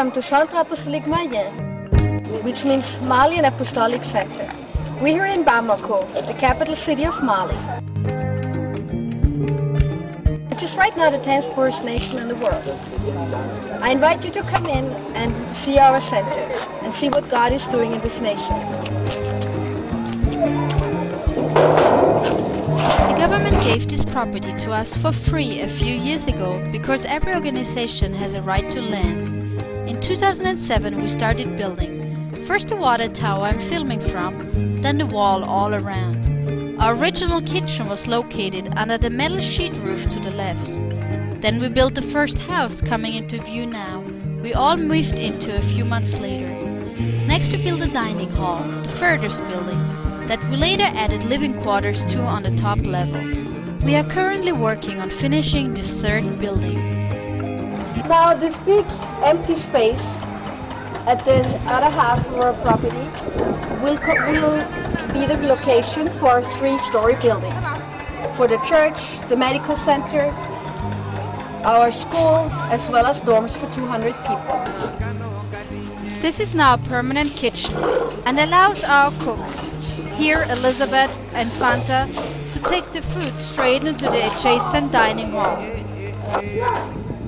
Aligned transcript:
Welcome 0.00 0.22
to 0.22 0.28
Centre 0.30 0.56
Apostolique 0.56 1.04
Malien, 1.04 2.42
which 2.42 2.64
means 2.64 2.86
Malian 3.02 3.44
Apostolic 3.44 4.00
Center. 4.04 4.50
We're 5.02 5.08
here 5.08 5.26
in 5.26 5.44
Bamako, 5.44 6.00
the 6.14 6.32
capital 6.40 6.74
city 6.86 7.04
of 7.04 7.22
Mali. 7.22 7.54
Which 10.48 10.62
is 10.62 10.74
right 10.78 10.96
now 10.96 11.10
the 11.10 11.18
10th 11.18 11.54
poorest 11.54 11.84
nation 11.84 12.16
in 12.16 12.28
the 12.28 12.34
world. 12.36 12.64
I 13.82 13.90
invite 13.90 14.24
you 14.24 14.32
to 14.32 14.42
come 14.44 14.64
in 14.64 14.86
and 15.12 15.34
see 15.66 15.78
our 15.78 16.00
center 16.08 16.48
and 16.80 16.98
see 16.98 17.10
what 17.10 17.30
God 17.30 17.52
is 17.52 17.62
doing 17.70 17.92
in 17.92 18.00
this 18.00 18.18
nation. 18.22 18.56
The 23.04 23.16
government 23.18 23.62
gave 23.62 23.86
this 23.86 24.06
property 24.06 24.54
to 24.64 24.72
us 24.72 24.96
for 24.96 25.12
free 25.12 25.60
a 25.60 25.68
few 25.68 25.94
years 25.94 26.26
ago 26.26 26.58
because 26.72 27.04
every 27.04 27.34
organization 27.34 28.14
has 28.14 28.32
a 28.32 28.40
right 28.40 28.70
to 28.70 28.80
land. 28.80 29.39
In 30.00 30.06
2007 30.16 30.96
we 30.96 31.08
started 31.08 31.58
building. 31.58 31.92
First 32.46 32.68
the 32.68 32.76
water 32.76 33.06
tower 33.06 33.44
I'm 33.44 33.60
filming 33.60 34.00
from, 34.00 34.80
then 34.80 34.96
the 34.96 35.04
wall 35.04 35.44
all 35.44 35.74
around. 35.74 36.80
Our 36.80 36.94
original 36.94 37.42
kitchen 37.42 37.86
was 37.86 38.06
located 38.06 38.72
under 38.76 38.96
the 38.96 39.10
metal 39.10 39.40
sheet 39.40 39.74
roof 39.84 40.08
to 40.10 40.18
the 40.18 40.30
left. 40.30 40.72
Then 41.42 41.60
we 41.60 41.68
built 41.68 41.94
the 41.94 42.10
first 42.16 42.40
house 42.40 42.80
coming 42.80 43.14
into 43.14 43.42
view 43.42 43.66
now. 43.66 44.00
We 44.42 44.54
all 44.54 44.78
moved 44.78 45.18
into 45.18 45.54
a 45.54 45.60
few 45.60 45.84
months 45.84 46.18
later. 46.18 46.48
Next 47.26 47.52
we 47.52 47.62
built 47.62 47.80
the 47.80 47.88
dining 47.88 48.30
hall, 48.30 48.62
the 48.62 48.88
furthest 48.88 49.46
building, 49.48 49.82
that 50.28 50.42
we 50.48 50.56
later 50.56 50.88
added 50.94 51.24
living 51.24 51.52
quarters 51.60 52.06
to 52.06 52.22
on 52.22 52.42
the 52.42 52.56
top 52.56 52.80
level. 52.80 53.20
We 53.84 53.96
are 53.96 54.08
currently 54.08 54.52
working 54.52 54.98
on 54.98 55.10
finishing 55.10 55.74
the 55.74 55.82
third 55.82 56.40
building. 56.40 56.99
Now 58.10 58.34
this 58.34 58.56
big 58.66 58.84
empty 59.22 59.54
space 59.62 60.02
at 61.06 61.24
the 61.24 61.46
other 61.70 61.90
half 61.90 62.26
of 62.26 62.40
our 62.40 62.54
property 62.54 63.06
will, 63.80 63.98
will 64.26 64.58
be 65.14 65.26
the 65.26 65.38
location 65.46 66.10
for 66.18 66.40
a 66.40 66.58
three-story 66.58 67.14
building. 67.22 67.54
For 68.36 68.48
the 68.48 68.58
church, 68.68 68.98
the 69.28 69.36
medical 69.36 69.76
center, 69.84 70.24
our 71.62 71.92
school, 71.92 72.50
as 72.74 72.80
well 72.90 73.06
as 73.06 73.20
dorms 73.20 73.52
for 73.60 73.72
200 73.76 74.12
people. 74.26 74.58
This 76.20 76.40
is 76.40 76.52
now 76.52 76.74
a 76.74 76.78
permanent 76.78 77.36
kitchen 77.36 77.76
and 78.26 78.40
allows 78.40 78.82
our 78.82 79.12
cooks, 79.22 79.52
here 80.18 80.42
Elizabeth 80.50 81.12
and 81.32 81.52
Fanta, 81.52 82.10
to 82.54 82.60
take 82.68 82.90
the 82.92 83.02
food 83.02 83.38
straight 83.38 83.84
into 83.84 84.06
the 84.06 84.34
adjacent 84.34 84.90
dining 84.90 85.30
hall. 85.30 85.62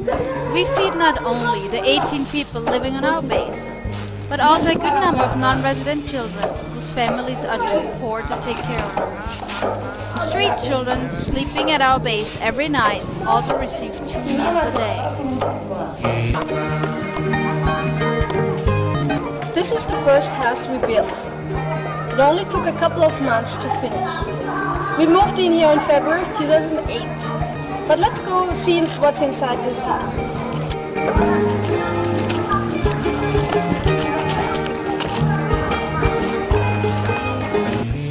We 0.03 0.65
feed 0.75 0.97
not 0.97 1.23
only 1.23 1.69
the 1.69 1.81
18 1.81 2.27
people 2.27 2.61
living 2.61 2.97
on 2.97 3.05
our 3.05 3.23
base, 3.23 3.63
but 4.29 4.41
also 4.41 4.71
a 4.71 4.75
good 4.75 4.99
number 4.99 5.23
of 5.23 5.39
non-resident 5.39 6.09
children 6.09 6.49
whose 6.75 6.91
families 6.91 7.39
are 7.45 7.59
too 7.71 7.89
poor 8.01 8.21
to 8.23 8.41
take 8.43 8.57
care 8.57 8.83
of. 8.83 10.23
Street 10.23 10.57
children 10.67 11.09
sleeping 11.13 11.71
at 11.71 11.81
our 11.81 12.01
base 12.01 12.37
every 12.41 12.69
night 12.69 13.05
also 13.27 13.57
receive 13.57 13.95
two 14.11 14.19
meals 14.27 14.65
a 14.67 14.73
day. 14.75 14.99
This 19.55 19.71
is 19.71 19.87
the 19.87 20.03
first 20.03 20.27
house 20.27 20.67
we 20.67 20.79
built. 20.85 21.13
It 22.13 22.19
only 22.19 22.45
took 22.47 22.67
a 22.67 22.77
couple 22.81 23.05
of 23.05 23.23
months 23.23 23.55
to 23.63 23.69
finish. 23.81 24.99
We 24.99 25.07
moved 25.07 25.39
in 25.39 25.53
here 25.53 25.71
in 25.71 25.79
February 25.87 26.23
of 26.23 26.39
2008. 26.39 27.42
But 27.89 27.99
let's 27.99 28.25
go 28.27 28.53
see 28.65 28.81
what's 29.01 29.21
inside 29.21 29.59
this 29.69 29.79
house. 29.79 30.17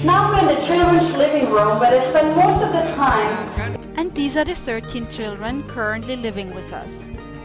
Now 0.04 0.30
we're 0.30 0.40
in 0.40 0.48
the 0.48 0.62
children's 0.66 1.16
living 1.16 1.50
room 1.50 1.80
where 1.80 1.92
they 1.92 2.10
spend 2.10 2.36
most 2.36 2.64
of 2.64 2.74
the 2.74 2.82
time 2.96 3.80
And 3.98 4.14
these 4.14 4.36
are 4.36 4.44
the 4.44 4.56
13 4.56 5.08
children 5.10 5.64
currently 5.68 6.16
living 6.16 6.54
with 6.54 6.74
us. 6.74 6.90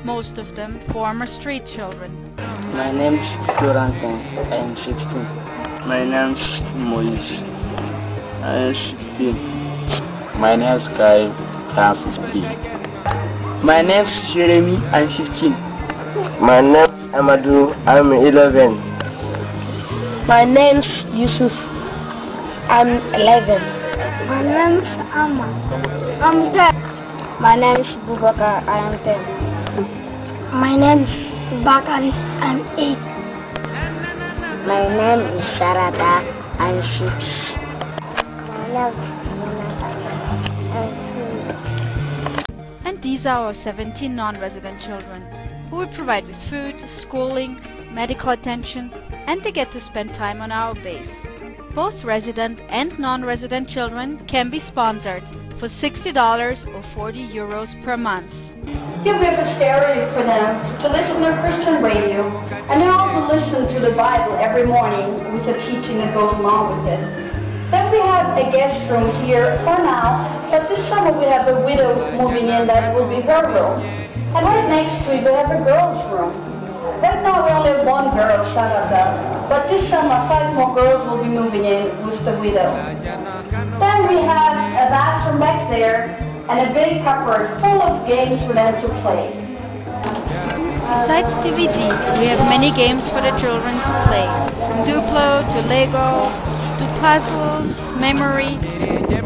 Most 0.04 0.38
of 0.38 0.56
them 0.56 0.80
former 0.92 1.26
street 1.26 1.66
children. 1.66 2.10
My 2.72 2.90
name 2.92 3.14
is 3.14 3.56
Florentine. 3.58 4.20
I 4.52 4.56
am 4.56 4.74
16. 4.74 4.96
My 5.86 6.04
name 6.04 6.34
is 6.34 6.74
Moise. 6.74 7.30
I 8.42 8.56
am 8.56 8.74
16. 8.74 10.40
My 10.40 10.56
name 10.56 10.80
is 10.80 10.88
Kai. 10.96 11.55
Am 11.78 11.94
15. 12.32 12.40
My 13.62 13.82
name 13.82 14.06
is 14.06 14.32
Jeremy. 14.32 14.76
I 14.96 15.02
am 15.02 15.12
15. 15.12 15.52
My 16.40 16.62
name 16.62 16.88
is 16.88 17.12
Amadou. 17.12 17.76
I 17.86 17.98
am 17.98 18.12
11. 18.12 18.76
My 20.26 20.44
name's 20.44 20.88
Yusuf. 21.12 21.52
I'm 22.72 22.88
11. 23.12 23.60
My 24.26 24.40
name 24.40 24.80
is 24.80 24.88
Amma. 25.12 25.48
I'm 26.24 26.50
10. 26.54 27.42
My 27.42 27.54
name 27.56 27.76
is 27.76 27.92
Bubakar. 28.08 28.64
I 28.66 28.78
am 28.80 28.96
10. 29.04 30.56
My 30.58 30.76
name 30.76 31.04
is 31.04 31.12
Bakari. 31.62 32.10
I'm 32.40 32.64
8. 32.78 32.96
My 34.64 34.80
name 34.96 35.20
is 35.36 35.44
Sarata. 35.60 36.24
I'm 36.58 36.80
6. 36.80 37.36
My 38.48 38.64
name 38.72 39.15
These 43.16 43.24
are 43.24 43.46
our 43.46 43.54
17 43.54 44.14
non-resident 44.14 44.78
children, 44.78 45.22
who 45.70 45.78
we 45.78 45.86
provide 45.86 46.26
with 46.26 46.36
food, 46.50 46.74
schooling, 46.98 47.58
medical 47.90 48.28
attention, 48.28 48.92
and 49.26 49.42
they 49.42 49.52
get 49.52 49.72
to 49.72 49.80
spend 49.80 50.12
time 50.12 50.42
on 50.42 50.52
our 50.52 50.74
base. 50.74 51.14
Both 51.74 52.04
resident 52.04 52.60
and 52.68 52.98
non-resident 52.98 53.70
children 53.70 54.18
can 54.26 54.50
be 54.50 54.58
sponsored 54.58 55.22
for 55.56 55.66
$60 55.66 56.74
or 56.74 56.82
40 56.82 57.26
euros 57.28 57.72
per 57.84 57.96
month. 57.96 58.30
We 59.02 59.12
have 59.12 59.38
a 59.38 59.54
stereo 59.54 60.12
for 60.12 60.22
them 60.22 60.82
to 60.82 60.88
listen 60.90 61.22
to 61.22 61.40
Christian 61.40 61.82
radio, 61.82 62.28
and 62.68 62.82
they 62.82 62.86
also 62.86 63.34
listen 63.34 63.74
to 63.76 63.80
the 63.80 63.96
Bible 63.96 64.34
every 64.34 64.66
morning 64.66 65.08
with 65.32 65.46
the 65.46 65.54
teaching 65.60 65.96
that 66.00 66.12
goes 66.12 66.34
along 66.34 66.84
with 66.84 66.92
it. 66.92 67.25
Then 67.70 67.90
we 67.90 67.98
have 67.98 68.38
a 68.38 68.50
guest 68.52 68.88
room 68.88 69.10
here 69.24 69.58
for 69.58 69.74
now, 69.82 70.22
but 70.50 70.68
this 70.68 70.78
summer 70.88 71.10
we 71.18 71.24
have 71.24 71.48
a 71.48 71.64
widow 71.64 71.98
moving 72.16 72.46
in 72.46 72.66
that 72.68 72.94
will 72.94 73.08
be 73.08 73.20
her 73.22 73.42
room. 73.42 73.82
And 74.34 74.46
right 74.46 74.68
next 74.68 75.04
to 75.04 75.14
it 75.14 75.24
we 75.24 75.32
have 75.34 75.50
a 75.50 75.58
girl's 75.64 75.98
room. 76.14 76.30
Right 77.02 77.20
now 77.26 77.44
we 77.44 77.50
only 77.50 77.70
have 77.70 77.84
one 77.84 78.14
girl, 78.14 78.44
Sarata, 78.54 79.48
but 79.48 79.68
this 79.68 79.90
summer 79.90 80.14
five 80.30 80.54
more 80.54 80.76
girls 80.76 81.10
will 81.10 81.24
be 81.24 81.28
moving 81.28 81.64
in 81.64 81.84
with 82.06 82.24
the 82.24 82.38
widow. 82.38 82.70
Then 83.82 83.98
we 84.06 84.22
have 84.22 84.54
a 84.70 84.86
bathroom 84.94 85.40
back 85.40 85.68
there 85.68 86.14
and 86.48 86.70
a 86.70 86.72
big 86.72 87.02
cupboard 87.02 87.48
full 87.60 87.82
of 87.82 88.06
games 88.06 88.38
for 88.46 88.52
them 88.52 88.80
to 88.80 88.88
play. 89.02 89.42
Besides 90.86 91.34
DVDs, 91.42 92.18
we 92.18 92.26
have 92.30 92.38
many 92.46 92.70
games 92.70 93.08
for 93.08 93.20
the 93.20 93.34
children 93.42 93.74
to 93.74 93.92
play, 94.06 94.26
from 94.54 94.86
Duplo 94.86 95.42
to 95.52 95.68
Lego 95.68 96.30
puzzles, 97.00 98.00
memory, 98.00 98.58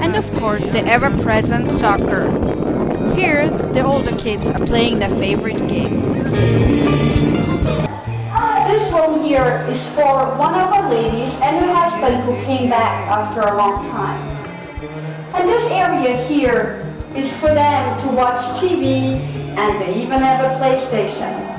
and 0.03 0.17
of 0.17 0.31
course 0.35 0.65
the 0.65 0.81
ever-present 0.87 1.71
soccer. 1.79 2.25
Here, 3.15 3.49
the 3.49 3.85
older 3.85 4.17
kids 4.17 4.47
are 4.47 4.67
playing 4.67 4.99
their 4.99 5.11
favorite 5.11 5.59
game. 5.69 6.11
This 8.71 8.93
room 8.93 9.25
here 9.25 9.67
is 9.69 9.83
for 9.95 10.37
one 10.37 10.55
of 10.55 10.73
our 10.73 10.89
ladies 10.89 11.35
and 11.43 11.65
her 11.65 11.75
husband 11.75 12.23
who 12.23 12.35
came 12.45 12.71
back 12.71 13.11
after 13.11 13.41
a 13.41 13.57
long 13.57 13.85
time. 13.91 14.21
And 15.35 15.49
this 15.49 15.63
area 15.73 16.25
here 16.29 16.87
is 17.17 17.33
for 17.39 17.53
them 17.53 18.01
to 18.03 18.09
watch 18.15 18.39
TV 18.61 19.19
and 19.57 19.81
they 19.81 20.01
even 20.01 20.21
have 20.21 20.45
a 20.45 20.55
PlayStation. 20.63 21.51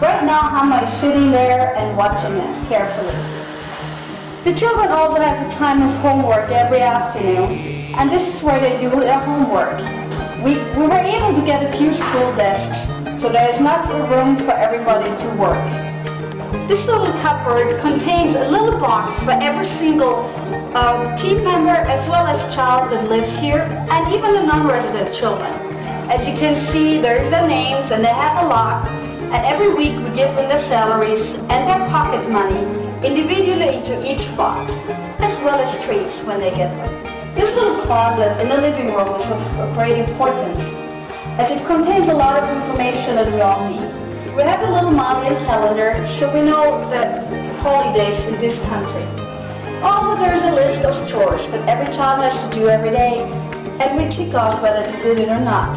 Right 0.00 0.24
now 0.24 0.82
is 0.82 1.00
sitting 1.00 1.30
there 1.30 1.74
and 1.76 1.96
watching 1.96 2.32
us 2.32 2.68
carefully. 2.68 3.43
The 4.44 4.54
children 4.54 4.90
have 4.90 5.48
the 5.48 5.56
time 5.56 5.80
of 5.80 5.96
homework 6.02 6.50
every 6.50 6.82
afternoon 6.82 7.50
and 7.96 8.10
this 8.10 8.36
is 8.36 8.42
where 8.42 8.60
they 8.60 8.78
do 8.78 8.90
their 8.90 9.18
homework. 9.20 9.78
We, 10.44 10.58
we 10.78 10.86
were 10.86 11.00
able 11.00 11.32
to 11.40 11.46
get 11.46 11.74
a 11.74 11.78
few 11.78 11.94
school 11.94 12.28
desks 12.36 13.22
so 13.22 13.32
there 13.32 13.54
is 13.54 13.58
not 13.58 13.88
room 14.10 14.36
for 14.36 14.50
everybody 14.50 15.08
to 15.08 15.28
work. 15.40 15.64
This 16.68 16.84
little 16.84 17.10
cupboard 17.22 17.80
contains 17.80 18.36
a 18.36 18.50
little 18.50 18.78
box 18.78 19.18
for 19.24 19.30
every 19.30 19.64
single 19.78 20.30
uh, 20.76 21.16
team 21.16 21.42
member 21.42 21.70
as 21.70 22.06
well 22.10 22.26
as 22.26 22.54
child 22.54 22.92
that 22.92 23.08
lives 23.08 23.30
here 23.38 23.62
and 23.90 24.12
even 24.12 24.34
the 24.34 24.44
non-resident 24.44 25.14
children. 25.14 25.54
As 26.12 26.28
you 26.28 26.34
can 26.34 26.70
see, 26.70 27.00
there's 27.00 27.30
their 27.30 27.48
names 27.48 27.90
and 27.90 28.04
they 28.04 28.12
have 28.12 28.44
a 28.44 28.46
lock 28.46 28.86
and 28.90 29.46
every 29.46 29.72
week 29.72 29.96
we 29.96 30.14
give 30.14 30.36
them 30.36 30.50
their 30.50 30.62
salaries 30.68 31.22
and 31.48 31.66
their 31.66 31.88
pocket 31.88 32.30
money 32.30 32.83
individually 33.04 33.76
into 33.76 34.00
each 34.10 34.34
box 34.36 34.72
as 35.20 35.38
well 35.44 35.60
as 35.60 35.84
treats 35.84 36.22
when 36.22 36.40
they 36.40 36.50
get 36.50 36.74
them. 36.74 37.04
This 37.34 37.54
little 37.54 37.82
closet 37.82 38.40
in 38.40 38.48
the 38.48 38.56
living 38.56 38.86
room 38.86 39.08
is 39.20 39.26
of, 39.60 39.74
great 39.74 39.98
importance 39.98 40.58
as 41.36 41.50
it 41.50 41.66
contains 41.66 42.08
a 42.08 42.14
lot 42.14 42.42
of 42.42 42.48
information 42.56 43.16
that 43.16 43.26
we 43.32 43.40
all 43.40 43.68
need. 43.68 43.82
we 44.34 44.42
have 44.42 44.62
a 44.62 44.70
little 44.70 44.90
Mayan 44.90 45.34
calendar 45.44 45.94
so 46.18 46.32
we 46.32 46.40
know 46.42 46.80
the 46.88 47.20
holidays 47.60 48.18
in 48.24 48.40
this 48.40 48.58
country. 48.70 49.04
Also, 49.82 50.16
there's 50.22 50.42
a 50.42 50.52
list 50.52 50.84
of 50.86 51.08
chores 51.08 51.46
that 51.48 51.68
every 51.68 51.92
child 51.94 52.22
has 52.22 52.32
to 52.48 52.58
do 52.58 52.68
every 52.68 52.90
day, 52.90 53.18
and 53.80 53.98
we 53.98 54.08
tick 54.08 54.32
off 54.34 54.62
whether 54.62 54.82
they 54.90 55.02
did 55.02 55.18
it 55.18 55.28
or 55.28 55.40
not. 55.40 55.74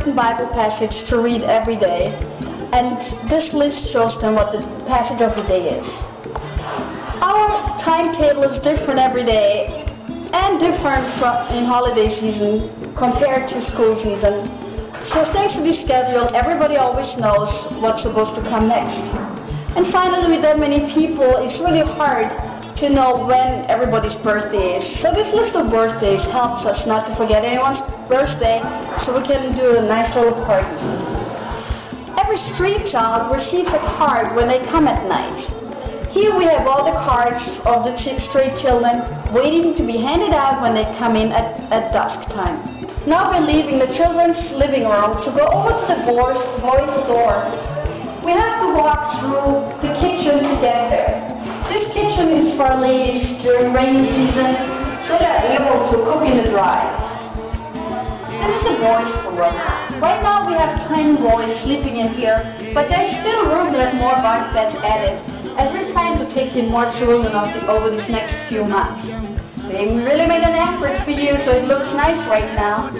Certain 0.00 0.16
Bible 0.16 0.46
passage 0.54 1.04
to 1.10 1.20
read 1.20 1.42
every 1.42 1.76
day, 1.76 2.06
and 2.72 2.96
this 3.30 3.52
list 3.52 3.86
shows 3.86 4.18
them 4.18 4.34
what 4.34 4.50
the 4.50 4.60
passage 4.86 5.20
of 5.20 5.36
the 5.36 5.42
day 5.42 5.78
is. 5.78 5.86
Our 7.20 7.78
timetable 7.78 8.44
is 8.44 8.62
different 8.62 8.98
every 8.98 9.24
day 9.24 9.84
and 10.32 10.58
different 10.58 11.04
in 11.52 11.66
holiday 11.66 12.08
season 12.18 12.94
compared 12.94 13.46
to 13.48 13.60
school 13.60 13.94
season. 13.94 14.46
So 15.02 15.22
thanks 15.34 15.52
to 15.56 15.60
this 15.60 15.78
schedule, 15.82 16.34
everybody 16.34 16.76
always 16.76 17.14
knows 17.18 17.50
what's 17.82 18.00
supposed 18.00 18.34
to 18.36 18.40
come 18.48 18.68
next. 18.68 18.94
And 19.76 19.86
finally, 19.86 20.34
with 20.34 20.40
that 20.40 20.58
many 20.58 20.90
people, 20.94 21.30
it's 21.44 21.58
really 21.58 21.80
hard 21.80 22.30
to 22.76 22.88
know 22.88 23.26
when 23.26 23.66
everybody's 23.68 24.14
birthday 24.14 24.78
is. 24.78 25.00
So 25.00 25.12
this 25.12 25.34
list 25.34 25.54
of 25.56 25.70
birthdays 25.70 26.22
helps 26.22 26.64
us 26.64 26.86
not 26.86 27.06
to 27.08 27.14
forget 27.16 27.44
anyone's 27.44 27.82
birthday, 28.10 28.60
so 29.04 29.16
we 29.16 29.22
can 29.22 29.54
do 29.54 29.78
a 29.78 29.82
nice 29.82 30.12
little 30.16 30.32
party. 30.44 30.66
Every 32.18 32.36
street 32.36 32.84
child 32.84 33.32
receives 33.32 33.72
a 33.72 33.78
card 33.78 34.34
when 34.34 34.48
they 34.48 34.58
come 34.66 34.88
at 34.88 35.06
night. 35.06 35.38
Here 36.10 36.36
we 36.36 36.42
have 36.44 36.66
all 36.66 36.84
the 36.84 36.98
cards 36.98 37.46
of 37.64 37.84
the 37.84 37.96
street 37.96 38.56
children 38.56 38.98
waiting 39.32 39.76
to 39.76 39.84
be 39.84 39.96
handed 39.96 40.34
out 40.34 40.60
when 40.60 40.74
they 40.74 40.84
come 40.98 41.14
in 41.14 41.30
at, 41.30 41.60
at 41.72 41.92
dusk 41.92 42.28
time. 42.30 42.58
Now 43.06 43.30
we're 43.30 43.46
leaving 43.46 43.78
the 43.78 43.86
children's 43.86 44.50
living 44.50 44.88
room 44.88 45.22
to 45.22 45.30
go 45.30 45.46
over 45.46 45.70
to 45.70 45.86
the 45.86 46.02
boys, 46.04 46.42
boys' 46.60 47.06
door. 47.06 47.46
We 48.24 48.32
have 48.32 48.60
to 48.60 48.74
walk 48.76 49.20
through 49.20 49.88
the 49.88 49.94
kitchen 50.00 50.38
to 50.42 50.54
get 50.60 50.90
there. 50.90 51.66
This 51.68 51.86
kitchen 51.92 52.28
is 52.30 52.56
for 52.56 52.74
ladies 52.74 53.40
during 53.40 53.72
rainy 53.72 54.04
season, 54.08 54.56
so 55.06 55.16
they're 55.16 55.60
able 55.60 55.88
to 55.90 55.96
cook 56.04 56.28
in 56.28 56.38
the 56.42 56.50
dry. 56.50 57.09
Is 58.40 58.62
the 58.64 58.70
boys' 58.80 59.12
room. 59.36 60.00
Right 60.00 60.22
now 60.22 60.48
we 60.48 60.54
have 60.54 60.88
10 60.88 61.16
boys 61.16 61.54
sleeping 61.60 61.98
in 61.98 62.14
here, 62.14 62.56
but 62.72 62.88
there's 62.88 63.14
still 63.20 63.44
room 63.54 63.70
to 63.72 63.78
have 63.78 63.94
more 63.96 64.14
bunk 64.22 64.54
beds 64.54 64.74
added, 64.82 65.20
as 65.58 65.70
we 65.74 65.92
plan 65.92 66.18
to 66.18 66.34
take 66.34 66.56
in 66.56 66.70
more 66.70 66.90
children 66.92 67.32
over 67.68 67.90
these 67.90 68.08
next 68.08 68.32
few 68.48 68.64
months. 68.64 69.06
They 69.68 69.86
really 69.86 70.26
made 70.26 70.42
an 70.42 70.54
effort 70.54 70.96
for 71.04 71.10
you, 71.10 71.36
so 71.44 71.52
it 71.52 71.68
looks 71.68 71.92
nice 71.92 72.26
right 72.28 72.50
now. 72.54 72.90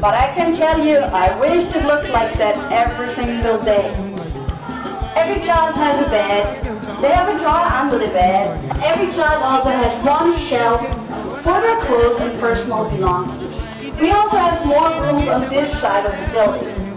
But 0.00 0.14
I 0.14 0.32
can 0.34 0.54
tell 0.54 0.82
you, 0.82 0.96
I 0.96 1.38
wish 1.40 1.74
it 1.76 1.84
looked 1.84 2.08
like 2.08 2.32
that 2.38 2.56
every 2.72 3.14
single 3.14 3.62
day. 3.62 3.92
Every 5.14 5.44
child 5.44 5.74
has 5.76 6.06
a 6.06 6.10
bed. 6.10 6.64
They 7.02 7.10
have 7.10 7.28
a 7.28 7.38
drawer 7.38 7.66
under 7.66 7.98
the 7.98 8.08
bed. 8.08 8.64
Every 8.82 9.12
child 9.12 9.42
also 9.42 9.70
has 9.70 10.04
one 10.04 10.36
shelf 10.38 10.80
for 11.44 11.60
their 11.60 11.80
clothes 11.84 12.20
and 12.22 12.40
personal 12.40 12.88
belongings. 12.88 13.55
We 14.00 14.10
also 14.10 14.36
have 14.36 14.66
more 14.66 14.90
rooms 15.00 15.26
on 15.28 15.48
this 15.48 15.70
side 15.80 16.04
of 16.04 16.12
the 16.12 16.32
building. 16.32 16.96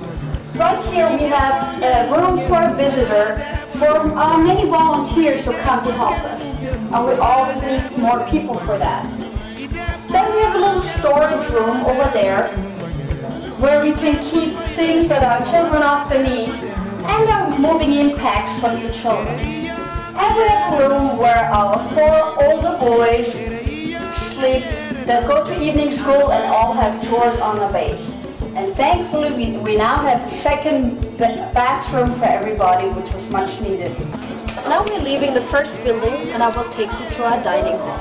Right 0.55 0.93
here 0.93 1.09
we 1.17 1.23
have 1.27 1.81
a 1.81 2.11
room 2.11 2.45
for 2.49 2.61
a 2.61 2.75
visitor 2.75 3.37
for 3.79 4.11
our 4.17 4.37
many 4.37 4.69
volunteers 4.69 5.45
who 5.45 5.53
come 5.53 5.81
to 5.85 5.93
help 5.93 6.17
us. 6.25 6.41
And 6.41 7.07
we 7.07 7.13
always 7.13 7.61
need 7.61 7.97
more 7.97 8.27
people 8.29 8.59
for 8.59 8.77
that. 8.77 9.05
Then 10.11 10.35
we 10.35 10.41
have 10.41 10.55
a 10.55 10.59
little 10.59 10.81
storage 10.81 11.49
room 11.51 11.85
over 11.85 12.09
there 12.11 12.49
where 13.59 13.81
we 13.81 13.93
can 13.93 14.21
keep 14.29 14.57
things 14.75 15.07
that 15.07 15.23
our 15.23 15.45
children 15.49 15.81
often 15.81 16.23
need 16.23 16.49
and 16.49 17.29
our 17.29 17.57
moving 17.57 17.93
in 17.93 18.17
packs 18.17 18.59
for 18.59 18.73
new 18.73 18.91
children. 18.91 19.37
And 19.37 20.35
we 20.35 20.49
have 20.49 20.73
a 20.73 20.89
room 20.89 21.17
where 21.17 21.45
our 21.45 21.77
four 21.93 22.43
older 22.43 22.77
boys 22.77 23.31
sleep 24.33 24.88
that 25.09 25.25
go 25.25 25.43
to 25.43 25.59
evening 25.59 25.89
school 25.89 26.31
and 26.31 26.53
all 26.53 26.71
have 26.71 27.01
chores 27.01 27.35
on 27.41 27.57
the 27.57 27.67
base. 27.73 27.97
And 28.53 28.75
thankfully 28.75 29.33
we, 29.33 29.57
we 29.57 29.75
now 29.75 29.97
have 30.05 30.21
a 30.21 30.41
second 30.43 31.01
bathroom 31.17 32.13
for 32.19 32.25
everybody 32.25 32.89
which 32.89 33.11
was 33.11 33.27
much 33.29 33.59
needed. 33.59 33.97
Now 34.69 34.85
we're 34.85 35.01
leaving 35.01 35.33
the 35.33 35.41
first 35.49 35.73
building 35.83 36.13
and 36.29 36.43
I 36.43 36.55
will 36.55 36.69
take 36.77 36.93
you 36.93 37.09
to 37.17 37.23
our 37.25 37.41
dining 37.41 37.79
hall. 37.81 37.97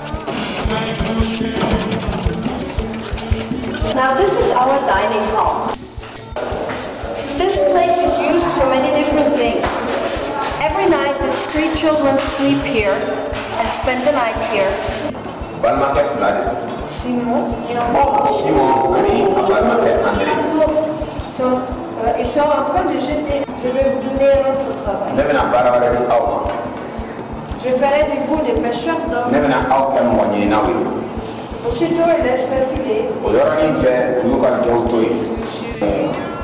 Now 3.96 4.12
this 4.12 4.28
is 4.44 4.52
our 4.52 4.78
dining 4.84 5.32
hall. 5.32 5.72
This 7.40 7.56
place 7.72 7.96
is 8.04 8.12
used 8.20 8.52
for 8.60 8.68
many 8.68 8.92
different 8.92 9.34
things. 9.34 9.64
Every 10.60 10.90
night 10.90 11.16
the 11.16 11.32
street 11.48 11.80
children 11.80 12.20
sleep 12.36 12.60
here 12.68 13.00
and 13.00 13.82
spend 13.82 14.04
the 14.04 14.12
night 14.12 14.36
here. 14.52 15.17
Balimakɛ 15.62 16.00
fila 16.14 16.30
de 16.32 16.42
Simon, 17.02 17.44
simon 18.38 18.94
ani 18.94 19.22
a 19.22 19.42
balimakɛ 19.42 19.90
Donc, 21.38 21.58
euh, 22.04 22.10
ils 22.18 22.26
sont 22.34 22.40
en 22.40 22.64
train 22.64 22.84
de 22.92 22.98
jeter. 22.98 23.44
Je 23.62 23.70
vais 23.70 23.90
vous 23.90 24.00
donner 24.02 24.30
un 24.32 24.50
autre 24.50 24.74
travail. 24.82 25.12
ne 25.16 25.22
bɛna 25.22 25.44
baara 25.52 25.70
wɛrɛ 25.78 25.88
di 25.96 26.02
aw 26.10 26.22
ma 26.26 26.52
Je 27.62 27.68
ferai 27.70 28.02
de 28.10 28.16
vous 28.28 28.42
des 28.44 28.60
pêcheurs 28.60 28.98
d'hommes. 29.10 29.30
ne 29.32 29.38
bɛna 29.38 29.58
aw 29.70 29.82
kɛ 29.94 30.00
mɔgɔ 30.02 30.24
ɲininaw 30.32 30.64
ye 30.68 30.74
Aussitôt, 31.68 32.06
ils 32.18 32.24
laissent 32.24 32.48
me 32.50 32.58
filer. 32.74 33.08
o 33.24 33.30
yɔrɔnin 33.30 33.72
bɛɛ 33.82 34.24
u 34.24 34.28
y'u 34.28 34.40
ka 34.40 34.48
jɔnw 34.64 34.88
to 34.90 34.96
yen 35.02 36.37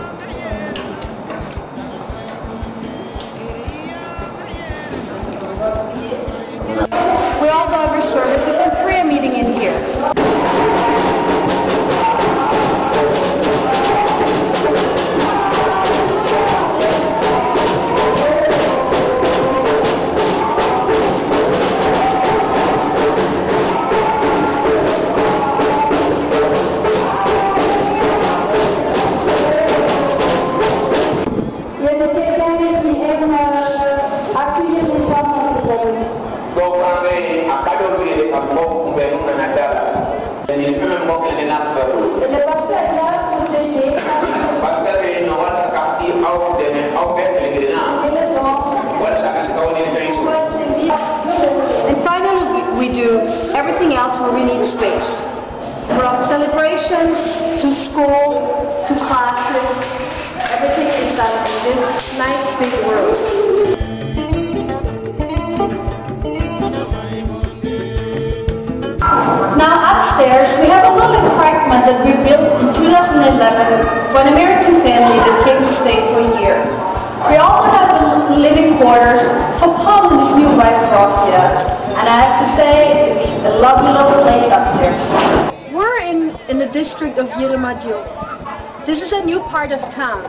district. 87.38 88.86
This 88.86 89.00
is 89.02 89.12
a 89.12 89.24
new 89.24 89.40
part 89.50 89.72
of 89.72 89.80
town. 89.94 90.22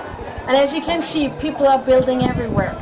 And 0.48 0.56
as 0.58 0.74
you 0.74 0.82
can 0.82 1.02
see, 1.14 1.30
people 1.42 1.68
are 1.68 1.84
building 1.84 2.22
everywhere. 2.22 2.74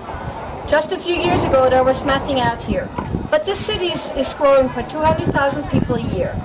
Just 0.70 0.92
a 0.92 1.00
few 1.00 1.16
years 1.16 1.44
ago, 1.44 1.70
there 1.70 1.84
was 1.84 2.00
nothing 2.06 2.40
out 2.40 2.60
here. 2.64 2.88
But 3.32 3.46
this 3.46 3.60
city 3.66 3.92
is, 3.92 4.04
is 4.16 4.30
growing 4.38 4.68
by 4.72 4.84
200,000 4.88 5.32
people 5.72 5.96
a 5.96 6.08
year. 6.16 6.36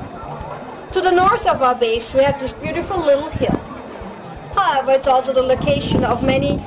To 0.94 1.00
the 1.00 1.12
north 1.12 1.44
of 1.46 1.60
our 1.62 1.78
base, 1.78 2.06
we 2.14 2.22
have 2.24 2.40
this 2.40 2.52
beautiful 2.58 2.98
little 2.98 3.30
hill. 3.30 3.54
However, 4.56 4.96
it's 4.96 5.06
also 5.06 5.34
the 5.34 5.44
location 5.44 6.02
of 6.02 6.24
many 6.24 6.58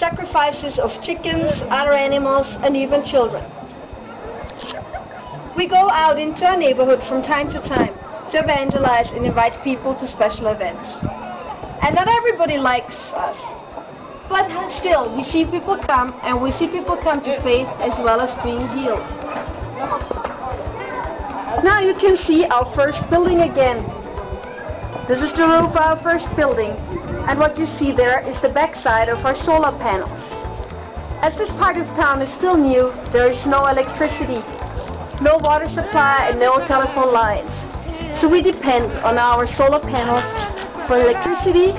sacrifices 0.00 0.80
of 0.80 0.90
chickens, 1.04 1.52
other 1.68 1.92
animals, 1.92 2.48
and 2.64 2.74
even 2.76 3.04
children. 3.04 3.44
We 5.56 5.68
go 5.68 5.90
out 5.90 6.18
into 6.18 6.46
our 6.46 6.56
neighborhood 6.56 7.04
from 7.06 7.22
time 7.22 7.52
to 7.52 7.60
time 7.68 7.79
to 8.32 8.38
evangelize 8.38 9.06
and 9.12 9.26
invite 9.26 9.62
people 9.64 9.94
to 9.94 10.06
special 10.08 10.48
events. 10.48 10.86
And 11.82 11.94
not 11.94 12.08
everybody 12.08 12.58
likes 12.58 12.94
us. 13.14 13.36
But 14.28 14.46
still, 14.78 15.14
we 15.16 15.24
see 15.24 15.44
people 15.44 15.76
come, 15.76 16.14
and 16.22 16.40
we 16.40 16.52
see 16.52 16.68
people 16.68 16.96
come 16.96 17.22
to 17.24 17.40
faith 17.42 17.66
as 17.82 17.98
well 17.98 18.20
as 18.20 18.30
being 18.44 18.68
healed. 18.70 19.02
Now 21.64 21.80
you 21.80 21.94
can 21.94 22.16
see 22.26 22.44
our 22.46 22.72
first 22.74 23.02
building 23.10 23.40
again. 23.40 23.82
This 25.08 25.18
is 25.18 25.32
the 25.34 25.42
roof 25.42 25.74
of 25.74 25.76
our 25.76 26.00
first 26.00 26.30
building, 26.36 26.70
and 27.26 27.38
what 27.40 27.58
you 27.58 27.66
see 27.66 27.90
there 27.90 28.20
is 28.28 28.40
the 28.40 28.50
backside 28.50 29.08
of 29.08 29.24
our 29.26 29.34
solar 29.34 29.76
panels. 29.78 30.20
As 31.22 31.36
this 31.36 31.50
part 31.58 31.76
of 31.76 31.86
town 31.98 32.22
is 32.22 32.32
still 32.38 32.56
new, 32.56 32.92
there 33.10 33.28
is 33.28 33.44
no 33.46 33.66
electricity, 33.66 34.40
no 35.20 35.38
water 35.42 35.66
supply, 35.66 36.28
and 36.30 36.38
no 36.38 36.64
telephone 36.66 37.12
lines. 37.12 37.59
So 38.20 38.28
we 38.28 38.42
depend 38.42 38.92
on 39.00 39.16
our 39.16 39.46
solar 39.54 39.80
panels 39.80 40.22
for 40.86 40.98
electricity, 40.98 41.72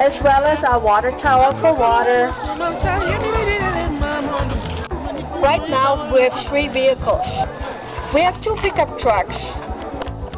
as 0.00 0.18
well 0.22 0.42
as 0.42 0.64
our 0.64 0.80
water 0.80 1.10
tower 1.10 1.52
for 1.60 1.74
water. 1.74 2.32
Right 5.44 5.68
now 5.68 6.10
we 6.14 6.22
have 6.22 6.46
three 6.48 6.68
vehicles. 6.68 7.26
We 8.14 8.22
have 8.22 8.42
two 8.42 8.54
pickup 8.62 8.98
trucks 8.98 9.36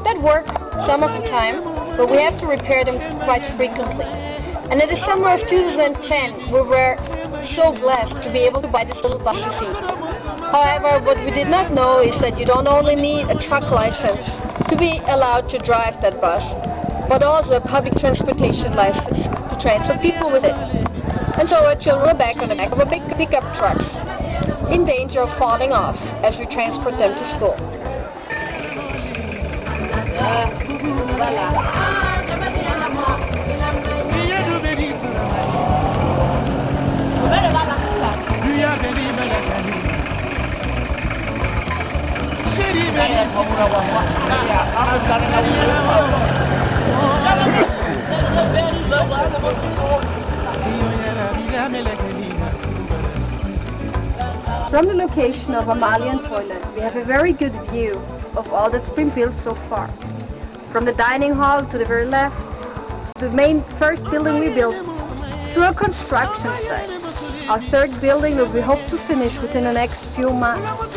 that 0.02 0.18
work 0.20 0.48
some 0.86 1.04
of 1.04 1.12
the 1.22 1.28
time, 1.28 1.62
but 1.96 2.10
we 2.10 2.16
have 2.16 2.36
to 2.40 2.48
repair 2.48 2.84
them 2.84 2.98
quite 3.20 3.44
frequently. 3.56 4.06
And 4.06 4.82
in 4.82 4.88
the 4.88 5.00
summer 5.06 5.28
of 5.28 5.48
2010, 5.48 6.50
we 6.50 6.62
were 6.62 6.96
so 7.54 7.70
blessed 7.70 8.24
to 8.24 8.32
be 8.32 8.40
able 8.40 8.60
to 8.60 8.66
buy 8.66 8.82
this 8.82 8.96
little 8.96 9.20
bus 9.20 9.36
see. 9.36 9.72
However, 10.50 10.98
what 11.06 11.16
we 11.24 11.30
did 11.30 11.46
not 11.46 11.72
know 11.72 12.00
is 12.00 12.18
that 12.20 12.40
you 12.40 12.44
don't 12.44 12.66
only 12.66 12.96
need 12.96 13.30
a 13.30 13.38
truck 13.38 13.70
license 13.70 14.35
to 14.68 14.76
be 14.76 14.98
allowed 15.06 15.48
to 15.50 15.58
drive 15.58 16.00
that 16.02 16.20
bus, 16.20 16.42
but 17.08 17.22
also 17.22 17.52
a 17.52 17.60
public 17.60 17.94
transportation 17.98 18.74
license 18.74 19.22
to 19.50 19.58
transfer 19.60 19.96
people 19.98 20.30
with 20.30 20.44
it. 20.44 20.56
And 21.38 21.48
so 21.48 21.64
our 21.64 21.76
children 21.76 22.10
are 22.10 22.18
back 22.18 22.38
on 22.38 22.48
the 22.48 22.56
back 22.56 22.72
of 22.72 22.80
a 22.80 22.86
big 22.86 23.06
pickup 23.16 23.44
trucks, 23.54 23.84
in 24.70 24.84
danger 24.84 25.20
of 25.20 25.30
falling 25.38 25.72
off 25.72 25.96
as 26.24 26.36
we 26.38 26.46
transport 26.46 26.98
them 26.98 27.14
to 27.14 27.36
school. 27.36 27.54
Ah, 30.18 30.66
From 54.70 54.86
the 54.88 54.94
location 54.94 55.54
of 55.54 55.64
Amalian 55.66 56.28
Toilet, 56.28 56.74
we 56.74 56.80
have 56.82 56.96
a 56.96 57.04
very 57.04 57.32
good 57.32 57.54
view 57.70 57.92
of 58.36 58.52
all 58.52 58.68
that's 58.68 58.90
been 58.90 59.08
built 59.10 59.34
so 59.42 59.54
far. 59.70 59.88
From 60.70 60.84
the 60.84 60.92
dining 60.92 61.32
hall 61.32 61.64
to 61.64 61.78
the 61.78 61.84
very 61.84 62.04
left, 62.04 62.36
the 63.20 63.30
main 63.30 63.64
first 63.78 64.02
building 64.10 64.38
we 64.38 64.52
built, 64.52 64.74
to 65.54 65.68
a 65.68 65.72
construction 65.72 66.50
site. 66.68 66.90
Our 67.48 67.60
third 67.60 68.00
building 68.02 68.36
that 68.36 68.52
we 68.52 68.60
hope 68.60 68.84
to 68.90 68.98
finish 68.98 69.34
within 69.40 69.64
the 69.64 69.72
next 69.72 70.04
few 70.14 70.30
months. 70.30 70.95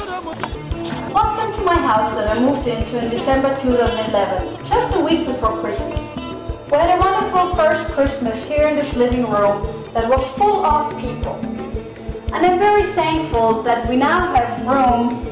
Welcome 1.13 1.53
to 1.57 1.63
my 1.63 1.73
house 1.73 2.13
that 2.13 2.37
I 2.37 2.39
moved 2.39 2.67
into 2.67 2.99
in 3.03 3.09
December 3.09 3.59
2011, 3.63 4.67
just 4.67 4.95
a 4.95 4.99
week 4.99 5.25
before 5.25 5.59
Christmas. 5.59 5.99
We 6.69 6.77
had 6.77 6.95
a 6.95 6.99
wonderful 6.99 7.55
first 7.55 7.89
Christmas 7.93 8.45
here 8.45 8.67
in 8.67 8.75
this 8.75 8.93
living 8.93 9.23
room 9.23 9.89
that 9.95 10.07
was 10.07 10.23
full 10.37 10.63
of 10.63 10.95
people. 10.99 11.33
And 12.31 12.45
I'm 12.45 12.59
very 12.59 12.93
thankful 12.93 13.63
that 13.63 13.89
we 13.89 13.95
now 13.95 14.35
have 14.35 14.59
room 14.67 15.25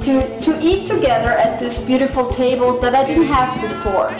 to, 0.00 0.40
to 0.40 0.60
eat 0.60 0.88
together 0.88 1.30
at 1.30 1.60
this 1.60 1.78
beautiful 1.84 2.34
table 2.34 2.80
that 2.80 2.96
I 2.96 3.04
didn't 3.04 3.26
have 3.26 3.54
before. 3.62 4.10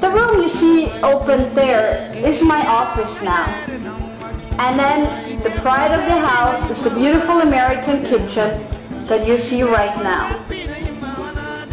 The 0.00 0.10
room 0.10 0.42
you 0.42 0.48
see 0.48 0.90
open 1.04 1.54
there 1.54 2.12
is 2.16 2.42
my 2.42 2.66
office 2.66 3.22
now. 3.22 3.46
And 4.58 4.80
then 4.80 5.40
the 5.44 5.50
pride 5.60 5.92
of 5.92 6.04
the 6.06 6.18
house 6.18 6.70
is 6.76 6.82
the 6.82 6.90
beautiful 6.90 7.42
American 7.42 8.02
kitchen 8.04 8.79
that 9.10 9.26
you 9.26 9.40
see 9.40 9.64
right 9.64 9.96
now. 10.04 10.36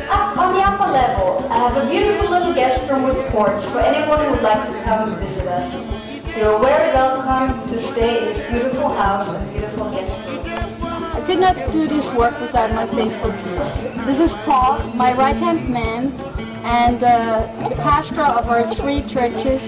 Up 0.09 0.37
on 0.39 0.55
the 0.55 0.59
upper 0.59 0.91
level, 0.91 1.45
I 1.51 1.69
have 1.69 1.77
a 1.77 1.87
beautiful 1.87 2.31
little 2.31 2.51
guest 2.51 2.89
room 2.89 3.03
with 3.03 3.15
porch 3.27 3.63
for 3.65 3.79
anyone 3.79 4.25
who 4.25 4.31
would 4.31 4.41
like 4.41 4.65
to 4.65 4.83
come 4.83 5.13
and 5.13 5.21
visit 5.21 5.47
us. 5.47 6.35
You're 6.35 6.59
very 6.59 6.91
welcome 6.95 7.69
to 7.69 7.79
stay 7.91 8.17
in 8.17 8.33
this 8.33 8.49
beautiful 8.49 8.89
house 8.89 9.29
and 9.29 9.53
beautiful 9.53 9.91
guest 9.91 10.11
room. 10.27 10.81
I 10.81 11.23
could 11.27 11.39
not 11.39 11.55
do 11.71 11.87
this 11.87 12.11
work 12.15 12.41
without 12.41 12.73
my 12.73 12.87
faithful 12.87 13.31
team. 13.33 14.05
This 14.07 14.31
is 14.31 14.37
Paul, 14.39 14.83
my 14.95 15.13
right-hand 15.13 15.69
man, 15.69 16.19
and 16.65 17.03
uh, 17.03 17.69
the 17.69 17.75
pastor 17.75 18.23
of 18.23 18.47
our 18.47 18.73
three 18.73 19.03
churches, 19.03 19.61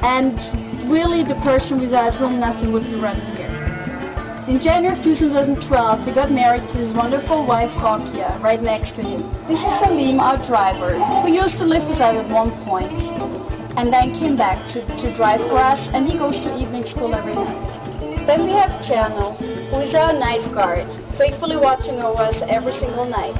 and 0.00 0.40
really 0.90 1.22
the 1.22 1.34
person 1.42 1.80
without 1.80 2.16
whom 2.16 2.40
nothing 2.40 2.72
would 2.72 2.84
be 2.84 2.94
running. 2.94 3.37
In 4.48 4.60
January 4.60 4.96
of 4.96 5.04
2012, 5.04 6.06
he 6.06 6.10
got 6.12 6.30
married 6.30 6.66
to 6.70 6.78
his 6.78 6.94
wonderful 6.94 7.44
wife, 7.44 7.70
Rokia, 7.72 8.40
right 8.42 8.62
next 8.62 8.94
to 8.94 9.02
him. 9.02 9.30
This 9.46 9.58
is 9.58 9.78
Salim, 9.78 10.20
our 10.20 10.38
driver, 10.38 10.98
who 11.20 11.30
used 11.30 11.58
to 11.58 11.66
live 11.66 11.86
with 11.86 12.00
us 12.00 12.16
at 12.16 12.32
one 12.32 12.52
point, 12.64 12.90
and 13.76 13.92
then 13.92 14.14
came 14.14 14.36
back 14.36 14.66
to, 14.68 14.86
to 14.86 15.14
drive 15.14 15.42
for 15.42 15.58
us, 15.58 15.78
and 15.92 16.08
he 16.08 16.16
goes 16.16 16.40
to 16.40 16.58
evening 16.58 16.86
school 16.86 17.14
every 17.14 17.34
night. 17.34 18.26
Then 18.26 18.46
we 18.46 18.52
have 18.52 18.70
Cherno, 18.80 19.36
who 19.36 19.80
is 19.80 19.94
our 19.94 20.14
night 20.14 20.50
guard, 20.54 20.90
faithfully 21.18 21.58
watching 21.58 22.00
over 22.00 22.22
us 22.22 22.42
every 22.48 22.72
single 22.72 23.04
night. 23.04 23.36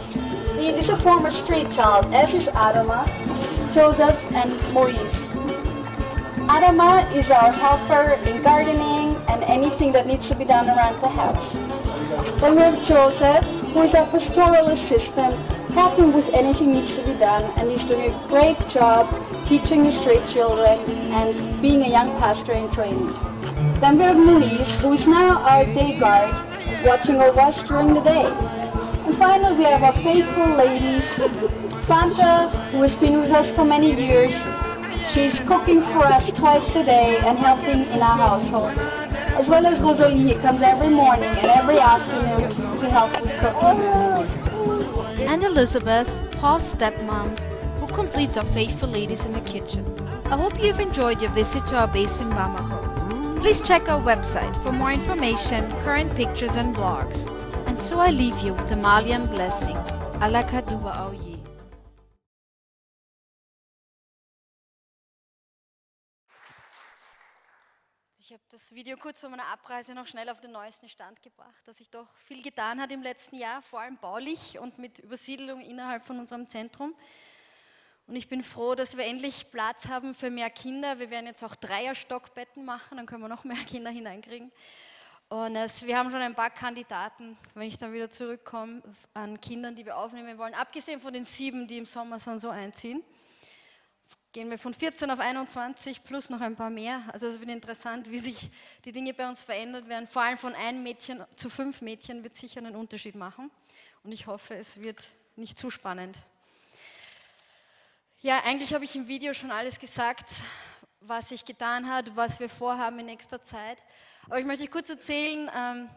He 0.58 0.68
is 0.68 0.90
a 0.90 0.98
former 0.98 1.30
street 1.30 1.70
child, 1.72 2.12
as 2.12 2.28
is 2.34 2.48
Adama, 2.48 3.06
Joseph, 3.72 4.20
and 4.32 4.52
Moise. 4.74 5.27
Adama 6.49 7.05
is 7.14 7.31
our 7.31 7.52
helper 7.52 8.14
in 8.26 8.43
gardening 8.43 9.14
and 9.28 9.45
anything 9.45 9.93
that 9.93 10.07
needs 10.07 10.26
to 10.28 10.35
be 10.35 10.47
done 10.47 10.67
around 10.67 10.99
the 11.02 11.09
house. 11.09 11.52
Then 12.40 12.57
we 12.57 12.62
have 12.62 12.83
Joseph, 12.87 13.45
who 13.75 13.83
is 13.83 13.95
our 13.95 14.07
pastoral 14.07 14.71
assistant, 14.71 15.35
helping 15.73 16.11
with 16.11 16.26
anything 16.33 16.71
needs 16.71 16.97
to 16.97 17.02
be 17.05 17.12
done, 17.12 17.45
and 17.59 17.71
he's 17.71 17.85
doing 17.85 18.14
a 18.14 18.28
great 18.28 18.57
job 18.71 19.12
teaching 19.45 19.85
his 19.85 20.00
street 20.00 20.26
children 20.26 20.81
and 21.12 21.61
being 21.61 21.83
a 21.83 21.88
young 21.88 22.09
pastor 22.19 22.52
in 22.52 22.71
training. 22.71 23.12
Then 23.81 23.99
we 23.99 24.05
have 24.05 24.17
Moise, 24.17 24.81
who 24.81 24.95
is 24.95 25.07
now 25.07 25.43
our 25.43 25.67
day 25.67 26.00
guard, 26.00 26.33
watching 26.83 27.21
over 27.21 27.38
us 27.43 27.62
during 27.69 27.93
the 27.93 28.00
day. 28.00 28.25
And 29.05 29.14
finally, 29.19 29.55
we 29.55 29.64
have 29.64 29.83
our 29.83 29.93
faithful 29.93 30.49
lady, 30.57 31.05
Fanta, 31.85 32.49
who 32.71 32.81
has 32.81 32.97
been 32.97 33.21
with 33.21 33.31
us 33.33 33.55
for 33.55 33.67
many 33.67 33.95
years. 33.95 34.33
She's 35.12 35.40
cooking 35.40 35.80
for 35.80 36.04
us 36.04 36.30
twice 36.32 36.76
a 36.76 36.84
day 36.84 37.18
and 37.24 37.38
helping 37.38 37.84
in 37.92 38.02
our 38.02 38.16
household. 38.16 38.78
As 39.38 39.48
well 39.48 39.66
as 39.66 39.80
Rosalie, 39.80 40.34
comes 40.34 40.60
every 40.60 40.90
morning 40.90 41.24
and 41.24 41.46
every 41.46 41.78
afternoon 41.78 42.50
to 42.80 42.90
help 42.90 43.20
with 43.20 43.32
cooking. 43.40 45.26
And 45.26 45.44
Elizabeth, 45.44 46.08
Paul's 46.32 46.74
stepmom, 46.74 47.38
who 47.80 47.86
completes 47.86 48.36
our 48.36 48.44
faithful 48.46 48.88
ladies 48.88 49.24
in 49.24 49.32
the 49.32 49.40
kitchen. 49.40 49.84
I 50.26 50.36
hope 50.36 50.62
you've 50.62 50.80
enjoyed 50.80 51.20
your 51.20 51.30
visit 51.30 51.66
to 51.68 51.76
our 51.76 51.88
base 51.88 52.18
in 52.18 52.28
Bamako. 52.30 53.40
Please 53.40 53.60
check 53.62 53.88
our 53.88 54.02
website 54.02 54.54
for 54.62 54.72
more 54.72 54.92
information, 54.92 55.70
current 55.84 56.14
pictures 56.16 56.54
and 56.56 56.74
blogs. 56.74 57.16
And 57.66 57.80
so 57.80 57.98
I 57.98 58.10
leave 58.10 58.38
you 58.40 58.52
with 58.52 58.70
a 58.72 58.76
Malian 58.76 59.26
blessing. 59.26 59.76
Alakaduba 60.20 60.92
Auye. 60.96 61.27
Ich 68.28 68.35
habe 68.35 68.44
das 68.50 68.75
Video 68.75 68.99
kurz 68.99 69.23
vor 69.23 69.30
meiner 69.30 69.47
Abreise 69.47 69.94
noch 69.94 70.06
schnell 70.06 70.28
auf 70.28 70.38
den 70.38 70.52
neuesten 70.52 70.87
Stand 70.87 71.23
gebracht, 71.23 71.66
dass 71.66 71.78
sich 71.78 71.88
doch 71.88 72.06
viel 72.26 72.42
getan 72.42 72.78
hat 72.78 72.92
im 72.92 73.02
letzten 73.02 73.37
Jahr, 73.37 73.62
vor 73.62 73.80
allem 73.80 73.97
baulich 73.97 74.58
und 74.58 74.78
mit 74.78 74.99
Übersiedlung 74.99 75.62
innerhalb 75.62 76.04
von 76.04 76.18
unserem 76.18 76.47
Zentrum. 76.47 76.94
Und 78.06 78.16
ich 78.16 78.28
bin 78.28 78.42
froh, 78.42 78.75
dass 78.75 78.99
wir 78.99 79.06
endlich 79.06 79.50
Platz 79.50 79.88
haben 79.88 80.14
für 80.14 80.28
mehr 80.28 80.50
Kinder. 80.50 80.99
Wir 80.99 81.08
werden 81.08 81.25
jetzt 81.25 81.42
auch 81.42 81.56
Dreierstockbetten 81.56 82.66
machen, 82.66 82.99
dann 82.99 83.06
können 83.06 83.23
wir 83.23 83.30
noch 83.30 83.44
mehr 83.44 83.56
Kinder 83.66 83.90
hineinkriegen. 83.90 84.52
Und 85.30 85.56
es, 85.56 85.87
wir 85.87 85.97
haben 85.97 86.11
schon 86.11 86.20
ein 86.20 86.35
paar 86.35 86.50
Kandidaten, 86.50 87.38
wenn 87.54 87.66
ich 87.66 87.78
dann 87.78 87.94
wieder 87.94 88.11
zurückkomme, 88.11 88.82
an 89.14 89.40
Kindern, 89.40 89.75
die 89.75 89.87
wir 89.87 89.97
aufnehmen 89.97 90.37
wollen. 90.37 90.52
Abgesehen 90.52 91.00
von 91.00 91.14
den 91.14 91.25
sieben, 91.25 91.66
die 91.66 91.78
im 91.78 91.87
Sommer 91.87 92.18
so 92.18 92.50
einziehen 92.50 93.02
gehen 94.32 94.50
wir 94.50 94.58
von 94.58 94.75
14 94.75 95.11
auf 95.11 95.20
21 95.20 96.04
plus 96.04 96.28
noch 96.28 96.40
ein 96.40 96.56
paar 96.56 96.70
mehr. 96.70 97.02
Also 97.12 97.26
es 97.26 97.40
wird 97.40 97.50
interessant, 97.50 98.11
wie 98.11 98.18
sich 98.18 98.50
die 98.85 98.92
Dinge 98.92 99.14
bei 99.14 99.28
uns 99.28 99.42
verändert 99.42 99.88
werden. 99.88 100.06
Vor 100.06 100.23
allem 100.23 100.38
von 100.38 100.54
einem 100.54 100.82
Mädchen 100.82 101.25
zu 101.37 101.49
fünf 101.49 101.80
Mädchen 101.80 102.23
wird 102.25 102.37
sicher 102.37 102.58
einen 102.58 102.76
Unterschied 102.76 103.14
machen. 103.14 103.50
Und 104.04 104.12
ich 104.12 104.26
hoffe, 104.26 104.54
es 104.54 104.82
wird 104.82 105.02
nicht 105.37 105.58
zu 105.58 105.70
spannend. 105.70 106.18
Ja, 108.20 108.42
eigentlich 108.44 108.75
habe 108.75 108.85
ich 108.85 108.97
im 108.97 109.06
Video 109.06 109.32
schon 109.32 109.50
alles 109.50 109.78
gesagt, 109.78 110.28
was 111.00 111.30
sich 111.30 111.44
getan 111.44 111.88
hat, 111.88 112.16
was 112.16 112.40
wir 112.40 112.49
vorhaben 112.49 112.99
in 112.99 113.06
nächster 113.06 113.42
Zeit. 113.42 113.82
Aber 114.26 114.40
ich 114.40 114.47
möchte 114.47 114.66
kurz 114.68 114.90
erzählen, 114.90 115.50
ähm, 115.56 115.88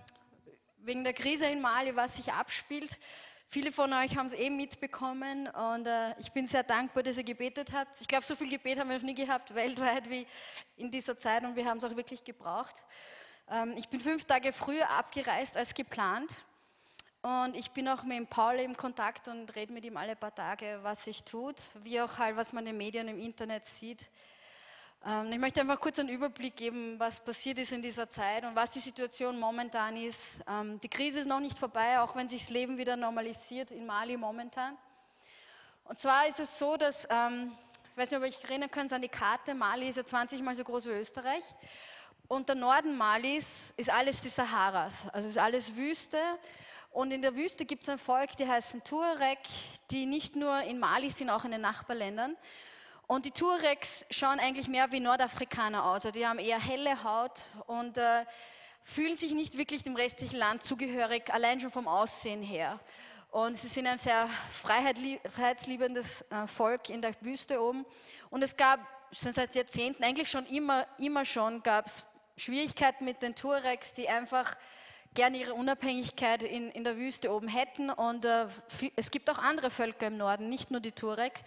wegen 0.77 1.03
der 1.03 1.13
Krise 1.13 1.45
in 1.45 1.61
Mali, 1.61 1.95
was 1.95 2.15
sich 2.15 2.31
abspielt. 2.31 2.97
Viele 3.53 3.73
von 3.73 3.91
euch 3.91 4.15
haben 4.15 4.27
es 4.27 4.33
eben 4.33 4.55
mitbekommen 4.55 5.49
und 5.49 5.85
äh, 5.85 6.17
ich 6.19 6.31
bin 6.31 6.47
sehr 6.47 6.63
dankbar, 6.63 7.03
dass 7.03 7.17
ihr 7.17 7.25
gebetet 7.25 7.73
habt. 7.73 7.99
Ich 7.99 8.07
glaube, 8.07 8.25
so 8.25 8.33
viel 8.33 8.47
Gebet 8.47 8.79
haben 8.79 8.89
wir 8.89 8.95
noch 8.95 9.03
nie 9.03 9.13
gehabt 9.13 9.53
weltweit 9.55 10.09
wie 10.09 10.25
in 10.77 10.89
dieser 10.89 11.19
Zeit 11.19 11.43
und 11.43 11.57
wir 11.57 11.65
haben 11.65 11.77
es 11.77 11.83
auch 11.83 11.93
wirklich 11.97 12.23
gebraucht. 12.23 12.81
Ähm, 13.49 13.73
ich 13.75 13.89
bin 13.89 13.99
fünf 13.99 14.23
Tage 14.23 14.53
früher 14.53 14.89
abgereist 14.91 15.57
als 15.57 15.73
geplant 15.73 16.43
und 17.23 17.57
ich 17.57 17.71
bin 17.71 17.89
auch 17.89 18.03
mit 18.03 18.29
Paul 18.29 18.55
im 18.55 18.77
Kontakt 18.77 19.27
und 19.27 19.53
rede 19.53 19.73
mit 19.73 19.83
ihm 19.83 19.97
alle 19.97 20.15
paar 20.15 20.33
Tage, 20.33 20.79
was 20.83 21.03
sich 21.03 21.25
tut, 21.25 21.57
wie 21.83 21.99
auch 21.99 22.19
halt, 22.19 22.37
was 22.37 22.53
man 22.53 22.65
in 22.65 22.71
den 22.71 22.77
Medien 22.77 23.09
im 23.09 23.19
Internet 23.19 23.65
sieht. 23.65 24.07
Ähm, 25.03 25.31
ich 25.31 25.39
möchte 25.39 25.61
einfach 25.61 25.79
kurz 25.79 25.97
einen 25.97 26.09
Überblick 26.09 26.55
geben, 26.55 26.99
was 26.99 27.19
passiert 27.19 27.57
ist 27.57 27.71
in 27.71 27.81
dieser 27.81 28.07
Zeit 28.09 28.43
und 28.43 28.55
was 28.55 28.71
die 28.71 28.79
Situation 28.79 29.39
momentan 29.39 29.97
ist. 29.97 30.41
Ähm, 30.47 30.79
die 30.79 30.89
Krise 30.89 31.19
ist 31.19 31.27
noch 31.27 31.39
nicht 31.39 31.57
vorbei, 31.57 31.99
auch 31.99 32.15
wenn 32.15 32.29
sich 32.29 32.41
das 32.43 32.49
Leben 32.51 32.77
wieder 32.77 32.95
normalisiert 32.95 33.71
in 33.71 33.85
Mali 33.85 34.15
momentan. 34.15 34.77
Und 35.85 35.97
zwar 35.97 36.27
ist 36.27 36.39
es 36.39 36.57
so, 36.57 36.77
dass, 36.77 37.07
ähm, 37.09 37.51
ich 37.91 37.97
weiß 37.97 38.11
nicht, 38.11 38.19
ob 38.19 38.25
ihr 38.25 38.29
euch 38.29 38.43
erinnern 38.43 38.69
könnt 38.69 38.93
an 38.93 39.01
die 39.01 39.09
Karte, 39.09 39.55
Mali 39.55 39.89
ist 39.89 39.95
ja 39.95 40.05
20 40.05 40.41
mal 40.43 40.53
so 40.53 40.63
groß 40.63 40.85
wie 40.85 40.91
Österreich. 40.91 41.43
Und 42.27 42.47
der 42.47 42.55
Norden 42.55 42.95
Malis 42.95 43.73
ist 43.75 43.89
alles 43.89 44.21
die 44.21 44.29
Saharas, 44.29 45.09
also 45.09 45.27
ist 45.27 45.37
alles 45.37 45.75
Wüste. 45.75 46.17
Und 46.91 47.11
in 47.11 47.21
der 47.21 47.35
Wüste 47.35 47.65
gibt 47.65 47.83
es 47.83 47.89
ein 47.89 47.97
Volk, 47.97 48.35
die 48.37 48.47
heißen 48.47 48.83
Tuareg, 48.83 49.39
die 49.89 50.05
nicht 50.05 50.35
nur 50.35 50.61
in 50.61 50.79
Mali 50.79 51.09
sind, 51.09 51.29
auch 51.29 51.43
in 51.43 51.51
den 51.51 51.61
Nachbarländern. 51.61 52.37
Und 53.11 53.25
die 53.25 53.31
Tuaregs 53.31 54.05
schauen 54.09 54.39
eigentlich 54.39 54.69
mehr 54.69 54.89
wie 54.93 55.01
Nordafrikaner 55.01 55.83
aus. 55.83 56.05
Also 56.05 56.11
die 56.11 56.25
haben 56.25 56.39
eher 56.39 56.61
helle 56.61 57.03
Haut 57.03 57.41
und 57.67 57.97
äh, 57.97 58.23
fühlen 58.85 59.17
sich 59.17 59.33
nicht 59.33 59.57
wirklich 59.57 59.83
dem 59.83 59.97
restlichen 59.97 60.37
Land 60.37 60.63
zugehörig, 60.63 61.23
allein 61.33 61.59
schon 61.59 61.71
vom 61.71 61.89
Aussehen 61.89 62.41
her. 62.41 62.79
Und 63.29 63.57
sie 63.57 63.67
sind 63.67 63.85
ein 63.87 63.97
sehr 63.97 64.29
freiheitsliebendes 64.49 66.21
äh, 66.21 66.47
Volk 66.47 66.87
in 66.87 67.01
der 67.01 67.11
Wüste 67.19 67.61
oben. 67.61 67.85
Und 68.29 68.43
es 68.43 68.55
gab 68.55 68.79
schon 69.11 69.33
seit 69.33 69.55
Jahrzehnten, 69.55 70.05
eigentlich 70.05 70.31
schon 70.31 70.45
immer, 70.45 70.87
immer 70.97 71.25
schon, 71.25 71.61
gab 71.63 71.87
es 71.87 72.05
Schwierigkeiten 72.37 73.03
mit 73.03 73.21
den 73.21 73.35
Tuaregs, 73.35 73.91
die 73.91 74.07
einfach 74.07 74.55
gerne 75.13 75.37
ihre 75.37 75.53
Unabhängigkeit 75.53 76.43
in, 76.43 76.71
in 76.71 76.85
der 76.85 76.95
Wüste 76.95 77.29
oben 77.33 77.49
hätten. 77.49 77.89
Und 77.89 78.23
äh, 78.23 78.47
es 78.95 79.11
gibt 79.11 79.29
auch 79.29 79.37
andere 79.37 79.69
Völker 79.69 80.07
im 80.07 80.15
Norden, 80.15 80.47
nicht 80.47 80.71
nur 80.71 80.79
die 80.79 80.93
Tuareg. 80.93 81.43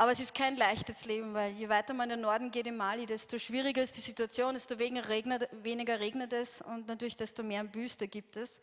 Aber 0.00 0.12
es 0.12 0.20
ist 0.20 0.32
kein 0.32 0.56
leichtes 0.56 1.06
Leben, 1.06 1.34
weil 1.34 1.50
je 1.54 1.68
weiter 1.68 1.92
man 1.92 2.08
in 2.08 2.18
den 2.18 2.20
Norden 2.20 2.52
geht 2.52 2.68
in 2.68 2.76
Mali, 2.76 3.04
desto 3.04 3.36
schwieriger 3.36 3.82
ist 3.82 3.96
die 3.96 4.00
Situation, 4.00 4.54
desto 4.54 4.78
weniger 4.78 5.08
regnet, 5.08 6.32
es 6.32 6.62
und 6.62 6.86
natürlich 6.86 7.16
desto 7.16 7.42
mehr 7.42 7.74
Wüste 7.74 8.06
gibt 8.06 8.36
es. 8.36 8.60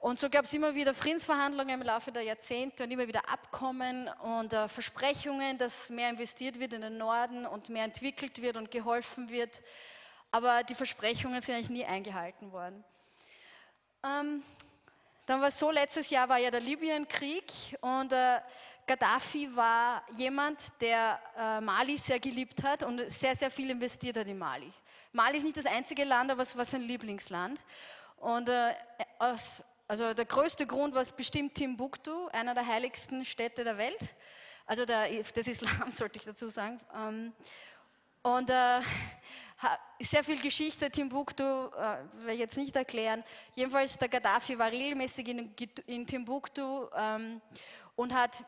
Und 0.00 0.18
so 0.18 0.28
gab 0.28 0.44
es 0.44 0.52
immer 0.52 0.74
wieder 0.74 0.92
Friedensverhandlungen 0.92 1.80
im 1.80 1.86
Laufe 1.86 2.12
der 2.12 2.24
Jahrzehnte 2.24 2.84
und 2.84 2.90
immer 2.90 3.08
wieder 3.08 3.26
Abkommen 3.30 4.08
und 4.22 4.52
äh, 4.52 4.68
Versprechungen, 4.68 5.56
dass 5.56 5.88
mehr 5.88 6.10
investiert 6.10 6.60
wird 6.60 6.74
in 6.74 6.82
den 6.82 6.98
Norden 6.98 7.46
und 7.46 7.70
mehr 7.70 7.84
entwickelt 7.84 8.42
wird 8.42 8.58
und 8.58 8.70
geholfen 8.70 9.30
wird. 9.30 9.62
Aber 10.30 10.62
die 10.62 10.74
Versprechungen 10.74 11.40
sind 11.40 11.54
eigentlich 11.54 11.70
nie 11.70 11.86
eingehalten 11.86 12.52
worden. 12.52 12.84
Ähm, 14.04 14.42
dann 15.24 15.40
war 15.40 15.48
es 15.48 15.58
so, 15.58 15.70
letztes 15.70 16.10
Jahr 16.10 16.28
war 16.28 16.36
ja 16.36 16.50
der 16.50 16.60
Libyenkrieg 16.60 17.44
und 17.80 18.12
äh, 18.12 18.40
Gaddafi 18.90 19.48
war 19.54 20.02
jemand, 20.16 20.72
der 20.80 21.20
äh, 21.38 21.60
Mali 21.60 21.96
sehr 21.96 22.18
geliebt 22.18 22.64
hat 22.64 22.82
und 22.82 23.08
sehr, 23.08 23.36
sehr 23.36 23.48
viel 23.48 23.70
investiert 23.70 24.16
hat 24.16 24.26
in 24.26 24.36
Mali. 24.36 24.68
Mali 25.12 25.38
ist 25.38 25.44
nicht 25.44 25.56
das 25.56 25.66
einzige 25.66 26.02
Land, 26.02 26.32
aber 26.32 26.42
es 26.42 26.56
war 26.56 26.64
sein 26.64 26.80
Lieblingsland. 26.80 27.60
Und 28.16 28.48
äh, 28.48 28.74
aus, 29.20 29.62
also 29.86 30.12
der 30.12 30.24
größte 30.24 30.66
Grund 30.66 30.92
war 30.92 31.04
bestimmt 31.16 31.54
Timbuktu, 31.54 32.26
einer 32.32 32.52
der 32.52 32.66
heiligsten 32.66 33.24
Städte 33.24 33.62
der 33.62 33.78
Welt, 33.78 34.16
also 34.66 34.84
der, 34.84 35.08
des 35.08 35.46
Islam 35.46 35.88
sollte 35.92 36.18
ich 36.18 36.24
dazu 36.24 36.48
sagen. 36.48 36.80
Ähm, 36.92 37.32
und 38.22 38.50
äh, 38.50 38.80
sehr 40.00 40.24
viel 40.24 40.40
Geschichte, 40.40 40.90
Timbuktu, 40.90 41.44
äh, 41.44 41.78
werde 41.78 42.32
ich 42.32 42.40
jetzt 42.40 42.56
nicht 42.56 42.74
erklären. 42.74 43.22
Jedenfalls, 43.54 43.96
der 43.98 44.08
Gaddafi 44.08 44.58
war 44.58 44.72
regelmäßig 44.72 45.28
in, 45.28 45.54
in 45.86 46.06
Timbuktu 46.08 46.88
ähm, 46.96 47.40
und 47.94 48.12
hat 48.12 48.44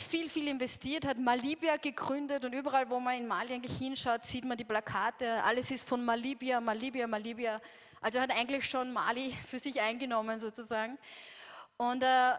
viel, 0.00 0.28
viel 0.28 0.48
investiert, 0.48 1.06
hat 1.06 1.18
Malibia 1.18 1.76
gegründet 1.76 2.44
und 2.44 2.52
überall, 2.52 2.88
wo 2.90 3.00
man 3.00 3.18
in 3.18 3.26
Mali 3.26 3.54
eigentlich 3.54 3.78
hinschaut, 3.78 4.24
sieht 4.24 4.44
man 4.44 4.56
die 4.56 4.64
Plakate. 4.64 5.42
Alles 5.42 5.70
ist 5.70 5.88
von 5.88 6.04
Malibia, 6.04 6.60
Malibia, 6.60 7.06
Malibia. 7.06 7.60
Also 8.00 8.20
hat 8.20 8.30
eigentlich 8.30 8.64
schon 8.68 8.92
Mali 8.92 9.32
für 9.46 9.58
sich 9.58 9.80
eingenommen 9.80 10.38
sozusagen. 10.38 10.98
Und 11.76 12.02
äh, 12.02 12.32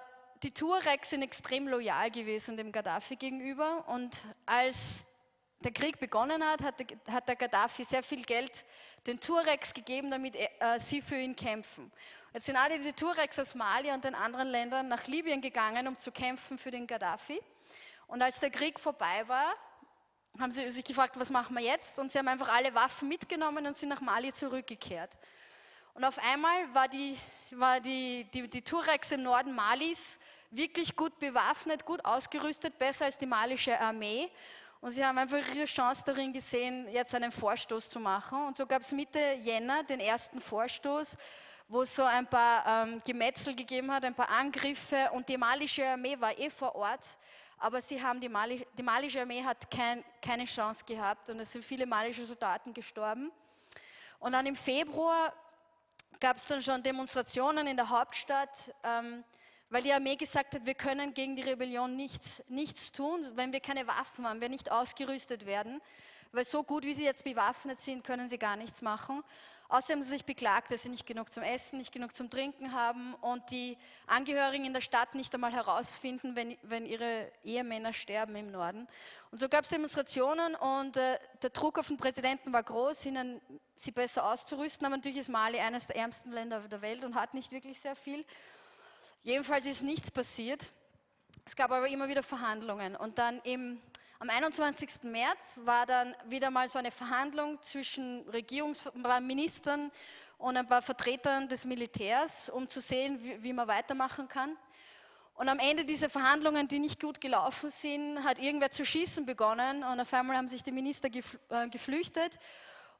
die 0.43 0.51
Tuaregs 0.51 1.09
sind 1.09 1.21
extrem 1.21 1.67
loyal 1.67 2.11
gewesen 2.11 2.57
dem 2.57 2.71
Gaddafi 2.71 3.15
gegenüber. 3.15 3.83
Und 3.87 4.25
als 4.45 5.07
der 5.59 5.71
Krieg 5.71 5.99
begonnen 5.99 6.43
hat, 6.43 6.61
hat 6.63 7.27
der, 7.27 7.35
Gaddafi 7.35 7.83
sehr 7.83 8.03
viel 8.03 8.23
Geld 8.23 8.65
den 9.07 9.19
Tuaregs 9.19 9.73
gegeben, 9.73 10.11
damit 10.11 10.35
äh, 10.35 10.49
sie 10.79 11.01
für 11.01 11.15
ihn 11.15 11.35
kämpfen. 11.35 11.91
Jetzt 12.33 12.47
sind 12.47 12.57
alle 12.57 12.77
diese 12.77 12.93
Tuaregs 12.93 13.39
aus 13.39 13.55
Mali 13.55 13.91
und 13.91 14.03
den 14.03 14.15
anderen 14.15 14.49
Ländern 14.49 14.87
nach 14.87 15.05
Libyen 15.07 15.41
gegangen, 15.41 15.87
um 15.87 15.97
zu 15.97 16.11
kämpfen 16.11 16.57
für 16.57 16.71
den 16.71 16.85
Gaddafi. 16.85 17.39
Und 18.07 18.21
als 18.21 18.39
der 18.39 18.51
Krieg 18.51 18.79
vorbei 18.79 19.23
war, 19.27 19.55
haben 20.39 20.51
sie 20.51 20.69
sich 20.69 20.83
gefragt, 20.83 21.17
was 21.17 21.29
machen 21.29 21.55
wir 21.55 21.63
jetzt? 21.63 21.97
Und 21.97 22.11
sie 22.11 22.19
haben 22.19 22.27
einfach 22.27 22.49
alle 22.49 22.73
Waffen 22.75 23.07
mitgenommen 23.07 23.65
und 23.65 23.77
sind 23.77 23.89
nach 23.89 24.01
Mali 24.01 24.33
zurückgekehrt. 24.33 25.11
Und 25.93 26.03
auf 26.03 26.19
einmal 26.19 26.73
war 26.73 26.89
die, 26.89 27.17
war 27.51 27.79
die, 27.79 28.27
die, 28.33 28.49
die 28.49 28.61
Tuaregs 28.61 29.11
im 29.13 29.23
Norden 29.23 29.55
Malis 29.55 30.19
wirklich 30.51 30.95
gut 30.95 31.17
bewaffnet, 31.19 31.85
gut 31.85 32.03
ausgerüstet, 32.03 32.77
besser 32.77 33.05
als 33.05 33.17
die 33.17 33.25
malische 33.25 33.79
Armee. 33.79 34.29
Und 34.85 34.91
sie 34.91 35.03
haben 35.03 35.17
einfach 35.17 35.39
ihre 35.51 35.65
Chance 35.65 36.03
darin 36.05 36.31
gesehen, 36.31 36.87
jetzt 36.91 37.15
einen 37.15 37.31
Vorstoß 37.31 37.89
zu 37.89 37.99
machen. 37.99 38.45
Und 38.45 38.55
so 38.55 38.67
gab 38.67 38.83
es 38.83 38.91
Mitte 38.91 39.19
Jänner 39.41 39.81
den 39.81 39.99
ersten 39.99 40.39
Vorstoß, 40.39 41.17
wo 41.67 41.81
es 41.81 41.95
so 41.95 42.03
ein 42.03 42.27
paar 42.27 42.85
ähm, 42.85 43.01
Gemetzel 43.03 43.55
gegeben 43.55 43.91
hat, 43.91 44.05
ein 44.05 44.13
paar 44.13 44.29
Angriffe 44.29 45.09
und 45.13 45.27
die 45.27 45.37
malische 45.37 45.83
Armee 45.87 46.15
war 46.19 46.37
eh 46.37 46.51
vor 46.51 46.75
Ort, 46.75 47.17
aber 47.57 47.81
sie 47.81 47.99
haben 47.99 48.21
die, 48.21 48.29
Mali, 48.29 48.63
die 48.77 48.83
malische 48.83 49.21
Armee 49.21 49.43
hat 49.43 49.71
kein, 49.71 50.05
keine 50.21 50.45
Chance 50.45 50.85
gehabt 50.85 51.31
und 51.31 51.39
es 51.39 51.51
sind 51.51 51.65
viele 51.65 51.87
malische 51.87 52.23
Soldaten 52.23 52.71
gestorben. 52.71 53.31
Und 54.19 54.33
dann 54.33 54.45
im 54.45 54.55
Februar 54.55 55.33
gab 56.19 56.37
es 56.37 56.45
dann 56.45 56.61
schon 56.61 56.83
Demonstrationen 56.83 57.65
in 57.65 57.75
der 57.75 57.89
Hauptstadt, 57.89 58.71
ähm, 58.83 59.23
weil 59.69 59.81
die 59.81 59.93
Armee 59.93 60.15
gesagt 60.15 60.53
hat, 60.53 60.65
wir 60.65 60.75
können 60.75 61.13
gegen 61.13 61.35
die 61.35 61.41
Rebellion 61.41 61.95
nichts, 61.95 62.43
nichts 62.47 62.91
tun, 62.91 63.27
wenn 63.35 63.51
wir 63.51 63.59
keine 63.59 63.87
Waffen 63.87 64.25
haben, 64.25 64.35
wenn 64.35 64.41
wir 64.41 64.49
nicht 64.49 64.71
ausgerüstet 64.71 65.45
werden, 65.45 65.81
weil 66.31 66.45
so 66.45 66.63
gut 66.63 66.83
wie 66.83 66.93
sie 66.93 67.05
jetzt 67.05 67.23
bewaffnet 67.23 67.79
sind, 67.79 68.03
können 68.03 68.29
sie 68.29 68.37
gar 68.37 68.55
nichts 68.55 68.81
machen. 68.81 69.23
Außerdem 69.67 69.97
haben 69.97 70.03
sie 70.03 70.11
sich 70.11 70.25
beklagt, 70.25 70.69
dass 70.69 70.83
sie 70.83 70.89
nicht 70.89 71.07
genug 71.07 71.33
zum 71.33 71.41
Essen, 71.41 71.79
nicht 71.79 71.91
genug 71.91 72.15
zum 72.15 72.29
Trinken 72.29 72.71
haben 72.71 73.15
und 73.15 73.49
die 73.49 73.77
Angehörigen 74.05 74.63
in 74.63 74.73
der 74.73 74.81
Stadt 74.81 75.15
nicht 75.15 75.33
einmal 75.33 75.53
herausfinden, 75.53 76.35
wenn, 76.35 76.55
wenn 76.61 76.85
ihre 76.85 77.31
Ehemänner 77.43 77.91
sterben 77.91 78.35
im 78.35 78.51
Norden. 78.51 78.87
Und 79.31 79.39
so 79.39 79.49
gab 79.49 79.63
es 79.63 79.71
Demonstrationen 79.71 80.55
und 80.55 80.97
äh, 80.97 81.17
der 81.41 81.49
Druck 81.49 81.79
auf 81.79 81.87
den 81.87 81.97
Präsidenten 81.97 82.53
war 82.53 82.61
groß, 82.61 83.07
ihnen, 83.07 83.41
sie 83.73 83.91
besser 83.91 84.31
auszurüsten. 84.31 84.85
Aber 84.85 84.97
natürlich 84.97 85.17
ist 85.17 85.29
Mali 85.29 85.59
eines 85.59 85.87
der 85.87 85.95
ärmsten 85.95 86.31
Länder 86.31 86.59
der 86.59 86.81
Welt 86.81 87.03
und 87.03 87.15
hat 87.15 87.33
nicht 87.33 87.51
wirklich 87.51 87.79
sehr 87.79 87.95
viel. 87.95 88.23
Jedenfalls 89.25 89.65
ist 89.65 89.81
nichts 89.81 90.11
passiert. 90.11 90.71
Es 91.47 91.55
gab 91.55 91.71
aber 91.71 91.87
immer 91.87 92.07
wieder 92.07 92.21
Verhandlungen. 92.21 92.95
Und 92.95 93.17
dann 93.17 93.41
im 93.43 93.81
am 94.19 94.29
21. 94.29 95.01
März 95.01 95.59
war 95.63 95.87
dann 95.87 96.15
wieder 96.27 96.51
mal 96.51 96.69
so 96.69 96.77
eine 96.77 96.91
Verhandlung 96.91 97.59
zwischen 97.63 98.21
Regierungsministern 98.29 99.91
und 100.37 100.57
ein 100.57 100.67
paar 100.67 100.83
Vertretern 100.83 101.47
des 101.47 101.65
Militärs, 101.65 102.49
um 102.51 102.69
zu 102.69 102.79
sehen, 102.79 103.19
wie, 103.23 103.41
wie 103.41 103.51
man 103.51 103.67
weitermachen 103.67 104.27
kann. 104.27 104.55
Und 105.33 105.49
am 105.49 105.57
Ende 105.57 105.85
dieser 105.85 106.11
Verhandlungen, 106.11 106.67
die 106.67 106.77
nicht 106.77 107.01
gut 107.01 107.19
gelaufen 107.19 107.71
sind, 107.71 108.23
hat 108.23 108.37
irgendwer 108.37 108.69
zu 108.69 108.85
schießen 108.85 109.25
begonnen 109.25 109.83
und 109.83 109.99
auf 109.99 110.13
einmal 110.13 110.37
haben 110.37 110.47
sich 110.47 110.61
die 110.61 110.71
Minister 110.71 111.09
äh, 111.49 111.67
geflüchtet 111.69 112.37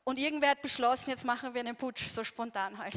und 0.04 0.18
irgendwer 0.18 0.50
hat 0.50 0.64
beschlossen, 0.64 1.12
jetzt 1.12 1.24
machen 1.24 1.54
wir 1.54 1.62
einen 1.62 1.76
Putsch, 1.76 2.08
so 2.08 2.24
spontan 2.24 2.80
halt. 2.80 2.96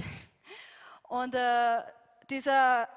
Und 1.09 1.35
äh, 1.35 1.83
dieser 2.31 2.89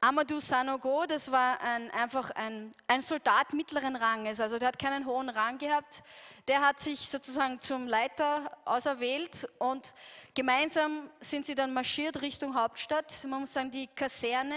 Amadou 0.00 0.40
Sanogo, 0.40 1.04
das 1.06 1.30
war 1.30 1.60
ein, 1.60 1.90
einfach 1.90 2.30
ein, 2.30 2.72
ein 2.86 3.02
Soldat 3.02 3.52
mittleren 3.52 3.96
Ranges, 3.96 4.40
also 4.40 4.58
der 4.58 4.68
hat 4.68 4.78
keinen 4.78 5.06
hohen 5.06 5.28
Rang 5.28 5.58
gehabt. 5.58 6.02
Der 6.46 6.60
hat 6.60 6.80
sich 6.80 7.08
sozusagen 7.08 7.60
zum 7.60 7.86
Leiter 7.86 8.56
auserwählt 8.64 9.48
und 9.58 9.92
gemeinsam 10.34 11.10
sind 11.20 11.44
sie 11.44 11.54
dann 11.54 11.74
marschiert 11.74 12.22
Richtung 12.22 12.54
Hauptstadt. 12.54 13.24
Man 13.28 13.40
muss 13.40 13.52
sagen, 13.52 13.70
die 13.70 13.88
Kaserne 13.88 14.54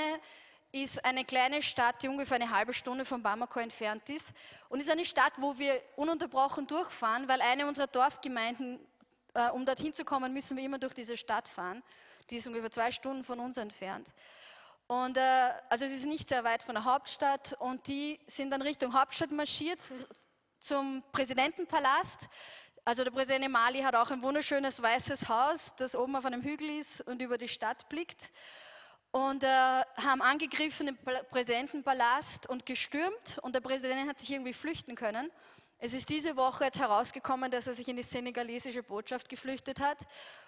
ist 0.71 1.03
eine 1.03 1.25
kleine 1.25 1.61
Stadt, 1.61 2.01
die 2.01 2.07
ungefähr 2.07 2.35
eine 2.35 2.51
halbe 2.51 2.71
Stunde 2.71 3.03
von 3.03 3.21
Bamako 3.21 3.59
entfernt 3.59 4.07
ist 4.09 4.31
und 4.69 4.79
ist 4.79 4.89
eine 4.89 5.03
Stadt, 5.05 5.33
wo 5.37 5.57
wir 5.57 5.81
ununterbrochen 5.97 6.67
durchfahren, 6.67 7.27
weil 7.27 7.41
eine 7.41 7.67
unserer 7.67 7.87
Dorfgemeinden, 7.87 8.79
äh, 9.33 9.49
um 9.49 9.65
dorthin 9.65 9.93
zu 9.93 10.05
kommen, 10.05 10.31
müssen 10.31 10.55
wir 10.55 10.63
immer 10.63 10.79
durch 10.79 10.93
diese 10.93 11.17
Stadt 11.17 11.49
fahren. 11.49 11.83
Die 12.29 12.37
ist 12.37 12.47
ungefähr 12.47 12.71
zwei 12.71 12.91
Stunden 12.91 13.23
von 13.23 13.39
uns 13.39 13.57
entfernt. 13.57 14.07
Und 14.87 15.17
äh, 15.17 15.49
also 15.69 15.85
es 15.85 15.91
ist 15.91 16.05
nicht 16.05 16.27
sehr 16.27 16.43
weit 16.43 16.63
von 16.63 16.75
der 16.75 16.83
Hauptstadt 16.83 17.53
und 17.59 17.87
die 17.87 18.19
sind 18.27 18.51
dann 18.51 18.61
Richtung 18.61 18.93
Hauptstadt 18.93 19.31
marschiert 19.31 19.79
zum 20.59 21.01
Präsidentenpalast. 21.13 22.27
Also 22.83 23.03
der 23.03 23.11
Präsident 23.11 23.49
Mali 23.49 23.81
hat 23.83 23.95
auch 23.95 24.11
ein 24.11 24.21
wunderschönes 24.21 24.81
weißes 24.81 25.29
Haus, 25.29 25.75
das 25.77 25.95
oben 25.95 26.15
auf 26.15 26.25
einem 26.25 26.41
Hügel 26.41 26.69
ist 26.79 27.01
und 27.01 27.21
über 27.21 27.37
die 27.37 27.47
Stadt 27.47 27.87
blickt 27.89 28.31
und 29.11 29.43
äh, 29.43 29.47
haben 29.47 30.21
angegriffen 30.21 30.87
den 30.87 30.97
Präsidentenpalast 31.29 32.49
und 32.49 32.65
gestürmt 32.65 33.39
und 33.43 33.55
der 33.55 33.61
Präsident 33.61 34.09
hat 34.09 34.19
sich 34.19 34.31
irgendwie 34.31 34.53
flüchten 34.53 34.95
können. 34.95 35.31
Es 35.77 35.93
ist 35.93 36.09
diese 36.09 36.37
Woche 36.37 36.65
jetzt 36.65 36.79
herausgekommen, 36.79 37.49
dass 37.49 37.67
er 37.67 37.73
sich 37.73 37.87
in 37.87 37.97
die 37.97 38.03
senegalesische 38.03 38.83
Botschaft 38.83 39.29
geflüchtet 39.29 39.79
hat 39.79 39.97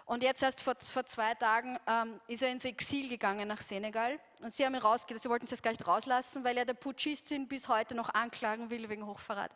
und 0.05 0.23
jetzt 0.23 0.43
erst 0.43 0.61
vor, 0.61 0.75
vor 0.79 1.05
zwei 1.05 1.33
Tagen 1.35 1.77
ähm, 1.87 2.19
ist 2.27 2.41
er 2.41 2.49
ins 2.49 2.65
Exil 2.65 3.09
gegangen 3.09 3.47
nach 3.47 3.61
Senegal 3.61 4.19
und 4.41 4.53
sie 4.53 4.65
haben 4.65 4.75
ihn 4.75 4.81
rausgelassen, 4.81 5.23
sie 5.23 5.29
wollten 5.29 5.45
es 5.45 5.51
jetzt 5.51 5.63
gar 5.63 5.71
nicht 5.71 5.87
rauslassen, 5.87 6.43
weil 6.43 6.57
er 6.57 6.65
der 6.65 6.73
Putschistin 6.73 7.47
bis 7.47 7.67
heute 7.67 7.95
noch 7.95 8.09
anklagen 8.13 8.69
will 8.69 8.89
wegen 8.89 9.05
Hochverrat. 9.05 9.55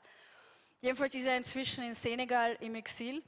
Jedenfalls 0.82 1.14
ist 1.14 1.26
er 1.26 1.38
inzwischen 1.38 1.84
in 1.84 1.94
Senegal 1.94 2.58
im 2.62 2.76
Exil 2.76 3.24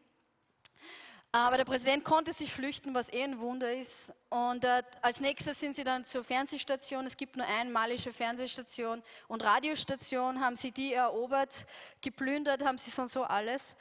aber 1.32 1.58
der 1.58 1.66
Präsident 1.66 2.04
konnte 2.04 2.34
sich 2.34 2.52
flüchten, 2.52 2.96
was 2.96 3.14
eh 3.14 3.24
ein 3.24 3.40
Wunder 3.40 3.72
ist. 3.72 4.12
Und 4.30 4.64
äh, 4.64 4.82
als 5.04 5.20
nächstes 5.20 5.60
sind 5.60 5.76
sie 5.76 5.84
dann 5.84 6.04
zur 6.04 6.24
Fernsehstation. 6.24 7.06
Es 7.06 7.18
gibt 7.18 7.38
nur 7.38 7.46
eine 7.46 7.98
Fernsehstation 7.98 9.04
und 9.28 9.44
Radiostation. 9.44 10.40
Haben 10.40 10.56
sie 10.56 10.72
die 10.72 10.94
erobert, 10.94 11.68
geplündert, 12.02 12.66
haben 12.66 12.80
sie 12.80 12.90
sonst 12.90 13.14
so 13.14 13.24
alles. 13.24 13.76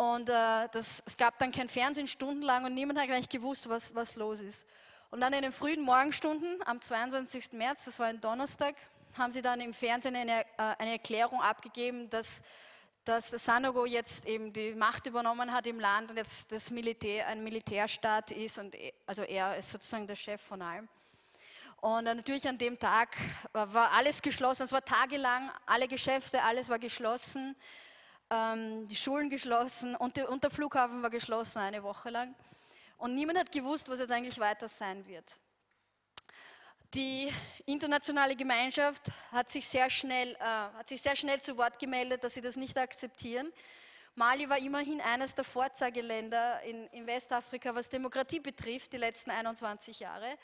Und 0.00 0.30
äh, 0.30 0.66
das, 0.72 1.02
es 1.04 1.14
gab 1.18 1.38
dann 1.40 1.52
kein 1.52 1.68
Fernsehen 1.68 2.06
stundenlang 2.06 2.64
und 2.64 2.72
niemand 2.72 2.98
hat 2.98 3.10
eigentlich 3.10 3.28
gewusst, 3.28 3.68
was, 3.68 3.94
was 3.94 4.16
los 4.16 4.40
ist. 4.40 4.66
Und 5.10 5.20
dann 5.20 5.34
in 5.34 5.42
den 5.42 5.52
frühen 5.52 5.82
Morgenstunden 5.82 6.56
am 6.64 6.80
22. 6.80 7.52
März, 7.52 7.84
das 7.84 7.98
war 7.98 8.06
ein 8.06 8.18
Donnerstag, 8.18 8.76
haben 9.18 9.30
sie 9.30 9.42
dann 9.42 9.60
im 9.60 9.74
Fernsehen 9.74 10.16
eine, 10.16 10.40
äh, 10.40 10.44
eine 10.78 10.92
Erklärung 10.92 11.42
abgegeben, 11.42 12.08
dass 12.08 12.40
dass 13.04 13.30
Sanogo 13.30 13.86
jetzt 13.86 14.24
eben 14.26 14.52
die 14.52 14.74
Macht 14.74 15.06
übernommen 15.06 15.52
hat 15.52 15.66
im 15.66 15.80
Land 15.80 16.10
und 16.10 16.16
jetzt 16.16 16.52
das 16.52 16.70
Militär 16.70 17.26
ein 17.26 17.42
Militärstaat 17.42 18.30
ist 18.30 18.58
und 18.58 18.76
also 19.06 19.22
er 19.22 19.56
ist 19.56 19.70
sozusagen 19.70 20.06
der 20.06 20.16
Chef 20.16 20.40
von 20.40 20.62
allem. 20.62 20.88
Und 21.80 22.04
natürlich 22.04 22.46
an 22.46 22.56
dem 22.56 22.78
Tag 22.78 23.16
war 23.52 23.92
alles 23.92 24.22
geschlossen, 24.22 24.62
es 24.62 24.72
war 24.72 24.84
tagelang, 24.84 25.50
alle 25.66 25.88
Geschäfte, 25.88 26.42
alles 26.42 26.68
war 26.68 26.78
geschlossen, 26.78 27.56
ähm, 28.30 28.86
die 28.88 28.96
Schulen 28.96 29.28
geschlossen 29.28 29.96
und, 29.96 30.16
die, 30.16 30.22
und 30.22 30.42
der 30.42 30.50
Flughafen 30.50 31.02
war 31.02 31.10
geschlossen 31.10 31.58
eine 31.58 31.82
Woche 31.82 32.10
lang. 32.10 32.34
Und 32.96 33.14
niemand 33.14 33.38
hat 33.38 33.52
gewusst, 33.52 33.88
was 33.88 33.98
jetzt 33.98 34.12
eigentlich 34.12 34.38
weiter 34.38 34.68
sein 34.68 35.06
wird. 35.06 35.24
Die 36.94 37.32
internationale 37.66 38.34
Gemeinschaft 38.34 39.10
hat 39.30 39.48
sich, 39.48 39.66
sehr 39.66 39.88
schnell, 39.88 40.34
äh, 40.34 40.40
hat 40.40 40.88
sich 40.88 41.00
sehr 41.00 41.14
schnell 41.14 41.40
zu 41.40 41.56
Wort 41.56 41.78
gemeldet, 41.78 42.24
dass 42.24 42.34
sie 42.34 42.40
das 42.40 42.56
nicht 42.56 42.76
akzeptieren. 42.76 43.52
Mali 44.16 44.48
war 44.48 44.58
immerhin 44.58 45.00
eines 45.00 45.34
der 45.34 45.44
Vorzeigeländer 45.44 46.60
in, 46.62 46.86
in 46.88 47.06
Westafrika, 47.06 47.74
was 47.74 47.88
Demokratie 47.88 48.40
betrifft, 48.40 48.92
die 48.92 48.96
letzten 48.96 49.30
21 49.30 50.00
Jahre. 50.00 50.36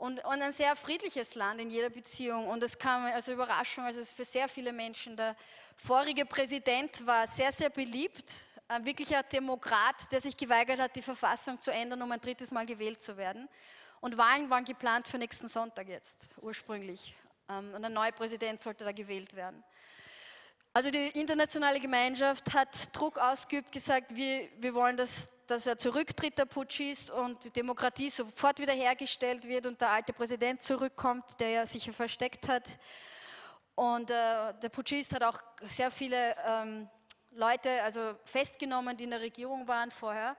Und, 0.00 0.24
und, 0.24 0.40
ein 0.40 0.54
sehr 0.54 0.76
friedliches 0.76 1.34
Land 1.34 1.60
in 1.60 1.68
jeder 1.68 1.90
Beziehung. 1.90 2.48
Und 2.48 2.62
es 2.62 2.78
kam 2.78 3.04
als 3.04 3.28
Überraschung, 3.28 3.84
also 3.84 4.02
für 4.02 4.24
sehr 4.24 4.48
viele 4.48 4.72
Menschen. 4.72 5.14
Der 5.14 5.36
vorige 5.76 6.24
Präsident 6.24 7.06
war 7.06 7.28
sehr, 7.28 7.52
sehr 7.52 7.68
beliebt, 7.68 8.46
ein 8.66 8.86
wirklicher 8.86 9.22
Demokrat, 9.22 10.10
der 10.10 10.22
sich 10.22 10.34
geweigert 10.34 10.80
hat, 10.80 10.96
die 10.96 11.02
Verfassung 11.02 11.60
zu 11.60 11.70
ändern, 11.70 12.00
um 12.00 12.10
ein 12.12 12.20
drittes 12.20 12.50
Mal 12.50 12.64
gewählt 12.64 13.02
zu 13.02 13.18
werden. 13.18 13.46
Und 14.00 14.16
Wahlen 14.16 14.48
waren 14.48 14.64
geplant 14.64 15.06
für 15.06 15.18
nächsten 15.18 15.48
Sonntag 15.48 15.86
jetzt, 15.86 16.30
ursprünglich. 16.40 17.14
Ähm, 17.50 17.74
und 17.74 17.84
ein 17.84 17.92
neuer 17.92 18.12
Präsident 18.12 18.62
sollte 18.62 18.84
da 18.84 18.92
gewählt 18.92 19.36
werden. 19.36 19.62
Also 20.72 20.90
die 20.90 21.08
internationale 21.08 21.78
Gemeinschaft 21.78 22.54
hat 22.54 22.96
Druck 22.96 23.18
ausgeübt, 23.18 23.70
gesagt, 23.70 24.16
wir, 24.16 24.48
wir 24.60 24.72
wollen, 24.72 24.96
dass, 24.96 25.28
dass 25.50 25.66
er 25.66 25.76
zurücktritt, 25.76 26.38
der 26.38 26.44
Putschist, 26.44 27.10
und 27.10 27.44
die 27.44 27.50
Demokratie 27.50 28.08
sofort 28.08 28.60
wiederhergestellt 28.60 29.48
wird 29.48 29.66
und 29.66 29.80
der 29.80 29.90
alte 29.90 30.12
Präsident 30.12 30.62
zurückkommt, 30.62 31.40
der 31.40 31.50
ja 31.50 31.66
sich 31.66 31.90
versteckt 31.90 32.48
hat. 32.48 32.78
Und 33.74 34.10
äh, 34.10 34.54
der 34.62 34.68
Putschist 34.68 35.12
hat 35.12 35.24
auch 35.24 35.38
sehr 35.66 35.90
viele 35.90 36.36
ähm, 36.46 36.88
Leute 37.32 37.82
also 37.82 38.14
festgenommen, 38.24 38.96
die 38.96 39.04
in 39.04 39.10
der 39.10 39.20
Regierung 39.20 39.66
waren 39.66 39.90
vorher. 39.90 40.36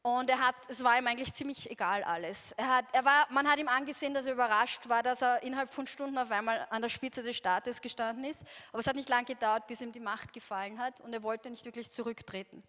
Und 0.00 0.28
er 0.28 0.38
hat, 0.38 0.54
es 0.68 0.84
war 0.84 0.98
ihm 0.98 1.06
eigentlich 1.06 1.32
ziemlich 1.32 1.70
egal 1.70 2.02
alles. 2.04 2.52
Er 2.52 2.76
hat, 2.76 2.84
er 2.92 3.04
war, 3.04 3.26
man 3.30 3.48
hat 3.48 3.58
ihm 3.58 3.68
angesehen, 3.68 4.12
dass 4.12 4.26
er 4.26 4.34
überrascht 4.34 4.88
war, 4.88 5.02
dass 5.02 5.22
er 5.22 5.42
innerhalb 5.42 5.72
von 5.72 5.86
Stunden 5.86 6.18
auf 6.18 6.30
einmal 6.30 6.66
an 6.70 6.82
der 6.82 6.90
Spitze 6.90 7.22
des 7.22 7.36
Staates 7.36 7.80
gestanden 7.80 8.24
ist. 8.24 8.42
Aber 8.70 8.80
es 8.80 8.86
hat 8.86 8.96
nicht 8.96 9.08
lange 9.08 9.24
gedauert, 9.24 9.66
bis 9.66 9.80
ihm 9.80 9.92
die 9.92 10.00
Macht 10.00 10.32
gefallen 10.32 10.78
hat 10.78 11.00
und 11.00 11.12
er 11.12 11.22
wollte 11.22 11.48
nicht 11.48 11.64
wirklich 11.64 11.90
zurücktreten. 11.90 12.62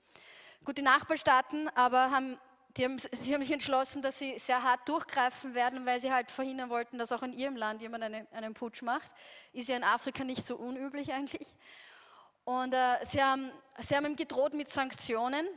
Gut, 0.65 0.77
die 0.77 0.81
Nachbarstaaten 0.81 1.69
aber 1.75 2.11
haben, 2.11 2.39
die 2.75 2.83
haben, 2.83 2.97
sie 2.97 3.33
haben 3.33 3.43
sich 3.43 3.51
entschlossen, 3.51 4.01
dass 4.01 4.19
sie 4.19 4.37
sehr 4.39 4.63
hart 4.63 4.89
durchgreifen 4.89 5.53
werden, 5.53 5.85
weil 5.85 5.99
sie 5.99 6.11
halt 6.11 6.31
verhindern 6.31 6.69
wollten, 6.69 6.97
dass 6.97 7.11
auch 7.11 7.23
in 7.23 7.33
ihrem 7.33 7.55
Land 7.55 7.81
jemand 7.81 8.03
eine, 8.03 8.27
einen 8.31 8.53
Putsch 8.53 8.81
macht. 8.81 9.11
Ist 9.53 9.69
ja 9.69 9.77
in 9.77 9.83
Afrika 9.83 10.23
nicht 10.23 10.45
so 10.45 10.55
unüblich 10.57 11.13
eigentlich. 11.13 11.53
Und 12.43 12.73
äh, 12.73 13.05
sie, 13.05 13.23
haben, 13.23 13.51
sie 13.79 13.95
haben 13.95 14.05
ihm 14.05 14.15
gedroht 14.15 14.53
mit 14.53 14.69
Sanktionen 14.69 15.47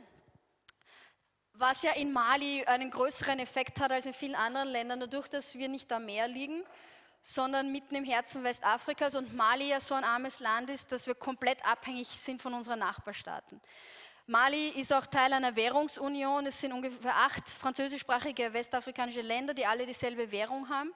was 1.59 1.83
ja 1.83 1.91
in 1.91 2.13
Mali 2.13 2.63
einen 2.65 2.89
größeren 2.89 3.37
Effekt 3.37 3.81
hat 3.81 3.91
als 3.91 4.05
in 4.05 4.13
vielen 4.13 4.35
anderen 4.35 4.69
Ländern, 4.69 5.01
dadurch, 5.01 5.27
dass 5.27 5.55
wir 5.55 5.67
nicht 5.67 5.91
am 5.91 6.05
Meer 6.05 6.29
liegen, 6.29 6.63
sondern 7.21 7.71
mitten 7.71 7.95
im 7.95 8.05
Herzen 8.05 8.45
Westafrikas 8.45 9.15
und 9.15 9.35
Mali 9.35 9.69
ja 9.69 9.81
so 9.81 9.93
ein 9.93 10.05
armes 10.05 10.39
Land 10.39 10.69
ist, 10.69 10.93
dass 10.93 11.05
wir 11.05 11.15
komplett 11.15 11.63
abhängig 11.65 12.07
sind 12.07 12.41
von 12.41 12.53
unseren 12.53 12.79
Nachbarstaaten. 12.79 13.59
Mali 14.29 14.67
ist 14.75 14.93
auch 14.93 15.07
Teil 15.07 15.33
einer 15.33 15.55
Währungsunion. 15.55 16.45
Es 16.45 16.61
sind 16.61 16.71
ungefähr 16.71 17.15
acht 17.15 17.49
französischsprachige 17.49 18.53
westafrikanische 18.53 19.21
Länder, 19.21 19.55
die 19.55 19.65
alle 19.65 19.87
dieselbe 19.87 20.31
Währung 20.31 20.69
haben. 20.69 20.93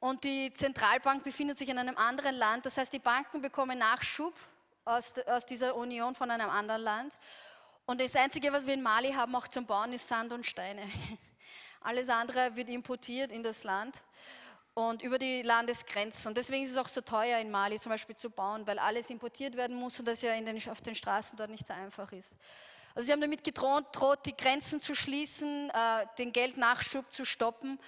Und 0.00 0.24
die 0.24 0.52
Zentralbank 0.52 1.22
befindet 1.22 1.56
sich 1.56 1.68
in 1.68 1.78
einem 1.78 1.96
anderen 1.96 2.34
Land. 2.34 2.66
Das 2.66 2.76
heißt, 2.76 2.92
die 2.92 2.98
Banken 2.98 3.40
bekommen 3.40 3.78
Nachschub 3.78 4.34
aus, 4.84 5.14
aus 5.28 5.46
dieser 5.46 5.76
Union 5.76 6.16
von 6.16 6.32
einem 6.32 6.50
anderen 6.50 6.82
Land. 6.82 7.16
Und 7.86 8.00
das 8.00 8.16
Einzige, 8.16 8.52
was 8.52 8.66
wir 8.66 8.74
in 8.74 8.82
Mali 8.82 9.12
haben, 9.12 9.36
auch 9.36 9.46
zum 9.46 9.66
Bauen, 9.66 9.92
ist 9.92 10.08
Sand 10.08 10.32
und 10.32 10.44
Steine. 10.44 10.82
Alles 11.80 12.08
andere 12.08 12.56
wird 12.56 12.70
importiert 12.70 13.30
in 13.30 13.44
das 13.44 13.62
Land 13.62 14.02
und 14.74 15.02
über 15.02 15.18
die 15.18 15.42
Landesgrenzen. 15.42 16.28
Und 16.28 16.36
deswegen 16.36 16.64
ist 16.64 16.72
es 16.72 16.76
auch 16.76 16.88
so 16.88 17.00
teuer 17.00 17.38
in 17.38 17.50
Mali 17.50 17.78
zum 17.78 17.90
Beispiel 17.90 18.16
zu 18.16 18.30
bauen, 18.30 18.66
weil 18.66 18.78
alles 18.78 19.10
importiert 19.10 19.56
werden 19.56 19.76
muss 19.76 19.98
und 19.98 20.06
das 20.06 20.22
ja 20.22 20.38
den, 20.38 20.70
auf 20.70 20.80
den 20.80 20.94
Straßen 20.94 21.36
dort 21.36 21.50
nicht 21.50 21.66
so 21.66 21.72
einfach 21.72 22.10
ist. 22.12 22.36
Also 22.94 23.06
sie 23.06 23.12
haben 23.12 23.20
damit 23.20 23.42
gedroht, 23.42 23.86
droht, 23.92 24.26
die 24.26 24.36
Grenzen 24.36 24.80
zu 24.80 24.94
schließen, 24.94 25.70
äh, 25.70 26.06
den 26.18 26.32
Geldnachschub 26.32 27.12
zu 27.12 27.24
stoppen 27.24 27.78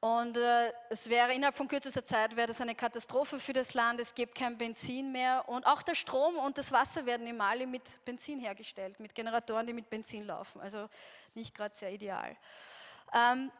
und 0.00 0.36
äh, 0.36 0.72
es 0.90 1.08
wäre 1.08 1.32
innerhalb 1.32 1.56
von 1.56 1.68
kürzester 1.68 2.04
Zeit 2.04 2.36
wäre 2.36 2.46
das 2.46 2.60
eine 2.60 2.74
Katastrophe 2.74 3.40
für 3.40 3.52
das 3.52 3.74
Land. 3.74 3.98
Es 3.98 4.14
gibt 4.14 4.34
kein 4.36 4.58
Benzin 4.58 5.10
mehr 5.10 5.48
und 5.48 5.66
auch 5.66 5.82
der 5.82 5.94
Strom 5.94 6.36
und 6.36 6.58
das 6.58 6.70
Wasser 6.70 7.06
werden 7.06 7.26
in 7.26 7.36
Mali 7.36 7.66
mit 7.66 8.04
Benzin 8.04 8.38
hergestellt, 8.38 9.00
mit 9.00 9.14
Generatoren, 9.14 9.66
die 9.66 9.72
mit 9.72 9.88
Benzin 9.88 10.26
laufen. 10.26 10.60
Also 10.60 10.88
nicht 11.34 11.54
gerade 11.54 11.74
sehr 11.74 11.90
ideal. 11.90 12.36
Ähm, 13.14 13.50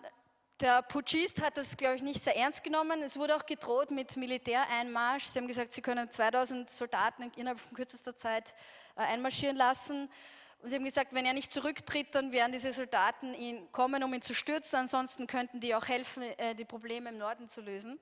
der 0.61 0.83
Putschist 0.83 1.43
hat 1.43 1.57
das, 1.57 1.77
glaube 1.77 1.97
ich, 1.97 2.03
nicht 2.03 2.23
sehr 2.23 2.37
ernst 2.37 2.65
genommen. 2.65 3.03
Es 3.03 3.19
wurde 3.19 3.37
auch 3.37 3.45
gedroht 3.45 3.91
mit 3.91 4.17
Militäreinmarsch. 4.17 5.25
Sie 5.25 5.39
haben 5.39 5.49
gesagt, 5.49 5.73
sie 5.73 5.83
können 5.83 6.11
2000 6.11 6.71
Soldaten 6.71 7.31
innerhalb 7.37 7.61
von 7.61 7.75
kürzester 7.75 8.17
Zeit 8.17 8.55
äh, 8.97 9.01
einmarschieren 9.01 9.57
lassen. 9.57 10.11
Und 10.61 10.71
sie 10.71 10.77
haben 10.77 10.85
gesagt, 10.85 11.13
wenn 11.13 11.27
er 11.27 11.35
nicht 11.35 11.53
zurücktritt, 11.53 12.15
dann 12.15 12.33
werden 12.33 12.53
diese 12.53 12.73
Soldaten 12.73 13.35
ihn 13.35 13.71
kommen, 13.71 14.03
um 14.03 14.15
ihn 14.15 14.23
zu 14.23 14.35
stürzen. 14.35 14.79
Ansonsten 14.79 15.27
könnten 15.27 15.61
die 15.61 15.75
auch 15.75 15.87
helfen, 15.89 16.23
äh, 16.23 16.55
die 16.55 16.65
Probleme 16.65 17.11
im 17.11 17.19
Norden 17.19 17.49
zu 17.49 17.61
lösen. 17.61 17.99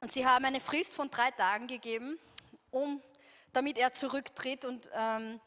Und 0.00 0.12
sie 0.12 0.24
haben 0.26 0.44
eine 0.44 0.60
Frist 0.60 0.94
von 0.94 1.10
drei 1.10 1.30
Tagen 1.32 1.66
gegeben, 1.66 2.18
um, 2.70 3.02
damit 3.52 3.76
er 3.76 3.92
zurücktritt 3.92 4.64
und 4.64 4.88
ähm, 4.94 5.40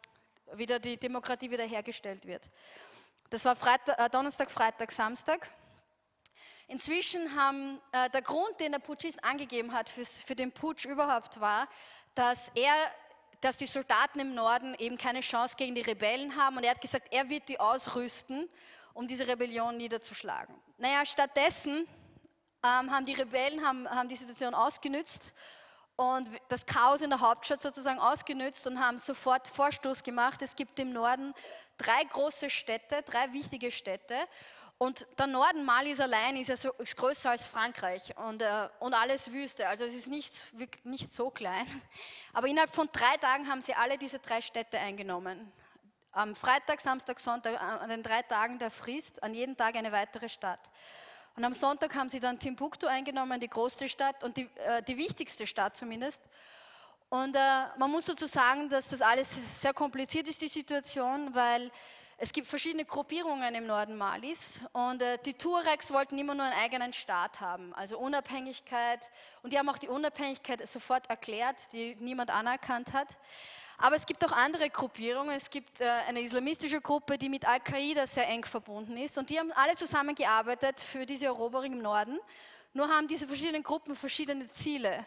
wieder 0.53 0.79
die 0.79 0.97
Demokratie 0.97 1.49
wiederhergestellt 1.49 2.25
wird. 2.25 2.49
Das 3.29 3.43
war 3.45 3.55
Freitag, 3.55 3.99
äh, 3.99 4.09
Donnerstag, 4.09 4.51
Freitag, 4.51 4.91
Samstag. 4.91 5.49
Inzwischen 6.67 7.35
haben 7.35 7.79
äh, 7.91 8.09
der 8.09 8.21
Grund, 8.21 8.59
den 8.59 8.71
der 8.71 8.79
Putschist 8.79 9.23
angegeben 9.23 9.71
hat 9.71 9.89
für, 9.89 10.35
den 10.35 10.51
Putsch 10.51 10.85
überhaupt 10.85 11.39
war, 11.39 11.67
dass 12.13 12.51
er 12.55 12.73
dass 13.41 13.57
die 13.57 13.67
Soldaten 13.67 14.19
im 14.19 14.33
Norden 14.33 14.73
eben 14.79 14.97
keine 14.97 15.19
Chance 15.19 15.55
gegen 15.55 15.75
die 15.75 15.81
Rebellen 15.81 16.35
haben. 16.35 16.57
Und 16.57 16.63
er 16.63 16.71
hat 16.71 16.81
gesagt, 16.81 17.13
er 17.13 17.29
wird 17.29 17.47
die 17.47 17.59
ausrüsten, 17.59 18.49
um 18.93 19.07
diese 19.07 19.27
Rebellion 19.27 19.77
niederzuschlagen. 19.77 20.55
Naja, 20.79 21.05
stattdessen 21.05 21.87
ähm, 22.63 22.91
haben 22.91 23.05
die 23.05 23.13
Rebellen 23.13 23.63
haben, 23.63 23.87
haben 23.89 24.09
die 24.09 24.15
Situation 24.15 24.55
ausgenützt 24.55 25.33
und 25.95 26.27
das 26.49 26.65
Chaos 26.65 27.01
in 27.01 27.09
der 27.09 27.19
Hauptstadt 27.19 27.61
sozusagen 27.61 27.99
ausgenützt 27.99 28.65
und 28.67 28.79
haben 28.79 28.97
sofort 28.97 29.47
Vorstoß 29.47 30.03
gemacht. 30.03 30.41
Es 30.41 30.55
gibt 30.55 30.79
im 30.79 30.91
Norden 30.91 31.33
drei 31.77 32.03
große 32.03 32.49
Städte, 32.49 33.01
drei 33.03 33.31
wichtige 33.33 33.71
Städte. 33.71 34.15
Und 34.77 35.07
der 35.17 35.27
Norden 35.27 35.63
Malis 35.63 36.01
allein 36.01 36.35
ist 36.35 36.49
ja 36.49 36.57
so, 36.57 36.71
ist 36.73 36.97
größer 36.97 37.29
als 37.29 37.47
Frankreich 37.47 38.13
und, 38.17 38.41
äh, 38.41 38.67
und 38.79 38.93
alles 38.93 39.31
Wüste. 39.31 39.67
Also 39.69 39.85
es 39.85 39.95
ist 39.95 40.07
nicht, 40.07 40.33
nicht 40.83 41.13
so 41.13 41.29
klein. 41.29 41.65
Aber 42.33 42.47
innerhalb 42.47 42.73
von 42.75 42.89
drei 42.91 43.15
Tagen 43.17 43.47
haben 43.47 43.61
sie 43.61 43.73
alle 43.73 43.97
diese 43.97 44.19
drei 44.19 44.41
Städte 44.41 44.77
eingenommen. 44.77 45.51
Am 46.11 46.35
Freitag, 46.35 46.81
Samstag, 46.81 47.21
Sonntag, 47.21 47.53
äh, 47.53 47.57
an 47.57 47.89
den 47.89 48.03
drei 48.03 48.21
Tagen 48.23 48.59
der 48.59 48.69
Frist, 48.69 49.23
an 49.23 49.33
jedem 49.33 49.55
Tag 49.55 49.75
eine 49.75 49.93
weitere 49.93 50.27
Stadt. 50.27 50.59
Und 51.37 51.43
am 51.45 51.53
Sonntag 51.53 51.95
haben 51.95 52.09
sie 52.09 52.19
dann 52.19 52.39
Timbuktu 52.39 52.87
eingenommen, 52.87 53.39
die 53.39 53.49
größte 53.49 53.87
Stadt 53.87 54.23
und 54.25 54.35
die, 54.35 54.49
äh, 54.55 54.83
die 54.83 54.97
wichtigste 54.97 55.47
Stadt 55.47 55.77
zumindest. 55.77 56.21
Und 57.09 57.35
äh, 57.35 57.39
man 57.77 57.91
muss 57.91 58.05
dazu 58.05 58.25
sagen, 58.25 58.69
dass 58.69 58.89
das 58.89 59.01
alles 59.01 59.37
sehr 59.53 59.73
kompliziert 59.73 60.27
ist, 60.27 60.41
die 60.41 60.47
Situation, 60.47 61.33
weil 61.33 61.71
es 62.17 62.31
gibt 62.31 62.47
verschiedene 62.47 62.85
Gruppierungen 62.85 63.55
im 63.55 63.67
Norden 63.67 63.97
Malis 63.97 64.61
und 64.71 65.01
äh, 65.01 65.17
die 65.25 65.33
Tuaregs 65.33 65.91
wollten 65.91 66.17
immer 66.17 66.33
nur 66.33 66.45
einen 66.45 66.57
eigenen 66.59 66.93
Staat 66.93 67.41
haben, 67.41 67.73
also 67.73 67.99
Unabhängigkeit. 67.99 69.01
Und 69.43 69.51
die 69.51 69.59
haben 69.59 69.67
auch 69.67 69.77
die 69.77 69.89
Unabhängigkeit 69.89 70.65
sofort 70.67 71.09
erklärt, 71.09 71.57
die 71.73 71.95
niemand 71.99 72.31
anerkannt 72.31 72.93
hat. 72.93 73.17
Aber 73.77 73.97
es 73.97 74.05
gibt 74.05 74.25
auch 74.25 74.31
andere 74.31 74.69
Gruppierungen. 74.69 75.35
Es 75.35 75.49
gibt 75.49 75.81
äh, 75.81 75.89
eine 76.07 76.21
islamistische 76.21 76.79
Gruppe, 76.79 77.17
die 77.17 77.27
mit 77.27 77.45
Al-Qaida 77.45 78.07
sehr 78.07 78.27
eng 78.29 78.45
verbunden 78.45 78.95
ist. 78.95 79.17
Und 79.17 79.29
die 79.29 79.37
haben 79.37 79.51
alle 79.51 79.75
zusammengearbeitet 79.75 80.79
für 80.79 81.05
diese 81.05 81.25
Eroberung 81.25 81.73
im 81.73 81.81
Norden. 81.81 82.17
Nur 82.73 82.87
haben 82.87 83.07
diese 83.07 83.27
verschiedenen 83.27 83.63
Gruppen 83.63 83.95
verschiedene 83.95 84.49
Ziele. 84.49 85.05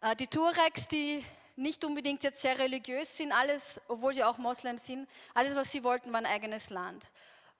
Äh, 0.00 0.16
die 0.16 0.26
Tuaregs, 0.26 0.88
die 0.88 1.24
nicht 1.56 1.84
unbedingt 1.84 2.22
jetzt 2.22 2.42
sehr 2.42 2.58
religiös 2.58 3.16
sind, 3.16 3.32
alles, 3.32 3.80
obwohl 3.88 4.12
sie 4.12 4.24
auch 4.24 4.38
Moslems 4.38 4.86
sind, 4.86 5.08
alles, 5.34 5.56
was 5.56 5.72
sie 5.72 5.82
wollten, 5.84 6.12
war 6.12 6.20
ein 6.20 6.26
eigenes 6.26 6.70
Land. 6.70 7.10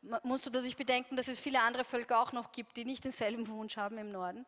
Man 0.02 0.20
musst 0.22 0.46
du 0.46 0.50
dadurch 0.50 0.76
bedenken, 0.76 1.16
dass 1.16 1.28
es 1.28 1.40
viele 1.40 1.60
andere 1.60 1.84
Völker 1.84 2.20
auch 2.20 2.32
noch 2.32 2.52
gibt, 2.52 2.76
die 2.76 2.84
nicht 2.84 3.04
denselben 3.04 3.48
Wunsch 3.48 3.76
haben 3.76 3.98
im 3.98 4.12
Norden. 4.12 4.46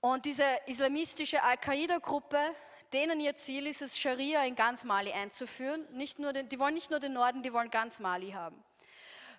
Und 0.00 0.24
diese 0.24 0.44
islamistische 0.66 1.42
Al-Qaida-Gruppe, 1.42 2.38
denen 2.92 3.20
ihr 3.20 3.36
Ziel 3.36 3.66
ist 3.68 3.82
es, 3.82 3.98
Scharia 3.98 4.44
in 4.44 4.56
ganz 4.56 4.82
Mali 4.82 5.12
einzuführen. 5.12 5.86
Nicht 5.92 6.18
nur 6.18 6.32
den, 6.32 6.48
die 6.48 6.58
wollen 6.58 6.74
nicht 6.74 6.90
nur 6.90 6.98
den 6.98 7.12
Norden, 7.12 7.42
die 7.42 7.52
wollen 7.52 7.70
ganz 7.70 8.00
Mali 8.00 8.32
haben. 8.32 8.62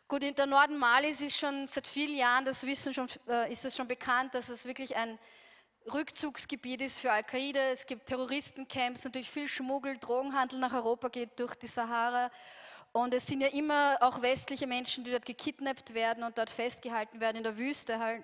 Gut, 0.07 0.21
der 0.21 0.45
Norden 0.45 0.77
Malis 0.77 1.21
ist 1.21 1.37
schon 1.37 1.67
seit 1.67 1.87
vielen 1.87 2.15
Jahren, 2.15 2.45
das 2.45 2.65
Wissen 2.65 2.93
schon, 2.93 3.07
äh, 3.27 3.51
ist 3.51 3.65
es 3.65 3.75
schon 3.75 3.87
bekannt, 3.87 4.33
dass 4.33 4.49
es 4.49 4.65
wirklich 4.65 4.95
ein 4.95 5.19
Rückzugsgebiet 5.91 6.81
ist 6.81 6.99
für 6.99 7.11
Al-Qaida. 7.11 7.59
Es 7.71 7.85
gibt 7.85 8.05
Terroristencamps, 8.05 9.03
natürlich 9.03 9.29
viel 9.29 9.47
Schmuggel, 9.47 9.97
Drogenhandel 9.97 10.59
nach 10.59 10.73
Europa 10.73 11.09
geht 11.09 11.37
durch 11.39 11.55
die 11.55 11.67
Sahara. 11.67 12.31
Und 12.93 13.13
es 13.13 13.25
sind 13.25 13.41
ja 13.41 13.47
immer 13.47 13.97
auch 14.01 14.21
westliche 14.21 14.67
Menschen, 14.67 15.03
die 15.03 15.11
dort 15.11 15.25
gekidnappt 15.25 15.93
werden 15.93 16.23
und 16.23 16.37
dort 16.37 16.49
festgehalten 16.49 17.19
werden 17.19 17.37
in 17.37 17.43
der 17.43 17.57
Wüste 17.57 17.99
halt. 17.99 18.23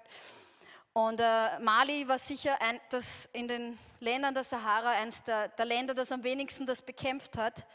Und 0.93 1.19
äh, 1.19 1.59
Mali 1.59 2.07
war 2.07 2.19
sicher 2.19 2.57
ein, 2.61 2.79
das 2.89 3.29
in 3.33 3.47
den 3.47 3.77
Ländern 3.99 4.33
der 4.33 4.43
Sahara 4.43 4.91
eines 4.91 5.23
der, 5.23 5.49
der, 5.49 5.65
Länder, 5.65 5.93
das 5.93 6.11
am 6.11 6.23
wenigsten 6.23 6.65
das 6.65 6.81
bekämpft 6.81 7.37
hat. 7.37 7.67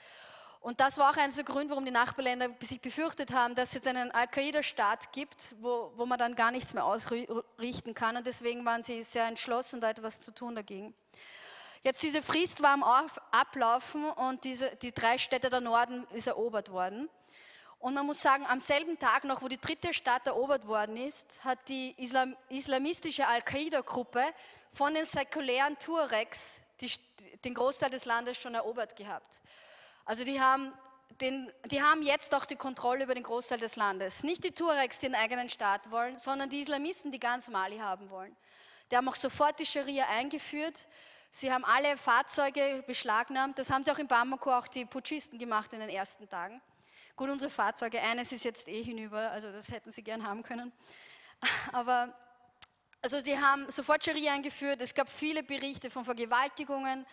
Und 0.64 0.80
das 0.80 0.96
war 0.96 1.10
auch 1.10 1.16
einer 1.18 1.30
der 1.30 1.44
Gründe, 1.44 1.72
warum 1.72 1.84
die 1.84 1.90
Nachbarländer 1.90 2.48
sich 2.62 2.80
befürchtet 2.80 3.34
haben, 3.34 3.54
dass 3.54 3.68
es 3.68 3.74
jetzt 3.74 3.86
einen 3.86 4.10
Al-Qaida-Staat 4.12 5.12
gibt, 5.12 5.54
wo, 5.60 5.92
wo 5.94 6.06
man 6.06 6.18
dann 6.18 6.34
gar 6.34 6.50
nichts 6.50 6.72
mehr 6.72 6.86
ausrichten 6.86 7.92
kann. 7.92 8.16
Und 8.16 8.26
deswegen 8.26 8.64
waren 8.64 8.82
sie 8.82 9.02
sehr 9.02 9.26
entschlossen, 9.26 9.82
da 9.82 9.90
etwas 9.90 10.22
zu 10.22 10.32
tun 10.32 10.54
dagegen. 10.54 10.94
Jetzt 11.82 12.02
diese 12.02 12.22
Frist 12.22 12.62
war 12.62 12.70
am 12.70 12.82
Ablaufen 13.30 14.06
und 14.12 14.44
diese, 14.44 14.74
die 14.76 14.92
drei 14.92 15.18
Städte 15.18 15.50
der 15.50 15.60
Norden 15.60 16.06
ist 16.14 16.28
erobert 16.28 16.72
worden. 16.72 17.10
Und 17.78 17.92
man 17.92 18.06
muss 18.06 18.22
sagen, 18.22 18.46
am 18.46 18.58
selben 18.58 18.98
Tag 18.98 19.24
noch, 19.24 19.42
wo 19.42 19.48
die 19.48 19.60
dritte 19.60 19.92
Stadt 19.92 20.26
erobert 20.26 20.66
worden 20.66 20.96
ist, 20.96 21.26
hat 21.44 21.58
die 21.68 21.94
Islam, 21.98 22.34
islamistische 22.48 23.26
Al-Qaida-Gruppe 23.26 24.22
von 24.72 24.94
den 24.94 25.04
säkulären 25.04 25.78
Tuaregs 25.78 26.62
die, 26.80 26.90
den 27.44 27.52
Großteil 27.52 27.90
des 27.90 28.06
Landes 28.06 28.38
schon 28.38 28.54
erobert 28.54 28.96
gehabt. 28.96 29.42
Also 30.04 30.24
die 30.24 30.40
haben, 30.40 30.72
den, 31.20 31.50
die 31.66 31.82
haben 31.82 32.02
jetzt 32.02 32.34
auch 32.34 32.44
die 32.44 32.56
Kontrolle 32.56 33.04
über 33.04 33.14
den 33.14 33.22
Großteil 33.22 33.58
des 33.58 33.76
Landes. 33.76 34.22
Nicht 34.22 34.44
die 34.44 34.52
Tuaregs, 34.52 34.98
die 34.98 35.06
einen 35.06 35.14
eigenen 35.14 35.48
Staat 35.48 35.90
wollen, 35.90 36.18
sondern 36.18 36.50
die 36.50 36.60
Islamisten, 36.60 37.10
die 37.10 37.20
ganz 37.20 37.48
Mali 37.48 37.78
haben 37.78 38.10
wollen. 38.10 38.36
Die 38.90 38.96
haben 38.96 39.08
auch 39.08 39.14
sofort 39.14 39.58
die 39.58 39.66
Scharia 39.66 40.06
eingeführt. 40.08 40.88
Sie 41.30 41.52
haben 41.52 41.64
alle 41.64 41.96
Fahrzeuge 41.96 42.84
beschlagnahmt. 42.86 43.58
Das 43.58 43.70
haben 43.70 43.82
sie 43.84 43.90
auch 43.90 43.98
in 43.98 44.06
Bamako 44.06 44.52
auch 44.52 44.68
die 44.68 44.84
Putschisten 44.84 45.38
gemacht 45.38 45.72
in 45.72 45.80
den 45.80 45.88
ersten 45.88 46.28
Tagen. 46.28 46.60
Gut, 47.16 47.30
unsere 47.30 47.50
Fahrzeuge, 47.50 48.00
eines 48.00 48.32
ist 48.32 48.44
jetzt 48.44 48.68
eh 48.68 48.82
hinüber, 48.82 49.30
also 49.30 49.52
das 49.52 49.70
hätten 49.70 49.90
sie 49.90 50.02
gern 50.02 50.26
haben 50.26 50.42
können. 50.42 50.72
Aber 51.72 52.12
also 53.02 53.20
sie 53.20 53.38
haben 53.38 53.70
sofort 53.70 54.04
Scharia 54.04 54.32
eingeführt, 54.32 54.80
es 54.80 54.94
gab 54.94 55.08
viele 55.08 55.42
Berichte 55.42 55.90
von 55.90 56.04
Vergewaltigungen, 56.04 57.06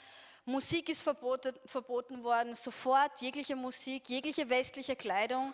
Musik 0.46 0.90
ist 0.90 1.04
verboten, 1.04 1.54
verboten 1.66 2.24
worden, 2.24 2.56
sofort 2.56 3.22
jegliche 3.22 3.56
Musik, 3.56 4.10
jegliche 4.10 4.50
westliche 4.50 4.96
Kleidung 4.96 5.54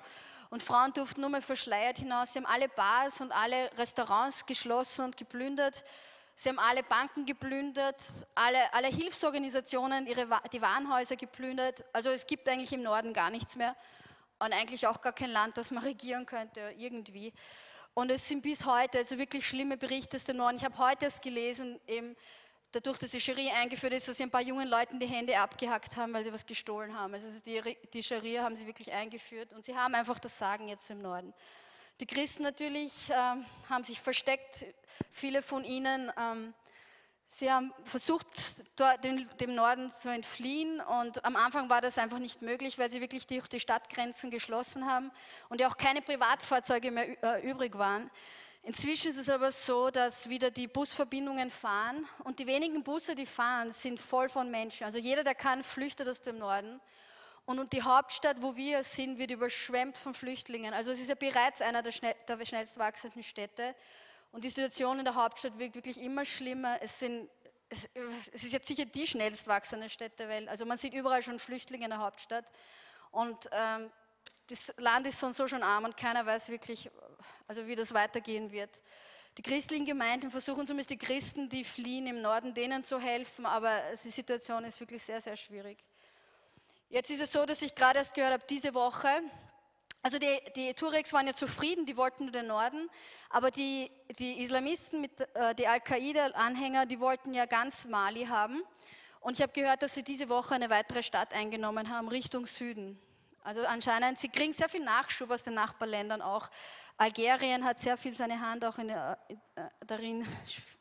und 0.49 0.63
Frauen 0.63 0.93
durften 0.93 1.21
nur 1.21 1.29
mehr 1.29 1.41
verschleiert 1.41 1.97
hinaus. 1.97 2.33
Sie 2.33 2.39
haben 2.39 2.45
alle 2.45 2.69
Bars 2.69 3.19
und 3.19 3.31
alle 3.31 3.69
Restaurants 3.77 4.45
geschlossen 4.45 5.05
und 5.05 5.17
geplündert. 5.17 5.83
Sie 6.35 6.49
haben 6.49 6.59
alle 6.59 6.83
Banken 6.83 7.25
geplündert, 7.25 8.01
alle, 8.35 8.59
alle 8.73 8.87
Hilfsorganisationen, 8.87 10.07
ihre, 10.07 10.27
die 10.53 10.61
Warenhäuser 10.61 11.15
geplündert. 11.15 11.83
Also 11.91 12.09
es 12.09 12.27
gibt 12.27 12.47
eigentlich 12.47 12.71
im 12.71 12.83
Norden 12.83 13.11
gar 13.11 13.29
nichts 13.29 13.55
mehr 13.55 13.75
und 14.39 14.53
eigentlich 14.53 14.87
auch 14.87 15.01
gar 15.01 15.13
kein 15.13 15.31
Land, 15.31 15.57
das 15.57 15.71
man 15.71 15.83
regieren 15.83 16.25
könnte 16.25 16.73
irgendwie. 16.77 17.33
Und 17.93 18.11
es 18.11 18.27
sind 18.27 18.43
bis 18.43 18.65
heute 18.65 18.99
also 18.99 19.17
wirklich 19.17 19.47
schlimme 19.47 19.75
Berichte 19.75 20.15
aus 20.15 20.25
dem 20.25 20.37
Norden. 20.37 20.57
Ich 20.57 20.63
habe 20.63 20.77
heute 20.77 21.05
erst 21.05 21.23
gelesen, 21.23 21.79
eben 21.87 22.15
dadurch, 22.71 22.97
dass 22.97 23.11
die 23.11 23.21
Scharia 23.21 23.55
eingeführt 23.55 23.93
ist, 23.93 24.07
dass 24.07 24.17
sie 24.17 24.23
ein 24.23 24.31
paar 24.31 24.41
jungen 24.41 24.67
Leuten 24.67 24.99
die 24.99 25.07
Hände 25.07 25.37
abgehackt 25.39 25.97
haben, 25.97 26.13
weil 26.13 26.23
sie 26.23 26.33
was 26.33 26.45
gestohlen 26.45 26.97
haben. 26.97 27.13
Also 27.13 27.27
die, 27.45 27.77
die 27.93 28.03
Scharia 28.03 28.43
haben 28.43 28.55
sie 28.55 28.67
wirklich 28.67 28.91
eingeführt 28.91 29.53
und 29.53 29.65
sie 29.65 29.75
haben 29.75 29.95
einfach 29.95 30.19
das 30.19 30.37
Sagen 30.37 30.67
jetzt 30.67 30.89
im 30.89 31.01
Norden. 31.01 31.33
Die 31.99 32.05
Christen 32.05 32.43
natürlich 32.43 33.09
äh, 33.09 33.13
haben 33.69 33.83
sich 33.83 33.99
versteckt, 33.99 34.65
viele 35.11 35.41
von 35.41 35.63
ihnen 35.63 36.11
ähm, 36.17 36.53
Sie 37.29 37.51
haben 37.51 37.73
versucht, 37.83 38.25
dem 39.39 39.55
Norden 39.55 39.91
zu 39.91 40.09
entfliehen 40.09 40.79
und 40.79 41.23
am 41.25 41.35
Anfang 41.35 41.69
war 41.69 41.81
das 41.81 41.97
einfach 41.97 42.19
nicht 42.19 42.41
möglich, 42.41 42.79
weil 42.79 42.89
sie 42.89 43.01
wirklich 43.01 43.27
durch 43.27 43.47
die 43.47 43.59
Stadtgrenzen 43.59 44.31
geschlossen 44.31 44.85
haben 44.85 45.11
und 45.49 45.59
ja 45.59 45.67
auch 45.67 45.77
keine 45.77 46.01
Privatfahrzeuge 46.01 46.89
mehr 46.89 47.23
äh, 47.23 47.47
übrig 47.47 47.77
waren. 47.77 48.09
Inzwischen 48.67 49.11
ist 49.11 49.17
es 49.17 49.29
aber 49.29 49.53
so, 49.53 49.89
dass 49.91 50.27
wieder 50.27 50.51
die 50.51 50.67
Busverbindungen 50.67 51.49
fahren 51.49 52.05
und 52.25 52.37
die 52.37 52.47
wenigen 52.47 52.83
Busse, 52.83 53.15
die 53.15 53.25
fahren, 53.25 53.71
sind 53.71 53.97
voll 53.97 54.27
von 54.27 54.51
Menschen. 54.51 54.83
Also 54.83 54.97
jeder, 54.97 55.23
der 55.23 55.35
kann, 55.35 55.63
flüchtet 55.63 56.05
aus 56.09 56.21
dem 56.21 56.37
Norden. 56.37 56.81
Und 57.45 57.71
die 57.71 57.81
Hauptstadt, 57.81 58.41
wo 58.41 58.57
wir 58.57 58.83
sind, 58.83 59.19
wird 59.19 59.31
überschwemmt 59.31 59.97
von 59.97 60.13
Flüchtlingen. 60.13 60.73
Also 60.73 60.91
es 60.91 60.99
ist 60.99 61.07
ja 61.07 61.15
bereits 61.15 61.61
einer 61.61 61.81
der, 61.81 61.93
schnell, 61.93 62.13
der 62.27 62.43
schnellst 62.43 62.77
wachsenden 62.77 63.23
Städte. 63.23 63.73
Und 64.33 64.43
die 64.43 64.49
Situation 64.49 64.99
in 64.99 65.05
der 65.05 65.15
Hauptstadt 65.15 65.57
wird 65.57 65.73
wirklich 65.73 66.01
immer 66.01 66.25
schlimmer. 66.25 66.77
Es, 66.81 66.99
sind, 66.99 67.29
es, 67.69 67.89
es 68.33 68.43
ist 68.43 68.51
jetzt 68.51 68.67
sicher 68.67 68.83
die 68.83 69.07
schnellst 69.07 69.47
wachsende 69.47 69.87
Stadt 69.87 70.19
der 70.19 70.27
Welt. 70.27 70.49
Also 70.49 70.65
man 70.65 70.77
sieht 70.77 70.93
überall 70.93 71.23
schon 71.23 71.39
Flüchtlinge 71.39 71.85
in 71.85 71.91
der 71.91 71.99
Hauptstadt. 71.99 72.51
Und 73.11 73.49
ähm, 73.53 73.89
das 74.47 74.73
Land 74.77 75.05
ist 75.07 75.19
so 75.19 75.27
und 75.27 75.35
so 75.35 75.47
schon 75.47 75.63
arm 75.63 75.85
und 75.85 75.97
keiner 75.97 76.25
weiß 76.25 76.49
wirklich, 76.49 76.89
also 77.47 77.67
wie 77.67 77.75
das 77.75 77.93
weitergehen 77.93 78.51
wird. 78.51 78.81
Die 79.37 79.41
christlichen 79.41 79.85
Gemeinden 79.85 80.31
versuchen 80.31 80.65
zumindest 80.65 80.89
die 80.89 80.97
Christen, 80.97 81.49
die 81.49 81.63
fliehen 81.63 82.07
im 82.07 82.21
Norden, 82.21 82.53
denen 82.53 82.83
zu 82.83 82.99
helfen, 82.99 83.45
aber 83.45 83.71
die 84.03 84.09
Situation 84.09 84.63
ist 84.63 84.79
wirklich 84.79 85.03
sehr, 85.03 85.21
sehr 85.21 85.35
schwierig. 85.35 85.77
Jetzt 86.89 87.11
ist 87.11 87.21
es 87.21 87.31
so, 87.31 87.45
dass 87.45 87.61
ich 87.61 87.75
gerade 87.75 87.99
erst 87.99 88.15
gehört 88.15 88.33
habe, 88.33 88.43
diese 88.49 88.73
Woche, 88.73 89.09
also 90.01 90.17
die, 90.17 90.39
die 90.55 90.73
Tuaregs 90.73 91.11
waren 91.13 91.27
ja 91.27 91.33
zufrieden, 91.33 91.85
die 91.85 91.97
wollten 91.97 92.23
nur 92.23 92.31
den 92.31 92.47
Norden, 92.47 92.89
aber 93.29 93.51
die, 93.51 93.91
die 94.17 94.41
Islamisten, 94.41 95.01
mit, 95.01 95.11
äh, 95.35 95.53
die 95.53 95.67
Al-Qaida-Anhänger, 95.67 96.85
die 96.85 96.99
wollten 96.99 97.33
ja 97.33 97.45
ganz 97.45 97.85
Mali 97.85 98.25
haben. 98.25 98.63
Und 99.19 99.33
ich 99.33 99.41
habe 99.41 99.51
gehört, 99.51 99.83
dass 99.83 99.93
sie 99.93 100.03
diese 100.03 100.29
Woche 100.29 100.55
eine 100.55 100.69
weitere 100.69 101.03
Stadt 101.03 101.33
eingenommen 101.33 101.89
haben, 101.89 102.07
Richtung 102.07 102.45
Süden. 102.45 102.99
Also 103.47 103.65
anscheinend, 103.65 104.19
sie 104.19 104.27
kriegen 104.27 104.51
sehr 104.51 104.67
viel 104.67 104.83
Nachschub 104.83 105.31
aus 105.31 105.45
den 105.45 105.53
Nachbarländern 105.53 106.21
auch. 106.21 106.49
Algerien 106.97 107.63
hat 107.63 107.79
sehr 107.79 107.95
viel 107.95 108.13
seine 108.13 108.41
Hand 108.41 108.65
auch 108.65 108.77
in, 108.77 108.89
äh, 108.89 109.15
darin. 109.85 110.27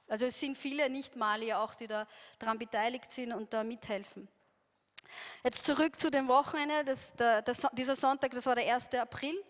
Also 0.09 0.27
es 0.27 0.41
sind 0.41 0.59
viele 0.59 0.91
Nicht-Malier 0.91 1.61
auch, 1.61 1.77
die 1.77 1.87
da 1.87 2.09
daran 2.41 2.59
beteiligt 2.59 3.13
sind 3.13 3.33
und 3.33 3.53
da 3.53 3.63
mithelfen. 3.63 4.27
Jetzt 5.45 5.65
zurück 5.65 5.97
zu 6.01 6.11
dem 6.11 6.27
Wochenende. 6.27 6.85
Das, 6.85 7.15
der, 7.15 7.43
der, 7.43 7.55
dieser 7.73 7.95
Sonntag, 7.95 8.33
das 8.33 8.47
war 8.47 8.57
der 8.57 8.75
1. 8.75 8.95
April. 8.95 9.41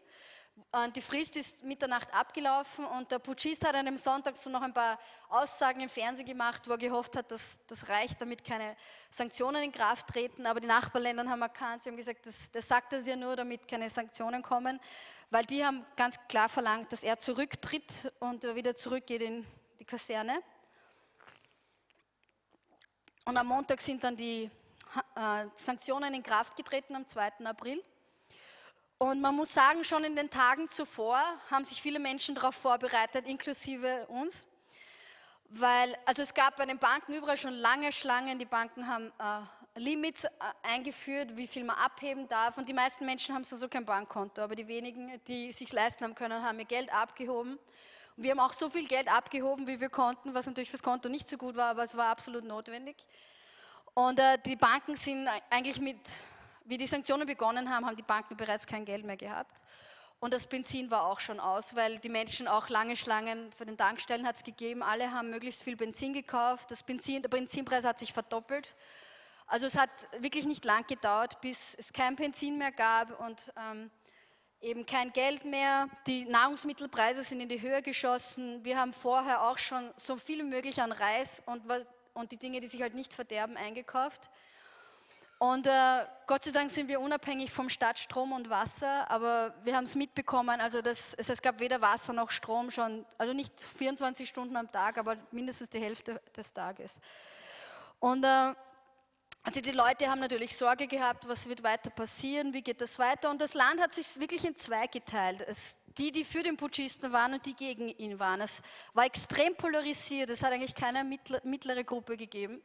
Die 0.94 1.00
Frist 1.00 1.36
ist 1.36 1.64
Mitternacht 1.64 2.12
abgelaufen 2.12 2.84
und 2.84 3.10
der 3.10 3.18
Putschist 3.18 3.66
hat 3.66 3.74
an 3.74 3.86
dem 3.86 3.96
Sonntag 3.96 4.36
so 4.36 4.50
noch 4.50 4.60
ein 4.60 4.74
paar 4.74 4.98
Aussagen 5.30 5.80
im 5.80 5.88
Fernsehen 5.88 6.26
gemacht, 6.26 6.68
wo 6.68 6.72
er 6.72 6.78
gehofft 6.78 7.16
hat, 7.16 7.30
dass 7.30 7.60
das 7.66 7.88
reicht, 7.88 8.20
damit 8.20 8.44
keine 8.44 8.76
Sanktionen 9.10 9.62
in 9.62 9.72
Kraft 9.72 10.08
treten. 10.08 10.44
Aber 10.44 10.60
die 10.60 10.66
Nachbarländer 10.66 11.26
haben 11.30 11.40
erkannt, 11.40 11.82
sie 11.82 11.88
haben 11.88 11.96
gesagt, 11.96 12.26
das, 12.26 12.50
das 12.50 12.68
sagt 12.68 12.92
er 12.92 13.00
ja 13.00 13.16
nur, 13.16 13.36
damit 13.36 13.66
keine 13.66 13.88
Sanktionen 13.88 14.42
kommen, 14.42 14.78
weil 15.30 15.46
die 15.46 15.64
haben 15.64 15.82
ganz 15.96 16.18
klar 16.28 16.50
verlangt, 16.50 16.92
dass 16.92 17.02
er 17.02 17.18
zurücktritt 17.18 18.12
und 18.20 18.42
wieder 18.54 18.74
zurückgeht 18.74 19.22
in 19.22 19.46
die 19.80 19.84
Kaserne. 19.86 20.42
Und 23.24 23.38
am 23.38 23.46
Montag 23.46 23.80
sind 23.80 24.04
dann 24.04 24.14
die 24.14 24.50
äh, 25.14 25.46
Sanktionen 25.54 26.12
in 26.12 26.22
Kraft 26.22 26.54
getreten, 26.54 26.94
am 26.94 27.06
2. 27.06 27.32
April. 27.44 27.82
Und 28.98 29.20
man 29.20 29.36
muss 29.36 29.52
sagen, 29.52 29.84
schon 29.84 30.04
in 30.04 30.16
den 30.16 30.30
Tagen 30.30 30.68
zuvor 30.68 31.20
haben 31.50 31.64
sich 31.64 31.82
viele 31.82 31.98
Menschen 31.98 32.34
darauf 32.34 32.54
vorbereitet, 32.54 33.26
inklusive 33.26 34.06
uns. 34.06 34.46
Weil, 35.50 35.94
also 36.06 36.22
es 36.22 36.32
gab 36.32 36.56
bei 36.56 36.64
den 36.64 36.78
Banken 36.78 37.12
überall 37.12 37.36
schon 37.36 37.52
lange 37.52 37.92
Schlangen. 37.92 38.38
Die 38.38 38.46
Banken 38.46 38.86
haben 38.86 39.12
äh, 39.18 39.78
Limits 39.78 40.24
äh, 40.24 40.28
eingeführt, 40.62 41.36
wie 41.36 41.46
viel 41.46 41.64
man 41.64 41.76
abheben 41.76 42.26
darf. 42.26 42.56
Und 42.56 42.70
die 42.70 42.72
meisten 42.72 43.04
Menschen 43.04 43.34
haben 43.34 43.44
sowieso 43.44 43.68
kein 43.68 43.84
Bankkonto. 43.84 44.40
Aber 44.40 44.54
die 44.54 44.66
wenigen, 44.66 45.20
die 45.28 45.52
sich 45.52 45.72
leisten 45.74 46.04
haben 46.04 46.14
können, 46.14 46.42
haben 46.42 46.58
ihr 46.58 46.64
Geld 46.64 46.90
abgehoben. 46.90 47.58
Und 48.16 48.22
wir 48.22 48.30
haben 48.30 48.40
auch 48.40 48.54
so 48.54 48.70
viel 48.70 48.88
Geld 48.88 49.12
abgehoben, 49.12 49.66
wie 49.66 49.78
wir 49.78 49.90
konnten, 49.90 50.32
was 50.32 50.46
natürlich 50.46 50.70
fürs 50.70 50.82
Konto 50.82 51.10
nicht 51.10 51.28
so 51.28 51.36
gut 51.36 51.54
war, 51.54 51.68
aber 51.68 51.84
es 51.84 51.98
war 51.98 52.08
absolut 52.08 52.44
notwendig. 52.44 52.96
Und 53.92 54.18
äh, 54.18 54.38
die 54.44 54.56
Banken 54.56 54.96
sind 54.96 55.28
eigentlich 55.50 55.80
mit 55.80 56.00
wie 56.66 56.78
die 56.78 56.86
Sanktionen 56.86 57.26
begonnen 57.26 57.70
haben, 57.70 57.86
haben 57.86 57.96
die 57.96 58.02
Banken 58.02 58.36
bereits 58.36 58.66
kein 58.66 58.84
Geld 58.84 59.04
mehr 59.04 59.16
gehabt. 59.16 59.62
Und 60.18 60.32
das 60.32 60.46
Benzin 60.46 60.90
war 60.90 61.04
auch 61.04 61.20
schon 61.20 61.40
aus, 61.40 61.76
weil 61.76 61.98
die 61.98 62.08
Menschen 62.08 62.48
auch 62.48 62.68
lange 62.68 62.96
Schlangen 62.96 63.52
für 63.52 63.66
den 63.66 63.76
Tankstellen 63.76 64.26
hat 64.26 64.36
es 64.36 64.44
gegeben. 64.44 64.82
Alle 64.82 65.12
haben 65.12 65.30
möglichst 65.30 65.62
viel 65.62 65.76
Benzin 65.76 66.12
gekauft. 66.12 66.70
Das 66.70 66.82
Benzin, 66.82 67.22
der 67.22 67.28
Benzinpreis 67.28 67.84
hat 67.84 67.98
sich 67.98 68.12
verdoppelt. 68.12 68.74
Also 69.46 69.66
es 69.66 69.76
hat 69.78 69.90
wirklich 70.18 70.46
nicht 70.46 70.64
lang 70.64 70.86
gedauert, 70.86 71.40
bis 71.40 71.74
es 71.74 71.92
kein 71.92 72.16
Benzin 72.16 72.58
mehr 72.58 72.72
gab 72.72 73.20
und 73.20 73.52
ähm, 73.56 73.90
eben 74.60 74.86
kein 74.86 75.12
Geld 75.12 75.44
mehr. 75.44 75.88
Die 76.06 76.24
Nahrungsmittelpreise 76.24 77.22
sind 77.22 77.40
in 77.40 77.48
die 77.48 77.60
Höhe 77.60 77.82
geschossen. 77.82 78.64
Wir 78.64 78.78
haben 78.80 78.92
vorher 78.92 79.42
auch 79.42 79.58
schon 79.58 79.92
so 79.96 80.16
viel 80.16 80.38
wie 80.38 80.48
möglich 80.48 80.80
an 80.80 80.92
Reis 80.92 81.42
und, 81.46 81.62
und 82.14 82.32
die 82.32 82.38
Dinge, 82.38 82.60
die 82.60 82.66
sich 82.66 82.82
halt 82.82 82.94
nicht 82.94 83.12
verderben, 83.12 83.56
eingekauft. 83.56 84.30
Und 85.38 85.66
äh, 85.66 86.06
Gott 86.26 86.44
sei 86.44 86.50
Dank 86.50 86.70
sind 86.70 86.88
wir 86.88 86.98
unabhängig 86.98 87.52
vom 87.52 87.68
Stadtstrom 87.68 88.32
und 88.32 88.48
Wasser, 88.48 89.10
aber 89.10 89.54
wir 89.64 89.76
haben 89.76 89.84
es 89.84 89.94
mitbekommen, 89.94 90.60
also 90.62 90.80
das, 90.80 91.12
es, 91.12 91.28
es, 91.28 91.42
gab 91.42 91.60
weder 91.60 91.82
Wasser 91.82 92.14
noch 92.14 92.30
Strom 92.30 92.70
schon, 92.70 93.04
also 93.18 93.34
nicht 93.34 93.60
24 93.60 94.26
Stunden 94.26 94.56
am 94.56 94.72
Tag, 94.72 94.96
aber 94.96 95.16
mindestens 95.32 95.68
die 95.68 95.78
Hälfte 95.78 96.22
des 96.34 96.54
Tages. 96.54 97.00
Und 98.00 98.24
äh, 98.24 98.54
also 99.42 99.60
die 99.60 99.72
Leute 99.72 100.08
haben 100.08 100.20
natürlich 100.20 100.56
Sorge 100.56 100.86
gehabt, 100.86 101.28
was 101.28 101.48
wird 101.48 101.62
weiter 101.62 101.90
passieren, 101.90 102.54
wie 102.54 102.62
geht 102.62 102.80
das 102.80 102.98
weiter. 102.98 103.30
Und 103.30 103.40
das 103.40 103.54
Land 103.54 103.80
hat 103.80 103.92
sich 103.92 104.18
wirklich 104.18 104.44
in 104.44 104.56
zwei 104.56 104.86
geteilt. 104.86 105.42
Es, 105.46 105.78
die, 105.98 106.12
die 106.12 106.24
für 106.24 106.42
den 106.42 106.56
Putschisten 106.56 107.12
waren 107.12 107.34
und 107.34 107.46
die 107.46 107.54
gegen 107.54 107.88
ihn 107.88 108.18
waren. 108.18 108.40
Es 108.40 108.62
war 108.92 109.04
extrem 109.04 109.54
polarisiert. 109.56 110.30
Es 110.30 110.42
hat 110.42 110.52
eigentlich 110.52 110.74
keine 110.74 111.04
mittlere 111.04 111.84
Gruppe 111.84 112.16
gegeben. 112.16 112.62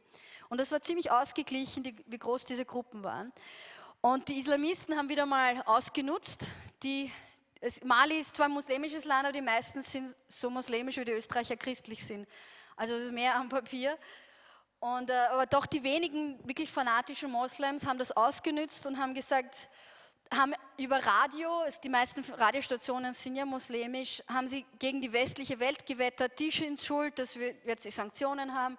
Und 0.48 0.60
es 0.60 0.70
war 0.70 0.80
ziemlich 0.82 1.10
ausgeglichen, 1.10 1.84
wie 2.06 2.18
groß 2.18 2.44
diese 2.44 2.64
Gruppen 2.64 3.02
waren. 3.02 3.32
Und 4.00 4.28
die 4.28 4.38
Islamisten 4.38 4.96
haben 4.96 5.08
wieder 5.08 5.26
mal 5.26 5.62
ausgenutzt. 5.62 6.48
Die, 6.82 7.10
es, 7.60 7.82
Mali 7.84 8.18
ist 8.18 8.36
zwar 8.36 8.46
ein 8.46 8.52
muslimisches 8.52 9.04
Land, 9.04 9.24
aber 9.24 9.32
die 9.32 9.40
meisten 9.40 9.82
sind 9.82 10.14
so 10.28 10.50
muslimisch, 10.50 10.96
wie 10.96 11.04
die 11.04 11.12
Österreicher 11.12 11.56
christlich 11.56 12.04
sind. 12.04 12.26
Also 12.76 12.94
es 12.94 13.04
ist 13.04 13.12
mehr 13.12 13.36
am 13.36 13.48
Papier. 13.48 13.96
Und, 14.80 15.10
äh, 15.10 15.14
aber 15.30 15.46
doch 15.46 15.66
die 15.66 15.84
wenigen 15.84 16.36
wirklich 16.46 16.70
fanatischen 16.70 17.30
Moslems 17.30 17.86
haben 17.86 17.98
das 17.98 18.10
ausgenutzt 18.10 18.84
und 18.84 18.98
haben 18.98 19.14
gesagt, 19.14 19.68
haben 20.34 20.54
über 20.84 21.04
Radio, 21.04 21.48
die 21.82 21.88
meisten 21.88 22.24
Radiostationen 22.32 23.14
sind 23.14 23.36
ja 23.36 23.44
muslimisch, 23.44 24.22
haben 24.28 24.48
sie 24.48 24.64
gegen 24.78 25.00
die 25.00 25.12
westliche 25.12 25.58
Welt 25.60 25.86
gewettert, 25.86 26.38
die 26.38 26.50
sind 26.50 26.80
schuld, 26.80 27.18
dass 27.18 27.38
wir 27.38 27.54
jetzt 27.64 27.84
die 27.84 27.90
Sanktionen 27.90 28.54
haben. 28.54 28.78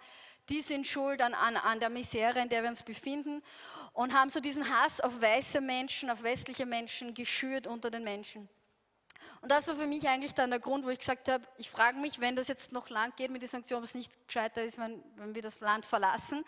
Die 0.50 0.62
sind 0.62 0.86
schuld 0.86 1.22
an, 1.22 1.34
an, 1.34 1.56
an 1.56 1.80
der 1.80 1.90
Misere, 1.90 2.42
in 2.42 2.50
der 2.50 2.64
wir 2.64 2.70
uns 2.70 2.84
befinden 2.84 3.42
und 3.94 4.14
haben 4.14 4.30
so 4.30 4.40
diesen 4.40 4.70
Hass 4.70 5.00
auf 5.00 5.22
weiße 5.22 5.62
Menschen, 5.62 6.10
auf 6.10 6.24
westliche 6.24 6.66
Menschen 6.66 7.14
geschürt 7.14 7.68
unter 7.68 7.90
den 7.90 8.04
Menschen. 8.04 8.50
Und 9.42 9.50
das 9.50 9.68
war 9.68 9.76
für 9.76 9.88
mich 9.88 10.08
eigentlich 10.10 10.34
dann 10.34 10.50
der 10.50 10.60
Grund, 10.60 10.86
wo 10.86 10.90
ich 10.90 11.00
gesagt 11.00 11.30
habe, 11.30 11.46
ich 11.58 11.70
frage 11.70 11.98
mich, 11.98 12.20
wenn 12.20 12.36
das 12.36 12.50
jetzt 12.50 12.74
noch 12.74 12.90
lang 12.90 13.14
geht 13.16 13.32
mit 13.32 13.42
den 13.42 13.50
Sanktionen, 13.50 13.84
ob 13.84 13.88
es 13.88 13.96
nicht 13.96 14.28
gescheiter 14.28 14.64
ist, 14.64 14.78
wenn, 14.78 15.02
wenn 15.16 15.36
wir 15.36 15.42
das 15.42 15.62
Land 15.62 15.86
verlassen 15.86 16.44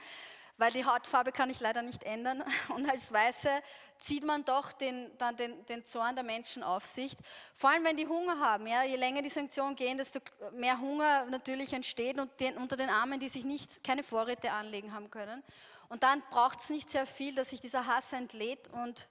weil 0.57 0.71
die 0.71 0.85
Hautfarbe 0.85 1.31
kann 1.31 1.49
ich 1.49 1.59
leider 1.59 1.81
nicht 1.81 2.03
ändern. 2.03 2.43
Und 2.69 2.89
als 2.89 3.11
Weiße 3.11 3.49
zieht 3.97 4.23
man 4.23 4.45
doch 4.45 4.73
den, 4.73 5.11
dann 5.17 5.35
den, 5.35 5.65
den 5.65 5.83
Zorn 5.83 6.15
der 6.15 6.23
Menschen 6.23 6.63
auf 6.63 6.85
sich. 6.85 7.15
Vor 7.55 7.69
allem, 7.69 7.83
wenn 7.83 7.97
die 7.97 8.07
Hunger 8.07 8.39
haben. 8.39 8.67
Ja, 8.67 8.83
je 8.83 8.95
länger 8.95 9.21
die 9.21 9.29
Sanktionen 9.29 9.75
gehen, 9.75 9.97
desto 9.97 10.19
mehr 10.53 10.79
Hunger 10.79 11.25
natürlich 11.25 11.73
entsteht 11.73 12.17
und 12.19 12.39
den, 12.39 12.57
unter 12.57 12.77
den 12.77 12.89
Armen, 12.89 13.19
die 13.19 13.29
sich 13.29 13.43
nicht, 13.43 13.83
keine 13.83 14.03
Vorräte 14.03 14.51
anlegen 14.51 14.93
haben 14.93 15.11
können. 15.11 15.43
Und 15.89 16.03
dann 16.03 16.21
braucht 16.31 16.59
es 16.59 16.69
nicht 16.69 16.89
sehr 16.89 17.05
viel, 17.05 17.35
dass 17.35 17.49
sich 17.49 17.61
dieser 17.61 17.85
Hass 17.85 18.13
entlädt. 18.13 18.69
Und 18.69 19.09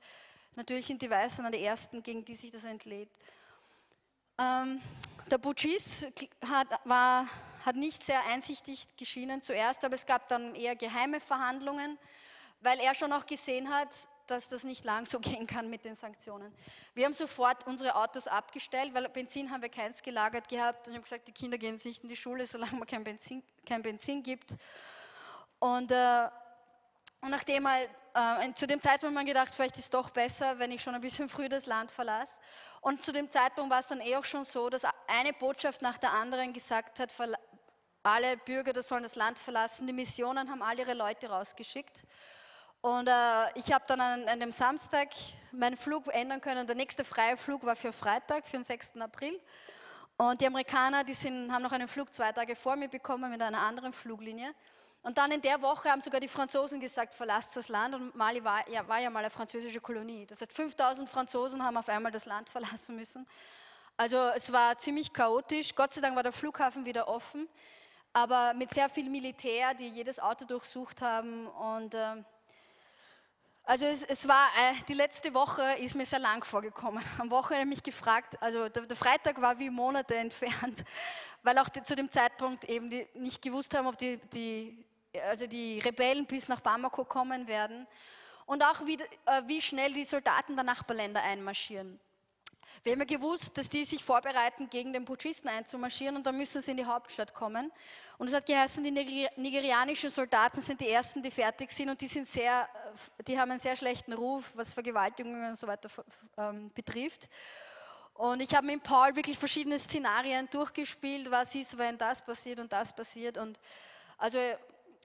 natürlich 0.57 0.87
sind 0.87 1.03
die 1.03 1.11
Weißen 1.11 1.45
dann 1.45 1.53
die 1.53 1.63
Ersten, 1.63 2.03
gegen 2.03 2.25
die 2.25 2.35
sich 2.35 2.51
das 2.51 2.65
entlädt. 2.65 3.11
Ähm, 4.39 4.81
der 5.31 5.39
Putschist 5.39 6.09
hat, 6.47 6.69
war 6.85 7.29
hat 7.65 7.77
nicht 7.77 8.05
sehr 8.05 8.21
einsichtig 8.27 8.97
geschienen 8.97 9.41
zuerst, 9.41 9.85
aber 9.85 9.95
es 9.95 10.07
gab 10.07 10.29
dann 10.29 10.55
eher 10.55 10.77
geheime 10.77 11.21
Verhandlungen, 11.21 11.99
weil 12.61 12.79
er 12.81 12.95
schon 12.95 13.13
auch 13.13 13.27
gesehen 13.27 13.73
hat, 13.73 13.89
dass 14.27 14.49
das 14.49 14.65
nicht 14.65 14.85
lang 14.85 15.07
so 15.07 15.21
gehen 15.21 15.47
kann 15.47 15.69
mit 15.71 15.85
den 15.85 15.95
Sanktionen. 15.95 16.55
Wir 16.95 17.05
haben 17.07 17.13
sofort 17.13 17.67
unsere 17.67 17.95
Autos 17.97 18.27
abgestellt, 18.27 18.93
weil 18.95 19.09
Benzin 19.09 19.51
haben 19.51 19.63
wir 19.63 19.69
keins 19.69 20.03
gelagert 20.03 20.49
gehabt 20.49 20.87
und 20.87 20.93
ich 20.93 20.97
habe 20.97 21.05
gesagt, 21.05 21.29
die 21.29 21.33
Kinder 21.33 21.59
gehen 21.59 21.79
nicht 21.83 22.03
in 22.03 22.09
die 22.09 22.17
Schule, 22.17 22.47
solange 22.47 22.77
man 22.77 22.87
kein 22.87 23.05
Benzin, 23.05 23.43
kein 23.67 23.83
Benzin 23.83 24.23
gibt. 24.23 24.57
Und, 25.59 25.91
äh, 25.91 26.29
nachdem 27.23 27.69
halt, 27.69 27.89
äh, 28.15 28.53
zu 28.55 28.67
dem 28.67 28.81
Zeitpunkt 28.81 29.15
man 29.15 29.27
gedacht, 29.27 29.55
vielleicht 29.55 29.77
ist 29.77 29.85
es 29.85 29.91
doch 29.91 30.11
besser, 30.11 30.59
wenn 30.59 30.71
ich 30.71 30.83
schon 30.83 30.95
ein 30.95 31.01
bisschen 31.01 31.29
früher 31.29 31.49
das 31.49 31.67
Land 31.67 31.91
verlasse. 31.91 32.39
Und 32.81 33.03
zu 33.03 33.13
dem 33.13 33.31
Zeitpunkt 33.31 33.71
war 33.71 33.81
es 33.81 33.89
dann 33.89 34.01
eh 34.01 34.17
auch 34.17 34.25
schon 34.25 34.45
so, 34.45 34.69
dass 34.69 34.85
eine 35.07 35.33
Botschaft 35.33 35.83
nach 35.83 35.99
der 35.99 36.13
anderen 36.13 36.53
gesagt 36.53 37.01
hat, 37.01 37.13
alle 38.05 38.37
Bürger 38.37 38.73
das 38.73 38.89
sollen 38.89 39.03
das 39.03 39.17
Land 39.17 39.39
verlassen. 39.39 39.87
Die 39.87 39.93
Missionen 39.93 40.51
haben 40.51 40.63
all 40.63 40.79
ihre 40.79 40.95
Leute 40.95 41.29
rausgeschickt. 41.29 42.07
Und 42.83 43.09
äh, 43.09 43.13
ich 43.55 43.73
habe 43.73 43.85
dann 43.87 43.99
an, 43.99 44.29
an, 44.29 44.41
dem 44.41 44.53
Samstag 44.53 45.09
meinen 45.53 45.77
Flug 45.77 46.07
ändern 46.09 46.41
können. 46.41 46.67
Der 46.67 46.77
nächste 46.77 47.03
freie 47.03 47.39
Flug 47.39 47.65
war 47.65 47.75
für 47.77 47.95
Freitag, 47.95 48.47
für 48.47 48.59
den 48.59 48.63
6. 48.63 48.99
April. 49.01 49.41
Und 50.19 50.39
die 50.43 50.47
Amerikaner, 50.47 51.03
die 51.03 51.15
sind, 51.15 51.51
haben 51.51 51.63
noch 51.63 51.73
einen 51.73 51.89
Flug 51.89 52.13
zwei 52.13 52.31
Tage 52.31 52.55
vor 52.55 52.77
mir 52.77 52.89
bekommen 52.89 53.31
mit 53.31 53.41
einer 53.41 53.63
anderen 53.63 53.95
Fluglinie. 53.95 54.55
Und 55.03 55.17
dann 55.17 55.33
in 55.33 55.41
der 55.41 55.63
Woche 55.63 55.91
haben 55.91 56.03
sogar 56.03 56.21
die 56.21 56.29
Franzosen 56.29 56.81
gesagt, 56.81 57.15
verlasst 57.15 57.57
das 57.57 57.69
Land. 57.69 57.95
Und 57.95 58.15
Mali 58.15 58.45
war 58.45 58.69
ja, 58.69 58.87
war 58.87 59.01
ja 59.01 59.09
mal 59.09 59.21
eine 59.21 59.31
französische 59.31 59.81
Kolonie. 59.81 60.27
Das 60.27 60.43
heißt, 60.43 60.53
5000 60.53 61.09
Franzosen 61.09 61.65
haben 61.65 61.79
auf 61.79 61.89
einmal 61.89 62.13
das 62.13 62.27
Land 62.27 62.51
verlassen 62.51 62.97
müssen. 62.97 63.27
Also 63.97 64.19
es 64.37 64.53
war 64.53 64.77
ziemlich 64.77 65.11
chaotisch. 65.11 65.75
Gott 65.75 65.95
sei 65.95 66.03
Dank 66.03 66.17
war 66.17 66.23
der 66.23 66.33
Flughafen 66.33 66.85
wieder 66.85 67.09
offen 67.09 67.49
aber 68.15 68.55
mit 68.55 68.73
sehr 68.73 68.89
viel 68.89 69.11
Militär, 69.11 69.75
die 69.75 69.89
jedes 69.89 70.21
Auto 70.21 70.45
durchsucht 70.47 71.03
haben. 71.03 71.47
Und, 71.49 71.95
äh, 71.95 72.23
Also 73.67 73.87
es, 73.87 74.03
es 74.03 74.29
war, 74.29 74.47
äh, 74.59 74.75
die 74.89 74.95
letzte 74.95 75.33
Woche 75.33 75.63
ist 75.79 75.97
mir 75.97 76.05
sehr 76.07 76.19
lang 76.19 76.45
vorgekommen. 76.45 77.03
Am 77.19 77.31
Wochenende 77.31 77.67
mich 77.67 77.83
gefragt, 77.83 78.37
also 78.41 78.69
der, 78.69 78.83
der, 78.83 78.97
Freitag 78.97 79.41
war 79.41 79.59
wie 79.59 79.71
Monate 79.71 80.17
entfernt, 80.27 80.85
weil 81.43 81.59
auch 81.59 81.69
die, 81.71 81.83
zu 81.83 81.97
dem 81.97 82.11
Zeitpunkt 82.11 82.65
eben 82.65 82.89
die 82.91 83.07
nicht 83.15 83.41
gewusst 83.43 83.75
haben, 83.75 83.87
ob 83.87 83.97
die, 83.99 84.19
die, 84.33 84.85
also 85.29 85.47
die 85.47 85.79
Rebellen 85.79 86.27
bis 86.27 86.49
nach 86.49 86.61
Bamako 86.61 87.05
kommen 87.05 87.49
werden 87.49 87.87
und 88.47 88.63
auch 88.63 88.85
wie, 88.87 88.99
äh, 89.27 89.43
wie 89.47 89.63
schnell 89.63 89.93
die 89.93 90.05
Soldaten 90.05 90.55
der 90.57 90.65
Nachbarländer 90.65 91.23
einmarschieren. 91.23 91.99
Wir 92.83 92.93
haben 92.93 93.01
ja 93.01 93.05
gewusst, 93.05 93.57
dass 93.57 93.69
die 93.69 93.85
sich 93.85 94.03
vorbereiten, 94.03 94.69
gegen 94.69 94.93
den 94.93 95.05
Putschisten 95.05 95.49
einzumarschieren 95.49 96.17
und 96.17 96.27
dann 96.27 96.37
müssen 96.37 96.61
sie 96.61 96.73
in 96.73 96.77
die 96.77 96.85
Hauptstadt 96.85 97.33
kommen. 97.33 97.71
Und 98.19 98.29
es 98.29 98.35
hat 98.35 98.47
geheißen, 98.47 98.83
die 98.85 98.91
nigerianischen 99.37 100.11
Soldaten 100.11 100.61
sind 100.61 100.81
die 100.81 100.89
ersten, 100.89 101.23
die 101.23 101.31
fertig 101.31 101.71
sind 101.71 101.91
und 101.91 102.01
die, 102.01 102.07
sind 102.07 102.29
sehr, 102.29 102.69
die 103.27 103.39
haben 103.39 103.51
einen 103.51 103.61
sehr 103.61 103.77
schlechten 103.77 104.13
Ruf, 104.13 104.51
was 104.55 104.75
Vergewaltigungen 104.75 105.51
und 105.51 105.57
so 105.57 105.67
weiter 105.67 105.89
ähm, 106.37 106.71
betrifft. 106.75 107.29
Und 108.15 108.41
ich 108.41 108.55
habe 108.55 108.67
mit 108.67 108.83
Paul 108.83 109.17
wirklich 109.17 109.37
verschiedene 109.37 109.79
Szenarien 109.79 110.49
durchgespielt, 110.51 111.31
was 111.31 111.55
ist, 111.55 111.77
wenn 111.77 111.99
das 111.99 112.23
passiert 112.23 112.61
und 112.61 112.73
das 112.73 112.95
passiert. 112.95 113.39
Und 113.39 113.59
also 114.19 114.39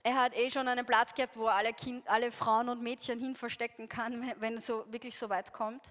er 0.03 0.15
hat 0.15 0.38
eh 0.38 0.49
schon 0.49 0.67
einen 0.67 0.86
Platz 0.86 1.13
gehabt, 1.13 1.36
wo 1.36 1.47
er 1.47 1.55
alle, 1.55 1.74
kind, 1.74 2.07
alle 2.07 2.32
Frauen 2.32 2.70
und 2.70 2.82
Mädchen 2.82 3.20
hin 3.20 3.36
verstecken 3.36 3.89
kann, 3.89 4.32
wenn 4.39 4.57
es 4.57 4.67
so, 4.67 4.86
wirklich 4.91 5.17
so 5.17 5.30
weit 5.30 5.51
kommt. 5.51 5.82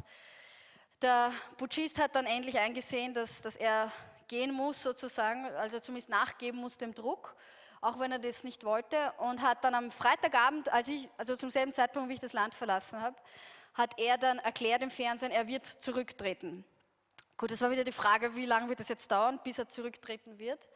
Der 1.01 1.33
Putschist 1.57 2.01
hat 2.01 2.17
dann 2.17 2.27
endlich 2.27 2.59
eingesehen, 2.59 3.15
dass, 3.15 3.41
dass 3.41 3.55
er 3.55 3.93
gehen 4.27 4.53
muss 4.53 4.83
sozusagen, 4.83 5.47
also 5.57 5.79
zumindest 5.79 6.09
nachgeben 6.09 6.61
muss 6.61 6.77
dem 6.77 6.93
Druck, 6.93 7.37
auch 7.81 8.01
wenn 8.01 8.11
er 8.11 8.19
das 8.19 8.43
nicht 8.43 8.65
wollte 8.65 9.13
und 9.19 9.41
hat 9.41 9.63
dann 9.63 9.77
am 9.77 9.93
Freitagabend, 9.93 10.73
als 10.73 10.89
ich, 10.89 11.09
also 11.17 11.37
zum 11.37 11.51
selben 11.51 11.73
Zeitpunkt, 11.73 12.09
wie 12.09 12.15
ich 12.15 12.21
das 12.21 12.33
Land 12.33 12.57
verlassen 12.57 13.01
habe, 13.01 13.17
hat 13.75 13.97
er 13.99 14.19
dann 14.19 14.41
erklärt 14.41 14.83
im 14.83 14.91
Fernsehen, 14.91 15.31
er 15.31 15.47
wird 15.47 15.67
zurücktreten. 15.67 16.65
Gut, 17.37 17.53
das 17.53 17.61
war 17.61 17.71
wieder 17.71 17.85
die 17.85 17.93
Frage, 17.93 18.35
wie 18.35 18.47
lange 18.47 18.69
wird 18.69 18.81
es 18.81 18.89
jetzt 18.89 19.13
dauern, 19.13 19.39
bis 19.45 19.59
er 19.59 19.69
zurücktreten 19.69 20.41
wird. 20.41 20.69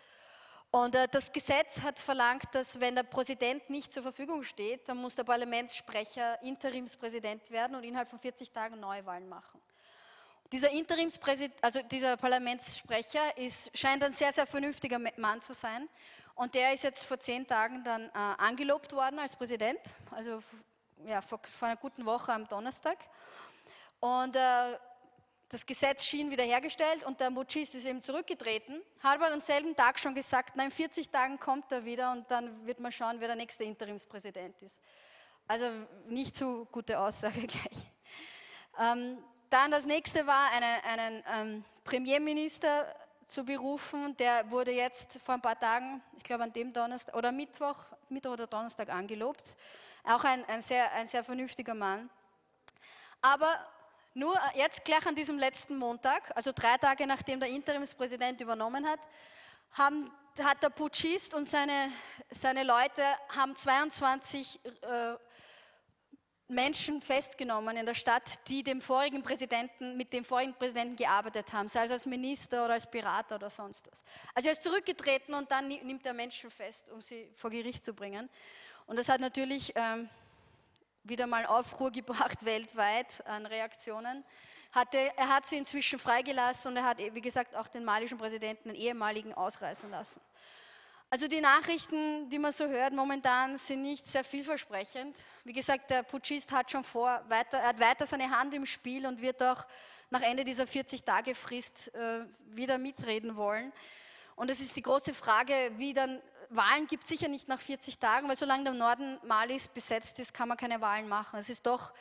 Und 0.70 0.95
äh, 0.95 1.09
das 1.11 1.33
Gesetz 1.33 1.83
hat 1.83 1.99
verlangt, 1.99 2.47
dass 2.53 2.79
wenn 2.79 2.95
der 2.95 3.03
Präsident 3.03 3.68
nicht 3.68 3.93
zur 3.93 4.05
Verfügung 4.05 4.45
steht, 4.45 4.89
dann 4.89 4.99
muss 4.99 5.16
der 5.16 5.25
Parlamentssprecher 5.25 6.41
Interimspräsident 6.43 7.51
werden 7.51 7.75
und 7.75 7.83
innerhalb 7.83 8.09
von 8.09 8.20
40 8.20 8.53
Tagen 8.53 8.79
Neuwahlen 8.79 9.29
machen. 9.29 9.61
Dieser 10.53 10.70
Interimspräsident, 10.70 11.55
also 11.64 11.80
dieser 11.80 12.18
Parlamentssprecher 12.18 13.38
ist, 13.38 13.70
scheint 13.76 14.05
ein 14.05 14.12
sehr, 14.12 14.34
sehr 14.34 14.46
vernünftiger 14.46 14.98
Mann 15.16 15.40
zu 15.40 15.55
sein. 15.55 15.88
Und 16.34 16.55
der 16.55 16.74
ist 16.74 16.84
jetzt 16.84 17.05
vor 17.05 17.18
zehn 17.18 17.46
Tagen 17.46 17.82
dann 17.84 18.11
äh, 18.11 18.12
angelobt 18.36 18.92
worden 18.92 19.18
als 19.18 19.34
Präsident, 19.34 19.80
also 20.11 20.42
ja, 21.07 21.22
vor, 21.22 21.40
vor, 21.59 21.68
einer 21.68 21.78
guten 21.78 22.05
Woche 22.05 22.34
am 22.34 22.46
Donnerstag. 22.46 22.98
Und 24.00 24.36
äh, 24.36 24.78
das 25.48 25.64
Gesetz 25.64 26.05
schien 26.05 26.30
wiederhergestellt 26.30 27.03
und 27.05 27.18
der 27.20 27.30
Mutschist 27.30 27.74
ist 27.74 27.86
eben 27.86 28.03
zurückgetreten, 28.03 28.82
hat 29.00 29.16
aber 29.16 29.32
am 29.32 29.40
selben 29.40 29.74
Tag 29.74 29.98
schon 29.98 30.14
gesagt, 30.14 30.57
nein, 30.57 30.66
in 30.66 30.72
40 30.72 31.09
Tagen 31.09 31.40
kommt 31.40 31.72
er 31.72 31.86
wieder 31.86 32.12
und 32.12 32.30
dann 32.30 32.66
wird 32.66 32.78
man 32.78 32.92
schauen, 32.92 33.20
wer 33.20 33.28
der 33.28 33.36
nächste 33.36 33.64
Interimspräsident 33.64 34.61
ist. 34.61 34.80
Also 35.48 35.70
nicht 36.09 36.36
so 36.36 36.66
gute 36.70 37.00
Aussage 37.00 37.40
gleich. 37.46 37.92
Ähm, 38.78 39.18
dann 39.53 39.70
das 39.70 39.84
nächste 39.84 40.26
war, 40.26 40.50
einen, 40.53 40.84
einen 40.84 41.24
ähm, 41.34 41.64
Premierminister 41.84 42.86
zu 43.26 43.44
berufen. 43.44 44.16
Der 44.16 44.50
wurde 44.50 44.72
jetzt 44.72 45.18
vor 45.18 45.34
ein 45.34 45.42
paar 45.42 45.59
Tagen, 45.59 46.03
ich 46.16 46.24
glaube 46.24 46.44
an 46.44 46.53
dem 46.53 46.72
Donnerstag 46.72 47.14
oder 47.14 47.32
Mittwoch, 47.32 47.76
Mittwoch 48.09 48.32
oder 48.32 48.46
Donnerstag 48.46 48.88
angelobt. 48.88 49.57
Auch 50.05 50.24
ein, 50.24 50.44
ein, 50.46 50.62
sehr, 50.62 50.90
ein 50.92 51.07
sehr 51.07 51.22
vernünftiger 51.22 51.74
Mann. 51.74 52.09
Aber 53.20 53.48
nur 54.14 54.38
jetzt 54.55 54.84
gleich 54.84 55.07
an 55.07 55.14
diesem 55.14 55.38
letzten 55.38 55.76
Montag, 55.76 56.34
also 56.34 56.53
drei 56.55 56.76
Tage 56.78 57.07
nachdem 57.07 57.38
der 57.38 57.50
Interimspräsident 57.50 58.40
übernommen 58.40 58.86
hat, 58.88 59.00
haben, 59.72 60.11
hat 60.42 60.62
der 60.62 60.70
Putschist 60.70 61.34
und 61.34 61.46
seine, 61.46 61.92
seine 62.30 62.62
Leute 62.64 63.03
haben 63.36 63.55
22 63.55 64.61
äh, 64.64 65.14
Menschen 66.53 67.03
festgenommen 67.03 67.76
in 67.76 67.86
der 67.86 67.94
Stadt, 67.94 68.48
die 68.48 68.62
dem 68.62 68.80
vorigen 68.80 69.22
Präsidenten, 69.22 69.96
mit 69.96 70.12
dem 70.12 70.24
vorigen 70.24 70.55
Präsidenten 70.55 70.96
gearbeitet 70.96 71.53
haben, 71.53 71.68
sei 71.68 71.84
es 71.84 71.90
als 71.90 72.07
Minister 72.07 72.64
oder 72.64 72.74
als 72.74 72.90
Berater 72.90 73.36
oder 73.36 73.50
sonst 73.50 73.90
was. 73.90 74.03
Also 74.34 74.48
er 74.48 74.53
ist 74.53 74.62
zurückgetreten 74.62 75.34
und 75.34 75.50
dann 75.50 75.68
nimmt 75.68 76.07
er 76.07 76.12
Menschen 76.12 76.50
fest, 76.50 76.90
um 76.90 77.00
sie 77.00 77.28
vor 77.36 77.50
Gericht 77.50 77.84
zu 77.84 77.94
bringen. 77.94 78.28
Und 78.86 78.98
das 78.98 79.09
hat 79.09 79.20
natürlich 79.20 79.72
ähm, 79.74 80.09
wieder 81.05 81.26
mal 81.26 81.46
Aufruhr 81.46 81.90
gebracht 81.90 82.44
weltweit 82.44 83.26
an 83.26 83.46
Reaktionen. 83.46 84.24
Hatte, 84.72 84.98
er 85.16 85.28
hat 85.28 85.46
sie 85.46 85.57
inzwischen 85.59 85.98
freigelassen 85.98 86.70
und 86.70 86.76
er 86.78 86.84
hat, 86.84 86.98
wie 86.98 87.20
gesagt, 87.20 87.57
auch 87.57 87.68
den 87.68 87.84
malischen 87.84 88.16
Präsidenten, 88.16 88.68
den 88.68 88.76
ehemaligen, 88.76 89.34
ausreißen 89.34 89.90
lassen. 89.90 90.20
Also 91.13 91.29
die 91.29 91.43
Nachrichten, 91.43 92.31
die 92.31 92.39
man 92.39 92.55
so 92.55 92.67
hört 92.69 92.95
momentan, 92.95 93.59
sind 93.59 93.83
nicht 93.83 94.09
sehr 94.09 94.25
vielversprechend. 94.25 95.15
Wie 95.45 95.53
gesagt, 95.53 95.91
der 95.91 96.05
Putschist 96.05 96.51
hat 96.53 96.71
schon 96.71 96.83
vor, 96.83 97.23
weiter, 97.29 97.59
er 97.59 97.69
hat 97.69 97.81
weiter 97.81 98.07
seine 98.07 98.31
Hand 98.31 98.55
im 98.55 98.65
Spiel 98.65 99.05
und 99.05 99.21
wird 99.21 99.43
auch 99.43 99.67
nach 100.09 100.23
Ende 100.23 100.43
dieser 100.43 100.65
40-Tage-Frist 100.65 101.95
äh, 101.95 102.25
wieder 102.47 102.79
mitreden 102.79 103.37
wollen. 103.37 103.75
Und 104.37 104.51
es 104.51 104.63
ist 104.63 104.75
die 104.75 104.81
große 104.81 105.13
Frage, 105.13 105.53
wie 105.77 105.93
dann, 105.93 106.19
Wahlen 106.49 106.87
gibt 106.87 107.03
es 107.03 107.11
sicher 107.11 107.29
nicht 107.29 107.47
nach 107.47 107.61
40 107.61 107.99
Tagen, 107.99 108.27
weil 108.27 108.37
solange 108.37 108.65
der 108.65 108.73
Norden 108.73 109.19
Malis 109.23 109.69
besetzt 109.69 110.19
ist, 110.19 110.33
kann 110.33 110.49
man 110.49 110.57
keine 110.57 110.81
Wahlen 110.81 111.11
machen. 111.11 111.39
Es 111.39 111.51
ist 111.51 111.67
doch 111.67 111.93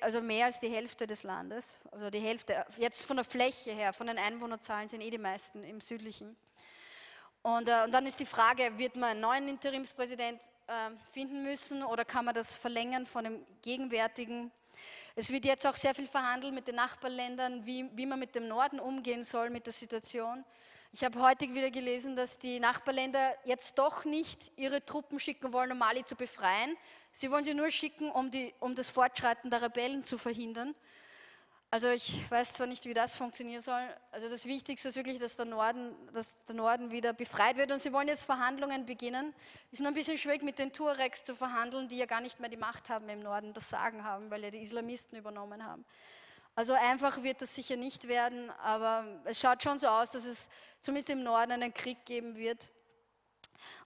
also 0.00 0.20
mehr 0.20 0.46
als 0.46 0.58
die 0.58 0.68
Hälfte 0.68 1.06
des 1.06 1.22
Landes, 1.22 1.78
also 1.92 2.10
die 2.10 2.18
Hälfte, 2.18 2.66
jetzt 2.78 3.06
von 3.06 3.18
der 3.18 3.24
Fläche 3.24 3.70
her, 3.70 3.92
von 3.92 4.08
den 4.08 4.18
Einwohnerzahlen 4.18 4.88
sind 4.88 5.02
eh 5.02 5.10
die 5.10 5.18
meisten 5.18 5.62
im 5.62 5.80
südlichen. 5.80 6.36
Und, 7.42 7.68
äh, 7.68 7.84
und, 7.84 7.92
dann 7.92 8.06
ist 8.06 8.20
die 8.20 8.26
Frage, 8.26 8.76
wird 8.78 8.96
man 8.96 9.10
einen 9.10 9.20
neuen 9.20 9.48
Interimspräsident 9.48 10.40
äh, 10.66 10.72
finden 11.12 11.42
müssen 11.42 11.82
oder 11.82 12.04
kann 12.04 12.24
man 12.24 12.34
das 12.34 12.56
verlängern 12.56 13.06
von 13.06 13.24
dem 13.24 13.46
gegenwärtigen? 13.62 14.50
Es 15.16 15.30
wird 15.30 15.44
jetzt 15.44 15.66
auch 15.66 15.76
sehr 15.76 15.94
viel 15.94 16.06
verhandelt 16.06 16.54
mit 16.54 16.68
den 16.68 16.76
Nachbarländern, 16.76 17.64
wie, 17.66 17.88
wie 17.94 18.06
man 18.06 18.18
mit 18.18 18.34
dem 18.34 18.48
Norden 18.48 18.78
umgehen 18.78 19.24
soll, 19.24 19.50
mit 19.50 19.66
der 19.66 19.72
Situation. 19.72 20.44
Ich 20.92 21.04
habe 21.04 21.20
heute 21.20 21.52
wieder 21.52 21.70
gelesen, 21.70 22.16
dass 22.16 22.38
die 22.38 22.60
Nachbarländer 22.60 23.34
jetzt 23.44 23.78
doch 23.78 24.04
nicht 24.04 24.40
ihre 24.56 24.84
Truppen 24.84 25.20
schicken 25.20 25.52
wollen, 25.52 25.72
um 25.72 25.78
Mali 25.78 26.04
zu 26.04 26.16
befreien. 26.16 26.76
Sie 27.12 27.30
wollen 27.30 27.44
sie 27.44 27.52
nur 27.52 27.70
schicken, 27.70 28.10
um, 28.10 28.30
die, 28.30 28.54
um 28.58 28.74
das 28.74 28.90
Fortschreiten 28.90 29.50
der 29.50 29.60
Rebellen 29.60 30.02
zu 30.02 30.16
verhindern. 30.16 30.74
Also 31.70 31.90
ich 31.90 32.30
weiß 32.30 32.54
zwar 32.54 32.66
nicht, 32.66 32.86
wie 32.86 32.94
das 32.94 33.16
funktionieren 33.18 33.60
soll. 33.60 33.82
Also 34.10 34.30
das 34.30 34.46
Wichtigste 34.46 34.88
ist 34.88 34.96
wirklich, 34.96 35.18
dass 35.18 35.36
der 35.36 35.44
Norden, 35.44 35.94
dass 36.14 36.42
der 36.46 36.54
Norden 36.54 36.90
wieder 36.90 37.12
befreit 37.12 37.58
wird. 37.58 37.70
Und 37.70 37.82
sie 37.82 37.92
wollen 37.92 38.08
jetzt 38.08 38.24
Verhandlungen 38.24 38.86
beginnen. 38.86 39.34
Ist 39.70 39.80
nur 39.80 39.88
ein 39.90 39.94
bisschen 39.94 40.16
schwierig, 40.16 40.42
mit 40.42 40.58
den 40.58 40.72
Tuaregs 40.72 41.24
zu 41.24 41.34
verhandeln, 41.34 41.88
die 41.88 41.98
ja 41.98 42.06
gar 42.06 42.22
nicht 42.22 42.40
mehr 42.40 42.48
die 42.48 42.56
Macht 42.56 42.88
haben 42.88 43.06
im 43.10 43.20
Norden, 43.20 43.52
das 43.52 43.68
Sagen 43.68 44.02
haben, 44.02 44.30
weil 44.30 44.42
ja 44.44 44.50
die 44.50 44.62
Islamisten 44.62 45.18
übernommen 45.18 45.62
haben. 45.66 45.84
Also 46.54 46.72
einfach 46.72 47.22
wird 47.22 47.42
das 47.42 47.54
sicher 47.54 47.76
nicht 47.76 48.08
werden, 48.08 48.50
aber 48.62 49.04
es 49.24 49.38
schaut 49.38 49.62
schon 49.62 49.78
so 49.78 49.88
aus, 49.88 50.10
dass 50.10 50.24
es 50.24 50.48
zumindest 50.80 51.10
im 51.10 51.22
Norden 51.22 51.52
einen 51.52 51.74
Krieg 51.74 52.04
geben 52.06 52.36
wird 52.36 52.72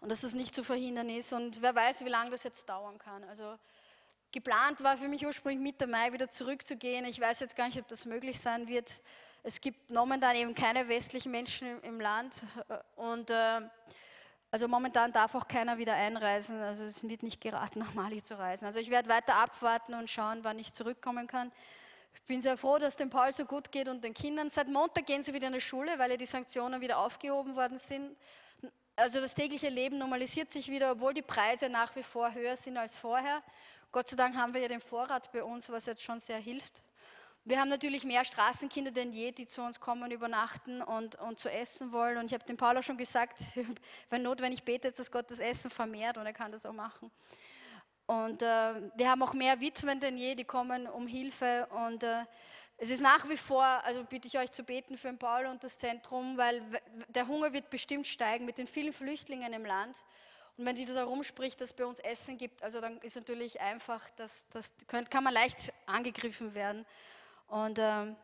und 0.00 0.08
dass 0.08 0.20
das 0.20 0.34
nicht 0.34 0.54
zu 0.54 0.62
verhindern 0.62 1.08
ist. 1.08 1.32
Und 1.32 1.62
wer 1.62 1.74
weiß, 1.74 2.04
wie 2.04 2.10
lange 2.10 2.30
das 2.30 2.44
jetzt 2.44 2.68
dauern 2.68 2.96
kann. 2.98 3.24
Also 3.24 3.58
Geplant 4.32 4.82
war 4.82 4.96
für 4.96 5.08
mich 5.08 5.26
ursprünglich 5.26 5.62
Mitte 5.62 5.86
Mai 5.86 6.10
wieder 6.12 6.30
zurückzugehen. 6.30 7.04
Ich 7.04 7.20
weiß 7.20 7.40
jetzt 7.40 7.54
gar 7.54 7.66
nicht, 7.66 7.78
ob 7.78 7.86
das 7.88 8.06
möglich 8.06 8.40
sein 8.40 8.66
wird. 8.66 9.02
Es 9.42 9.60
gibt 9.60 9.90
momentan 9.90 10.34
eben 10.36 10.54
keine 10.54 10.88
westlichen 10.88 11.30
Menschen 11.30 11.78
im 11.82 12.00
Land 12.00 12.44
und 12.96 13.28
äh, 13.28 13.60
also 14.50 14.68
momentan 14.68 15.12
darf 15.12 15.34
auch 15.34 15.46
keiner 15.46 15.76
wieder 15.76 15.94
einreisen. 15.94 16.62
Also 16.62 16.84
es 16.84 17.06
wird 17.06 17.22
nicht 17.22 17.42
geraten, 17.42 17.78
nach 17.80 17.92
Mali 17.92 18.22
zu 18.22 18.38
reisen. 18.38 18.64
Also 18.64 18.78
ich 18.78 18.88
werde 18.88 19.10
weiter 19.10 19.34
abwarten 19.36 19.92
und 19.92 20.08
schauen, 20.08 20.44
wann 20.44 20.58
ich 20.58 20.72
zurückkommen 20.72 21.26
kann. 21.26 21.52
Ich 22.14 22.22
bin 22.22 22.40
sehr 22.40 22.56
froh, 22.56 22.78
dass 22.78 22.96
dem 22.96 23.10
Paul 23.10 23.32
so 23.32 23.44
gut 23.44 23.70
geht 23.70 23.88
und 23.88 24.02
den 24.02 24.14
Kindern. 24.14 24.48
Seit 24.48 24.68
Montag 24.68 25.04
gehen 25.06 25.22
sie 25.22 25.34
wieder 25.34 25.48
in 25.48 25.52
die 25.52 25.60
Schule, 25.60 25.98
weil 25.98 26.10
ja 26.10 26.16
die 26.16 26.24
Sanktionen 26.24 26.80
wieder 26.80 26.98
aufgehoben 26.98 27.54
worden 27.54 27.78
sind. 27.78 28.16
Also 28.96 29.20
das 29.20 29.34
tägliche 29.34 29.68
Leben 29.68 29.98
normalisiert 29.98 30.50
sich 30.50 30.68
wieder, 30.68 30.92
obwohl 30.92 31.12
die 31.12 31.22
Preise 31.22 31.68
nach 31.68 31.94
wie 31.96 32.02
vor 32.02 32.32
höher 32.32 32.56
sind 32.56 32.78
als 32.78 32.96
vorher. 32.96 33.42
Gott 33.92 34.08
sei 34.08 34.16
Dank 34.16 34.34
haben 34.36 34.54
wir 34.54 34.62
ja 34.62 34.68
den 34.68 34.80
Vorrat 34.80 35.30
bei 35.32 35.44
uns, 35.44 35.68
was 35.68 35.84
jetzt 35.84 36.02
schon 36.02 36.18
sehr 36.18 36.38
hilft. 36.38 36.82
Wir 37.44 37.60
haben 37.60 37.68
natürlich 37.68 38.04
mehr 38.04 38.24
Straßenkinder 38.24 38.90
denn 38.90 39.12
je, 39.12 39.32
die 39.32 39.46
zu 39.46 39.60
uns 39.60 39.80
kommen, 39.80 40.10
übernachten 40.10 40.80
und, 40.80 41.16
und 41.16 41.38
zu 41.38 41.50
essen 41.50 41.92
wollen. 41.92 42.16
Und 42.16 42.24
ich 42.24 42.32
habe 42.32 42.42
dem 42.44 42.56
Paul 42.56 42.78
auch 42.78 42.82
schon 42.82 42.96
gesagt, 42.96 43.38
wenn 44.08 44.22
notwendig 44.22 44.62
betet, 44.62 44.98
dass 44.98 45.10
Gott 45.10 45.30
das 45.30 45.40
Essen 45.40 45.70
vermehrt 45.70 46.16
und 46.16 46.24
er 46.24 46.32
kann 46.32 46.50
das 46.50 46.64
auch 46.64 46.72
machen. 46.72 47.10
Und 48.06 48.40
äh, 48.40 48.90
wir 48.96 49.10
haben 49.10 49.22
auch 49.22 49.34
mehr 49.34 49.60
Witwen 49.60 50.00
denn 50.00 50.16
je, 50.16 50.36
die 50.36 50.44
kommen 50.44 50.86
um 50.86 51.06
Hilfe. 51.06 51.68
Und 51.70 52.02
äh, 52.02 52.24
es 52.78 52.88
ist 52.88 53.02
nach 53.02 53.28
wie 53.28 53.36
vor, 53.36 53.62
also 53.84 54.04
bitte 54.04 54.26
ich 54.26 54.38
euch 54.38 54.52
zu 54.52 54.64
beten 54.64 54.96
für 54.96 55.08
den 55.08 55.18
Paul 55.18 55.44
und 55.44 55.62
das 55.64 55.76
Zentrum, 55.76 56.38
weil 56.38 56.62
der 57.08 57.28
Hunger 57.28 57.52
wird 57.52 57.68
bestimmt 57.68 58.06
steigen 58.06 58.46
mit 58.46 58.56
den 58.56 58.66
vielen 58.66 58.94
Flüchtlingen 58.94 59.52
im 59.52 59.66
Land. 59.66 59.98
Und 60.56 60.66
wenn 60.66 60.76
sich 60.76 60.86
das 60.86 60.96
herumspricht, 60.96 61.60
dass 61.60 61.70
es 61.70 61.72
bei 61.72 61.86
uns 61.86 61.98
Essen 61.98 62.36
gibt, 62.36 62.62
also 62.62 62.80
dann 62.80 62.98
ist 62.98 63.16
natürlich 63.16 63.60
einfach, 63.60 64.08
dass 64.10 64.46
das 64.50 64.74
kann 64.86 65.24
man 65.24 65.32
leicht 65.32 65.72
angegriffen 65.86 66.54
werden. 66.54 66.84
Und 67.48 67.78
ähm, 67.78 68.16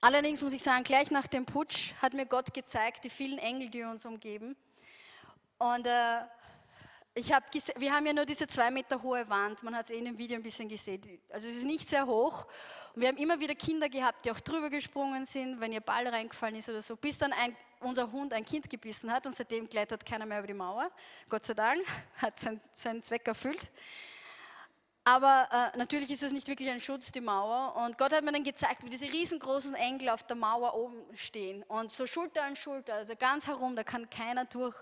allerdings 0.00 0.42
muss 0.42 0.52
ich 0.52 0.62
sagen, 0.62 0.84
gleich 0.84 1.10
nach 1.10 1.26
dem 1.26 1.44
Putsch 1.44 1.94
hat 2.00 2.14
mir 2.14 2.26
Gott 2.26 2.54
gezeigt, 2.54 3.04
die 3.04 3.10
vielen 3.10 3.38
Engel, 3.38 3.70
die 3.70 3.82
uns 3.82 4.06
umgeben. 4.06 4.56
Und 5.58 5.86
äh, 5.86 6.22
ich 7.14 7.32
hab 7.32 7.44
wir 7.52 7.92
haben 7.92 8.06
ja 8.06 8.12
nur 8.12 8.24
diese 8.24 8.46
zwei 8.46 8.70
Meter 8.70 9.02
hohe 9.02 9.28
Wand, 9.28 9.62
man 9.62 9.76
hat 9.76 9.86
es 9.86 9.90
eh 9.90 9.98
in 9.98 10.06
dem 10.06 10.18
Video 10.18 10.36
ein 10.36 10.42
bisschen 10.42 10.68
gesehen. 10.68 11.02
Also 11.28 11.46
es 11.46 11.56
ist 11.56 11.64
nicht 11.64 11.88
sehr 11.88 12.06
hoch. 12.06 12.46
Und 12.94 13.02
wir 13.02 13.08
haben 13.08 13.18
immer 13.18 13.38
wieder 13.38 13.54
Kinder 13.54 13.88
gehabt, 13.88 14.24
die 14.24 14.30
auch 14.30 14.40
drüber 14.40 14.70
gesprungen 14.70 15.26
sind, 15.26 15.60
wenn 15.60 15.72
ihr 15.72 15.80
Ball 15.80 16.06
reingefallen 16.06 16.56
ist 16.56 16.68
oder 16.68 16.80
so, 16.80 16.96
bis 16.96 17.18
dann 17.18 17.32
ein, 17.32 17.54
unser 17.82 18.10
Hund 18.10 18.32
ein 18.32 18.44
Kind 18.44 18.68
gebissen 18.68 19.12
hat 19.12 19.26
und 19.26 19.34
seitdem 19.34 19.68
klettert 19.68 20.04
keiner 20.04 20.26
mehr 20.26 20.38
über 20.38 20.46
die 20.46 20.54
Mauer. 20.54 20.90
Gott 21.28 21.46
sei 21.46 21.54
Dank, 21.54 21.84
hat 22.16 22.38
sein, 22.38 22.60
seinen 22.72 23.02
Zweck 23.02 23.26
erfüllt. 23.26 23.70
Aber 25.04 25.48
äh, 25.50 25.76
natürlich 25.78 26.10
ist 26.10 26.22
es 26.22 26.30
nicht 26.30 26.46
wirklich 26.46 26.70
ein 26.70 26.80
Schutz, 26.80 27.10
die 27.10 27.20
Mauer. 27.20 27.74
Und 27.84 27.98
Gott 27.98 28.12
hat 28.12 28.22
mir 28.22 28.30
dann 28.30 28.44
gezeigt, 28.44 28.84
wie 28.84 28.90
diese 28.90 29.06
riesengroßen 29.06 29.74
Engel 29.74 30.10
auf 30.10 30.22
der 30.22 30.36
Mauer 30.36 30.74
oben 30.74 31.02
stehen. 31.14 31.64
Und 31.64 31.90
so 31.90 32.06
Schulter 32.06 32.44
an 32.44 32.54
Schulter, 32.54 32.94
also 32.94 33.14
ganz 33.16 33.48
herum, 33.48 33.74
da 33.74 33.82
kann 33.82 34.08
keiner 34.08 34.44
durch. 34.44 34.76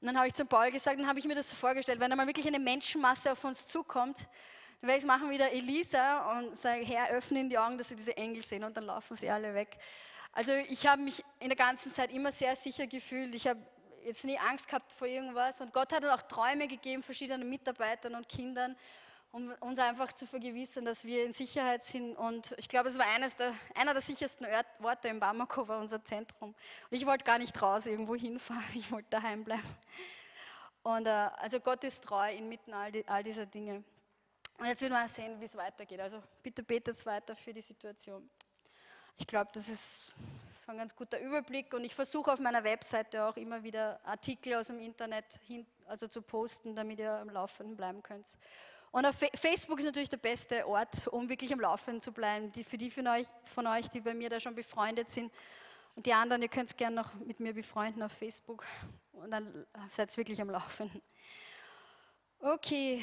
Und 0.00 0.08
dann 0.08 0.16
habe 0.16 0.26
ich 0.26 0.34
zum 0.34 0.48
Paul 0.48 0.70
gesagt, 0.70 0.98
dann 0.98 1.06
habe 1.06 1.18
ich 1.18 1.26
mir 1.26 1.34
das 1.34 1.50
so 1.50 1.56
vorgestellt, 1.56 2.00
wenn 2.00 2.10
einmal 2.10 2.26
wirklich 2.26 2.46
eine 2.46 2.58
Menschenmasse 2.58 3.32
auf 3.32 3.44
uns 3.44 3.68
zukommt, 3.68 4.26
dann 4.80 4.88
werde 4.88 4.98
ich 4.98 5.04
es 5.04 5.06
machen 5.06 5.30
wie 5.30 5.38
der 5.38 5.52
Elisa 5.52 6.32
und 6.32 6.58
sage, 6.58 6.84
Herr, 6.84 7.10
öffne 7.10 7.38
ihnen 7.38 7.50
die 7.50 7.56
Augen, 7.56 7.78
dass 7.78 7.90
sie 7.90 7.94
diese 7.94 8.16
Engel 8.16 8.42
sehen 8.42 8.64
und 8.64 8.76
dann 8.76 8.84
laufen 8.84 9.14
sie 9.14 9.30
alle 9.30 9.54
weg. 9.54 9.78
Also 10.32 10.52
ich 10.52 10.86
habe 10.86 11.02
mich 11.02 11.22
in 11.40 11.48
der 11.48 11.56
ganzen 11.56 11.92
Zeit 11.92 12.10
immer 12.10 12.32
sehr 12.32 12.56
sicher 12.56 12.86
gefühlt. 12.86 13.34
Ich 13.34 13.46
habe 13.46 13.60
jetzt 14.04 14.24
nie 14.24 14.38
Angst 14.38 14.66
gehabt 14.66 14.92
vor 14.92 15.06
irgendwas 15.06 15.60
und 15.60 15.72
Gott 15.72 15.92
hat 15.92 16.04
auch 16.06 16.22
Träume 16.22 16.66
gegeben, 16.66 17.02
verschiedenen 17.02 17.48
Mitarbeitern 17.48 18.14
und 18.14 18.28
Kindern 18.28 18.76
um 19.32 19.50
uns 19.60 19.78
einfach 19.78 20.12
zu 20.12 20.26
vergewissern, 20.26 20.84
dass 20.84 21.04
wir 21.04 21.24
in 21.24 21.32
Sicherheit 21.32 21.82
sind. 21.84 22.14
Und 22.16 22.54
ich 22.58 22.68
glaube, 22.68 22.90
es 22.90 22.98
war 22.98 23.06
eines 23.14 23.34
der, 23.34 23.54
einer 23.74 23.94
der 23.94 24.02
sichersten 24.02 24.46
Orte 24.82 25.08
in 25.08 25.18
Bamako, 25.18 25.66
war 25.66 25.80
unser 25.80 26.04
Zentrum. 26.04 26.50
Und 26.50 26.56
ich 26.96 27.06
wollte 27.06 27.24
gar 27.24 27.38
nicht 27.38 27.60
raus 27.60 27.86
irgendwo 27.86 28.14
hinfahren, 28.14 28.62
ich 28.74 28.92
wollte 28.92 29.08
daheim 29.08 29.42
bleiben. 29.42 29.76
Und 30.82 31.06
äh, 31.06 31.10
also 31.10 31.60
Gott 31.60 31.82
ist 31.84 32.04
treu 32.04 32.30
inmitten 32.30 32.74
all, 32.74 32.92
die, 32.92 33.08
all 33.08 33.22
dieser 33.22 33.46
Dinge. 33.46 33.82
Und 34.58 34.66
jetzt 34.66 34.82
wird 34.82 34.92
man 34.92 35.08
sehen, 35.08 35.40
wie 35.40 35.46
es 35.46 35.56
weitergeht. 35.56 36.00
Also 36.00 36.22
bitte 36.42 36.62
betet 36.62 37.04
weiter 37.06 37.34
für 37.34 37.54
die 37.54 37.62
Situation. 37.62 38.28
Ich 39.18 39.26
glaube, 39.26 39.50
das 39.54 39.68
ist 39.68 40.12
so 40.64 40.72
ein 40.72 40.78
ganz 40.78 40.94
guter 40.94 41.20
Überblick 41.20 41.74
und 41.74 41.84
ich 41.84 41.94
versuche 41.94 42.32
auf 42.32 42.40
meiner 42.40 42.64
Webseite 42.64 43.24
auch 43.24 43.36
immer 43.36 43.62
wieder 43.62 44.00
Artikel 44.04 44.54
aus 44.54 44.68
dem 44.68 44.78
Internet 44.78 45.24
hin, 45.46 45.66
also 45.86 46.06
zu 46.06 46.22
posten, 46.22 46.74
damit 46.76 47.00
ihr 47.00 47.12
am 47.12 47.30
Laufenden 47.30 47.76
bleiben 47.76 48.02
könnt. 48.02 48.26
Und 48.92 49.06
auf 49.06 49.16
Facebook 49.34 49.78
ist 49.78 49.86
natürlich 49.86 50.10
der 50.10 50.18
beste 50.18 50.68
Ort, 50.68 51.08
um 51.08 51.28
wirklich 51.28 51.52
am 51.52 51.60
Laufenden 51.60 52.00
zu 52.00 52.12
bleiben. 52.12 52.52
Die, 52.52 52.62
für 52.62 52.76
die 52.76 52.90
von 52.90 53.06
euch, 53.08 53.26
von 53.44 53.66
euch, 53.66 53.88
die 53.88 54.00
bei 54.00 54.14
mir 54.14 54.28
da 54.28 54.38
schon 54.38 54.54
befreundet 54.54 55.08
sind 55.08 55.32
und 55.96 56.06
die 56.06 56.12
anderen, 56.12 56.42
ihr 56.42 56.48
könnt 56.48 56.68
es 56.68 56.76
gerne 56.76 56.96
noch 56.96 57.14
mit 57.14 57.40
mir 57.40 57.54
befreunden 57.54 58.02
auf 58.02 58.12
Facebook 58.12 58.64
und 59.12 59.30
dann 59.30 59.66
seid 59.90 60.12
ihr 60.12 60.16
wirklich 60.18 60.40
am 60.40 60.50
Laufenden. 60.50 61.02
Okay, 62.38 63.02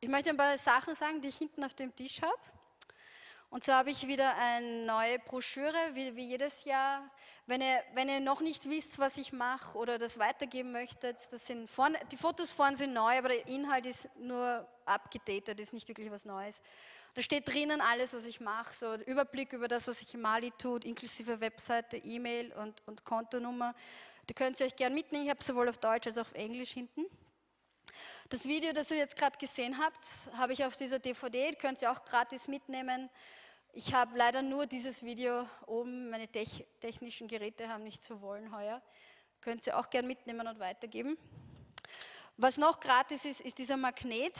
ich 0.00 0.08
möchte 0.08 0.30
ein 0.30 0.36
paar 0.36 0.56
Sachen 0.58 0.94
sagen, 0.94 1.20
die 1.20 1.28
ich 1.28 1.38
hinten 1.38 1.64
auf 1.64 1.74
dem 1.74 1.94
Tisch 1.94 2.22
habe. 2.22 2.57
Und 3.50 3.64
so 3.64 3.72
habe 3.72 3.90
ich 3.90 4.06
wieder 4.06 4.36
eine 4.36 4.84
neue 4.84 5.18
Broschüre, 5.20 5.74
wie, 5.94 6.14
wie 6.16 6.24
jedes 6.24 6.64
Jahr. 6.64 7.10
Wenn 7.46 7.62
ihr, 7.62 7.82
wenn 7.94 8.10
ihr 8.10 8.20
noch 8.20 8.40
nicht 8.42 8.68
wisst, 8.68 8.98
was 8.98 9.16
ich 9.16 9.32
mache 9.32 9.78
oder 9.78 9.98
das 9.98 10.18
weitergeben 10.18 10.70
möchtet, 10.70 11.16
das 11.32 11.46
sind 11.46 11.70
vorne, 11.70 11.98
die 12.12 12.18
Fotos 12.18 12.52
vorne 12.52 12.76
sind 12.76 12.92
neu, 12.92 13.16
aber 13.16 13.28
der 13.28 13.48
Inhalt 13.48 13.86
ist 13.86 14.14
nur 14.18 14.68
abgedatet, 14.84 15.58
ist 15.60 15.72
nicht 15.72 15.88
wirklich 15.88 16.10
was 16.10 16.26
Neues. 16.26 16.60
Da 17.14 17.22
steht 17.22 17.48
drinnen 17.48 17.80
alles, 17.80 18.12
was 18.12 18.26
ich 18.26 18.38
mache, 18.40 18.74
so 18.74 18.90
ein 18.90 19.00
Überblick 19.00 19.54
über 19.54 19.66
das, 19.66 19.88
was 19.88 20.02
ich 20.02 20.12
in 20.12 20.20
Mali 20.20 20.52
tut, 20.58 20.84
inklusive 20.84 21.40
Webseite, 21.40 21.96
E-Mail 21.96 22.52
und, 22.52 22.82
und 22.86 23.04
Kontonummer. 23.04 23.74
Die 24.28 24.34
könnt 24.34 24.60
ihr 24.60 24.66
euch 24.66 24.76
gerne 24.76 24.94
mitnehmen, 24.94 25.24
ich 25.24 25.30
habe 25.30 25.42
sowohl 25.42 25.70
auf 25.70 25.78
Deutsch 25.78 26.06
als 26.06 26.18
auch 26.18 26.26
auf 26.26 26.34
Englisch 26.34 26.72
hinten. 26.72 27.06
Das 28.28 28.44
Video, 28.44 28.74
das 28.74 28.90
ihr 28.90 28.98
jetzt 28.98 29.16
gerade 29.16 29.38
gesehen 29.38 29.78
habt, 29.78 30.04
habe 30.36 30.52
ich 30.52 30.64
auf 30.66 30.76
dieser 30.76 30.98
DVD, 30.98 31.54
könnt 31.54 31.80
ihr 31.80 31.90
auch 31.90 32.04
gratis 32.04 32.46
mitnehmen. 32.46 33.08
Ich 33.78 33.94
habe 33.94 34.18
leider 34.18 34.42
nur 34.42 34.66
dieses 34.66 35.04
Video 35.04 35.46
oben, 35.68 36.10
meine 36.10 36.26
technischen 36.26 37.28
Geräte 37.28 37.68
haben 37.68 37.84
nicht 37.84 38.02
so 38.02 38.20
wollen 38.20 38.50
heuer. 38.52 38.82
Könnt 39.40 39.64
ihr 39.68 39.78
auch 39.78 39.88
gern 39.88 40.04
mitnehmen 40.04 40.48
und 40.48 40.58
weitergeben. 40.58 41.16
Was 42.36 42.58
noch 42.58 42.80
gratis 42.80 43.24
ist, 43.24 43.40
ist 43.40 43.56
dieser 43.56 43.76
Magnet. 43.76 44.36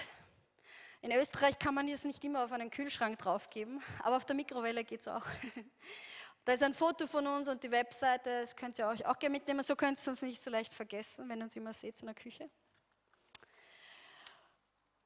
In 1.03 1.13
Österreich 1.13 1.57
kann 1.57 1.73
man 1.73 1.87
jetzt 1.87 2.05
nicht 2.05 2.25
immer 2.25 2.47
auf 2.47 2.51
einen 2.51 2.69
Kühlschrank 2.69 3.17
draufgeben, 3.17 3.81
aber 4.03 4.17
auf 4.17 4.25
der 4.25 4.35
Mikrowelle 4.35 4.83
geht 4.83 5.03
es 5.03 5.09
auch. 5.09 5.25
Da 6.45 6.55
ist 6.55 6.65
ein 6.65 6.75
Foto 6.75 7.07
von 7.07 7.25
uns 7.29 7.47
und 7.47 7.63
die 7.63 7.71
Webseite, 7.71 8.41
das 8.41 8.57
könnt 8.57 8.77
ihr 8.81 8.89
euch 8.89 9.07
auch 9.07 9.21
gerne 9.21 9.35
mitnehmen. 9.35 9.63
So 9.63 9.77
könnt 9.77 10.05
ihr 10.05 10.11
uns 10.11 10.23
nicht 10.23 10.41
so 10.41 10.51
leicht 10.51 10.75
vergessen, 10.75 11.29
wenn 11.29 11.39
ihr 11.41 11.45
uns 11.45 11.55
immer 11.55 11.75
seht 11.75 12.01
in 12.01 12.07
der 12.07 12.15
Küche. 12.17 12.51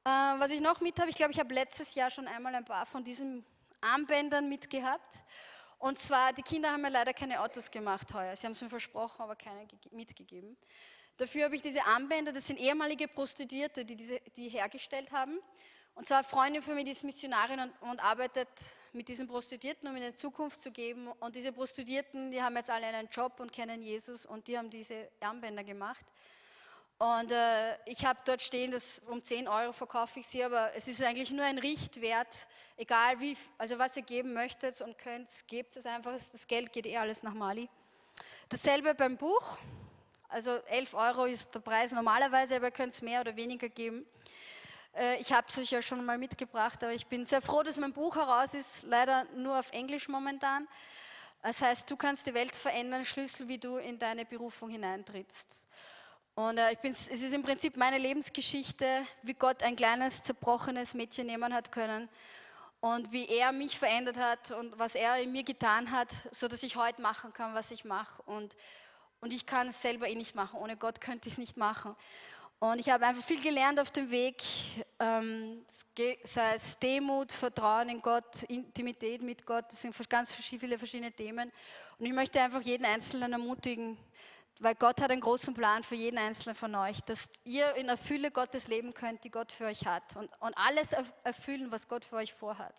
Äh, 0.05 0.09
was 0.09 0.49
ich 0.49 0.59
noch 0.59 0.81
mit 0.81 0.99
habe, 0.99 1.11
ich 1.11 1.17
glaube, 1.17 1.33
ich 1.33 1.39
habe 1.39 1.53
letztes 1.53 1.93
Jahr 1.93 2.09
schon 2.09 2.27
einmal 2.27 2.55
ein 2.55 2.65
paar 2.65 2.87
von 2.87 3.03
diesen 3.03 3.45
Armbändern 3.83 4.49
mitgehabt. 4.49 5.23
Und 5.79 5.99
zwar, 5.99 6.31
die 6.33 6.43
Kinder 6.43 6.71
haben 6.71 6.81
mir 6.81 6.89
leider 6.89 7.13
keine 7.13 7.41
Autos 7.41 7.69
gemacht 7.69 8.13
heuer. 8.13 8.35
Sie 8.35 8.45
haben 8.45 8.53
es 8.53 8.61
mir 8.61 8.69
versprochen, 8.69 9.21
aber 9.21 9.35
keine 9.35 9.67
mitgegeben. 9.91 10.55
Dafür 11.17 11.45
habe 11.45 11.55
ich 11.55 11.61
diese 11.61 11.83
Armbänder, 11.85 12.31
das 12.31 12.47
sind 12.47 12.59
ehemalige 12.59 13.07
Prostituierte, 13.07 13.85
die 13.85 13.95
diese, 13.95 14.19
die 14.35 14.49
hergestellt 14.49 15.11
haben. 15.11 15.37
Und 15.95 16.07
zwar 16.07 16.19
eine 16.19 16.27
Freundin 16.27 16.61
von 16.63 16.73
mir, 16.73 16.83
die 16.83 16.91
ist 16.91 17.03
Missionarin 17.03 17.59
und, 17.59 17.71
und, 17.81 18.03
arbeitet 18.03 18.47
mit 18.93 19.07
diesen 19.07 19.27
Prostituierten, 19.27 19.87
um 19.87 19.95
ihnen 19.95 20.15
Zukunft 20.15 20.59
zu 20.59 20.71
geben. 20.71 21.07
Und 21.19 21.35
diese 21.35 21.51
Prostituierten, 21.51 22.31
die 22.31 22.41
haben 22.41 22.55
jetzt 22.55 22.71
alle 22.71 22.87
einen 22.87 23.09
Job 23.09 23.39
und 23.39 23.51
kennen 23.51 23.83
Jesus 23.83 24.25
und 24.25 24.47
die 24.47 24.57
haben 24.57 24.71
diese 24.71 25.09
Armbänder 25.19 25.63
gemacht. 25.63 26.05
Und 27.03 27.33
äh, 27.33 27.75
ich 27.83 28.05
habe 28.05 28.17
dort 28.23 28.41
stehen, 28.41 28.71
dass 28.71 29.01
um 29.07 29.21
10 29.21 29.49
Euro 29.49 29.73
verkaufe 29.73 30.21
ich 30.21 30.25
sie, 30.25 30.41
aber 30.41 30.71
es 30.73 30.87
ist 30.87 31.03
eigentlich 31.03 31.31
nur 31.31 31.43
ein 31.43 31.57
Richtwert, 31.57 32.33
egal 32.77 33.19
wie, 33.19 33.35
also 33.57 33.77
was 33.77 33.97
ihr 33.97 34.03
geben 34.03 34.31
möchtet 34.31 34.79
und 34.81 34.97
könnt, 34.97 35.29
gebt 35.47 35.75
es 35.75 35.85
einfach, 35.85 36.13
das 36.13 36.47
Geld 36.47 36.71
geht 36.71 36.85
eh 36.85 36.95
alles 36.95 37.21
nach 37.21 37.33
Mali. 37.33 37.67
Dasselbe 38.47 38.95
beim 38.95 39.17
Buch, 39.17 39.57
also 40.29 40.51
11 40.69 40.93
Euro 40.93 41.25
ist 41.25 41.53
der 41.53 41.59
Preis 41.59 41.91
normalerweise, 41.91 42.55
aber 42.55 42.67
ihr 42.67 42.71
könnt 42.71 42.93
es 42.93 43.01
mehr 43.01 43.19
oder 43.19 43.35
weniger 43.35 43.67
geben. 43.67 44.05
Äh, 44.95 45.17
ich 45.17 45.33
habe 45.33 45.47
es 45.49 45.57
euch 45.57 45.71
ja 45.71 45.81
schon 45.81 46.05
mal 46.05 46.17
mitgebracht, 46.17 46.81
aber 46.85 46.93
ich 46.93 47.07
bin 47.07 47.25
sehr 47.25 47.41
froh, 47.41 47.63
dass 47.63 47.75
mein 47.75 47.91
Buch 47.91 48.15
heraus 48.15 48.53
ist, 48.53 48.83
leider 48.83 49.25
nur 49.35 49.59
auf 49.59 49.73
Englisch 49.73 50.07
momentan. 50.07 50.69
Das 51.41 51.61
heißt, 51.61 51.91
du 51.91 51.97
kannst 51.97 52.27
die 52.27 52.33
Welt 52.33 52.55
verändern, 52.55 53.03
Schlüssel, 53.03 53.49
wie 53.49 53.57
du 53.57 53.75
in 53.75 53.99
deine 53.99 54.23
Berufung 54.23 54.69
hineintrittst. 54.69 55.67
Und 56.35 56.57
äh, 56.57 56.71
ich 56.71 56.79
bin, 56.79 56.91
es 56.91 57.07
ist 57.07 57.33
im 57.33 57.43
Prinzip 57.43 57.77
meine 57.77 57.99
Lebensgeschichte, 57.99 58.87
wie 59.21 59.35
Gott 59.35 59.61
ein 59.61 59.75
kleines, 59.75 60.23
zerbrochenes 60.23 60.95
Mädchen 60.95 61.27
nehmen 61.27 61.53
hat 61.53 61.71
können 61.71 62.09
und 62.79 63.11
wie 63.11 63.27
er 63.27 63.51
mich 63.51 63.77
verändert 63.77 64.17
hat 64.17 64.49
und 64.49 64.77
was 64.79 64.95
er 64.95 65.17
in 65.17 65.31
mir 65.31 65.43
getan 65.43 65.91
hat, 65.91 66.09
so 66.31 66.47
dass 66.47 66.63
ich 66.63 66.75
heute 66.75 67.03
machen 67.03 67.33
kann, 67.33 67.53
was 67.53 67.69
ich 67.69 67.85
mache. 67.85 68.21
Und, 68.23 68.55
und 69.21 69.31
ich 69.31 69.45
kann 69.45 69.67
es 69.67 69.81
selber 69.81 70.09
eh 70.09 70.15
nicht 70.15 70.33
machen. 70.33 70.59
Ohne 70.59 70.75
Gott 70.75 70.99
könnte 70.99 71.27
ich 71.27 71.35
es 71.35 71.37
nicht 71.37 71.55
machen. 71.55 71.95
Und 72.59 72.79
ich 72.79 72.89
habe 72.89 73.05
einfach 73.05 73.23
viel 73.23 73.41
gelernt 73.41 73.79
auf 73.79 73.91
dem 73.91 74.09
Weg, 74.09 74.41
ähm, 74.99 75.63
sei 76.23 76.55
es 76.55 76.79
Demut, 76.79 77.31
Vertrauen 77.31 77.89
in 77.89 78.01
Gott, 78.01 78.43
Intimität 78.43 79.21
mit 79.21 79.45
Gott, 79.45 79.65
das 79.69 79.81
sind 79.81 80.09
ganz 80.09 80.33
viele 80.33 80.77
verschiedene 80.77 81.11
Themen. 81.11 81.51
Und 81.99 82.05
ich 82.05 82.13
möchte 82.13 82.41
einfach 82.41 82.61
jeden 82.61 82.85
Einzelnen 82.85 83.33
ermutigen, 83.33 83.97
weil 84.59 84.75
Gott 84.75 85.01
hat 85.01 85.11
einen 85.11 85.21
großen 85.21 85.53
Plan 85.53 85.83
für 85.83 85.95
jeden 85.95 86.17
Einzelnen 86.17 86.55
von 86.55 86.73
euch, 86.75 87.01
dass 87.01 87.29
ihr 87.43 87.75
in 87.75 87.87
der 87.87 87.97
Fülle 87.97 88.31
Gottes 88.31 88.67
leben 88.67 88.93
könnt, 88.93 89.23
die 89.23 89.31
Gott 89.31 89.51
für 89.51 89.65
euch 89.65 89.85
hat 89.85 90.15
und, 90.15 90.29
und 90.39 90.57
alles 90.57 90.93
erfüllen, 91.23 91.71
was 91.71 91.87
Gott 91.87 92.05
für 92.05 92.17
euch 92.17 92.33
vorhat. 92.33 92.75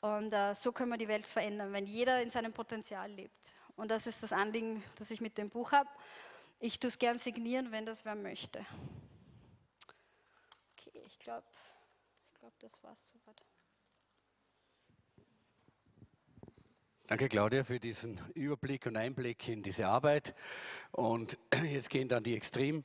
Und 0.00 0.32
äh, 0.32 0.54
so 0.54 0.72
können 0.72 0.90
wir 0.90 0.98
die 0.98 1.08
Welt 1.08 1.26
verändern, 1.26 1.72
wenn 1.72 1.86
jeder 1.86 2.22
in 2.22 2.30
seinem 2.30 2.52
Potenzial 2.52 3.10
lebt. 3.10 3.54
Und 3.76 3.90
das 3.90 4.06
ist 4.06 4.22
das 4.22 4.32
Anliegen, 4.32 4.82
das 4.96 5.10
ich 5.10 5.20
mit 5.20 5.38
dem 5.38 5.48
Buch 5.48 5.72
habe. 5.72 5.88
Ich 6.58 6.78
tue 6.78 6.88
es 6.88 6.98
gern 6.98 7.18
signieren, 7.18 7.72
wenn 7.72 7.86
das 7.86 8.04
wer 8.04 8.14
möchte. 8.14 8.64
Okay, 10.72 11.02
ich 11.06 11.18
glaube, 11.18 11.46
ich 12.32 12.38
glaub, 12.38 12.58
das 12.58 12.82
war's 12.82 13.08
soweit. 13.08 13.51
Danke, 17.08 17.28
Claudia, 17.28 17.64
für 17.64 17.80
diesen 17.80 18.20
Überblick 18.34 18.86
und 18.86 18.96
Einblick 18.96 19.48
in 19.48 19.62
diese 19.62 19.88
Arbeit. 19.88 20.34
Und 20.92 21.36
jetzt 21.70 21.90
gehen 21.90 22.08
dann 22.08 22.22
die 22.22 22.36
Extrem 22.36 22.84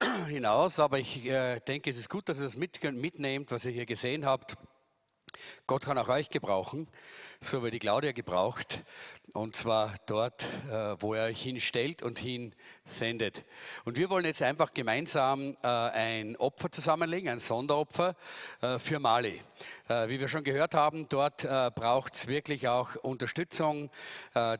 hinaus, 0.28 0.80
aber 0.80 0.98
ich 0.98 1.24
äh, 1.24 1.60
denke, 1.60 1.88
es 1.88 1.96
ist 1.96 2.10
gut, 2.10 2.28
dass 2.28 2.40
ihr 2.40 2.44
das 2.44 2.56
mit, 2.56 2.82
mitnehmt, 2.82 3.52
was 3.52 3.64
ihr 3.64 3.70
hier 3.70 3.86
gesehen 3.86 4.26
habt. 4.26 4.56
Gott 5.66 5.84
kann 5.84 5.98
auch 5.98 6.08
euch 6.08 6.30
gebrauchen, 6.30 6.88
so 7.40 7.64
wie 7.64 7.70
die 7.70 7.78
Claudia 7.78 8.12
gebraucht, 8.12 8.82
und 9.34 9.56
zwar 9.56 9.94
dort, 10.06 10.46
äh, 10.70 10.94
wo 11.00 11.14
er 11.14 11.26
euch 11.26 11.42
hinstellt 11.42 12.02
und 12.02 12.20
hinsendet. 12.20 13.44
Und 13.84 13.96
wir 13.96 14.08
wollen 14.08 14.24
jetzt 14.24 14.42
einfach 14.42 14.72
gemeinsam 14.72 15.56
äh, 15.62 15.66
ein 15.66 16.36
Opfer 16.36 16.70
zusammenlegen, 16.70 17.28
ein 17.28 17.40
Sonderopfer 17.40 18.14
äh, 18.60 18.78
für 18.78 18.98
Mali. 18.98 19.40
Wie 19.86 20.18
wir 20.18 20.28
schon 20.28 20.44
gehört 20.44 20.74
haben, 20.74 21.08
dort 21.10 21.42
braucht 21.74 22.14
es 22.14 22.26
wirklich 22.26 22.68
auch 22.68 22.96
Unterstützung. 22.96 23.90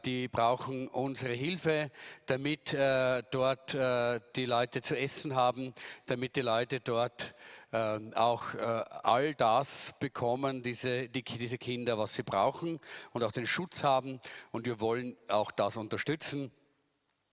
Die 0.05 0.29
brauchen 0.29 0.87
unsere 0.89 1.33
Hilfe, 1.33 1.91
damit 2.27 2.75
dort 2.75 3.75
die 3.75 4.45
Leute 4.45 4.83
zu 4.83 4.99
essen 4.99 5.35
haben, 5.35 5.75
damit 6.07 6.37
die 6.37 6.43
Leute 6.43 6.81
dort 6.81 7.35
auch 8.15 8.55
all 8.55 9.35
das 9.35 9.95
bekommen, 9.99 10.63
diese, 10.63 11.09
die, 11.09 11.23
diese 11.23 11.59
Kinder, 11.59 11.99
was 11.99 12.15
sie 12.15 12.23
brauchen 12.23 12.79
und 13.13 13.25
auch 13.25 13.33
den 13.33 13.47
Schutz 13.47 13.83
haben. 13.83 14.21
Und 14.53 14.67
wir 14.67 14.81
wollen 14.81 15.17
auch 15.29 15.51
das 15.51 15.77
unterstützen. 15.77 16.53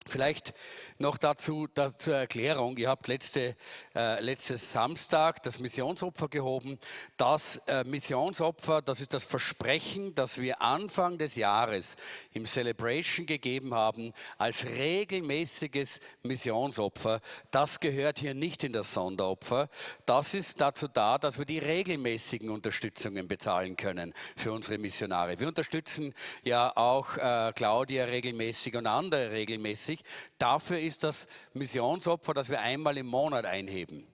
Vielleicht 0.08 0.52
noch 0.98 1.16
dazu, 1.16 1.68
dazu 1.72 1.96
zur 1.98 2.16
Erklärung. 2.16 2.76
Ihr 2.76 2.88
habt 2.88 3.06
letzte, 3.08 3.56
äh, 3.94 4.20
letztes 4.20 4.72
Samstag 4.72 5.42
das 5.42 5.60
Missionsopfer 5.60 6.28
gehoben. 6.28 6.78
Das 7.16 7.56
äh, 7.68 7.84
Missionsopfer, 7.84 8.82
das 8.82 9.00
ist 9.00 9.14
das 9.14 9.24
Versprechen, 9.24 10.14
das 10.14 10.40
wir 10.40 10.60
Anfang 10.60 11.18
des 11.18 11.36
Jahres 11.36 11.96
im 12.32 12.46
Celebration 12.46 13.26
gegeben 13.26 13.74
haben, 13.74 14.12
als 14.38 14.66
regelmäßiges 14.66 16.00
Missionsopfer. 16.22 17.20
Das 17.50 17.78
gehört 17.78 18.18
hier 18.18 18.34
nicht 18.34 18.64
in 18.64 18.72
das 18.72 18.92
Sonderopfer. 18.94 19.68
Das 20.04 20.34
ist 20.34 20.60
dazu 20.60 20.88
da, 20.88 21.18
dass 21.18 21.38
wir 21.38 21.44
die 21.44 21.58
regelmäßigen 21.58 22.50
Unterstützungen 22.50 23.28
bezahlen 23.28 23.76
können 23.76 24.14
für 24.36 24.52
unsere 24.52 24.78
Missionare. 24.78 25.38
Wir 25.38 25.48
unterstützen 25.48 26.12
ja 26.42 26.76
auch 26.76 27.16
äh, 27.16 27.52
Claudia 27.54 28.04
regelmäßig 28.06 28.76
und 28.76 28.86
andere 28.86 29.30
regelmäßig 29.30 29.91
2020. 29.91 29.91
Dafür 30.38 30.78
ist 30.78 31.04
das 31.04 31.28
Missionsopfer, 31.52 32.34
das 32.34 32.48
wir 32.50 32.60
einmal 32.60 32.96
im 32.98 33.06
Monat 33.06 33.44
einheben. 33.44 34.11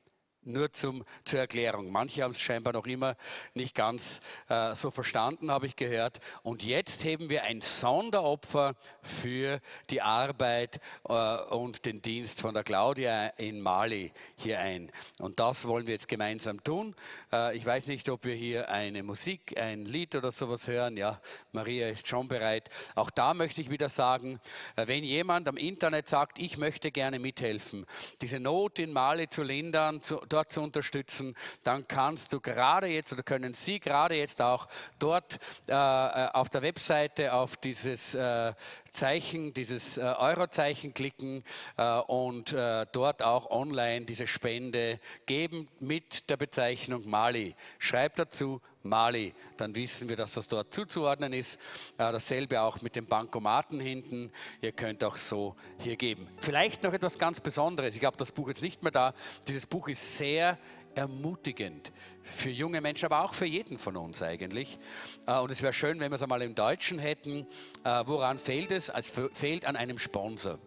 Nur 0.48 0.72
zum, 0.72 1.04
zur 1.24 1.40
Erklärung. 1.40 1.90
Manche 1.90 2.22
haben 2.22 2.30
es 2.30 2.40
scheinbar 2.40 2.72
noch 2.72 2.86
immer 2.86 3.16
nicht 3.54 3.74
ganz 3.74 4.22
äh, 4.48 4.74
so 4.74 4.90
verstanden, 4.90 5.50
habe 5.50 5.66
ich 5.66 5.76
gehört. 5.76 6.20
Und 6.42 6.64
jetzt 6.64 7.04
heben 7.04 7.28
wir 7.28 7.44
ein 7.44 7.60
Sonderopfer 7.60 8.74
für 9.02 9.60
die 9.90 10.00
Arbeit 10.00 10.80
äh, 11.08 11.36
und 11.50 11.84
den 11.84 12.00
Dienst 12.00 12.40
von 12.40 12.54
der 12.54 12.64
Claudia 12.64 13.28
in 13.36 13.60
Mali 13.60 14.12
hier 14.36 14.60
ein. 14.60 14.90
Und 15.18 15.38
das 15.38 15.66
wollen 15.66 15.86
wir 15.86 15.94
jetzt 15.94 16.08
gemeinsam 16.08 16.64
tun. 16.64 16.94
Äh, 17.30 17.56
ich 17.56 17.66
weiß 17.66 17.88
nicht, 17.88 18.08
ob 18.08 18.24
wir 18.24 18.34
hier 18.34 18.70
eine 18.70 19.02
Musik, 19.02 19.58
ein 19.60 19.84
Lied 19.84 20.14
oder 20.14 20.32
sowas 20.32 20.66
hören. 20.66 20.96
Ja, 20.96 21.20
Maria 21.52 21.88
ist 21.88 22.08
schon 22.08 22.26
bereit. 22.26 22.70
Auch 22.94 23.10
da 23.10 23.34
möchte 23.34 23.60
ich 23.60 23.68
wieder 23.70 23.88
sagen, 23.88 24.40
äh, 24.76 24.86
wenn 24.86 25.04
jemand 25.04 25.46
am 25.46 25.56
Internet 25.56 26.08
sagt, 26.08 26.38
ich 26.38 26.56
möchte 26.56 26.90
gerne 26.90 27.18
mithelfen, 27.18 27.84
diese 28.22 28.40
Not 28.40 28.78
in 28.78 28.92
Mali 28.92 29.28
zu 29.28 29.42
lindern, 29.42 30.02
zu, 30.02 30.20
dort 30.38 30.52
zu 30.52 30.62
unterstützen, 30.62 31.34
dann 31.64 31.86
kannst 31.88 32.32
du 32.32 32.40
gerade 32.40 32.86
jetzt 32.86 33.12
oder 33.12 33.22
können 33.22 33.54
Sie 33.54 33.80
gerade 33.80 34.14
jetzt 34.16 34.40
auch 34.40 34.68
dort 34.98 35.38
äh, 35.68 35.72
äh, 35.72 36.28
auf 36.32 36.48
der 36.48 36.62
Webseite 36.62 37.32
auf 37.32 37.56
dieses 37.56 38.14
äh, 38.14 38.52
Zeichen, 38.98 39.54
dieses 39.54 39.96
äh, 39.96 40.00
Eurozeichen 40.00 40.92
klicken 40.92 41.44
äh, 41.76 42.00
und 42.00 42.52
äh, 42.52 42.84
dort 42.90 43.22
auch 43.22 43.48
online 43.48 44.06
diese 44.06 44.26
Spende 44.26 44.98
geben 45.24 45.68
mit 45.78 46.28
der 46.28 46.36
Bezeichnung 46.36 47.08
Mali. 47.08 47.54
Schreibt 47.78 48.18
dazu 48.18 48.60
Mali, 48.82 49.34
dann 49.56 49.72
wissen 49.76 50.08
wir, 50.08 50.16
dass 50.16 50.34
das 50.34 50.48
dort 50.48 50.74
zuzuordnen 50.74 51.32
ist. 51.32 51.60
Dasselbe 51.96 52.60
auch 52.60 52.80
mit 52.80 52.96
den 52.96 53.06
Bankomaten 53.06 53.78
hinten. 53.80 54.32
Ihr 54.62 54.72
könnt 54.72 55.04
auch 55.04 55.16
so 55.16 55.54
hier 55.78 55.96
geben. 55.96 56.26
Vielleicht 56.38 56.82
noch 56.82 56.92
etwas 56.92 57.18
ganz 57.18 57.40
Besonderes. 57.40 57.96
Ich 57.96 58.04
habe 58.04 58.16
das 58.16 58.32
Buch 58.32 58.48
jetzt 58.48 58.62
nicht 58.62 58.82
mehr 58.82 58.92
da. 58.92 59.14
Dieses 59.46 59.66
Buch 59.66 59.88
ist 59.88 60.16
sehr 60.16 60.58
ermutigend 60.98 61.92
für 62.22 62.50
junge 62.50 62.80
Menschen, 62.80 63.06
aber 63.06 63.24
auch 63.24 63.32
für 63.32 63.46
jeden 63.46 63.78
von 63.78 63.96
uns 63.96 64.22
eigentlich. 64.22 64.78
Äh, 65.26 65.38
und 65.38 65.50
es 65.50 65.62
wäre 65.62 65.72
schön, 65.72 66.00
wenn 66.00 66.10
wir 66.10 66.16
es 66.16 66.22
einmal 66.22 66.42
im 66.42 66.54
Deutschen 66.54 66.98
hätten. 66.98 67.46
Äh, 67.84 68.02
woran 68.06 68.38
fehlt 68.38 68.72
es? 68.72 68.88
Es 68.88 69.12
fehlt 69.32 69.64
an 69.64 69.76
einem 69.76 69.98
Sponsor. 69.98 70.58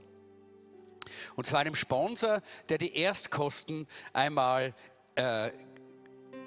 Und 1.36 1.46
zwar 1.46 1.60
einem 1.60 1.76
Sponsor, 1.76 2.42
der 2.70 2.78
die 2.78 2.96
Erstkosten 2.96 3.88
einmal 4.14 4.74
äh, 5.16 5.52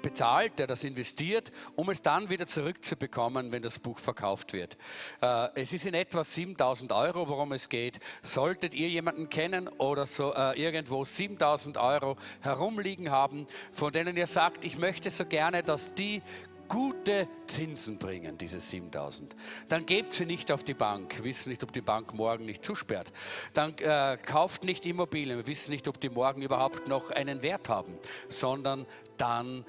bezahlt, 0.05 0.59
der 0.59 0.67
das 0.67 0.83
investiert, 0.83 1.51
um 1.75 1.89
es 1.89 2.03
dann 2.03 2.29
wieder 2.29 2.45
zurückzubekommen, 2.45 3.51
wenn 3.51 3.63
das 3.63 3.79
Buch 3.79 3.97
verkauft 3.97 4.53
wird. 4.53 4.77
Äh, 5.19 5.47
es 5.55 5.73
ist 5.73 5.87
in 5.87 5.95
etwa 5.95 6.23
7000 6.23 6.91
Euro, 6.91 7.27
worum 7.27 7.53
es 7.53 7.69
geht. 7.69 7.99
Solltet 8.21 8.75
ihr 8.75 8.87
jemanden 8.87 9.29
kennen 9.29 9.67
oder 9.67 10.05
so 10.05 10.31
äh, 10.35 10.61
irgendwo 10.61 11.03
7000 11.03 11.77
Euro 11.77 12.17
herumliegen 12.41 13.09
haben, 13.09 13.47
von 13.71 13.91
denen 13.91 14.15
ihr 14.15 14.27
sagt, 14.27 14.63
ich 14.63 14.77
möchte 14.77 15.09
so 15.09 15.25
gerne, 15.25 15.63
dass 15.63 15.95
die 15.95 16.21
gute 16.67 17.27
Zinsen 17.47 17.97
bringen, 17.97 18.37
diese 18.37 18.59
7000. 18.59 19.35
Dann 19.69 19.85
gebt 19.85 20.13
sie 20.13 20.25
nicht 20.25 20.51
auf 20.51 20.63
die 20.63 20.73
Bank, 20.73 21.23
wissen 21.23 21.49
nicht, 21.49 21.63
ob 21.63 21.71
die 21.71 21.81
Bank 21.81 22.13
morgen 22.13 22.45
nicht 22.45 22.63
zusperrt. 22.63 23.11
Dann 23.53 23.77
äh, 23.77 24.17
kauft 24.17 24.63
nicht 24.63 24.85
Immobilien, 24.85 25.45
wissen 25.47 25.71
nicht, 25.71 25.87
ob 25.87 25.99
die 25.99 26.09
morgen 26.09 26.41
überhaupt 26.41 26.87
noch 26.87 27.11
einen 27.11 27.41
Wert 27.41 27.69
haben, 27.69 27.97
sondern 28.29 28.85
dann 29.17 29.65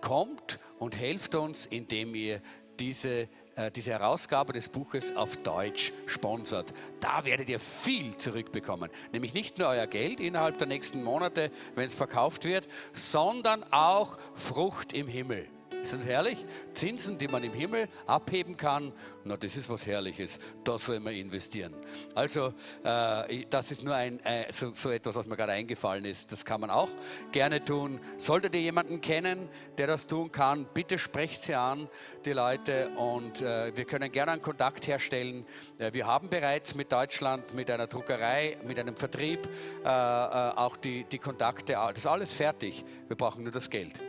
kommt 0.00 0.58
und 0.78 0.98
helft 0.98 1.34
uns, 1.34 1.66
indem 1.66 2.14
ihr 2.14 2.40
diese 2.80 3.28
äh, 3.54 3.70
diese 3.70 3.90
Herausgabe 3.90 4.54
des 4.54 4.70
Buches 4.70 5.14
auf 5.14 5.36
Deutsch 5.36 5.92
sponsert. 6.06 6.72
Da 7.00 7.24
werdet 7.26 7.50
ihr 7.50 7.60
viel 7.60 8.16
zurückbekommen. 8.16 8.90
Nämlich 9.12 9.34
nicht 9.34 9.58
nur 9.58 9.68
euer 9.68 9.86
Geld 9.86 10.20
innerhalb 10.20 10.56
der 10.56 10.66
nächsten 10.66 11.02
Monate, 11.02 11.50
wenn 11.74 11.84
es 11.84 11.94
verkauft 11.94 12.44
wird, 12.44 12.66
sondern 12.94 13.62
auch 13.70 14.16
Frucht 14.34 14.94
im 14.94 15.06
Himmel. 15.06 15.48
Ist 15.82 15.94
das 15.94 16.06
herrlich? 16.06 16.46
Zinsen, 16.74 17.18
die 17.18 17.26
man 17.26 17.42
im 17.42 17.52
Himmel 17.52 17.88
abheben 18.06 18.56
kann, 18.56 18.92
na, 19.24 19.36
das 19.36 19.56
ist 19.56 19.68
was 19.68 19.84
Herrliches. 19.84 20.38
Da 20.62 20.78
soll 20.78 21.00
man 21.00 21.12
investieren. 21.12 21.74
Also, 22.14 22.54
äh, 22.84 23.44
das 23.50 23.72
ist 23.72 23.82
nur 23.82 23.96
ein, 23.96 24.20
äh, 24.20 24.52
so, 24.52 24.72
so, 24.74 24.90
etwas, 24.90 25.16
was 25.16 25.26
mir 25.26 25.36
gerade 25.36 25.52
eingefallen 25.52 26.04
ist. 26.04 26.30
Das 26.30 26.44
kann 26.44 26.60
man 26.60 26.70
auch 26.70 26.88
gerne 27.32 27.64
tun. 27.64 27.98
Solltet 28.16 28.54
ihr 28.54 28.60
jemanden 28.60 29.00
kennen, 29.00 29.48
der 29.76 29.88
das 29.88 30.06
tun 30.06 30.30
kann, 30.30 30.66
bitte 30.72 30.98
sprecht 30.98 31.42
sie 31.42 31.56
an, 31.56 31.88
die 32.24 32.32
Leute, 32.32 32.90
und 32.96 33.42
äh, 33.42 33.76
wir 33.76 33.84
können 33.84 34.12
gerne 34.12 34.32
einen 34.32 34.42
Kontakt 34.42 34.86
herstellen. 34.86 35.44
Äh, 35.78 35.92
wir 35.92 36.06
haben 36.06 36.28
bereits 36.28 36.76
mit 36.76 36.92
Deutschland, 36.92 37.54
mit 37.54 37.68
einer 37.70 37.88
Druckerei, 37.88 38.56
mit 38.64 38.78
einem 38.78 38.94
Vertrieb 38.96 39.48
äh, 39.84 39.88
äh, 39.88 39.88
auch 39.88 40.76
die, 40.76 41.02
die 41.04 41.18
Kontakte. 41.18 41.72
Das 41.72 41.98
ist 41.98 42.06
alles 42.06 42.32
fertig. 42.32 42.84
Wir 43.08 43.16
brauchen 43.16 43.42
nur 43.42 43.52
das 43.52 43.68
Geld. 43.68 44.00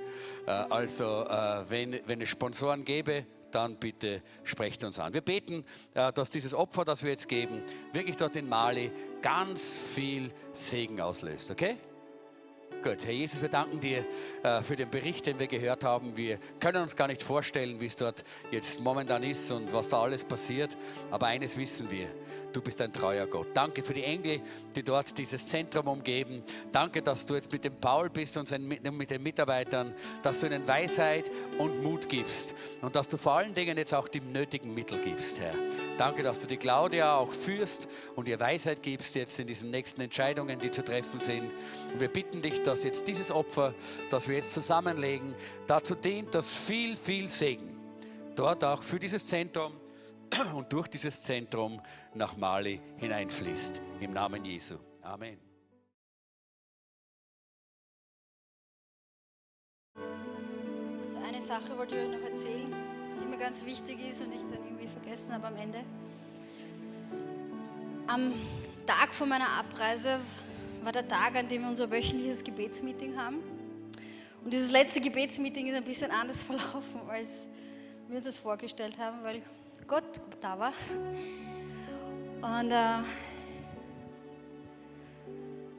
Äh, 0.45 0.51
also, 0.51 1.25
äh, 1.27 1.63
wenn, 1.69 2.21
es 2.21 2.29
Sponsoren 2.29 2.85
gäbe, 2.85 3.25
dann 3.51 3.75
bitte 3.75 4.21
sprecht 4.43 4.83
uns 4.83 4.99
an. 4.99 5.13
Wir 5.13 5.21
beten, 5.21 5.63
äh, 5.93 6.11
dass 6.11 6.29
dieses 6.29 6.53
Opfer, 6.53 6.85
das 6.85 7.03
wir 7.03 7.11
jetzt 7.11 7.27
geben, 7.27 7.61
wirklich 7.93 8.17
dort 8.17 8.35
in 8.35 8.49
Mali 8.49 8.91
ganz 9.21 9.79
viel 9.79 10.31
Segen 10.51 10.99
auslöst. 10.99 11.51
Okay? 11.51 11.77
Gut, 12.83 13.05
Herr 13.05 13.13
Jesus, 13.13 13.41
wir 13.41 13.47
danken 13.47 13.79
dir 13.79 14.03
für 14.61 14.75
den 14.75 14.89
Bericht, 14.89 15.25
den 15.25 15.39
wir 15.39 15.47
gehört 15.47 15.85
haben. 15.85 16.17
Wir 16.17 16.37
können 16.59 16.81
uns 16.81 16.97
gar 16.97 17.07
nicht 17.07 17.23
vorstellen, 17.23 17.79
wie 17.79 17.85
es 17.85 17.95
dort 17.95 18.25
jetzt 18.51 18.81
momentan 18.81 19.23
ist 19.23 19.49
und 19.53 19.71
was 19.71 19.87
da 19.87 20.01
alles 20.01 20.25
passiert. 20.25 20.77
Aber 21.09 21.27
eines 21.27 21.55
wissen 21.55 21.89
wir, 21.89 22.09
du 22.51 22.61
bist 22.61 22.81
ein 22.81 22.93
treuer 22.93 23.25
Gott. 23.27 23.47
Danke 23.53 23.83
für 23.83 23.93
die 23.93 24.03
Engel, 24.03 24.41
die 24.75 24.83
dort 24.83 25.17
dieses 25.17 25.47
Zentrum 25.47 25.87
umgeben. 25.87 26.43
Danke, 26.71 27.01
dass 27.01 27.25
du 27.25 27.35
jetzt 27.35 27.51
mit 27.51 27.63
dem 27.63 27.75
Paul 27.75 28.09
bist 28.09 28.37
und 28.37 28.49
mit 28.59 29.11
den 29.11 29.23
Mitarbeitern, 29.23 29.93
dass 30.21 30.39
du 30.39 30.47
ihnen 30.47 30.67
Weisheit 30.67 31.29
und 31.57 31.83
Mut 31.83 32.09
gibst 32.09 32.53
und 32.81 32.95
dass 32.95 33.07
du 33.07 33.17
vor 33.17 33.33
allen 33.33 33.53
Dingen 33.53 33.77
jetzt 33.77 33.93
auch 33.93 34.07
die 34.07 34.21
nötigen 34.21 34.73
Mittel 34.73 34.99
gibst, 34.99 35.39
Herr. 35.39 35.55
Danke, 35.97 36.23
dass 36.23 36.39
du 36.39 36.47
die 36.47 36.57
Claudia 36.57 37.15
auch 37.15 37.31
führst 37.31 37.87
und 38.15 38.27
ihr 38.27 38.39
Weisheit 38.39 38.81
gibst 38.81 39.15
jetzt 39.15 39.39
in 39.39 39.47
diesen 39.47 39.69
nächsten 39.69 40.01
Entscheidungen, 40.01 40.59
die 40.59 40.71
zu 40.71 40.83
treffen 40.83 41.19
sind. 41.19 41.51
Und 41.91 41.99
wir 41.99 42.07
bitten 42.07 42.41
dich, 42.41 42.63
dass 42.63 42.83
jetzt 42.83 43.07
dieses 43.07 43.31
Opfer, 43.31 43.73
das 44.09 44.27
wir 44.27 44.35
jetzt 44.35 44.53
zusammenlegen, 44.53 45.35
dazu 45.67 45.95
dient, 45.95 46.33
dass 46.35 46.55
viel, 46.55 46.95
viel 46.95 47.29
Segen 47.29 47.77
dort 48.35 48.63
auch 48.63 48.81
für 48.81 48.99
dieses 48.99 49.25
Zentrum 49.25 49.73
und 50.53 50.71
durch 50.71 50.87
dieses 50.87 51.23
Zentrum 51.23 51.81
nach 52.13 52.37
Mali 52.37 52.81
hineinfließt. 52.97 53.81
Im 53.99 54.13
Namen 54.13 54.43
Jesu. 54.43 54.75
Amen. 55.01 55.37
Also 59.95 61.17
eine 61.27 61.41
Sache 61.41 61.77
wollte 61.77 61.95
ich 61.95 62.03
euch 62.03 62.19
noch 62.19 62.29
erzählen, 62.29 62.73
die 63.21 63.25
mir 63.25 63.37
ganz 63.37 63.65
wichtig 63.65 63.99
ist 64.07 64.21
und 64.21 64.33
ich 64.33 64.41
dann 64.41 64.63
irgendwie 64.63 64.87
vergessen 64.87 65.33
habe 65.33 65.47
am 65.47 65.55
Ende. 65.55 65.79
Am 68.07 68.33
Tag 68.85 69.13
vor 69.13 69.27
meiner 69.27 69.49
Abreise 69.59 70.19
war 70.83 70.91
der 70.91 71.07
Tag, 71.07 71.35
an 71.35 71.47
dem 71.47 71.61
wir 71.61 71.69
unser 71.69 71.89
wöchentliches 71.89 72.43
Gebetsmeeting 72.43 73.17
haben. 73.17 73.37
Und 74.43 74.51
dieses 74.51 74.71
letzte 74.71 74.99
Gebetsmeeting 74.99 75.67
ist 75.67 75.75
ein 75.75 75.83
bisschen 75.83 76.11
anders 76.11 76.43
verlaufen, 76.43 77.01
als 77.09 77.47
wir 78.07 78.17
uns 78.17 78.25
das 78.25 78.37
vorgestellt 78.37 78.97
haben, 78.99 79.23
weil 79.23 79.41
Gott 79.87 80.03
da 80.39 80.57
war. 80.59 80.73
Und 82.41 82.71
äh, 82.71 83.03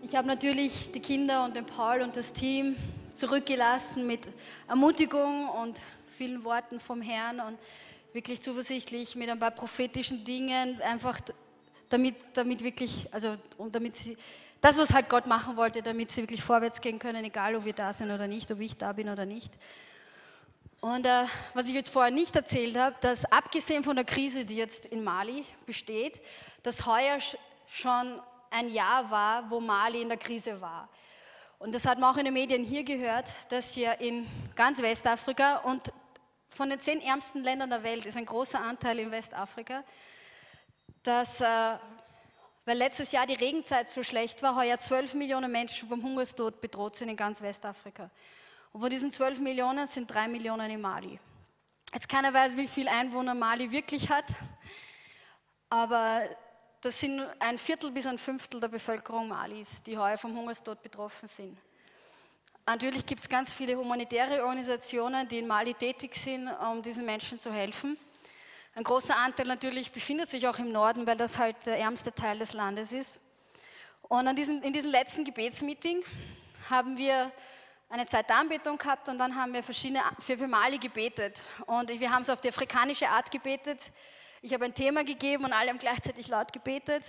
ich 0.03 0.15
habe 0.15 0.29
natürlich 0.29 0.93
die 0.93 1.01
Kinder 1.01 1.45
und 1.45 1.57
den 1.57 1.65
Paul 1.65 2.03
und 2.03 2.17
das 2.17 2.33
Team 2.33 2.77
zurückgelassen 3.13 4.07
mit 4.07 4.21
Ermutigung 4.69 5.49
und 5.49 5.81
vielen 6.17 6.45
Worten 6.45 6.81
vom 6.81 7.01
Herrn 7.01 7.41
und 7.41 7.59
wirklich 8.13 8.43
zuversichtlich 8.43 9.17
mit 9.17 9.29
ein 9.29 9.39
paar 9.39 9.51
prophetischen 9.51 10.25
Dingen, 10.25 10.81
einfach 10.83 11.21
damit, 11.89 12.17
damit 12.35 12.63
wirklich, 12.63 13.09
also 13.13 13.37
und 13.57 13.75
damit 13.75 13.97
sie, 13.97 14.17
das, 14.61 14.77
was 14.77 14.93
halt 14.93 15.09
Gott 15.09 15.27
machen 15.27 15.57
wollte, 15.57 15.83
damit 15.83 16.11
sie 16.11 16.23
wirklich 16.23 16.43
vorwärts 16.43 16.81
gehen 16.81 16.99
können, 16.99 17.25
egal 17.25 17.55
ob 17.57 17.65
wir 17.65 17.73
da 17.73 17.93
sind 17.93 18.11
oder 18.11 18.29
nicht, 18.29 18.51
ob 18.51 18.61
ich 18.61 18.77
da 18.77 18.93
bin 18.93 19.09
oder 19.09 19.27
nicht. 19.27 19.53
Und 20.85 21.07
äh, 21.07 21.25
was 21.55 21.67
ich 21.69 21.75
jetzt 21.75 21.89
vorher 21.89 22.11
nicht 22.11 22.37
erzählt 22.37 22.77
habe, 22.77 22.95
dass 23.01 23.25
abgesehen 23.33 23.83
von 23.83 23.97
der 23.97 24.05
Krise, 24.05 24.45
die 24.45 24.57
jetzt 24.57 24.85
in 24.85 25.03
Mali 25.03 25.47
besteht, 25.65 26.21
dass 26.63 26.85
heuer 26.85 27.17
schon 27.67 28.21
ein 28.51 28.71
Jahr 28.71 29.11
war, 29.11 29.51
wo 29.51 29.61
Mali 29.61 30.03
in 30.03 30.11
der 30.11 30.19
Krise 30.19 30.61
war. 30.61 30.91
Und 31.59 31.75
das 31.75 31.87
hat 31.87 31.99
man 31.99 32.13
auch 32.15 32.19
in 32.19 32.27
den 32.27 32.35
Medien 32.35 32.63
hier 32.63 32.85
gehört, 32.85 33.31
dass 33.49 33.73
hier 33.73 33.99
in 33.99 34.27
ganz 34.57 34.83
Westafrika 34.83 35.61
und 35.61 35.91
von 36.51 36.69
den 36.69 36.79
zehn 36.83 37.01
ärmsten 37.01 37.43
Ländern 37.43 37.71
der 37.71 37.83
Welt 37.83 38.05
ist 38.05 38.19
ein 38.19 38.27
großer 38.27 38.61
Anteil 38.61 38.99
in 38.99 39.11
Westafrika, 39.11 39.83
dass, 41.03 41.41
äh, 41.41 41.47
weil 42.67 42.77
letztes 42.77 43.11
Jahr 43.11 43.27
die 43.27 43.43
Regenzeit 43.43 43.89
so 43.89 44.03
schlecht 44.03 44.43
war, 44.43 44.55
heuer 44.55 44.79
12 44.79 45.15
Millionen 45.15 45.51
Menschen 45.51 45.89
vom 45.89 46.03
Hungerstod 46.03 46.61
bedroht 46.61 46.95
sind 46.95 47.09
in 47.09 47.17
ganz 47.17 47.41
Westafrika. 47.41 48.11
Und 48.75 48.81
von 48.81 48.91
diesen 48.91 49.13
12 49.13 49.39
Millionen 49.39 49.87
sind 49.87 50.13
drei 50.13 50.27
Millionen 50.27 50.69
in 50.69 50.81
Mali. 50.81 51.21
Jetzt 51.93 52.09
keiner 52.09 52.35
weiß, 52.35 52.57
wie 52.57 52.67
viel 52.67 52.89
Einwohner 52.89 53.33
Mali 53.33 53.71
wirklich 53.71 54.09
hat, 54.09 54.25
aber 55.71 56.23
das 56.81 56.99
sind 56.99 57.25
ein 57.39 57.57
Viertel 57.57 57.93
bis 57.93 58.05
ein 58.05 58.19
Fünftel 58.19 58.59
der 58.59 58.67
Bevölkerung 58.67 59.29
Malis, 59.29 59.81
die 59.85 59.97
heuer 59.97 60.19
vom 60.19 60.37
Hungerstod 60.37 60.83
betroffen 60.83 61.29
sind. 61.29 61.57
Natürlich 62.67 63.07
gibt 63.07 63.21
es 63.21 63.29
ganz 63.29 63.53
viele 63.53 63.77
humanitäre 63.77 64.43
Organisationen, 64.43 65.29
die 65.29 65.39
in 65.39 65.47
Mali 65.47 65.75
tätig 65.75 66.17
sind, 66.17 66.49
um 66.49 66.83
diesen 66.83 67.07
Menschen 67.07 67.39
zu 67.39 67.53
helfen. 67.53 67.97
Ein 68.75 68.83
großer 68.83 69.17
Anteil 69.17 69.47
natürlich 69.47 69.93
befindet 69.93 70.31
sich 70.31 70.49
auch 70.49 70.59
im 70.59 70.73
Norden, 70.73 71.07
weil 71.07 71.17
das 71.17 71.39
halt 71.39 71.65
der 71.65 71.79
ärmste 71.79 72.13
Teil 72.13 72.41
des 72.41 72.55
Landes 72.55 72.91
ist. 72.91 73.21
Und 74.03 74.37
diesen, 74.37 74.65
in 74.65 74.73
diesem 74.73 74.91
letzten 74.91 75.23
Gebetsmeeting 75.23 76.03
haben 76.69 76.99
wir 76.99 77.31
eine 77.89 78.07
Zeit 78.07 78.29
der 78.29 78.37
Anbetung 78.37 78.79
gehabt 78.79 79.09
und 79.09 79.19
dann 79.19 79.35
haben 79.37 79.53
wir 79.53 79.63
verschiedene, 79.63 80.01
für, 80.21 80.37
für 80.37 80.49
Mali 80.49 80.79
gebetet. 80.79 81.43
Und 81.67 81.89
wir 81.89 82.11
haben 82.11 82.23
es 82.23 82.31
auf 82.31 82.41
die 82.41 82.49
afrikanische 82.49 83.09
Art 83.09 83.31
gebetet. 83.31 83.81
Ich 84.43 84.53
habe 84.53 84.65
ein 84.65 84.75
Thema 84.75 85.05
gegeben 85.05 85.45
und 85.45 85.53
alle 85.53 85.71
haben 85.71 85.79
gleichzeitig 85.79 86.29
laut 86.29 86.53
gebetet. 86.53 87.05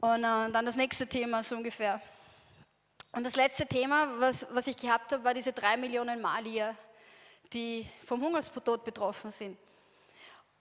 Und 0.00 0.24
äh, 0.24 0.50
dann 0.50 0.66
das 0.66 0.76
nächste 0.76 1.06
Thema 1.06 1.42
so 1.42 1.56
ungefähr. 1.56 2.00
Und 3.12 3.24
das 3.24 3.36
letzte 3.36 3.66
Thema, 3.66 4.08
was, 4.18 4.46
was 4.50 4.66
ich 4.66 4.76
gehabt 4.76 5.12
habe, 5.12 5.22
war 5.24 5.34
diese 5.34 5.52
drei 5.52 5.76
Millionen 5.76 6.20
Malier, 6.20 6.74
die 7.52 7.86
vom 8.06 8.22
Hungerstod 8.22 8.84
betroffen 8.84 9.30
sind. 9.30 9.58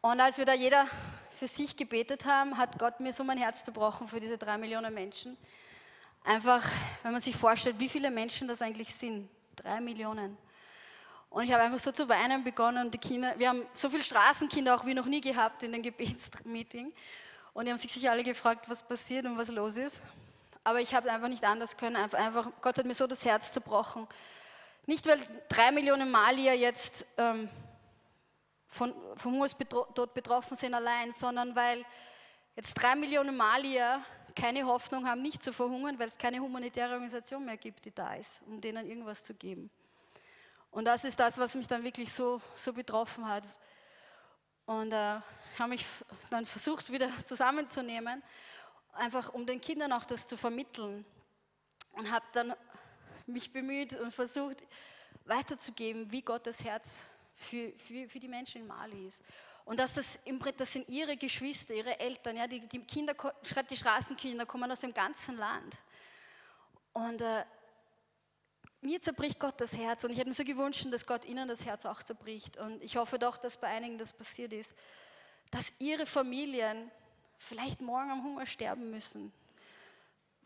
Und 0.02 0.20
als 0.20 0.38
wir 0.38 0.46
da 0.46 0.54
jeder 0.54 0.88
für 1.40 1.48
sich 1.48 1.78
gebetet 1.78 2.26
haben, 2.26 2.58
hat 2.58 2.78
Gott 2.78 3.00
mir 3.00 3.14
so 3.14 3.24
mein 3.24 3.38
Herz 3.38 3.64
zerbrochen 3.64 4.08
für 4.08 4.20
diese 4.20 4.38
drei 4.38 4.58
Millionen 4.58 4.94
Menschen. 4.94 5.38
Einfach, 6.24 6.64
wenn 7.04 7.14
man 7.14 7.22
sich 7.22 7.36
vorstellt, 7.36 7.80
wie 7.80 7.90
viele 7.90 8.12
Menschen 8.12 8.48
das 8.48 8.62
eigentlich 8.62 8.94
sind. 8.94 9.28
Drei 9.56 9.82
Millionen. 9.82 10.38
Und 11.30 11.46
ich 11.46 11.54
habe 11.54 11.64
einfach 11.64 11.80
so 11.80 11.92
zu 11.92 12.08
weinen 12.10 12.44
begonnen 12.44 12.92
die 12.92 12.98
Kinder, 12.98 13.34
wir 13.38 13.50
haben 13.50 13.66
so 13.74 13.90
viele 13.90 14.04
Straßenkinder 14.04 14.76
auch 14.76 14.86
wie 14.86 14.94
noch 14.94 15.06
nie 15.06 15.22
gehabt 15.22 15.64
in 15.64 15.72
dem 15.72 15.82
Gebetsmeeting. 15.84 16.94
Und 17.54 17.66
die 17.66 17.72
haben 17.72 17.78
sich 17.78 17.92
sicher 17.92 18.12
alle 18.12 18.24
gefragt, 18.24 18.70
was 18.70 18.84
passiert 18.84 19.26
und 19.26 19.38
was 19.38 19.50
los 19.50 19.78
ist. 19.78 20.04
Aber 20.64 20.80
ich 20.80 20.94
habe 20.94 21.12
einfach 21.12 21.28
nicht 21.28 21.44
anders 21.44 21.76
können. 21.76 21.96
Einfach, 21.96 22.50
Gott 22.62 22.78
hat 22.78 22.86
mir 22.86 22.94
so 22.94 23.08
das 23.08 23.26
Herz 23.26 23.52
zerbrochen. 23.52 24.08
Nicht, 24.86 25.08
weil 25.08 25.20
drei 25.50 25.72
Millionen 25.72 26.12
Malier 26.12 26.56
jetzt 26.56 27.06
ähm, 27.18 27.50
von, 28.68 28.94
vom 29.16 29.34
Hungerstod 29.34 30.14
betroffen 30.14 30.56
sind 30.56 30.74
allein, 30.74 31.14
sondern 31.14 31.56
weil 31.56 31.84
jetzt 32.56 32.74
drei 32.74 32.96
Millionen 32.96 33.36
Malier 33.36 34.04
keine 34.36 34.66
Hoffnung 34.66 35.08
haben, 35.08 35.22
nicht 35.22 35.44
zu 35.44 35.54
verhungern, 35.54 35.98
weil 36.00 36.08
es 36.08 36.18
keine 36.18 36.40
humanitäre 36.40 36.94
Organisation 36.94 37.46
mehr 37.46 37.58
gibt, 37.58 37.86
die 37.86 37.92
da 37.94 38.14
ist, 38.16 38.42
um 38.48 38.60
denen 38.62 38.88
irgendwas 38.88 39.24
zu 39.24 39.34
geben. 39.34 39.70
Und 40.72 40.86
das 40.86 41.04
ist 41.04 41.20
das, 41.20 41.38
was 41.38 41.56
mich 41.56 41.68
dann 41.68 41.84
wirklich 41.84 42.12
so, 42.12 42.42
so 42.56 42.74
betroffen 42.74 43.28
hat. 43.28 43.44
Und 44.66 44.94
äh, 44.94 45.20
habe 45.60 45.70
mich 45.70 45.86
dann 46.30 46.46
versucht, 46.46 46.92
wieder 46.92 47.10
zusammenzunehmen 47.26 48.24
einfach 48.94 49.34
um 49.34 49.46
den 49.46 49.62
Kindern 49.62 49.92
auch 49.94 50.06
das 50.06 50.28
zu 50.28 50.38
vermitteln. 50.38 51.06
Und 51.94 52.10
habe 52.12 52.26
dann 52.34 52.54
mich 53.26 53.52
bemüht 53.52 53.94
und 54.00 54.14
versucht 54.14 54.58
weiterzugeben, 55.26 56.12
wie 56.12 56.22
Gottes 56.22 56.64
Herz 56.64 57.06
für, 57.36 57.72
für, 57.78 58.08
für 58.08 58.20
die 58.20 58.28
Menschen 58.28 58.62
in 58.62 58.68
Mali 58.68 59.08
ist. 59.08 59.22
Und 59.66 59.80
dass 59.80 59.94
das, 59.94 60.20
das 60.58 60.74
sind 60.74 60.90
ihre 60.90 61.18
Geschwister, 61.18 61.74
ihre 61.74 62.00
Eltern, 62.00 62.38
ja, 62.38 62.48
die, 62.48 62.68
die 62.68 62.84
Kinder, 62.84 63.16
die 63.70 63.78
Straßenkinder 63.78 64.46
kommen 64.46 64.72
aus 64.72 64.80
dem 64.80 64.94
ganzen 64.94 65.38
Land. 65.38 65.78
Und 66.94 67.22
äh, 67.22 67.46
mir 68.82 69.00
zerbricht 69.00 69.40
Gott 69.40 69.62
das 69.62 69.78
Herz 69.78 70.04
und 70.04 70.12
ich 70.12 70.18
hätte 70.18 70.28
mir 70.28 70.34
so 70.34 70.44
gewünscht, 70.44 70.86
dass 70.92 71.06
Gott 71.06 71.26
ihnen 71.26 71.48
das 71.48 71.66
Herz 71.66 71.86
auch 71.86 72.02
zerbricht. 72.02 72.58
Und 72.58 72.84
ich 72.84 72.98
hoffe 72.98 73.20
doch, 73.20 73.38
dass 73.38 73.58
bei 73.58 73.68
einigen 73.68 73.98
das 73.98 74.12
passiert 74.12 74.54
ist, 74.54 74.76
dass 75.52 75.74
ihre 75.80 76.06
Familien 76.06 76.90
vielleicht 77.38 77.82
morgen 77.82 78.10
am 78.12 78.24
Hunger 78.24 78.46
sterben 78.46 78.90
müssen, 78.90 79.32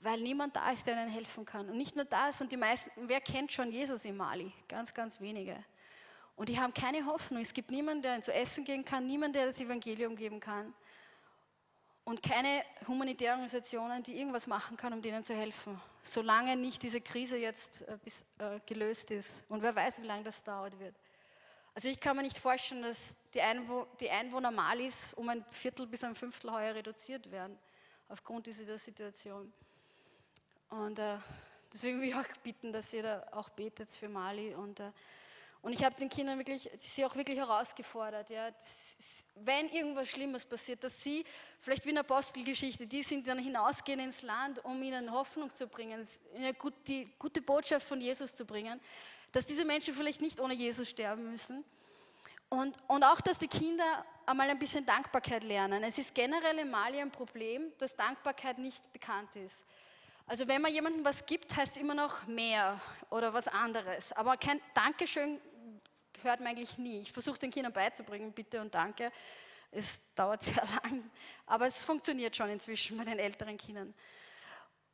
weil 0.01 0.19
niemand 0.19 0.55
da 0.55 0.71
ist, 0.71 0.85
der 0.85 0.95
ihnen 0.95 1.09
helfen 1.09 1.45
kann. 1.45 1.69
Und 1.69 1.77
nicht 1.77 1.95
nur 1.95 2.05
das, 2.05 2.41
und 2.41 2.51
die 2.51 2.57
meisten, 2.57 2.91
wer 3.07 3.21
kennt 3.21 3.51
schon 3.51 3.71
Jesus 3.71 4.05
in 4.05 4.17
Mali? 4.17 4.51
Ganz, 4.67 4.93
ganz 4.93 5.21
wenige. 5.21 5.63
Und 6.35 6.49
die 6.49 6.59
haben 6.59 6.73
keine 6.73 7.05
Hoffnung. 7.05 7.41
Es 7.41 7.53
gibt 7.53 7.71
niemanden, 7.71 8.01
der 8.01 8.15
ihnen 8.15 8.23
zu 8.23 8.33
essen 8.33 8.65
geben 8.65 8.83
kann, 8.83 9.05
niemanden, 9.05 9.33
der 9.33 9.45
das 9.45 9.59
Evangelium 9.59 10.15
geben 10.15 10.39
kann. 10.39 10.73
Und 12.03 12.21
keine 12.21 12.63
humanitären 12.87 13.35
Organisationen, 13.35 14.03
die 14.03 14.19
irgendwas 14.19 14.45
machen 14.45 14.77
kann, 14.77 14.93
um 14.93 15.01
denen 15.01 15.23
zu 15.23 15.33
helfen. 15.33 15.81
Solange 16.03 16.55
nicht 16.55 16.83
diese 16.83 17.01
Krise 17.01 17.37
jetzt 17.37 17.81
äh, 17.81 18.55
äh, 18.55 18.59
gelöst 18.65 19.09
ist. 19.11 19.43
Und 19.49 19.63
wer 19.63 19.75
weiß, 19.75 20.01
wie 20.01 20.05
lange 20.05 20.23
das 20.23 20.43
dauert 20.43 20.77
wird. 20.79 20.95
Also 21.73 21.87
ich 21.87 21.99
kann 21.99 22.15
mir 22.15 22.21
nicht 22.21 22.37
vorstellen, 22.37 22.83
dass 22.83 23.15
die, 23.33 23.41
Einwo 23.41 23.87
die 23.99 24.09
Einwohner 24.09 24.51
Malis 24.51 25.13
um 25.15 25.27
ein 25.29 25.43
Viertel 25.49 25.87
bis 25.87 26.03
ein 26.03 26.15
Fünftel 26.15 26.51
heuer 26.51 26.75
reduziert 26.75 27.31
werden, 27.31 27.57
aufgrund 28.07 28.45
dieser 28.45 28.77
Situation. 28.77 29.51
Und 30.69 30.99
äh, 30.99 31.17
deswegen 31.73 32.01
will 32.01 32.09
ich 32.09 32.15
auch 32.15 32.23
bitten, 32.43 32.71
dass 32.71 32.93
ihr 32.93 33.03
da 33.03 33.27
auch 33.31 33.49
betet 33.49 33.89
für 33.89 34.09
Mali. 34.09 34.53
Und, 34.53 34.79
äh, 34.79 34.91
und 35.65 35.73
ich 35.73 35.83
habe 35.83 35.95
den 35.95 36.09
Kindern 36.09 36.37
wirklich, 36.37 36.69
sie 36.77 37.03
auch 37.05 37.15
wirklich 37.15 37.39
herausgefordert, 37.39 38.29
ja, 38.29 38.49
wenn 39.33 39.67
irgendwas 39.69 40.09
Schlimmes 40.09 40.45
passiert, 40.45 40.83
dass 40.83 41.01
sie, 41.01 41.25
vielleicht 41.59 41.83
wie 41.85 41.89
in 41.89 41.95
der 41.95 42.03
Apostelgeschichte, 42.03 42.85
die 42.85 43.01
sind 43.01 43.27
dann 43.27 43.39
hinausgehen 43.39 43.99
ins 43.99 44.21
Land, 44.21 44.63
um 44.63 44.83
ihnen 44.83 45.11
Hoffnung 45.11 45.51
zu 45.55 45.65
bringen, 45.65 46.07
die 46.85 47.09
gute 47.17 47.41
Botschaft 47.41 47.87
von 47.87 47.99
Jesus 47.99 48.35
zu 48.35 48.45
bringen, 48.45 48.79
dass 49.31 49.47
diese 49.47 49.65
Menschen 49.65 49.95
vielleicht 49.95 50.21
nicht 50.21 50.39
ohne 50.39 50.53
Jesus 50.53 50.87
sterben 50.87 51.31
müssen. 51.31 51.65
Und, 52.49 52.77
und 52.85 53.03
auch, 53.03 53.19
dass 53.19 53.39
die 53.39 53.47
Kinder 53.47 54.05
einmal 54.27 54.47
ein 54.47 54.59
bisschen 54.59 54.85
Dankbarkeit 54.85 55.43
lernen. 55.43 55.81
Es 55.81 55.97
ist 55.97 56.13
generell 56.13 56.59
in 56.59 56.69
Mali 56.69 57.01
ein 57.01 57.09
Problem, 57.09 57.73
dass 57.79 57.95
Dankbarkeit 57.95 58.59
nicht 58.59 58.93
bekannt 58.93 59.35
ist. 59.35 59.65
Also 60.27 60.47
wenn 60.47 60.61
man 60.61 60.71
jemandem 60.71 61.03
was 61.05 61.25
gibt, 61.25 61.55
heißt 61.55 61.77
es 61.77 61.81
immer 61.81 61.95
noch 61.95 62.27
mehr 62.27 62.79
oder 63.09 63.33
was 63.33 63.47
anderes. 63.47 64.11
Aber 64.13 64.37
kein 64.37 64.61
Dankeschön 64.75 65.39
hört 66.25 66.39
man 66.39 66.49
eigentlich 66.49 66.77
nie. 66.77 67.01
Ich 67.01 67.11
versuche 67.11 67.39
den 67.39 67.51
Kindern 67.51 67.73
beizubringen, 67.73 68.31
bitte 68.31 68.61
und 68.61 68.73
danke. 68.73 69.11
Es 69.71 70.01
dauert 70.15 70.43
sehr 70.43 70.63
lang, 70.83 71.09
aber 71.45 71.67
es 71.67 71.83
funktioniert 71.83 72.35
schon 72.35 72.49
inzwischen 72.49 72.97
bei 72.97 73.05
den 73.05 73.19
älteren 73.19 73.57
Kindern. 73.57 73.93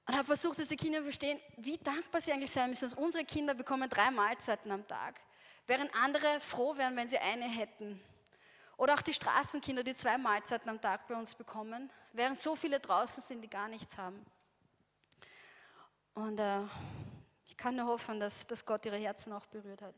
Und 0.08 0.16
habe 0.16 0.26
versucht, 0.26 0.60
dass 0.60 0.68
die 0.68 0.78
Kinder 0.78 1.04
verstehen, 1.04 1.40
wie 1.58 1.78
dankbar 1.78 2.22
sie 2.22 2.32
eigentlich 2.32 2.52
sein 2.52 2.70
müssen. 2.70 2.90
Dass 2.90 2.98
unsere 2.98 3.24
Kinder 3.24 3.54
bekommen 3.54 3.90
drei 3.90 4.12
Mahlzeiten 4.12 4.72
am 4.72 4.88
Tag, 4.88 5.22
während 5.68 5.94
andere 5.96 6.40
froh 6.40 6.76
wären, 6.76 6.96
wenn 6.96 7.08
sie 7.08 7.20
eine 7.20 7.46
hätten. 7.46 8.02
Oder 8.78 8.96
auch 8.96 9.02
die 9.02 9.14
Straßenkinder, 9.14 9.84
die 9.84 9.96
zwei 9.96 10.18
Mahlzeiten 10.18 10.70
am 10.70 10.82
Tag 10.82 11.08
bei 11.08 11.16
uns 11.16 11.36
bekommen, 11.36 11.92
während 12.14 12.40
so 12.40 12.56
viele 12.56 12.80
draußen 12.80 13.22
sind, 13.22 13.42
die 13.42 13.50
gar 13.50 13.68
nichts 13.68 13.98
haben. 13.98 14.26
Und 16.16 16.40
äh, 16.40 16.62
ich 17.46 17.56
kann 17.56 17.76
nur 17.76 17.86
hoffen, 17.86 18.20
dass, 18.20 18.48
dass 18.48 18.66
Gott 18.66 18.86
ihre 18.86 18.98
Herzen 18.98 19.34
auch 19.34 19.46
berührt 19.46 19.82
hat. 19.82 19.94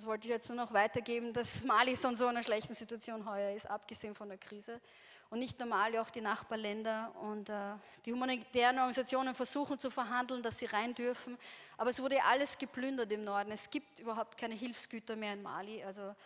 Das 0.00 0.06
wollte 0.06 0.28
ich 0.28 0.32
jetzt 0.32 0.48
nur 0.48 0.56
noch 0.56 0.72
weitergeben, 0.72 1.30
dass 1.34 1.62
Mali 1.62 1.94
so 1.94 2.08
in 2.08 2.16
so 2.16 2.26
einer 2.26 2.42
schlechten 2.42 2.72
Situation 2.72 3.28
heuer 3.28 3.54
ist, 3.54 3.66
abgesehen 3.66 4.14
von 4.14 4.30
der 4.30 4.38
Krise. 4.38 4.80
und 5.28 5.40
nicht 5.40 5.58
nur 5.58 5.68
Mali, 5.68 5.98
auch 5.98 6.08
die 6.08 6.22
Nachbarländer. 6.22 7.14
Und 7.20 7.50
äh, 7.50 7.74
die 8.06 8.14
humanitären 8.14 8.78
Organisationen 8.78 9.34
versuchen 9.34 9.78
zu 9.78 9.90
verhandeln, 9.90 10.42
dass 10.42 10.58
sie 10.58 10.64
rein 10.64 10.94
dürfen. 10.94 11.36
Aber 11.76 11.90
es 11.90 12.00
wurde 12.00 12.16
alles 12.24 12.56
geplündert 12.56 13.12
im 13.12 13.24
Norden. 13.24 13.52
Es 13.52 13.68
gibt 13.68 14.00
überhaupt 14.00 14.38
keine 14.38 14.54
Hilfsgüter 14.54 15.16
mehr 15.16 15.34
in 15.34 15.42
Mali. 15.42 15.84
Also 15.84 16.16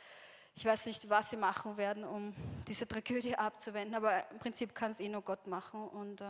ich 0.55 0.65
weiß 0.65 0.87
nicht, 0.87 1.11
was 1.11 1.31
sie 1.31 1.37
machen 1.37 1.77
werden, 1.77 2.05
um 2.05 2.33
diese 2.69 2.87
Tragödie 2.87 3.35
abzuwenden. 3.35 3.97
Aber 3.97 4.31
im 4.31 4.39
Prinzip 4.39 4.73
kann 4.73 4.93
es 4.93 5.01
eh 5.01 5.09
nur 5.09 5.23
Gott 5.23 5.49
machen. 5.49 5.89
Und 5.89 6.21
äh, 6.21 6.27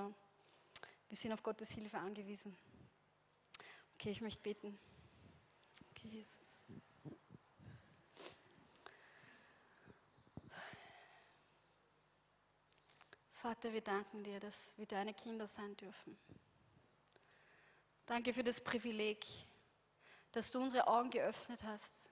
wir 1.10 1.16
sind 1.18 1.30
auf 1.34 1.42
Gottes 1.42 1.72
Hilfe 1.72 1.98
angewiesen. 1.98 2.56
Okay, 3.96 4.12
ich 4.12 4.22
möchte 4.22 4.40
beten. 4.40 4.78
Okay, 5.90 6.08
Jesus. 6.08 6.64
Vater, 13.44 13.74
wir 13.74 13.82
danken 13.82 14.24
dir, 14.24 14.40
dass 14.40 14.72
wir 14.78 14.86
deine 14.86 15.12
Kinder 15.12 15.46
sein 15.46 15.76
dürfen. 15.76 16.16
Danke 18.06 18.32
für 18.32 18.42
das 18.42 18.58
Privileg, 18.58 19.22
dass 20.32 20.50
du 20.50 20.62
unsere 20.62 20.86
Augen 20.86 21.10
geöffnet 21.10 21.62
hast, 21.62 22.08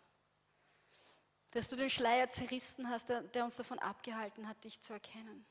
dass 1.52 1.70
du 1.70 1.76
den 1.76 1.88
Schleier 1.88 2.28
zerrissen 2.28 2.86
hast, 2.90 3.08
der, 3.08 3.44
uns 3.44 3.56
davon 3.56 3.78
abgehalten 3.78 4.46
hat, 4.46 4.62
dich 4.62 4.78
zu 4.82 4.92
erkennen. 4.92 5.46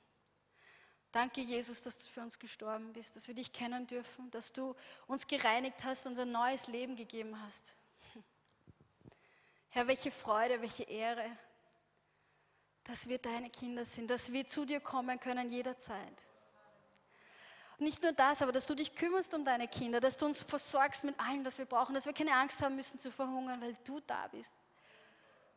Danke, 1.12 1.42
Jesus, 1.42 1.82
dass 1.82 1.98
du 1.98 2.12
für 2.12 2.22
uns 2.22 2.38
gestorben 2.38 2.94
bist, 2.94 3.16
dass 3.16 3.28
wir 3.28 3.34
dich 3.34 3.52
kennen 3.52 3.88
dürfen, 3.88 4.30
dass 4.30 4.54
du 4.54 4.76
uns 5.08 5.26
gereinigt 5.26 5.84
hast, 5.84 6.06
uns 6.06 6.20
ein 6.20 6.32
neues 6.32 6.68
Leben 6.68 6.96
gegeben 6.96 7.42
hast. 7.42 7.76
Herr, 9.70 9.88
welche 9.88 10.12
Freude, 10.12 10.62
welche 10.62 10.84
Ehre, 10.84 11.26
dass 12.84 13.08
wir 13.08 13.18
deine 13.18 13.50
Kinder 13.50 13.86
sind, 13.86 14.10
dass 14.10 14.32
wir 14.32 14.46
zu 14.46 14.66
dir 14.66 14.80
kommen 14.80 15.20
können 15.20 15.50
jederzeit. 15.50 16.28
nicht 17.78 18.04
nur 18.04 18.12
das, 18.12 18.42
aber 18.42 18.52
dass 18.52 18.68
du 18.68 18.76
dich 18.76 18.94
kümmerst 18.94 19.34
um 19.34 19.44
deine 19.44 19.68
Kinder, 19.68 20.00
dass 20.00 20.18
du 20.18 20.28
uns 20.28 20.44
versorgst 20.44 21.04
mit 21.04 21.20
allem, 21.20 21.44
was 21.44 21.58
wir 21.58 21.66
brauchen, 21.66 21.96
dass 21.96 22.06
wir 22.06 22.14
keine 22.14 22.34
Angst 22.34 22.62
haben 22.62 22.76
müssen 22.76 23.00
zu 23.00 23.12
verhungern, 23.12 23.60
weil 23.62 23.76
du 23.84 24.00
da 24.02 24.28
bist, 24.28 24.54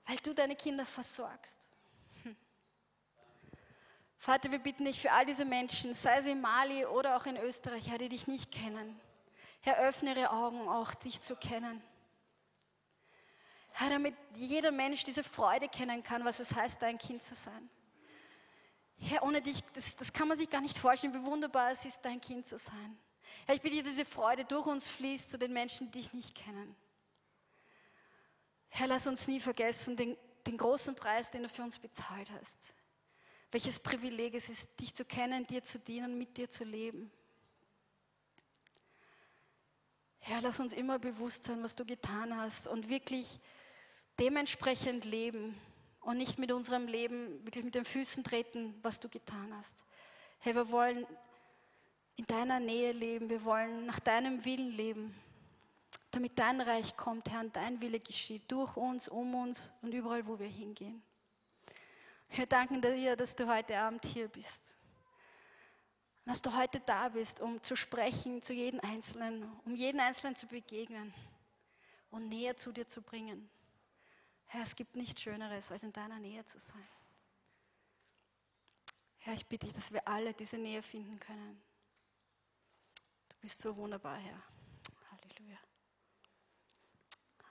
weil 0.06 0.16
du 0.16 0.32
deine 0.32 0.56
Kinder 0.56 0.86
versorgst. 0.86 1.70
Hm. 2.22 2.34
Vater, 4.18 4.50
wir 4.50 4.58
bitten 4.58 4.86
dich 4.86 5.00
für 5.02 5.12
all 5.12 5.26
diese 5.26 5.44
Menschen, 5.44 5.92
sei 5.92 6.22
sie 6.22 6.30
in 6.30 6.40
Mali 6.40 6.86
oder 6.86 7.16
auch 7.16 7.26
in 7.26 7.36
Österreich, 7.36 7.90
Herr, 7.90 7.98
die 7.98 8.08
dich 8.08 8.26
nicht 8.26 8.50
kennen. 8.50 8.98
Herr, 9.60 9.78
öffne 9.78 10.14
ihre 10.14 10.30
Augen 10.30 10.66
auch, 10.68 10.94
dich 10.94 11.20
zu 11.20 11.36
kennen. 11.36 11.82
Herr, 13.76 13.90
damit 13.90 14.14
jeder 14.36 14.70
Mensch 14.70 15.02
diese 15.02 15.24
Freude 15.24 15.68
kennen 15.68 16.04
kann, 16.04 16.24
was 16.24 16.38
es 16.38 16.54
heißt, 16.54 16.80
dein 16.80 16.96
Kind 16.96 17.20
zu 17.20 17.34
sein. 17.34 17.68
Herr, 18.98 19.24
ohne 19.24 19.42
dich, 19.42 19.64
das, 19.74 19.96
das 19.96 20.12
kann 20.12 20.28
man 20.28 20.38
sich 20.38 20.48
gar 20.48 20.60
nicht 20.60 20.78
vorstellen, 20.78 21.12
wie 21.12 21.24
wunderbar 21.24 21.72
es 21.72 21.84
ist, 21.84 21.98
dein 22.02 22.20
Kind 22.20 22.46
zu 22.46 22.56
sein. 22.56 22.96
Herr, 23.46 23.56
ich 23.56 23.62
bitte 23.62 23.74
dir, 23.74 23.82
diese 23.82 24.04
Freude 24.04 24.44
durch 24.44 24.66
uns 24.66 24.88
fließt 24.88 25.28
zu 25.28 25.38
den 25.38 25.52
Menschen, 25.52 25.90
die 25.90 25.98
dich 25.98 26.12
nicht 26.12 26.36
kennen. 26.36 26.76
Herr, 28.68 28.86
lass 28.86 29.08
uns 29.08 29.26
nie 29.26 29.40
vergessen 29.40 29.96
den, 29.96 30.16
den 30.46 30.56
großen 30.56 30.94
Preis, 30.94 31.32
den 31.32 31.42
du 31.42 31.48
für 31.48 31.62
uns 31.62 31.80
bezahlt 31.80 32.30
hast. 32.38 32.76
Welches 33.50 33.80
Privileg 33.80 34.34
es 34.34 34.48
ist, 34.48 34.78
dich 34.78 34.94
zu 34.94 35.04
kennen, 35.04 35.48
dir 35.48 35.64
zu 35.64 35.80
dienen, 35.80 36.16
mit 36.16 36.36
dir 36.36 36.48
zu 36.48 36.62
leben. 36.62 37.10
Herr, 40.20 40.40
lass 40.42 40.60
uns 40.60 40.72
immer 40.72 41.00
bewusst 41.00 41.44
sein, 41.44 41.60
was 41.64 41.74
du 41.74 41.84
getan 41.84 42.36
hast 42.36 42.68
und 42.68 42.88
wirklich 42.88 43.40
dementsprechend 44.18 45.04
leben 45.04 45.58
und 46.00 46.16
nicht 46.16 46.38
mit 46.38 46.52
unserem 46.52 46.86
Leben 46.86 47.44
wirklich 47.44 47.64
mit 47.64 47.74
den 47.74 47.84
Füßen 47.84 48.24
treten, 48.24 48.74
was 48.82 49.00
du 49.00 49.08
getan 49.08 49.52
hast. 49.56 49.82
Herr, 50.40 50.54
wir 50.54 50.70
wollen 50.70 51.06
in 52.16 52.26
deiner 52.26 52.60
Nähe 52.60 52.92
leben, 52.92 53.28
wir 53.30 53.44
wollen 53.44 53.86
nach 53.86 53.98
deinem 53.98 54.44
Willen 54.44 54.70
leben, 54.70 55.14
damit 56.10 56.38
dein 56.38 56.60
Reich 56.60 56.96
kommt, 56.96 57.30
Herr, 57.30 57.40
und 57.40 57.56
dein 57.56 57.80
Wille 57.80 57.98
geschieht, 57.98 58.50
durch 58.52 58.76
uns, 58.76 59.08
um 59.08 59.34
uns 59.34 59.72
und 59.82 59.92
überall, 59.92 60.26
wo 60.26 60.38
wir 60.38 60.46
hingehen. 60.46 61.02
Wir 62.30 62.46
danken 62.46 62.80
dir, 62.82 63.16
dass 63.16 63.34
du 63.34 63.48
heute 63.48 63.78
Abend 63.78 64.04
hier 64.04 64.28
bist. 64.28 64.76
Dass 66.24 66.40
du 66.40 66.54
heute 66.54 66.80
da 66.80 67.08
bist, 67.08 67.40
um 67.40 67.62
zu 67.62 67.76
sprechen 67.76 68.42
zu 68.42 68.54
jedem 68.54 68.80
Einzelnen, 68.80 69.50
um 69.64 69.74
jeden 69.74 70.00
Einzelnen 70.00 70.34
zu 70.34 70.46
begegnen 70.46 71.12
und 72.10 72.28
näher 72.28 72.56
zu 72.56 72.72
dir 72.72 72.86
zu 72.88 73.02
bringen. 73.02 73.48
Herr, 74.46 74.62
es 74.62 74.76
gibt 74.76 74.96
nichts 74.96 75.22
Schöneres, 75.22 75.72
als 75.72 75.82
in 75.82 75.92
deiner 75.92 76.18
Nähe 76.18 76.44
zu 76.44 76.58
sein. 76.58 76.86
Herr, 79.18 79.34
ich 79.34 79.46
bitte 79.46 79.66
dich, 79.66 79.74
dass 79.74 79.92
wir 79.92 80.06
alle 80.06 80.34
diese 80.34 80.58
Nähe 80.58 80.82
finden 80.82 81.18
können. 81.18 81.62
Du 83.28 83.36
bist 83.40 83.60
so 83.60 83.74
wunderbar, 83.76 84.18
Herr. 84.18 84.42
Halleluja. 85.10 85.58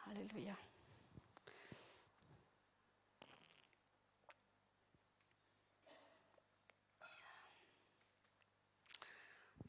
Halleluja. 0.06 0.58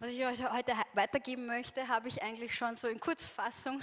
Was 0.05 0.11
ich 0.11 0.27
euch 0.27 0.51
heute 0.51 0.75
weitergeben 0.93 1.47
möchte, 1.47 1.89
habe 1.89 2.09
ich 2.09 2.23
eigentlich 2.23 2.55
schon 2.55 2.77
so 2.77 2.89
in 2.89 3.01
Kurzfassung 3.01 3.81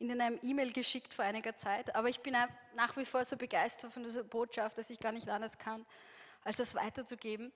in 0.00 0.20
einem 0.20 0.38
E-Mail 0.42 0.72
geschickt 0.72 1.12
vor 1.12 1.24
einiger 1.24 1.54
Zeit. 1.54 1.94
Aber 1.94 2.08
ich 2.08 2.20
bin 2.20 2.34
nach 2.74 2.96
wie 2.96 3.04
vor 3.04 3.24
so 3.24 3.36
begeistert 3.36 3.92
von 3.92 4.02
dieser 4.02 4.24
Botschaft, 4.24 4.78
dass 4.78 4.88
ich 4.90 4.98
gar 4.98 5.12
nicht 5.12 5.28
anders 5.28 5.58
kann, 5.58 5.84
als 6.42 6.56
das 6.56 6.74
weiterzugeben. 6.74 7.52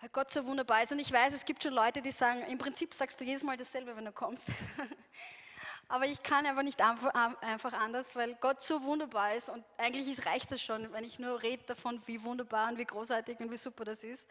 Weil 0.00 0.10
Gott 0.10 0.30
so 0.30 0.46
wunderbar 0.46 0.82
ist. 0.82 0.92
Und 0.92 0.98
ich 0.98 1.12
weiß, 1.12 1.34
es 1.34 1.44
gibt 1.44 1.62
schon 1.62 1.74
Leute, 1.74 2.00
die 2.00 2.10
sagen, 2.10 2.42
im 2.42 2.56
Prinzip 2.56 2.94
sagst 2.94 3.20
du 3.20 3.24
jedes 3.24 3.42
Mal 3.42 3.56
dasselbe, 3.56 3.96
wenn 3.96 4.04
du 4.04 4.12
kommst. 4.12 4.46
Aber 5.90 6.04
ich 6.04 6.22
kann 6.22 6.44
einfach 6.44 6.62
nicht 6.62 6.82
einfach 6.82 7.72
anders, 7.72 8.14
weil 8.14 8.34
Gott 8.34 8.60
so 8.60 8.82
wunderbar 8.82 9.34
ist 9.34 9.48
und 9.48 9.64
eigentlich 9.78 10.26
reicht 10.26 10.52
das 10.52 10.60
schon, 10.60 10.92
wenn 10.92 11.02
ich 11.02 11.18
nur 11.18 11.42
rede 11.42 11.62
davon, 11.66 12.02
wie 12.04 12.22
wunderbar 12.22 12.70
und 12.70 12.78
wie 12.78 12.84
großartig 12.84 13.40
und 13.40 13.50
wie 13.50 13.56
super 13.56 13.86
das 13.86 14.02
ist. 14.02 14.26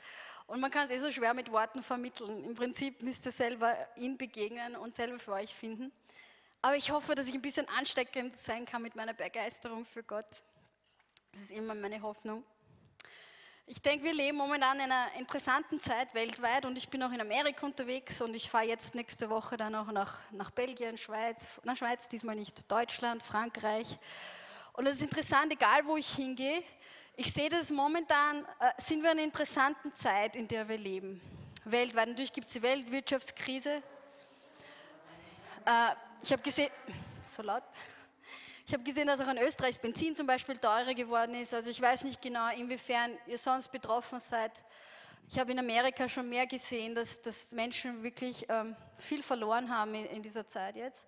Und 0.45 0.61
man 0.61 0.69
kann 0.69 0.85
es 0.85 0.91
eh 0.91 0.99
so 0.99 1.11
schwer 1.11 1.33
mit 1.33 1.51
Worten 1.51 1.81
vermitteln. 1.81 2.45
Im 2.45 2.53
Prinzip 2.53 3.01
müsst 3.01 3.25
ihr 3.25 3.31
selber 3.31 3.75
ihn 3.95 4.17
begegnen 4.17 4.75
und 4.75 4.93
selber 4.93 5.17
für 5.17 5.33
euch 5.33 5.53
finden. 5.53 5.91
Aber 6.61 6.75
ich 6.75 6.91
hoffe, 6.91 7.15
dass 7.15 7.27
ich 7.27 7.33
ein 7.33 7.41
bisschen 7.41 7.67
ansteckend 7.69 8.39
sein 8.39 8.65
kann 8.65 8.83
mit 8.83 8.95
meiner 8.95 9.13
Begeisterung 9.13 9.85
für 9.85 10.03
Gott. 10.03 10.27
Das 11.31 11.41
ist 11.41 11.51
immer 11.51 11.73
meine 11.73 12.01
Hoffnung. 12.01 12.43
Ich 13.69 13.81
denke, 13.81 14.05
wir 14.05 14.13
leben 14.13 14.37
momentan 14.37 14.77
in 14.77 14.83
einer 14.83 15.11
interessanten 15.19 15.77
Zeit 15.81 16.13
weltweit 16.13 16.63
und 16.63 16.77
ich 16.77 16.87
bin 16.87 17.03
auch 17.03 17.11
in 17.11 17.19
Amerika 17.19 17.65
unterwegs 17.65 18.21
und 18.21 18.33
ich 18.33 18.49
fahre 18.49 18.63
jetzt 18.63 18.95
nächste 18.95 19.29
Woche 19.29 19.57
dann 19.57 19.75
auch 19.75 19.91
nach, 19.91 20.19
nach 20.31 20.51
Belgien, 20.51 20.97
Schweiz, 20.97 21.49
na 21.65 21.75
Schweiz 21.75 22.07
diesmal 22.07 22.37
nicht, 22.37 22.71
Deutschland, 22.71 23.21
Frankreich. 23.21 23.99
Und 24.71 24.87
es 24.87 24.95
ist 24.95 25.01
interessant, 25.01 25.51
egal 25.51 25.85
wo 25.85 25.97
ich 25.97 26.07
hingehe, 26.07 26.63
ich 27.17 27.33
sehe 27.33 27.49
das 27.49 27.69
momentan, 27.69 28.45
äh, 28.61 28.71
sind 28.77 29.03
wir 29.03 29.11
in 29.11 29.17
einer 29.17 29.25
interessanten 29.25 29.93
Zeit, 29.93 30.37
in 30.37 30.47
der 30.47 30.69
wir 30.69 30.77
leben. 30.77 31.19
Weltweit. 31.65 32.07
Natürlich 32.07 32.31
gibt 32.31 32.47
es 32.47 32.53
die 32.53 32.61
Weltwirtschaftskrise. 32.61 33.83
Äh, 35.65 35.71
ich 36.23 36.31
habe 36.31 36.41
gesehen, 36.41 36.71
so 37.29 37.43
laut. 37.43 37.63
Ich 38.69 38.73
habe 38.73 38.83
gesehen, 38.83 39.07
dass 39.07 39.21
auch 39.21 39.29
in 39.29 39.37
Österreich 39.37 39.79
Benzin 39.79 40.13
zum 40.13 40.27
Beispiel 40.27 40.57
teurer 40.57 40.93
geworden 40.93 41.33
ist. 41.35 41.53
Also 41.53 41.69
ich 41.69 41.81
weiß 41.81 42.03
nicht 42.03 42.21
genau, 42.21 42.53
inwiefern 42.53 43.17
ihr 43.25 43.37
sonst 43.37 43.71
betroffen 43.71 44.19
seid. 44.19 44.51
Ich 45.29 45.39
habe 45.39 45.53
in 45.53 45.59
Amerika 45.59 46.09
schon 46.09 46.27
mehr 46.27 46.45
gesehen, 46.45 46.93
dass, 46.93 47.21
dass 47.21 47.53
Menschen 47.53 48.03
wirklich 48.03 48.45
ähm, 48.49 48.75
viel 48.97 49.23
verloren 49.23 49.73
haben 49.73 49.95
in, 49.95 50.05
in, 50.07 50.21
dieser 50.21 50.45
Zeit 50.45 50.75
jetzt. 50.75 51.07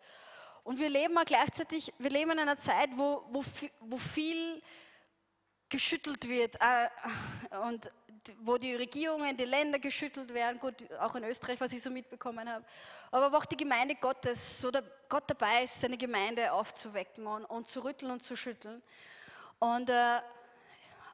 Und 0.63 0.79
wir 0.79 0.87
leben 0.87 1.17
auch 1.17 1.25
gleichzeitig, 1.25 1.91
wir 1.97 2.09
leben 2.09 2.31
in 2.31 2.39
einer 2.39 2.57
Zeit, 2.57 2.91
wo, 2.95 3.25
wo, 3.29 3.43
wo 3.81 3.97
viel 3.97 4.61
geschüttelt 5.67 6.29
wird 6.29 6.55
äh, 6.61 7.57
und 7.67 7.91
wo 8.41 8.57
die 8.57 8.75
Regierungen, 8.75 9.35
die 9.35 9.45
Länder 9.45 9.79
geschüttelt 9.79 10.33
werden, 10.33 10.59
gut, 10.59 10.75
auch 10.99 11.15
in 11.15 11.23
Österreich, 11.23 11.59
was 11.59 11.73
ich 11.73 11.81
so 11.81 11.89
mitbekommen 11.89 12.49
habe, 12.49 12.65
aber 13.11 13.37
auch 13.37 13.45
die 13.45 13.57
Gemeinde 13.57 13.95
Gottes, 13.95 14.61
so 14.61 14.71
der 14.71 14.83
Gott 15.07 15.23
dabei 15.27 15.63
ist, 15.63 15.81
seine 15.81 15.97
Gemeinde 15.97 16.51
aufzuwecken 16.51 17.25
und, 17.25 17.45
und 17.45 17.67
zu 17.67 17.83
rütteln 17.83 18.11
und 18.11 18.21
zu 18.21 18.35
schütteln. 18.35 18.81
Und 19.59 19.89
äh, 19.89 20.19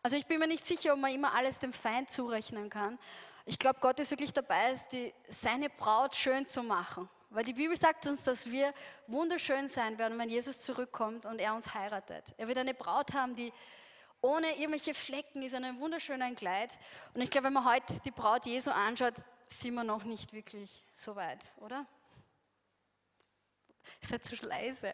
also 0.04 0.18
ich 0.18 0.26
bin 0.28 0.40
mir 0.40 0.48
nicht 0.48 0.66
sicher, 0.66 0.94
ob 0.94 1.00
man 1.00 1.12
immer 1.12 1.34
alles 1.34 1.60
dem 1.60 1.74
Feind 1.74 2.12
zurechnen 2.12 2.70
kann. 2.70 3.00
Ich 3.46 3.58
glaube, 3.58 3.80
Gott 3.80 4.00
ist 4.00 4.12
wirklich 4.12 4.34
dabei, 4.34 4.80
die, 4.92 5.14
seine 5.28 5.70
Braut 5.70 6.16
schön 6.16 6.46
zu 6.46 6.64
machen. 6.64 7.10
Weil 7.30 7.44
die 7.44 7.54
Bibel 7.54 7.76
sagt 7.76 8.08
uns, 8.08 8.24
dass 8.24 8.50
wir 8.50 8.74
wunderschön 9.08 9.68
sein 9.68 9.98
werden, 9.98 10.18
wenn 10.18 10.30
Jesus 10.30 10.60
zurückkommt 10.60 11.26
und 11.26 11.40
er 11.40 11.54
uns 11.54 11.74
heiratet. 11.74 12.24
Er 12.38 12.48
wird 12.48 12.58
eine 12.58 12.74
Braut 12.74 13.14
haben, 13.14 13.36
die 13.36 13.52
ohne 14.26 14.58
irgendwelche 14.58 14.94
Flecken, 14.94 15.44
ist 15.44 15.54
ein 15.54 15.80
wunderschöner 15.80 16.34
Kleid. 16.34 16.72
Und 17.14 17.22
ich 17.22 17.30
glaube, 17.30 17.48
wenn 17.48 17.54
man 17.54 17.66
heute 17.66 18.00
die 18.04 18.12
Braut 18.12 18.46
Jesu 18.46 18.72
anschaut, 18.72 19.14
sind 19.46 19.76
wir 19.76 19.84
noch 19.84 20.04
nicht 20.04 20.34
wirklich 20.34 20.84
so 20.96 21.16
weit, 21.16 21.40
oder? 21.58 21.86
Ihr 24.02 24.08
seid 24.08 24.24
zu 24.24 24.36
leise. 24.46 24.94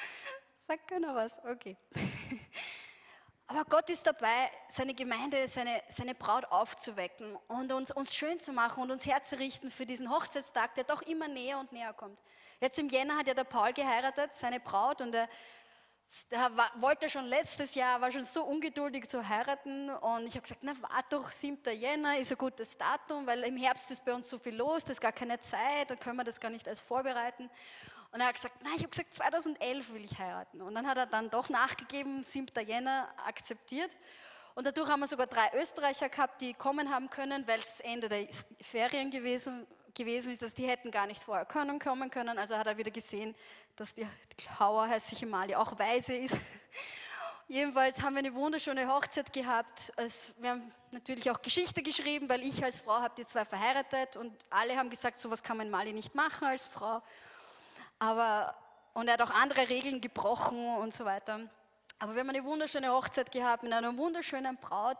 Sagt 0.66 0.88
keiner 0.88 1.14
was? 1.14 1.38
Okay. 1.44 1.76
Aber 3.48 3.64
Gott 3.66 3.90
ist 3.90 4.06
dabei, 4.06 4.50
seine 4.68 4.94
Gemeinde, 4.94 5.46
seine, 5.46 5.82
seine 5.88 6.14
Braut 6.14 6.46
aufzuwecken 6.46 7.36
und 7.48 7.70
uns, 7.70 7.90
uns 7.90 8.14
schön 8.14 8.40
zu 8.40 8.52
machen 8.54 8.82
und 8.82 8.90
uns 8.90 9.04
herzurichten 9.04 9.70
für 9.70 9.84
diesen 9.84 10.10
Hochzeitstag, 10.10 10.74
der 10.74 10.84
doch 10.84 11.02
immer 11.02 11.28
näher 11.28 11.58
und 11.58 11.70
näher 11.70 11.92
kommt. 11.92 12.18
Jetzt 12.60 12.78
im 12.78 12.88
Jänner 12.88 13.18
hat 13.18 13.26
ja 13.26 13.34
der 13.34 13.44
Paul 13.44 13.74
geheiratet, 13.74 14.34
seine 14.34 14.58
Braut, 14.58 15.02
und 15.02 15.14
er, 15.14 15.28
der 16.30 16.54
war, 16.56 16.70
wollte 16.76 17.08
schon 17.08 17.26
letztes 17.26 17.74
Jahr, 17.74 18.00
war 18.00 18.10
schon 18.10 18.24
so 18.24 18.44
ungeduldig 18.44 19.08
zu 19.08 19.26
heiraten. 19.28 19.90
Und 19.90 20.26
ich 20.26 20.34
habe 20.34 20.42
gesagt, 20.42 20.62
na 20.62 20.72
warte 20.80 21.16
doch, 21.16 21.32
7. 21.32 21.58
Jänner 21.74 22.18
ist 22.18 22.30
ein 22.32 22.38
gutes 22.38 22.76
Datum, 22.76 23.26
weil 23.26 23.42
im 23.44 23.56
Herbst 23.56 23.90
ist 23.90 24.04
bei 24.04 24.14
uns 24.14 24.28
so 24.28 24.38
viel 24.38 24.54
los, 24.56 24.84
da 24.84 24.92
ist 24.92 25.00
gar 25.00 25.12
keine 25.12 25.40
Zeit, 25.40 25.88
dann 25.88 25.98
können 25.98 26.16
wir 26.16 26.24
das 26.24 26.40
gar 26.40 26.50
nicht 26.50 26.66
alles 26.68 26.80
vorbereiten. 26.80 27.48
Und 28.12 28.20
er 28.20 28.26
hat 28.26 28.34
gesagt, 28.34 28.62
nein, 28.62 28.74
ich 28.76 28.82
habe 28.82 28.90
gesagt, 28.90 29.14
2011 29.14 29.94
will 29.94 30.04
ich 30.04 30.18
heiraten. 30.18 30.60
Und 30.60 30.74
dann 30.74 30.86
hat 30.86 30.98
er 30.98 31.06
dann 31.06 31.30
doch 31.30 31.48
nachgegeben, 31.48 32.22
7. 32.22 32.46
Jänner 32.66 33.08
akzeptiert. 33.24 33.90
Und 34.54 34.66
dadurch 34.66 34.90
haben 34.90 35.00
wir 35.00 35.08
sogar 35.08 35.26
drei 35.26 35.50
Österreicher 35.54 36.10
gehabt, 36.10 36.42
die 36.42 36.52
kommen 36.52 36.90
haben 36.90 37.08
können, 37.08 37.48
weil 37.48 37.58
es 37.58 37.80
Ende 37.80 38.10
der 38.10 38.28
Ferien 38.60 39.10
gewesen, 39.10 39.66
gewesen 39.94 40.32
ist, 40.32 40.42
dass 40.42 40.54
die 40.54 40.66
hätten 40.66 40.90
gar 40.90 41.06
nicht 41.06 41.22
vorher 41.22 41.46
können, 41.46 41.78
kommen 41.78 42.10
können. 42.10 42.38
Also 42.38 42.56
hat 42.56 42.66
er 42.66 42.76
wieder 42.76 42.90
gesehen, 42.90 43.34
dass 43.82 43.94
die 43.94 44.06
Hauer 44.60 44.86
hässliche 44.86 45.26
Mali 45.26 45.56
auch 45.56 45.76
weise 45.76 46.14
ist. 46.14 46.36
Jedenfalls 47.48 48.00
haben 48.00 48.14
wir 48.14 48.20
eine 48.20 48.32
wunderschöne 48.32 48.86
Hochzeit 48.86 49.32
gehabt. 49.32 49.92
wir 50.38 50.50
haben 50.50 50.72
natürlich 50.92 51.28
auch 51.28 51.42
Geschichte 51.42 51.82
geschrieben, 51.82 52.28
weil 52.28 52.44
ich 52.44 52.62
als 52.62 52.82
Frau 52.82 53.00
habe 53.00 53.12
die 53.18 53.26
zwei 53.26 53.44
verheiratet 53.44 54.16
und 54.16 54.32
alle 54.50 54.76
haben 54.76 54.88
gesagt, 54.88 55.16
sowas 55.16 55.42
kann 55.42 55.56
man 55.56 55.68
Mali 55.68 55.92
nicht 55.92 56.14
machen 56.14 56.46
als 56.46 56.68
Frau. 56.68 57.02
Aber, 57.98 58.54
und 58.94 59.08
er 59.08 59.14
hat 59.14 59.22
auch 59.22 59.30
andere 59.30 59.68
Regeln 59.68 60.00
gebrochen 60.00 60.76
und 60.76 60.94
so 60.94 61.04
weiter. 61.04 61.40
Aber 61.98 62.14
wir 62.14 62.20
haben 62.20 62.30
eine 62.30 62.44
wunderschöne 62.44 62.88
Hochzeit 62.88 63.32
gehabt 63.32 63.64
mit 63.64 63.72
einer 63.72 63.96
wunderschönen 63.96 64.56
Braut, 64.58 64.98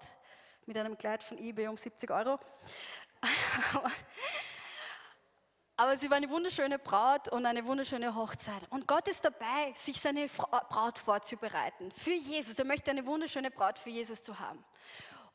mit 0.67 0.77
einem 0.77 0.99
Kleid 0.99 1.23
von 1.23 1.39
eBay 1.39 1.69
um 1.69 1.77
70 1.77 2.11
Euro. 2.11 2.41
Aber 5.83 5.97
sie 5.97 6.09
war 6.09 6.17
eine 6.17 6.31
wunderschöne 6.31 6.79
Braut 6.79 7.27
und 7.31 7.45
eine 7.45 7.67
wunderschöne 7.67 8.15
Hochzeit. 8.15 8.63
Und 8.71 8.87
Gott 8.87 9.09
ist 9.09 9.25
dabei, 9.25 9.73
sich 9.75 10.01
seine 10.01 10.29
Braut 10.29 11.01
vorzubereiten 11.01 11.91
für 11.91 12.13
Jesus. 12.13 12.57
Er 12.61 12.67
möchte 12.67 12.93
eine 12.93 13.05
wunderschöne 13.05 13.51
Braut 13.51 13.81
für 13.81 13.91
Jesus 13.91 14.23
zu 14.23 14.39
haben. 14.39 14.65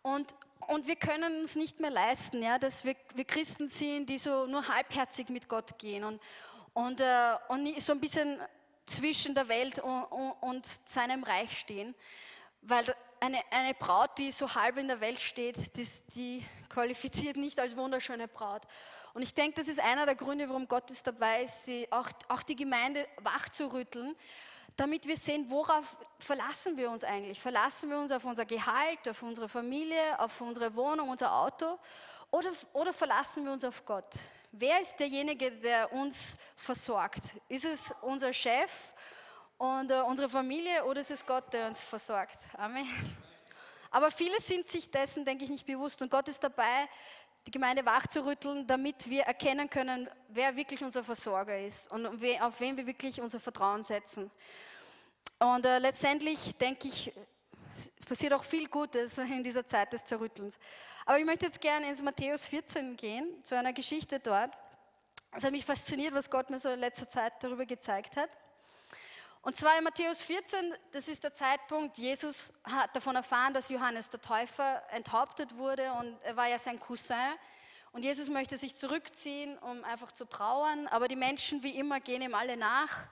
Und, 0.03 0.33
und 0.67 0.87
wir 0.87 0.95
können 0.95 1.41
uns 1.41 1.57
nicht 1.57 1.81
mehr 1.81 1.89
leisten, 1.89 2.41
ja, 2.41 2.59
dass 2.59 2.85
wir, 2.85 2.95
wir 3.15 3.25
Christen 3.25 3.67
sind, 3.67 4.07
die 4.07 4.17
so 4.17 4.45
nur 4.45 4.65
halbherzig 4.69 5.27
mit 5.27 5.49
Gott 5.49 5.77
gehen. 5.79 6.05
Und, 6.05 6.21
und, 6.71 7.01
äh, 7.01 7.35
und 7.49 7.81
so 7.81 7.91
ein 7.91 7.99
bisschen 7.99 8.39
zwischen 8.85 9.35
der 9.35 9.49
Welt 9.49 9.79
und, 9.79 10.03
und, 10.03 10.31
und 10.39 10.65
seinem 10.65 11.25
Reich 11.25 11.59
stehen. 11.59 11.93
Weil 12.61 12.95
eine, 13.19 13.41
eine 13.51 13.73
Braut, 13.73 14.17
die 14.17 14.31
so 14.31 14.55
halb 14.55 14.77
in 14.77 14.87
der 14.87 15.01
Welt 15.01 15.19
steht, 15.19 15.75
die, 15.75 15.89
die 16.15 16.45
qualifiziert 16.69 17.35
nicht 17.35 17.59
als 17.59 17.75
wunderschöne 17.75 18.29
Braut. 18.29 18.61
Und 19.17 19.23
ich 19.23 19.33
denke, 19.33 19.59
das 19.59 19.67
ist 19.67 19.79
einer 19.79 20.05
der 20.05 20.13
Gründe, 20.13 20.47
warum 20.47 20.67
Gott 20.67 20.91
ist 20.91 21.07
dabei 21.07 21.41
ist, 21.41 21.65
sie 21.65 21.87
auch, 21.89 22.07
auch 22.27 22.43
die 22.43 22.55
Gemeinde 22.55 23.07
wach 23.17 23.49
zu 23.49 23.65
rütteln, 23.65 24.15
damit 24.75 25.07
wir 25.07 25.17
sehen, 25.17 25.49
worauf 25.49 25.97
verlassen 26.19 26.77
wir 26.77 26.91
uns 26.91 27.03
eigentlich? 27.03 27.41
Verlassen 27.41 27.89
wir 27.89 27.97
uns 27.97 28.11
auf 28.11 28.23
unser 28.25 28.45
Gehalt, 28.45 29.09
auf 29.09 29.23
unsere 29.23 29.49
Familie, 29.49 29.97
auf 30.19 30.39
unsere 30.39 30.75
Wohnung, 30.75 31.09
unser 31.09 31.33
Auto 31.33 31.79
oder, 32.29 32.51
oder 32.73 32.93
verlassen 32.93 33.43
wir 33.43 33.53
uns 33.53 33.63
auf 33.63 33.83
Gott? 33.85 34.13
Wer 34.51 34.79
ist 34.81 34.95
derjenige, 34.99 35.49
der 35.51 35.91
uns 35.93 36.37
versorgt? 36.55 37.23
Ist 37.49 37.65
es 37.65 37.95
unser 38.01 38.31
Chef 38.31 38.71
und 39.57 39.91
uh, 39.91 40.05
unsere 40.05 40.29
Familie 40.29 40.85
oder 40.85 41.01
ist 41.01 41.09
es 41.09 41.25
Gott, 41.25 41.51
der 41.53 41.65
uns 41.65 41.81
versorgt? 41.81 42.37
Amen. 42.55 42.85
Aber 43.89 44.11
viele 44.11 44.39
sind 44.41 44.67
sich 44.67 44.91
dessen, 44.91 45.25
denke 45.25 45.43
ich, 45.43 45.49
nicht 45.49 45.65
bewusst 45.65 46.03
und 46.03 46.11
Gott 46.11 46.27
ist 46.27 46.43
dabei, 46.43 46.87
die 47.47 47.51
Gemeinde 47.51 47.85
wachzurütteln, 47.85 48.67
damit 48.67 49.09
wir 49.09 49.23
erkennen 49.23 49.69
können, 49.69 50.09
wer 50.27 50.57
wirklich 50.57 50.83
unser 50.83 51.03
Versorger 51.03 51.57
ist 51.57 51.89
und 51.89 52.05
auf 52.05 52.59
wen 52.59 52.77
wir 52.77 52.85
wirklich 52.85 53.21
unser 53.21 53.39
Vertrauen 53.39 53.83
setzen. 53.83 54.29
Und 55.39 55.65
uh, 55.65 55.77
letztendlich, 55.79 56.57
denke 56.57 56.89
ich, 56.89 57.13
passiert 58.05 58.33
auch 58.33 58.43
viel 58.43 58.67
Gutes 58.67 59.17
in 59.17 59.43
dieser 59.43 59.65
Zeit 59.65 59.93
des 59.93 60.03
Zerrüttelns. 60.03 60.57
Aber 61.05 61.19
ich 61.19 61.25
möchte 61.25 61.45
jetzt 61.45 61.61
gerne 61.61 61.87
ins 61.87 62.01
Matthäus 62.01 62.47
14 62.47 62.97
gehen, 62.97 63.41
zu 63.43 63.57
einer 63.57 63.71
Geschichte 63.71 64.19
dort. 64.19 64.51
Es 65.31 65.45
hat 65.45 65.51
mich 65.51 65.63
fasziniert, 65.63 66.13
was 66.13 66.29
Gott 66.29 66.49
mir 66.49 66.59
so 66.59 66.69
in 66.69 66.79
letzter 66.79 67.07
Zeit 67.07 67.31
darüber 67.41 67.65
gezeigt 67.65 68.17
hat. 68.17 68.29
Und 69.47 69.55
zwar 69.55 69.77
in 69.77 69.85
Matthäus 69.85 70.23
14, 70.23 70.73
das 70.91 71.07
ist 71.07 71.23
der 71.23 71.33
Zeitpunkt, 71.33 71.97
Jesus 71.97 72.51
hat 72.65 72.93
davon 72.93 73.15
erfahren, 73.15 73.53
dass 73.53 73.69
Johannes 73.69 74.09
der 74.09 74.19
Täufer 74.19 74.83
enthauptet 74.91 75.55
wurde 75.55 75.89
und 75.93 76.21
er 76.23 76.35
war 76.35 76.47
ja 76.47 76.59
sein 76.59 76.77
Cousin. 76.77 77.15
Und 77.93 78.03
Jesus 78.03 78.27
möchte 78.27 78.57
sich 78.57 78.75
zurückziehen, 78.75 79.57
um 79.59 79.85
einfach 79.85 80.11
zu 80.11 80.25
trauern, 80.25 80.89
aber 80.89 81.07
die 81.07 81.15
Menschen 81.15 81.63
wie 81.63 81.77
immer 81.79 82.01
gehen 82.01 82.21
ihm 82.21 82.35
alle 82.35 82.57
nach. 82.57 83.07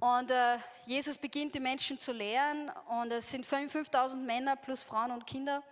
Und 0.00 0.32
äh, 0.32 0.58
Jesus 0.86 1.16
beginnt 1.16 1.54
die 1.54 1.60
Menschen 1.60 1.96
zu 1.96 2.10
lehren 2.10 2.68
und 3.00 3.12
es 3.12 3.30
sind 3.30 3.46
5000 3.46 4.20
Männer 4.20 4.56
plus 4.56 4.82
Frauen 4.82 5.12
und 5.12 5.28
Kinder. 5.28 5.62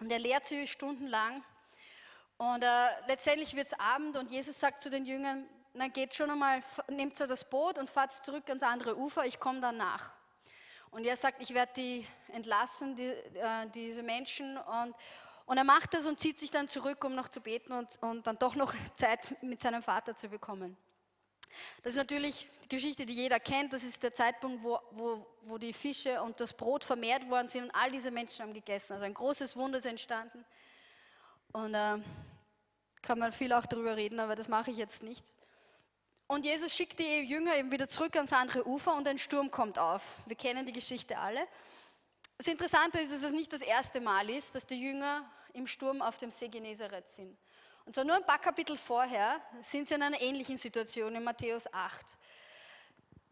Und 0.00 0.10
er 0.10 0.18
lehrt 0.18 0.48
sie 0.48 0.66
stundenlang. 0.66 1.44
Und 2.36 2.64
äh, 2.64 3.06
letztendlich 3.06 3.54
wird 3.54 3.68
es 3.68 3.78
Abend 3.78 4.16
und 4.16 4.32
Jesus 4.32 4.58
sagt 4.58 4.82
zu 4.82 4.90
den 4.90 5.06
Jüngern, 5.06 5.48
na 5.76 5.88
geht 5.88 6.14
schon 6.14 6.30
einmal, 6.30 6.62
nehmt 6.88 7.16
so 7.16 7.26
das 7.26 7.44
Boot 7.44 7.78
und 7.78 7.90
fahrt 7.90 8.12
zurück 8.12 8.44
ans 8.48 8.62
andere 8.62 8.96
Ufer, 8.96 9.26
ich 9.26 9.38
komme 9.38 9.60
dann 9.60 9.76
nach. 9.76 10.12
Und 10.90 11.04
er 11.04 11.16
sagt, 11.16 11.42
ich 11.42 11.52
werde 11.52 11.72
die 11.76 12.06
entlassen, 12.32 12.96
die, 12.96 13.08
äh, 13.08 13.68
diese 13.74 14.02
Menschen. 14.02 14.56
Und, 14.56 14.94
und 15.44 15.58
er 15.58 15.64
macht 15.64 15.92
das 15.92 16.06
und 16.06 16.18
zieht 16.18 16.38
sich 16.38 16.50
dann 16.50 16.68
zurück, 16.68 17.04
um 17.04 17.14
noch 17.14 17.28
zu 17.28 17.40
beten 17.40 17.72
und, 17.72 17.90
und 18.00 18.26
dann 18.26 18.38
doch 18.38 18.54
noch 18.54 18.72
Zeit 18.94 19.36
mit 19.42 19.60
seinem 19.60 19.82
Vater 19.82 20.16
zu 20.16 20.28
bekommen. 20.28 20.76
Das 21.82 21.92
ist 21.92 21.98
natürlich 21.98 22.48
die 22.64 22.68
Geschichte, 22.68 23.04
die 23.04 23.14
jeder 23.14 23.38
kennt. 23.38 23.72
Das 23.72 23.82
ist 23.82 24.02
der 24.02 24.14
Zeitpunkt, 24.14 24.62
wo, 24.62 24.78
wo, 24.92 25.26
wo 25.42 25.58
die 25.58 25.72
Fische 25.72 26.22
und 26.22 26.40
das 26.40 26.54
Brot 26.54 26.84
vermehrt 26.84 27.28
worden 27.28 27.48
sind 27.48 27.64
und 27.64 27.70
all 27.74 27.90
diese 27.90 28.10
Menschen 28.10 28.42
haben 28.42 28.54
gegessen. 28.54 28.94
Also 28.94 29.04
ein 29.04 29.14
großes 29.14 29.56
Wunder 29.56 29.78
ist 29.78 29.86
entstanden. 29.86 30.44
Und 31.52 31.74
äh, 31.74 31.98
kann 33.02 33.18
man 33.18 33.32
viel 33.32 33.52
auch 33.52 33.66
darüber 33.66 33.96
reden, 33.96 34.18
aber 34.20 34.34
das 34.34 34.48
mache 34.48 34.70
ich 34.70 34.78
jetzt 34.78 35.02
nicht. 35.02 35.36
Und 36.28 36.44
Jesus 36.44 36.74
schickt 36.74 36.98
die 36.98 37.20
Jünger 37.20 37.56
eben 37.56 37.70
wieder 37.70 37.88
zurück 37.88 38.16
ans 38.16 38.32
andere 38.32 38.66
Ufer 38.66 38.94
und 38.94 39.06
ein 39.06 39.18
Sturm 39.18 39.50
kommt 39.50 39.78
auf. 39.78 40.02
Wir 40.26 40.36
kennen 40.36 40.66
die 40.66 40.72
Geschichte 40.72 41.18
alle. 41.18 41.46
Das 42.36 42.48
Interessante 42.48 42.98
ist, 42.98 43.12
dass 43.12 43.22
es 43.22 43.32
nicht 43.32 43.52
das 43.52 43.62
erste 43.62 44.00
Mal 44.00 44.28
ist, 44.28 44.54
dass 44.54 44.66
die 44.66 44.80
Jünger 44.80 45.24
im 45.52 45.66
Sturm 45.66 46.02
auf 46.02 46.18
dem 46.18 46.30
See 46.30 46.48
Genezareth 46.48 47.08
sind. 47.08 47.38
Und 47.84 47.94
zwar 47.94 48.04
nur 48.04 48.16
ein 48.16 48.26
paar 48.26 48.40
Kapitel 48.40 48.76
vorher 48.76 49.40
sind 49.62 49.86
sie 49.86 49.94
in 49.94 50.02
einer 50.02 50.20
ähnlichen 50.20 50.56
Situation 50.56 51.14
in 51.14 51.22
Matthäus 51.22 51.72
8. 51.72 52.04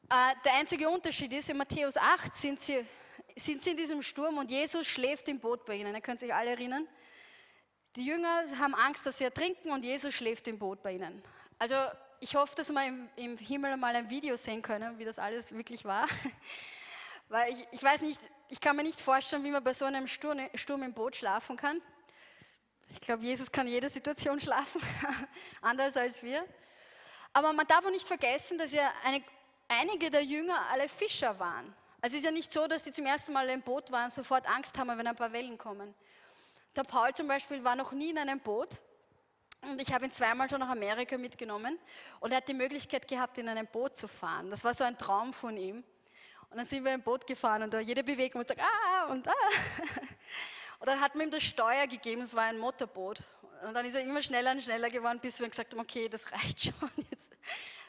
Äh, 0.09 0.35
der 0.45 0.55
einzige 0.55 0.89
Unterschied 0.89 1.33
ist, 1.33 1.51
in 1.51 1.57
Matthäus 1.57 1.97
8 1.97 2.35
sind 2.35 2.61
sie, 2.61 2.87
sind 3.35 3.63
sie 3.63 3.71
in 3.71 3.77
diesem 3.77 4.03
Sturm 4.03 4.39
und 4.39 4.51
Jesus 4.51 4.87
schläft 4.87 5.29
im 5.29 5.41
Boot 5.41 5.65
bei 5.65 5.75
ihnen. 5.75 5.93
Ihr 5.93 6.01
könnt 6.01 6.21
sich 6.21 6.33
alle 6.33 6.51
erinnern. 6.51 6.87
Die 7.97 8.07
Jünger 8.07 8.45
haben 8.61 8.75
Angst, 8.75 9.05
dass 9.05 9.19
sie 9.19 9.25
ertrinken 9.25 9.73
und 9.73 9.85
Jesus 9.85 10.15
schläft 10.15 10.47
im 10.47 10.61
Boot 10.61 10.83
bei 10.83 10.93
ihnen. 10.93 11.23
Also 11.59 11.75
ich 12.21 12.35
hoffe, 12.35 12.55
dass 12.55 12.71
wir 12.71 12.87
im, 12.87 13.09
im 13.17 13.39
Himmel 13.39 13.77
mal 13.77 13.95
ein 13.95 14.09
Video 14.11 14.37
sehen 14.37 14.63
können, 14.63 14.99
wie 14.99 15.05
das 15.05 15.19
alles 15.19 15.53
wirklich 15.53 15.85
war. 15.85 16.07
Weil 17.29 17.53
ich, 17.53 17.67
ich 17.73 17.83
weiß 17.83 18.03
nicht, 18.03 18.21
ich 18.49 18.61
kann 18.61 18.77
mir 18.77 18.83
nicht 18.83 19.01
vorstellen, 19.01 19.45
wie 19.45 19.51
man 19.51 19.65
bei 19.65 19.73
so 19.73 19.85
einem 19.85 20.07
Sturm, 20.07 20.39
Sturm 20.55 20.83
im 20.83 20.93
Boot 20.93 21.17
schlafen 21.17 21.57
kann. 21.57 21.81
Ich 22.91 23.01
glaube, 23.01 23.25
Jesus 23.25 23.51
kann 23.51 23.67
jede 23.67 23.91
Situation 23.91 24.41
schlafen, 24.41 24.81
anders 25.63 25.97
als 25.97 26.23
wir. 26.23 26.45
Aber 27.33 27.53
man 27.53 27.67
darf 27.67 27.85
auch 27.85 27.91
nicht 27.91 28.07
vergessen, 28.07 28.59
dass 28.59 28.73
ja 28.73 28.93
eine, 29.05 29.23
einige 29.69 30.11
der 30.11 30.23
Jünger 30.23 30.59
alle 30.71 30.89
Fischer 30.89 31.39
waren. 31.39 31.75
Also 32.01 32.17
es 32.17 32.21
ist 32.23 32.27
ja 32.27 32.31
nicht 32.31 32.53
so, 32.53 32.67
dass 32.67 32.85
die 32.85 32.93
zum 32.93 33.07
ersten 33.07 33.33
Mal 33.33 33.49
im 33.49 33.63
Boot 33.63 33.91
waren, 33.91 34.11
sofort 34.11 34.47
Angst 34.49 34.79
haben, 34.79 34.89
wenn 34.97 35.07
ein 35.07 35.17
paar 35.17 35.33
Wellen 35.33 35.59
kommen. 35.59 35.95
Der 36.77 36.85
Paul 36.85 37.13
zum 37.15 37.27
Beispiel 37.29 37.65
war 37.65 37.77
noch 37.77 37.93
nie 37.93 38.11
in 38.11 38.19
einem 38.19 38.41
Boot 38.41 38.81
und 39.73 39.81
ich 39.81 39.93
habe 39.93 40.05
ihn 40.05 40.11
zweimal 40.11 40.49
schon 40.49 40.61
nach 40.61 40.69
Amerika 40.69 41.17
mitgenommen 41.19 41.79
und 42.21 42.31
er 42.31 42.39
hat 42.39 42.49
die 42.49 42.55
Möglichkeit 42.55 43.09
gehabt, 43.09 43.39
in 43.39 43.49
einem 43.49 43.67
Boot 43.67 43.97
zu 43.97 44.09
fahren. 44.09 44.51
Das 44.51 44.65
war 44.65 44.75
so 44.75 44.85
ein 44.85 44.97
Traum 44.99 45.33
von 45.33 45.57
ihm. 45.57 45.85
Und 46.51 46.59
dann 46.59 46.67
sind 46.67 46.85
wir 46.85 46.95
im 46.95 47.03
Boot 47.03 47.27
gefahren 47.27 47.65
und 47.65 47.75
da 47.75 47.81
jede 47.81 48.05
Bewegung 48.05 48.41
und 48.41 48.49
sagt, 48.49 48.61
ah 48.61 49.07
und 49.11 49.27
ah. 49.27 49.33
Und 50.85 50.89
dann 50.89 51.01
hat 51.01 51.15
man 51.15 51.29
ihm 51.29 51.31
das 51.31 51.43
Steuer 51.43 51.87
gegeben, 51.87 52.21
es 52.21 52.35
war 52.35 52.43
ein 52.43 52.59
Motorboot. 52.59 53.23
Und 53.67 53.73
dann 53.73 53.87
ist 53.87 53.95
er 53.95 54.03
immer 54.03 54.23
schneller 54.23 54.53
und 54.53 54.63
schneller 54.63 54.91
geworden, 54.91 55.19
bis 55.19 55.41
wir 55.41 55.49
gesagt 55.49 55.73
haben, 55.73 55.81
okay, 55.81 56.11
das 56.11 56.31
reicht 56.31 56.61
schon 56.65 56.91
jetzt. 57.11 57.33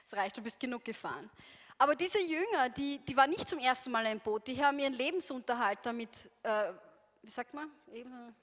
Das 0.10 0.18
reicht, 0.18 0.38
du 0.38 0.42
bist 0.42 0.60
genug 0.62 0.86
gefahren. 0.86 1.30
Aber 1.78 1.96
diese 1.96 2.20
Jünger, 2.20 2.70
die, 2.70 3.00
die 3.00 3.18
waren 3.18 3.30
nicht 3.30 3.50
zum 3.50 3.60
ersten 3.60 3.92
Mal 3.92 4.06
im 4.06 4.22
Boot, 4.22 4.48
die 4.48 4.64
haben 4.64 4.80
ihren 4.80 4.94
Lebensunterhalt 4.94 5.80
damit, 5.82 6.10
äh, 6.44 6.72
wie 7.22 7.30
sagt 7.30 7.54
man, 7.54 7.70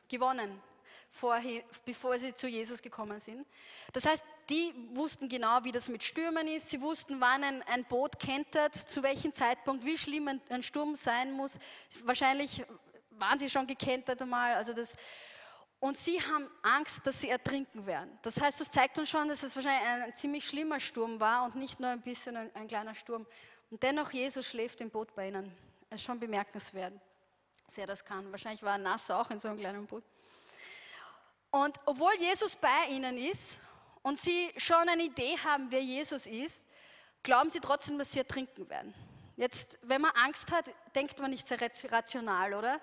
gewonnen. 0.07 0.61
Vorher, 1.13 1.63
bevor 1.85 2.19
sie 2.19 2.35
zu 2.35 2.49
Jesus 2.49 2.83
gekommen 2.83 3.21
sind. 3.21 3.47
Das 3.93 4.07
heißt, 4.07 4.25
die 4.49 4.75
wussten 4.95 5.29
genau, 5.29 5.63
wie 5.63 5.73
das 5.73 5.89
mit 5.89 6.03
Stürmen 6.03 6.49
ist. 6.49 6.71
Sie 6.71 6.81
wussten, 6.81 7.21
wann 7.21 7.45
ein, 7.45 7.63
ein 7.65 7.85
Boot 7.85 8.19
kentert, 8.19 8.75
zu 8.75 9.03
welchem 9.03 9.33
Zeitpunkt, 9.33 9.85
wie 9.85 9.97
schlimm 9.97 10.29
ein, 10.29 10.41
ein 10.49 10.63
Sturm 10.63 10.97
sein 10.97 11.33
muss. 11.33 11.59
Wahrscheinlich 12.05 12.65
waren 13.11 13.39
sie 13.39 13.51
schon 13.51 13.67
gekentert 13.67 14.21
einmal. 14.23 14.55
Also 14.55 14.73
das, 14.73 14.97
und 15.81 15.99
sie 15.99 16.21
haben 16.21 16.49
Angst, 16.63 17.07
dass 17.07 17.21
sie 17.21 17.29
ertrinken 17.29 17.87
werden. 17.87 18.19
Das 18.23 18.41
heißt, 18.41 18.61
das 18.61 18.71
zeigt 18.71 18.99
uns 18.99 19.11
schon, 19.11 19.29
dass 19.29 19.43
es 19.43 19.55
wahrscheinlich 19.55 19.89
ein, 19.89 20.03
ein 20.03 20.15
ziemlich 20.15 20.49
schlimmer 20.49 20.81
Sturm 20.81 21.21
war 21.21 21.45
und 21.45 21.57
nicht 21.57 21.79
nur 21.79 21.91
ein 21.91 22.01
bisschen 22.01 22.37
ein, 22.37 22.51
ein, 22.55 22.69
kleiner 22.69 22.95
Sturm. 22.95 23.27
Und 23.71 23.83
dennoch, 23.83 24.13
Jesus 24.13 24.47
schläft 24.47 24.81
im 24.81 24.91
Boot 24.91 25.15
bei 25.15 25.29
ihnen. 25.29 25.53
Das 25.91 26.01
ist 26.01 26.07
schon 26.07 26.19
bemerkenswert, 26.19 26.95
dass 27.67 27.79
er 27.79 27.87
das 27.87 28.05
kann. 28.05 28.31
Wahrscheinlich 28.31 28.63
war 28.63 28.73
er 28.73 28.79
nass 28.79 29.11
auch 29.11 29.31
in 29.31 29.39
so 29.39 29.49
einem 29.49 29.59
kleinen 29.59 29.87
Boot. 29.87 30.05
Und 31.53 31.79
obwohl 31.85 32.15
Jesus 32.19 32.57
bei 32.57 32.87
ihnen 32.89 33.19
ist 33.19 33.63
und 34.03 34.19
sie 34.19 34.51
schon 34.57 34.89
eine 34.89 35.03
Idee 35.05 35.37
haben, 35.45 35.71
wer 35.71 35.83
Jesus 35.83 36.27
ist, 36.27 36.65
glauben 37.23 37.51
sie 37.51 37.61
trotzdem, 37.61 37.99
dass 37.99 38.11
sie 38.11 38.21
ertrinken 38.21 38.69
werden. 38.71 38.95
Jetzt, 39.37 39.79
wenn 39.83 40.01
man 40.01 40.13
Angst 40.13 40.51
hat, 40.51 40.71
denkt 40.95 41.19
man 41.19 41.31
nicht 41.31 41.47
sehr 41.47 41.61
rational, 41.61 42.55
oder? 42.55 42.81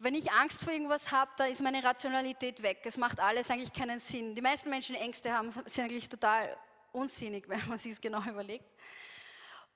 Wenn 0.00 0.16
ich 0.16 0.32
Angst 0.32 0.64
vor 0.64 0.72
irgendwas 0.72 1.12
habe, 1.12 1.30
da 1.36 1.44
ist 1.44 1.60
meine 1.62 1.82
Rationalität 1.82 2.60
weg. 2.64 2.80
Es 2.84 2.96
macht 2.96 3.20
alles 3.20 3.50
eigentlich 3.50 3.72
keinen 3.72 4.00
Sinn. 4.00 4.34
Die 4.34 4.42
meisten 4.42 4.68
Menschen, 4.68 4.96
die 4.96 5.00
Ängste 5.00 5.32
haben, 5.32 5.52
sind 5.52 5.84
eigentlich 5.84 6.08
total 6.08 6.56
unsinnig, 6.90 7.48
wenn 7.48 7.68
man 7.68 7.78
sich 7.78 7.92
es 7.92 8.00
genau 8.00 8.20
überlegt. 8.22 8.68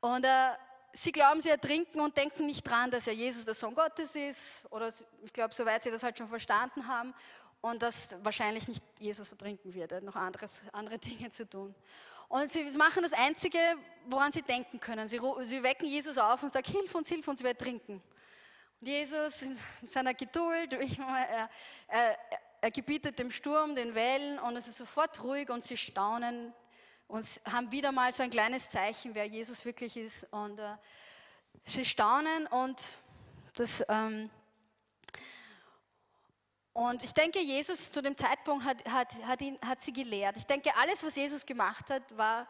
Und 0.00 0.24
äh, 0.24 0.48
sie 0.92 1.12
glauben, 1.12 1.40
sie 1.40 1.50
ertrinken 1.50 2.00
und 2.00 2.16
denken 2.16 2.46
nicht 2.46 2.68
dran, 2.68 2.90
dass 2.90 3.06
ja 3.06 3.12
Jesus 3.12 3.44
der 3.44 3.54
Sohn 3.54 3.74
Gottes 3.74 4.16
ist. 4.16 4.66
Oder 4.70 4.92
ich 5.22 5.32
glaube, 5.32 5.54
soweit 5.54 5.84
sie 5.84 5.92
das 5.92 6.02
halt 6.02 6.18
schon 6.18 6.28
verstanden 6.28 6.88
haben. 6.88 7.14
Und 7.66 7.82
dass 7.82 8.10
wahrscheinlich 8.22 8.68
nicht 8.68 8.84
Jesus 9.00 9.32
ertrinken 9.32 9.74
wird. 9.74 9.90
Er 9.90 9.96
hat 9.96 10.04
noch 10.04 10.14
anderes, 10.14 10.60
andere 10.72 10.98
Dinge 11.00 11.30
zu 11.30 11.48
tun. 11.48 11.74
Und 12.28 12.50
sie 12.50 12.62
machen 12.62 13.02
das 13.02 13.12
Einzige, 13.12 13.58
woran 14.06 14.30
sie 14.30 14.42
denken 14.42 14.78
können. 14.78 15.08
Sie, 15.08 15.20
sie 15.42 15.62
wecken 15.64 15.88
Jesus 15.88 16.16
auf 16.16 16.44
und 16.44 16.52
sagen, 16.52 16.70
hilf 16.70 16.94
uns, 16.94 17.08
hilf 17.08 17.26
uns, 17.26 17.40
wir 17.42 17.50
ertrinken. 17.50 18.00
Und 18.80 18.86
Jesus 18.86 19.42
in 19.42 19.58
seiner 19.84 20.14
Geduld, 20.14 20.74
er, 20.74 21.50
er, 21.88 22.18
er 22.60 22.70
gebietet 22.70 23.18
dem 23.18 23.32
Sturm, 23.32 23.74
den 23.74 23.96
Wellen 23.96 24.38
und 24.38 24.56
es 24.56 24.68
ist 24.68 24.78
sofort 24.78 25.20
ruhig 25.24 25.50
und 25.50 25.64
sie 25.64 25.76
staunen 25.76 26.52
und 27.08 27.26
haben 27.50 27.72
wieder 27.72 27.90
mal 27.90 28.12
so 28.12 28.22
ein 28.22 28.30
kleines 28.30 28.70
Zeichen, 28.70 29.12
wer 29.14 29.26
Jesus 29.26 29.64
wirklich 29.64 29.96
ist. 29.96 30.24
Und 30.32 30.60
äh, 30.60 30.76
sie 31.64 31.84
staunen 31.84 32.46
und 32.46 32.80
das... 33.56 33.84
Ähm, 33.88 34.30
und 36.76 37.02
ich 37.02 37.14
denke, 37.14 37.40
Jesus 37.40 37.90
zu 37.90 38.02
dem 38.02 38.14
Zeitpunkt 38.14 38.62
hat, 38.66 38.84
hat, 38.86 39.08
hat, 39.24 39.40
ihn, 39.40 39.58
hat 39.64 39.80
sie 39.80 39.94
gelehrt. 39.94 40.36
Ich 40.36 40.44
denke, 40.44 40.76
alles, 40.76 41.02
was 41.02 41.16
Jesus 41.16 41.46
gemacht 41.46 41.88
hat, 41.88 42.02
war, 42.18 42.46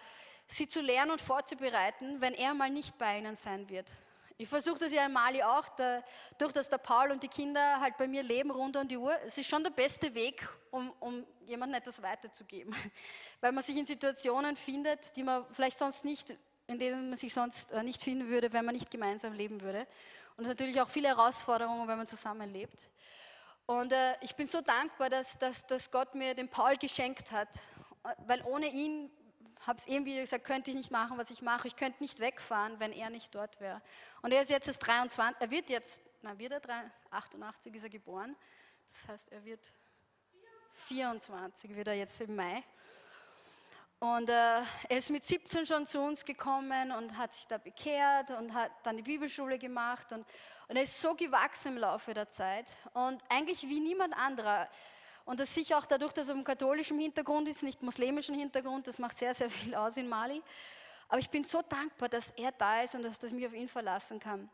sie 0.48 0.66
zu 0.66 0.80
lernen 0.80 1.12
und 1.12 1.20
vorzubereiten, 1.20 2.20
wenn 2.20 2.34
er 2.34 2.52
mal 2.52 2.68
nicht 2.68 2.98
bei 2.98 3.18
ihnen 3.18 3.36
sein 3.36 3.68
wird. 3.68 3.88
Ich 4.36 4.48
versuche 4.48 4.80
das 4.80 4.92
ja 4.92 5.06
in 5.06 5.12
Mali 5.12 5.44
auch, 5.44 5.68
da, 5.68 6.02
durch 6.38 6.52
dass 6.52 6.68
der 6.68 6.78
Paul 6.78 7.12
und 7.12 7.22
die 7.22 7.28
Kinder 7.28 7.78
halt 7.80 7.96
bei 7.98 8.08
mir 8.08 8.24
leben 8.24 8.50
rund 8.50 8.76
um 8.76 8.88
die 8.88 8.96
Uhr. 8.96 9.16
Es 9.24 9.38
ist 9.38 9.48
schon 9.48 9.62
der 9.62 9.70
beste 9.70 10.12
Weg, 10.12 10.48
um, 10.72 10.92
um 10.98 11.24
jemandem 11.46 11.78
etwas 11.78 12.02
weiterzugeben. 12.02 12.74
Weil 13.40 13.52
man 13.52 13.62
sich 13.62 13.76
in 13.76 13.86
Situationen 13.86 14.56
findet, 14.56 15.14
die 15.14 15.22
man 15.22 15.44
vielleicht 15.52 15.78
sonst 15.78 16.04
nicht, 16.04 16.36
in 16.66 16.80
denen 16.80 17.10
man 17.10 17.18
sich 17.18 17.32
sonst 17.32 17.70
äh, 17.70 17.84
nicht 17.84 18.02
finden 18.02 18.26
würde, 18.26 18.52
wenn 18.52 18.64
man 18.64 18.74
nicht 18.74 18.90
gemeinsam 18.90 19.34
leben 19.34 19.60
würde. 19.60 19.86
Und 20.36 20.42
es 20.42 20.48
natürlich 20.48 20.80
auch 20.80 20.88
viele 20.88 21.06
Herausforderungen, 21.06 21.86
wenn 21.86 21.96
man 21.96 22.08
zusammenlebt. 22.08 22.90
Und 23.66 23.92
äh, 23.92 24.14
ich 24.20 24.36
bin 24.36 24.46
so 24.46 24.60
dankbar, 24.60 25.10
dass, 25.10 25.38
dass, 25.38 25.66
dass 25.66 25.90
Gott 25.90 26.14
mir 26.14 26.34
den 26.34 26.48
Paul 26.48 26.76
geschenkt 26.76 27.32
hat, 27.32 27.48
weil 28.26 28.40
ohne 28.44 28.68
ihn 28.68 29.10
habe 29.66 29.78
es 29.78 29.86
eben 29.88 30.04
wieder 30.04 30.20
gesagt, 30.20 30.44
könnte 30.44 30.70
ich 30.70 30.76
nicht 30.76 30.92
machen, 30.92 31.18
was 31.18 31.30
ich 31.30 31.42
mache. 31.42 31.66
Ich 31.66 31.74
könnte 31.74 32.00
nicht 32.00 32.20
wegfahren, 32.20 32.78
wenn 32.78 32.92
er 32.92 33.10
nicht 33.10 33.34
dort 33.34 33.60
wäre. 33.60 33.82
Und 34.22 34.32
er 34.32 34.42
ist 34.42 34.50
jetzt 34.50 34.68
das 34.68 34.78
23, 34.78 35.40
er 35.40 35.50
wird 35.50 35.68
jetzt, 35.68 36.02
na 36.22 36.38
wird 36.38 36.52
er 36.52 36.60
3, 36.60 36.90
88 37.10 37.74
ist 37.74 37.82
er 37.82 37.90
geboren. 37.90 38.36
Das 38.88 39.08
heißt, 39.08 39.32
er 39.32 39.44
wird 39.44 39.66
24, 40.70 41.74
wird 41.74 41.88
er 41.88 41.94
jetzt 41.94 42.20
im 42.20 42.36
Mai. 42.36 42.62
Und 43.98 44.28
äh, 44.28 44.32
er 44.88 44.98
ist 44.98 45.10
mit 45.10 45.26
17 45.26 45.66
schon 45.66 45.86
zu 45.86 46.00
uns 46.00 46.24
gekommen 46.24 46.92
und 46.92 47.16
hat 47.16 47.34
sich 47.34 47.48
da 47.48 47.58
bekehrt 47.58 48.30
und 48.30 48.54
hat 48.54 48.70
dann 48.84 48.98
die 48.98 49.02
Bibelschule 49.02 49.58
gemacht. 49.58 50.12
Und, 50.12 50.24
und 50.68 50.76
er 50.76 50.82
ist 50.82 51.00
so 51.00 51.14
gewachsen 51.14 51.72
im 51.72 51.78
Laufe 51.78 52.12
der 52.12 52.28
Zeit. 52.28 52.66
Und 52.92 53.22
eigentlich 53.28 53.62
wie 53.62 53.80
niemand 53.80 54.16
anderer. 54.18 54.68
Und 55.24 55.38
das 55.40 55.54
sicher 55.54 55.78
auch 55.78 55.86
dadurch, 55.86 56.12
dass 56.12 56.28
er 56.28 56.34
im 56.34 56.44
katholischen 56.44 56.98
Hintergrund 56.98 57.48
ist, 57.48 57.62
nicht 57.62 57.82
muslimischen 57.82 58.34
Hintergrund, 58.34 58.86
das 58.86 58.98
macht 58.98 59.18
sehr, 59.18 59.34
sehr 59.34 59.50
viel 59.50 59.74
aus 59.74 59.96
in 59.96 60.08
Mali. 60.08 60.42
Aber 61.08 61.18
ich 61.18 61.30
bin 61.30 61.44
so 61.44 61.62
dankbar, 61.62 62.08
dass 62.08 62.30
er 62.32 62.52
da 62.52 62.82
ist 62.82 62.94
und 62.94 63.04
dass 63.04 63.22
ich 63.22 63.32
mich 63.32 63.46
auf 63.46 63.54
ihn 63.54 63.68
verlassen 63.68 64.18
kann. 64.18 64.48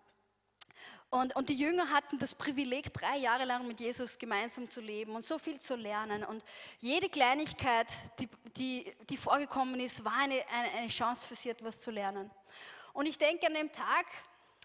Und, 1.08 1.36
und, 1.36 1.50
die 1.50 1.58
Jünger 1.58 1.90
hatten 1.90 2.18
das 2.18 2.34
Privileg, 2.34 2.92
drei 2.92 3.18
Jahre 3.18 3.44
lang 3.44 3.66
mit 3.66 3.80
Jesus 3.80 4.18
gemeinsam 4.18 4.66
zu 4.66 4.80
leben 4.80 5.14
und 5.14 5.22
so 5.22 5.38
viel 5.38 5.60
zu 5.60 5.76
lernen. 5.76 6.24
Und 6.24 6.42
jede 6.78 7.10
Kleinigkeit, 7.10 7.86
die, 8.18 8.28
die, 8.56 8.96
die 9.10 9.16
vorgekommen 9.18 9.78
ist, 9.78 10.04
war 10.04 10.16
eine, 10.16 10.42
eine, 10.50 10.70
eine 10.78 10.88
Chance 10.88 11.28
für 11.28 11.34
sie, 11.34 11.50
etwas 11.50 11.80
zu 11.80 11.90
lernen. 11.90 12.30
Und 12.94 13.06
ich 13.06 13.18
denke, 13.18 13.46
an 13.46 13.54
dem 13.54 13.70
Tag 13.70 14.06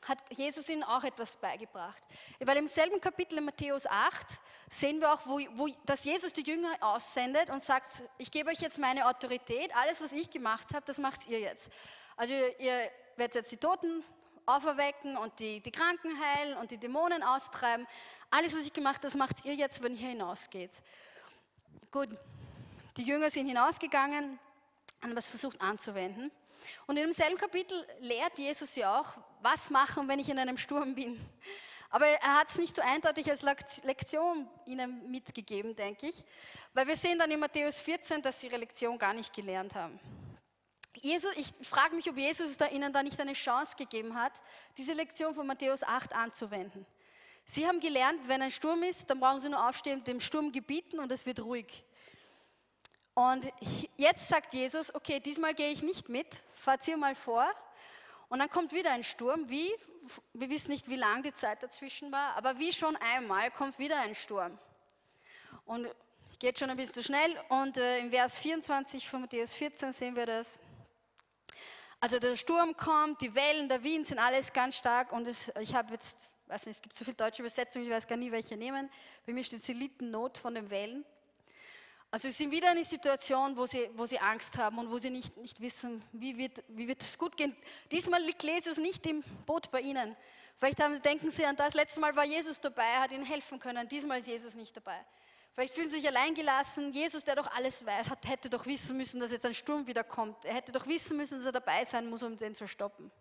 hat 0.03 0.19
Jesus 0.29 0.69
ihnen 0.69 0.83
auch 0.83 1.03
etwas 1.03 1.37
beigebracht. 1.37 2.01
Weil 2.39 2.57
im 2.57 2.67
selben 2.67 3.01
Kapitel 3.01 3.37
in 3.37 3.45
Matthäus 3.45 3.85
8 3.85 4.39
sehen 4.69 5.01
wir 5.01 5.13
auch, 5.13 5.21
wo, 5.25 5.39
wo, 5.55 5.67
dass 5.85 6.03
Jesus 6.05 6.33
die 6.33 6.43
Jünger 6.43 6.71
aussendet 6.81 7.49
und 7.49 7.61
sagt, 7.61 8.03
ich 8.17 8.31
gebe 8.31 8.49
euch 8.49 8.59
jetzt 8.59 8.77
meine 8.77 9.07
Autorität, 9.07 9.75
alles, 9.75 10.01
was 10.01 10.11
ich 10.11 10.29
gemacht 10.29 10.73
habe, 10.73 10.85
das 10.85 10.97
macht 10.97 11.27
ihr 11.27 11.39
jetzt. 11.39 11.69
Also 12.15 12.33
ihr 12.33 12.89
werdet 13.15 13.35
jetzt 13.35 13.51
die 13.51 13.57
Toten 13.57 14.03
auferwecken 14.45 15.17
und 15.17 15.39
die, 15.39 15.59
die 15.59 15.71
Kranken 15.71 16.17
heilen 16.19 16.57
und 16.57 16.71
die 16.71 16.77
Dämonen 16.77 17.21
austreiben. 17.21 17.85
Alles, 18.31 18.55
was 18.55 18.61
ich 18.61 18.73
gemacht 18.73 18.97
habe, 18.97 19.07
das 19.07 19.15
macht 19.15 19.45
ihr 19.45 19.55
jetzt, 19.55 19.83
wenn 19.83 19.93
ihr 19.93 20.09
hinausgeht. 20.09 20.71
Gut, 21.91 22.09
die 22.95 23.03
Jünger 23.03 23.29
sind 23.29 23.47
hinausgegangen 23.47 24.39
und 25.03 25.17
es 25.17 25.29
versucht 25.29 25.61
anzuwenden. 25.61 26.31
Und 26.87 26.97
in 26.97 27.03
demselben 27.03 27.37
Kapitel 27.37 27.85
lehrt 27.99 28.37
Jesus 28.39 28.73
sie 28.73 28.85
auch, 28.85 29.13
was 29.41 29.69
machen, 29.69 30.07
wenn 30.07 30.19
ich 30.19 30.29
in 30.29 30.39
einem 30.39 30.57
Sturm 30.57 30.95
bin. 30.95 31.19
Aber 31.89 32.05
er 32.05 32.39
hat 32.39 32.49
es 32.49 32.57
nicht 32.57 32.75
so 32.75 32.81
eindeutig 32.81 33.29
als 33.29 33.43
Lektion 33.83 34.49
ihnen 34.65 35.09
mitgegeben, 35.09 35.75
denke 35.75 36.07
ich, 36.07 36.23
weil 36.73 36.87
wir 36.87 36.97
sehen 36.97 37.17
dann 37.17 37.31
in 37.31 37.39
Matthäus 37.39 37.79
14, 37.79 38.21
dass 38.21 38.41
sie 38.41 38.47
ihre 38.47 38.57
Lektion 38.57 38.97
gar 38.97 39.13
nicht 39.13 39.33
gelernt 39.33 39.73
haben. 39.75 39.99
Jesus, 41.01 41.31
ich 41.37 41.47
frage 41.65 41.95
mich, 41.95 42.09
ob 42.09 42.17
Jesus 42.17 42.57
da 42.57 42.67
ihnen 42.67 42.91
da 42.91 43.03
nicht 43.03 43.19
eine 43.21 43.33
Chance 43.33 43.75
gegeben 43.77 44.15
hat, 44.15 44.33
diese 44.77 44.93
Lektion 44.93 45.33
von 45.33 45.47
Matthäus 45.47 45.83
8 45.83 46.13
anzuwenden. 46.13 46.85
Sie 47.45 47.65
haben 47.65 47.79
gelernt, 47.79 48.19
wenn 48.27 48.41
ein 48.41 48.51
Sturm 48.51 48.83
ist, 48.83 49.09
dann 49.09 49.19
brauchen 49.19 49.39
sie 49.39 49.49
nur 49.49 49.67
aufstehen, 49.69 50.03
dem 50.03 50.19
Sturm 50.19 50.51
gebieten 50.51 50.99
und 50.99 51.11
es 51.11 51.25
wird 51.25 51.39
ruhig. 51.39 51.85
Und 53.13 53.45
jetzt 53.95 54.27
sagt 54.27 54.53
Jesus, 54.53 54.93
okay, 54.93 55.19
diesmal 55.19 55.53
gehe 55.53 55.71
ich 55.71 55.81
nicht 55.81 56.09
mit, 56.09 56.43
fahrt 56.53 56.87
ihr 56.87 56.97
mal 56.97 57.15
vor. 57.15 57.47
Und 58.29 58.39
dann 58.39 58.49
kommt 58.49 58.73
wieder 58.73 58.91
ein 58.91 59.03
Sturm, 59.03 59.49
wie, 59.49 59.71
wir 60.33 60.49
wissen 60.49 60.71
nicht, 60.71 60.89
wie 60.89 60.95
lang 60.95 61.23
die 61.23 61.33
Zeit 61.33 61.63
dazwischen 61.63 62.11
war, 62.11 62.35
aber 62.35 62.59
wie 62.59 62.73
schon 62.73 62.95
einmal 62.97 63.51
kommt 63.51 63.79
wieder 63.79 63.99
ein 64.01 64.15
Sturm. 64.15 64.57
Und 65.65 65.87
ich 66.29 66.39
gehe 66.39 66.53
schon 66.57 66.69
ein 66.69 66.77
bisschen 66.77 67.03
schnell 67.03 67.37
und 67.49 67.77
äh, 67.77 67.99
im 67.99 68.11
Vers 68.11 68.39
24 68.39 69.07
von 69.07 69.21
Matthäus 69.21 69.53
14 69.55 69.93
sehen 69.93 70.15
wir 70.15 70.25
das. 70.25 70.59
Also 71.99 72.19
der 72.19 72.35
Sturm 72.35 72.75
kommt, 72.75 73.21
die 73.21 73.33
Wellen, 73.33 73.69
der 73.69 73.81
Wind 73.83 74.05
sind 74.05 74.19
alles 74.19 74.53
ganz 74.53 74.75
stark 74.75 75.11
und 75.13 75.27
es, 75.27 75.51
ich 75.59 75.73
habe 75.73 75.93
jetzt, 75.93 76.29
weiß 76.47 76.67
nicht, 76.67 76.75
es 76.75 76.81
gibt 76.81 76.95
so 76.95 77.05
viele 77.05 77.15
deutsche 77.15 77.41
Übersetzungen, 77.41 77.85
ich 77.85 77.91
weiß 77.91 78.07
gar 78.07 78.17
nicht, 78.17 78.31
welche 78.31 78.55
nehmen. 78.55 78.89
Bei 79.25 79.33
mir 79.33 79.43
steht 79.43 80.01
Not 80.01 80.37
von 80.37 80.53
den 80.53 80.69
Wellen. 80.69 81.05
Also 82.09 82.29
sie 82.29 82.33
sind 82.33 82.51
wieder 82.51 82.71
in 82.71 82.77
einer 82.77 82.85
Situation, 82.85 83.57
wo 83.57 83.65
sie, 83.65 83.89
wo 83.95 84.05
sie 84.05 84.19
Angst 84.19 84.57
haben 84.57 84.77
und 84.77 84.89
wo 84.89 84.97
sie 84.97 85.09
nicht, 85.09 85.35
nicht 85.37 85.59
wissen, 85.59 86.01
wie 86.13 86.37
wird, 86.37 86.63
wie 86.69 86.87
wird 86.87 87.01
es 87.01 87.17
gut 87.17 87.35
gehen. 87.35 87.55
Diesmal 87.91 88.21
liegt 88.21 88.43
Jesus 88.43 88.77
nicht 88.77 89.05
im 89.05 89.23
Boot 89.45 89.69
bei 89.71 89.81
ihnen. 89.81 90.15
Vielleicht 90.57 90.81
haben, 90.81 91.01
denken 91.01 91.29
sie 91.29 91.45
an 91.45 91.55
das, 91.55 91.73
letzte 91.73 91.99
Mal 91.99 92.15
war 92.15 92.25
Jesus 92.25 92.61
dabei, 92.61 92.85
er 92.85 93.01
hat 93.01 93.11
ihnen 93.11 93.25
helfen 93.25 93.59
können, 93.59 93.87
diesmal 93.87 94.19
ist 94.19 94.27
Jesus 94.27 94.55
nicht 94.55 94.75
dabei. 94.75 95.05
Vielleicht 95.53 95.73
fühlen 95.73 95.89
sie 95.89 95.97
sich 95.97 96.07
alleingelassen. 96.07 96.91
Jesus, 96.91 97.23
der 97.23 97.35
doch 97.35 97.51
alles 97.55 97.83
weiß, 97.83 98.11
hat, 98.11 98.27
hätte 98.27 98.47
doch 98.47 98.67
wissen 98.67 98.95
müssen, 98.95 99.19
dass 99.19 99.31
jetzt 99.31 99.45
ein 99.45 99.55
Sturm 99.55 99.87
wieder 99.87 100.03
kommt. 100.03 100.45
Er 100.45 100.53
hätte 100.53 100.71
doch 100.71 100.85
wissen 100.85 101.17
müssen, 101.17 101.39
dass 101.39 101.47
er 101.47 101.51
dabei 101.51 101.83
sein 101.83 102.09
muss, 102.09 102.21
um 102.21 102.37
den 102.37 102.53
zu 102.53 102.67
stoppen. 102.67 103.11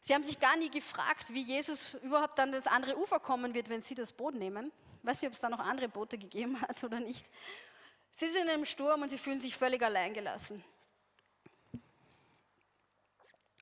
Sie 0.00 0.14
haben 0.14 0.22
sich 0.22 0.38
gar 0.38 0.56
nie 0.56 0.70
gefragt, 0.70 1.32
wie 1.32 1.42
Jesus 1.42 1.94
überhaupt 1.94 2.38
an 2.40 2.52
das 2.52 2.66
andere 2.66 2.96
Ufer 2.98 3.20
kommen 3.20 3.54
wird, 3.54 3.70
wenn 3.70 3.80
sie 3.80 3.94
das 3.94 4.12
Boot 4.12 4.34
nehmen. 4.34 4.70
Ich 5.02 5.08
weiß 5.08 5.22
nicht, 5.22 5.28
ob 5.28 5.34
es 5.34 5.40
da 5.40 5.48
noch 5.48 5.60
andere 5.60 5.88
Boote 5.88 6.18
gegeben 6.18 6.60
hat 6.60 6.84
oder 6.84 7.00
nicht. 7.00 7.24
Sie 8.12 8.28
sind 8.28 8.48
im 8.48 8.64
Sturm 8.64 9.02
und 9.02 9.08
sie 9.08 9.18
fühlen 9.18 9.40
sich 9.40 9.56
völlig 9.56 9.82
alleingelassen. 9.82 10.64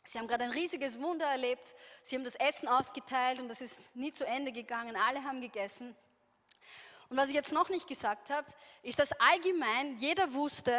Sie 0.04 0.18
haben 0.18 0.26
gerade 0.26 0.44
ein 0.44 0.52
riesiges 0.52 0.98
Wunder 1.00 1.26
erlebt. 1.26 1.74
Sie 2.02 2.16
haben 2.16 2.24
das 2.24 2.34
Essen 2.34 2.66
ausgeteilt 2.66 3.40
und 3.40 3.48
das 3.48 3.60
ist 3.60 3.94
nie 3.94 4.12
zu 4.12 4.26
Ende 4.26 4.52
gegangen. 4.52 4.96
Alle 4.96 5.22
haben 5.22 5.42
gegessen. 5.42 5.94
Und 7.10 7.16
was 7.16 7.28
ich 7.28 7.34
jetzt 7.34 7.52
noch 7.52 7.68
nicht 7.68 7.86
gesagt 7.86 8.30
habe, 8.30 8.46
ist, 8.82 8.98
dass 8.98 9.12
allgemein 9.12 9.98
jeder 9.98 10.32
wusste, 10.32 10.74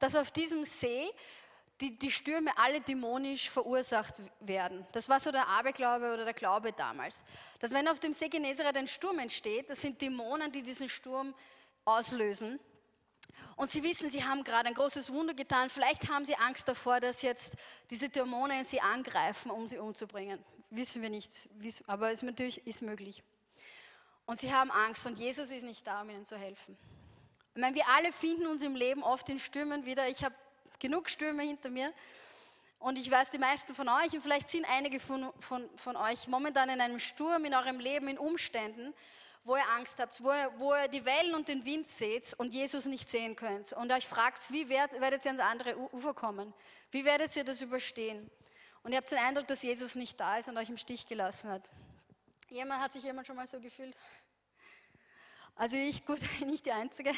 dass 0.00 0.16
auf 0.16 0.32
diesem 0.32 0.64
See 0.64 1.08
die, 1.80 1.96
die 1.96 2.10
Stürme 2.10 2.50
alle 2.56 2.80
dämonisch 2.80 3.50
verursacht 3.50 4.22
werden. 4.40 4.86
Das 4.92 5.08
war 5.08 5.20
so 5.20 5.30
der 5.30 5.46
Aberglaube 5.46 6.12
oder 6.12 6.24
der 6.24 6.34
Glaube 6.34 6.72
damals. 6.72 7.22
Dass 7.60 7.70
wenn 7.70 7.86
auf 7.86 8.00
dem 8.00 8.14
See 8.14 8.28
Genezareth 8.28 8.76
ein 8.76 8.86
Sturm 8.86 9.18
entsteht, 9.18 9.70
das 9.70 9.82
sind 9.82 10.00
Dämonen, 10.00 10.50
die 10.52 10.62
diesen 10.62 10.88
Sturm 10.88 11.34
auslösen. 11.84 12.58
Und 13.56 13.70
sie 13.70 13.82
wissen, 13.82 14.10
sie 14.10 14.24
haben 14.24 14.44
gerade 14.44 14.68
ein 14.68 14.74
großes 14.74 15.12
Wunder 15.12 15.34
getan. 15.34 15.70
Vielleicht 15.70 16.10
haben 16.10 16.24
sie 16.24 16.36
Angst 16.36 16.68
davor, 16.68 17.00
dass 17.00 17.22
jetzt 17.22 17.56
diese 17.90 18.08
Dämonen 18.08 18.64
sie 18.64 18.80
angreifen, 18.80 19.50
um 19.50 19.66
sie 19.66 19.78
umzubringen. 19.78 20.44
Wissen 20.70 21.00
wir 21.00 21.10
nicht, 21.10 21.30
aber 21.86 22.10
es 22.10 22.22
natürlich 22.22 22.66
ist 22.66 22.82
möglich. 22.82 23.22
Und 24.26 24.40
sie 24.40 24.52
haben 24.52 24.70
Angst 24.70 25.06
und 25.06 25.18
Jesus 25.18 25.50
ist 25.50 25.62
nicht 25.62 25.86
da, 25.86 26.02
um 26.02 26.10
ihnen 26.10 26.24
zu 26.24 26.36
helfen. 26.36 26.76
Ich 27.54 27.60
meine, 27.60 27.74
wir 27.74 27.88
alle 27.96 28.12
finden 28.12 28.46
uns 28.46 28.62
im 28.62 28.74
Leben 28.74 29.02
oft 29.02 29.28
in 29.28 29.38
Stürmen 29.38 29.86
wieder. 29.86 30.08
Ich 30.08 30.24
habe 30.24 30.34
genug 30.78 31.08
Stürme 31.08 31.42
hinter 31.42 31.70
mir. 31.70 31.92
Und 32.78 32.98
ich 32.98 33.10
weiß, 33.10 33.30
die 33.30 33.38
meisten 33.38 33.74
von 33.74 33.88
euch, 33.88 34.12
und 34.12 34.20
vielleicht 34.20 34.48
sind 34.48 34.66
einige 34.68 35.00
von, 35.00 35.32
von, 35.40 35.68
von 35.76 35.96
euch 35.96 36.28
momentan 36.28 36.68
in 36.68 36.80
einem 36.80 36.98
Sturm 36.98 37.44
in 37.44 37.54
eurem 37.54 37.80
Leben, 37.80 38.08
in 38.08 38.18
Umständen, 38.18 38.92
wo 39.46 39.56
ihr 39.56 39.68
Angst 39.70 40.00
habt, 40.00 40.22
wo 40.22 40.32
ihr, 40.32 40.52
wo 40.58 40.74
ihr 40.74 40.88
die 40.88 41.04
Wellen 41.04 41.36
und 41.36 41.46
den 41.46 41.64
Wind 41.64 41.86
seht 41.86 42.34
und 42.34 42.52
Jesus 42.52 42.84
nicht 42.86 43.08
sehen 43.08 43.36
könnt. 43.36 43.72
Und 43.74 43.92
euch 43.92 44.04
fragt, 44.04 44.50
wie 44.50 44.68
werdet, 44.68 45.24
ihr 45.24 45.30
ans 45.30 45.40
andere 45.40 45.78
Ufer 45.94 46.14
kommen? 46.14 46.52
Wie 46.90 47.04
werdet 47.04 47.34
ihr 47.36 47.44
das 47.44 47.60
überstehen? 47.60 48.28
Und 48.82 48.90
ihr 48.90 48.98
habt 48.98 49.10
den 49.10 49.18
Eindruck, 49.18 49.46
dass 49.46 49.62
Jesus 49.62 49.94
nicht 49.94 50.18
da 50.18 50.36
ist 50.38 50.48
und 50.48 50.58
euch 50.58 50.68
im 50.68 50.76
Stich 50.76 51.06
gelassen 51.06 51.48
hat. 51.48 51.62
Jemand 52.48 52.82
hat 52.82 52.92
sich 52.92 53.04
jemand 53.04 53.28
schon 53.28 53.36
mal 53.36 53.46
so 53.46 53.60
gefühlt? 53.60 53.96
Also 55.54 55.76
ich, 55.76 56.04
gut, 56.04 56.18
nicht 56.46 56.66
die 56.66 56.72
Einzige. 56.72 57.12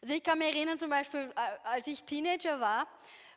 Also 0.00 0.14
ich 0.14 0.24
kann 0.24 0.38
mich 0.38 0.52
erinnern 0.52 0.78
zum 0.80 0.90
Beispiel, 0.90 1.32
äh, 1.36 1.68
als 1.68 1.86
ich 1.86 2.02
Teenager 2.02 2.58
war, 2.58 2.88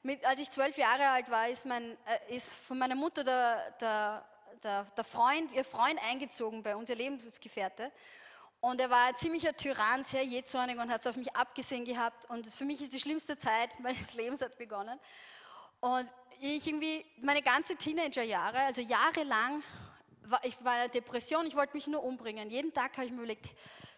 mit, 0.01 0.25
als 0.25 0.39
ich 0.39 0.49
zwölf 0.49 0.75
Jahre 0.75 1.07
alt 1.09 1.29
war, 1.29 1.47
ist, 1.49 1.67
mein, 1.67 1.97
äh, 2.05 2.35
ist 2.35 2.51
von 2.51 2.79
meiner 2.79 2.95
Mutter 2.95 3.23
der, 3.23 3.71
der, 3.79 4.25
der, 4.63 4.85
der, 4.97 5.03
Freund, 5.03 5.51
ihr 5.51 5.65
Freund 5.65 5.99
eingezogen 6.09 6.63
bei 6.63 6.75
uns, 6.75 6.89
ihr 6.89 6.95
Lebensgefährte. 6.95 7.91
Und 8.59 8.81
er 8.81 8.89
war 8.89 9.05
ein 9.05 9.15
ziemlicher 9.15 9.55
Tyrann, 9.55 10.03
sehr 10.03 10.23
jähzornig 10.23 10.79
und 10.79 10.89
hat 10.91 11.01
es 11.01 11.07
auf 11.07 11.17
mich 11.17 11.35
abgesehen 11.35 11.85
gehabt. 11.85 12.29
Und 12.29 12.47
für 12.47 12.65
mich 12.65 12.81
ist 12.81 12.93
die 12.93 12.99
schlimmste 12.99 13.37
Zeit 13.37 13.79
meines 13.79 14.13
Lebens 14.13 14.41
hat 14.41 14.57
begonnen. 14.57 14.99
Und 15.79 16.09
ich 16.41 16.67
irgendwie, 16.67 17.05
meine 17.21 17.41
ganze 17.41 17.75
Teenagerjahre, 17.75 18.57
also 18.59 18.81
jahrelang, 18.81 19.63
war, 20.23 20.43
ich 20.43 20.55
war 20.63 20.73
in 20.73 20.81
einer 20.81 20.89
Depression, 20.89 21.45
ich 21.45 21.55
wollte 21.55 21.75
mich 21.75 21.87
nur 21.87 22.03
umbringen. 22.03 22.49
Jeden 22.49 22.73
Tag 22.73 22.93
habe 22.97 23.05
ich 23.05 23.11
mir 23.11 23.19
überlegt, 23.19 23.49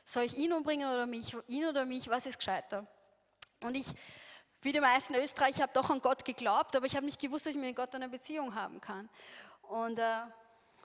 soll 0.03 0.23
ich 0.23 0.37
ihn 0.37 0.53
umbringen 0.53 0.89
oder 0.89 1.05
mich? 1.05 1.35
Ihn 1.47 1.65
oder 1.65 1.85
mich? 1.85 2.09
Was 2.09 2.25
ist 2.25 2.37
gescheiter? 2.37 2.85
Und 3.61 3.75
ich, 3.75 3.87
wie 4.61 4.71
die 4.71 4.79
meisten 4.79 5.15
Österreicher, 5.15 5.63
habe 5.63 5.73
doch 5.73 5.89
an 5.89 6.01
Gott 6.01 6.25
geglaubt, 6.25 6.75
aber 6.75 6.85
ich 6.85 6.95
habe 6.95 7.05
nicht 7.05 7.19
gewusst, 7.19 7.45
dass 7.45 7.55
ich 7.55 7.61
mit 7.61 7.75
Gott 7.75 7.95
eine 7.95 8.09
Beziehung 8.09 8.53
haben 8.55 8.81
kann. 8.81 9.09
Und 9.61 9.99
äh, 9.99 10.21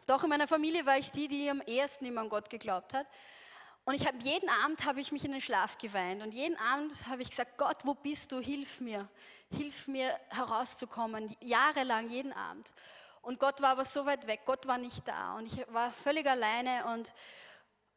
doch 0.06 0.24
in 0.24 0.30
meiner 0.30 0.48
Familie 0.48 0.86
war 0.86 0.98
ich 0.98 1.10
die, 1.10 1.28
die 1.28 1.50
am 1.50 1.60
ehesten 1.62 2.06
immer 2.06 2.20
an 2.20 2.28
Gott 2.28 2.50
geglaubt 2.50 2.94
hat. 2.94 3.06
Und 3.84 3.94
ich 3.94 4.06
habe 4.06 4.18
jeden 4.20 4.48
Abend 4.48 4.84
habe 4.84 5.00
ich 5.00 5.10
mich 5.10 5.24
in 5.24 5.32
den 5.32 5.40
Schlaf 5.40 5.76
geweint 5.78 6.22
und 6.22 6.32
jeden 6.32 6.56
Abend 6.58 7.06
habe 7.08 7.22
ich 7.22 7.30
gesagt, 7.30 7.58
Gott, 7.58 7.78
wo 7.82 7.94
bist 7.94 8.30
du? 8.30 8.38
Hilf 8.38 8.80
mir, 8.80 9.08
hilf 9.50 9.88
mir 9.88 10.16
herauszukommen. 10.28 11.34
Jahrelang 11.40 12.08
jeden 12.08 12.32
Abend. 12.32 12.74
Und 13.22 13.40
Gott 13.40 13.60
war 13.60 13.70
aber 13.70 13.84
so 13.84 14.06
weit 14.06 14.26
weg. 14.26 14.42
Gott 14.44 14.66
war 14.68 14.78
nicht 14.78 15.06
da 15.06 15.34
und 15.36 15.46
ich 15.46 15.64
war 15.72 15.92
völlig 15.92 16.26
alleine 16.28 16.84
und 16.92 17.12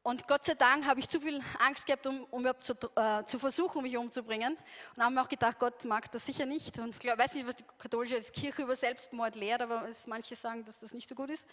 und 0.07 0.27
Gott 0.27 0.45
sei 0.45 0.53
Dank 0.53 0.86
habe 0.86 0.99
ich 0.99 1.10
zu 1.10 1.19
viel 1.19 1.41
Angst 1.57 1.88
gehabt, 1.88 2.06
um, 2.06 2.26
um 2.26 2.41
überhaupt 2.41 2.64
zu, 2.64 2.76
äh, 2.95 3.26
zu, 3.26 3.40
versuchen, 3.40 3.82
mich 3.82 3.98
umzubringen. 3.98 4.56
Und 4.95 5.03
habe 5.03 5.15
mir 5.15 5.19
auch 5.23 5.27
gedacht, 5.27 5.57
Gott 5.57 5.84
mag 5.86 6.11
das 6.11 6.27
sicher 6.27 6.45
nicht. 6.45 6.77
Und 6.77 7.03
ich 7.03 7.18
weiß 7.18 7.34
nicht, 7.34 7.48
was 7.48 7.56
die 7.56 7.64
katholische 7.80 8.22
Kirche 8.32 8.61
über 8.61 8.76
Selbstmord 8.76 9.34
lehrt, 9.34 9.64
aber 9.64 9.90
es, 9.90 10.06
manche 10.06 10.36
sagen, 10.36 10.64
dass 10.64 10.82
das 10.82 10.94
nicht 10.94 11.10
so 11.10 11.15
gut 11.15 11.32
ist. 11.32 11.48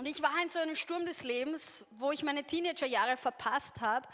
Und 0.00 0.06
ich 0.06 0.22
war 0.22 0.32
in 0.42 0.48
so 0.48 0.58
einem 0.58 0.76
Sturm 0.76 1.04
des 1.04 1.24
Lebens, 1.24 1.84
wo 1.90 2.10
ich 2.10 2.22
meine 2.22 2.42
Teenagerjahre 2.42 3.18
verpasst 3.18 3.82
habe. 3.82 4.08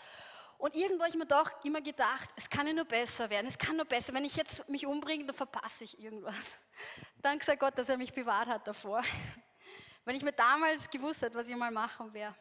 Und 0.59 0.75
irgendwo 0.75 1.05
habe 1.05 1.11
ich 1.11 1.17
mir 1.17 1.27
doch 1.27 1.49
immer 1.65 1.81
gedacht, 1.81 2.29
es 2.35 2.51
kann 2.51 2.67
ja 2.67 2.73
nur 2.73 2.87
besser 2.87 3.31
werden, 3.31 3.47
es 3.47 3.57
kann 3.57 3.77
nur 3.77 3.85
besser. 3.85 4.13
Wenn 4.13 4.25
ich 4.25 4.35
jetzt 4.35 4.69
mich 4.69 4.85
umbringe, 4.85 5.27
dann 5.27 5.37
verpasse 5.37 5.85
ich 5.85 6.01
irgendwas. 6.03 6.35
Dank 7.23 7.45
sei 7.45 7.55
Gott, 7.55 7.79
dass 7.79 7.89
er 7.89 7.99
mich 7.99 8.13
bewahrt 8.13 8.49
hat 8.49 8.67
davor. 8.67 9.05
Wenn 10.05 10.17
ich 10.17 10.25
mir 10.25 10.33
damals 10.33 10.91
gewusst 10.91 11.23
hätte, 11.23 11.37
was 11.37 11.47
ich 11.47 11.55
mal 11.55 11.71
machen 11.71 12.13
wäre. 12.13 12.35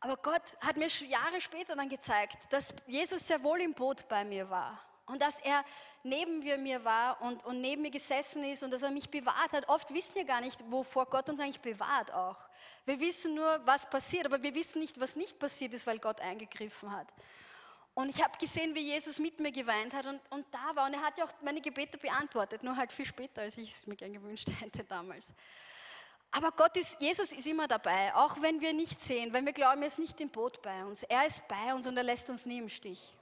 Aber 0.00 0.18
Gott 0.18 0.58
hat 0.60 0.76
mir 0.76 0.88
Jahre 0.88 1.40
später 1.40 1.74
dann 1.74 1.88
gezeigt, 1.88 2.52
dass 2.52 2.74
Jesus 2.86 3.26
sehr 3.26 3.42
wohl 3.42 3.62
im 3.62 3.72
Boot 3.72 4.06
bei 4.08 4.24
mir 4.26 4.50
war 4.50 4.78
und 5.06 5.20
dass 5.20 5.40
er 5.40 5.64
neben 6.02 6.40
mir 6.62 6.84
war 6.84 7.20
und, 7.22 7.44
und 7.44 7.60
neben 7.60 7.82
mir 7.82 7.90
gesessen 7.90 8.44
ist 8.44 8.62
und 8.62 8.72
dass 8.72 8.82
er 8.82 8.90
mich 8.90 9.10
bewahrt 9.10 9.52
hat. 9.52 9.68
Oft 9.68 9.92
wissen 9.92 10.14
wir 10.14 10.24
gar 10.24 10.40
nicht, 10.40 10.62
wovor 10.70 11.06
Gott 11.06 11.28
uns 11.28 11.40
eigentlich 11.40 11.60
bewahrt 11.60 12.12
auch. 12.12 12.36
Wir 12.86 12.98
wissen 13.00 13.34
nur, 13.34 13.60
was 13.66 13.88
passiert, 13.88 14.26
aber 14.26 14.42
wir 14.42 14.54
wissen 14.54 14.80
nicht, 14.80 14.98
was 15.00 15.16
nicht 15.16 15.38
passiert 15.38 15.74
ist, 15.74 15.86
weil 15.86 15.98
Gott 15.98 16.20
eingegriffen 16.20 16.90
hat. 16.90 17.12
Und 17.94 18.08
ich 18.08 18.22
habe 18.22 18.36
gesehen, 18.38 18.74
wie 18.74 18.80
Jesus 18.80 19.18
mit 19.18 19.38
mir 19.38 19.52
geweint 19.52 19.94
hat 19.94 20.06
und, 20.06 20.20
und 20.30 20.46
da 20.50 20.74
war. 20.74 20.86
Und 20.86 20.94
er 20.94 21.02
hat 21.02 21.16
ja 21.16 21.24
auch 21.24 21.32
meine 21.42 21.60
Gebete 21.60 21.96
beantwortet, 21.96 22.62
nur 22.64 22.76
halt 22.76 22.92
viel 22.92 23.06
später, 23.06 23.42
als 23.42 23.56
ich 23.56 23.70
es 23.70 23.86
mir 23.86 23.94
gern 23.94 24.12
gewünscht 24.12 24.48
hätte 24.60 24.84
damals. 24.84 25.28
Aber 26.32 26.50
Gott 26.50 26.76
ist, 26.76 27.00
Jesus 27.00 27.30
ist 27.30 27.46
immer 27.46 27.68
dabei, 27.68 28.12
auch 28.16 28.42
wenn 28.42 28.60
wir 28.60 28.72
nicht 28.72 29.00
sehen, 29.00 29.32
wenn 29.32 29.46
wir 29.46 29.52
glauben, 29.52 29.82
er 29.82 29.88
ist 29.88 30.00
nicht 30.00 30.20
im 30.20 30.30
Boot 30.30 30.60
bei 30.62 30.84
uns. 30.84 31.04
Er 31.04 31.24
ist 31.26 31.46
bei 31.46 31.72
uns 31.72 31.86
und 31.86 31.96
er 31.96 32.02
lässt 32.02 32.28
uns 32.28 32.44
nie 32.44 32.58
im 32.58 32.68
Stich. 32.68 33.16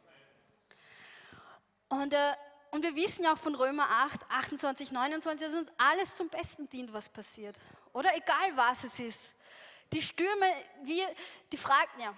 Und, 1.92 2.14
äh, 2.14 2.32
und 2.70 2.82
wir 2.82 2.96
wissen 2.96 3.24
ja 3.24 3.34
auch 3.34 3.38
von 3.38 3.54
Römer 3.54 3.86
8, 3.86 4.22
28, 4.30 4.92
29, 4.92 5.46
dass 5.46 5.54
uns 5.54 5.72
alles 5.76 6.14
zum 6.14 6.30
Besten 6.30 6.66
dient, 6.70 6.90
was 6.90 7.06
passiert. 7.06 7.54
Oder 7.92 8.16
egal 8.16 8.56
was 8.56 8.84
es 8.84 8.98
ist. 8.98 9.20
Die 9.92 10.00
Stürme, 10.00 10.46
wir, 10.84 11.06
die 11.52 11.58
fragen, 11.58 12.00
ja. 12.00 12.14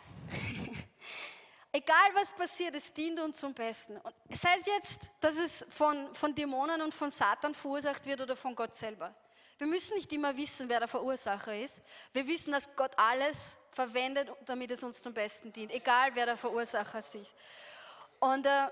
egal 1.72 2.08
was 2.12 2.30
passiert, 2.30 2.76
es 2.76 2.92
dient 2.92 3.18
uns 3.18 3.38
zum 3.38 3.52
Besten. 3.52 3.96
Und 3.96 4.14
sei 4.30 4.50
es 4.60 4.66
jetzt, 4.66 5.10
dass 5.18 5.34
es 5.34 5.66
von, 5.70 6.14
von 6.14 6.32
Dämonen 6.36 6.80
und 6.80 6.94
von 6.94 7.10
Satan 7.10 7.52
verursacht 7.52 8.06
wird 8.06 8.20
oder 8.20 8.36
von 8.36 8.54
Gott 8.54 8.76
selber. 8.76 9.12
Wir 9.58 9.66
müssen 9.66 9.96
nicht 9.96 10.12
immer 10.12 10.36
wissen, 10.36 10.68
wer 10.68 10.78
der 10.78 10.88
Verursacher 10.88 11.56
ist. 11.56 11.80
Wir 12.12 12.24
wissen, 12.28 12.52
dass 12.52 12.76
Gott 12.76 12.92
alles 12.96 13.58
verwendet, 13.72 14.30
damit 14.44 14.70
es 14.70 14.84
uns 14.84 15.02
zum 15.02 15.14
Besten 15.14 15.52
dient, 15.52 15.72
egal 15.72 16.14
wer 16.14 16.26
der 16.26 16.36
Verursacher 16.36 17.00
ist. 17.00 17.34
Und 18.20 18.46
äh, 18.46 18.68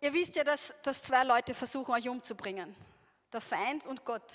ihr 0.00 0.12
wisst 0.12 0.36
ja, 0.36 0.44
dass, 0.44 0.74
dass 0.82 1.02
zwei 1.02 1.24
Leute 1.24 1.54
versuchen, 1.54 1.92
euch 1.92 2.08
umzubringen. 2.08 2.74
Der 3.32 3.40
Feind 3.40 3.86
und 3.86 4.04
Gott. 4.04 4.34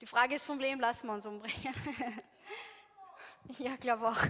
Die 0.00 0.06
Frage 0.06 0.34
ist, 0.34 0.44
von 0.44 0.60
wem 0.60 0.78
lassen 0.80 1.06
wir 1.06 1.14
uns 1.14 1.26
umbringen? 1.26 1.74
ja, 3.58 3.76
glaube 3.76 4.08
auch. 4.08 4.18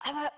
Aber 0.00 0.32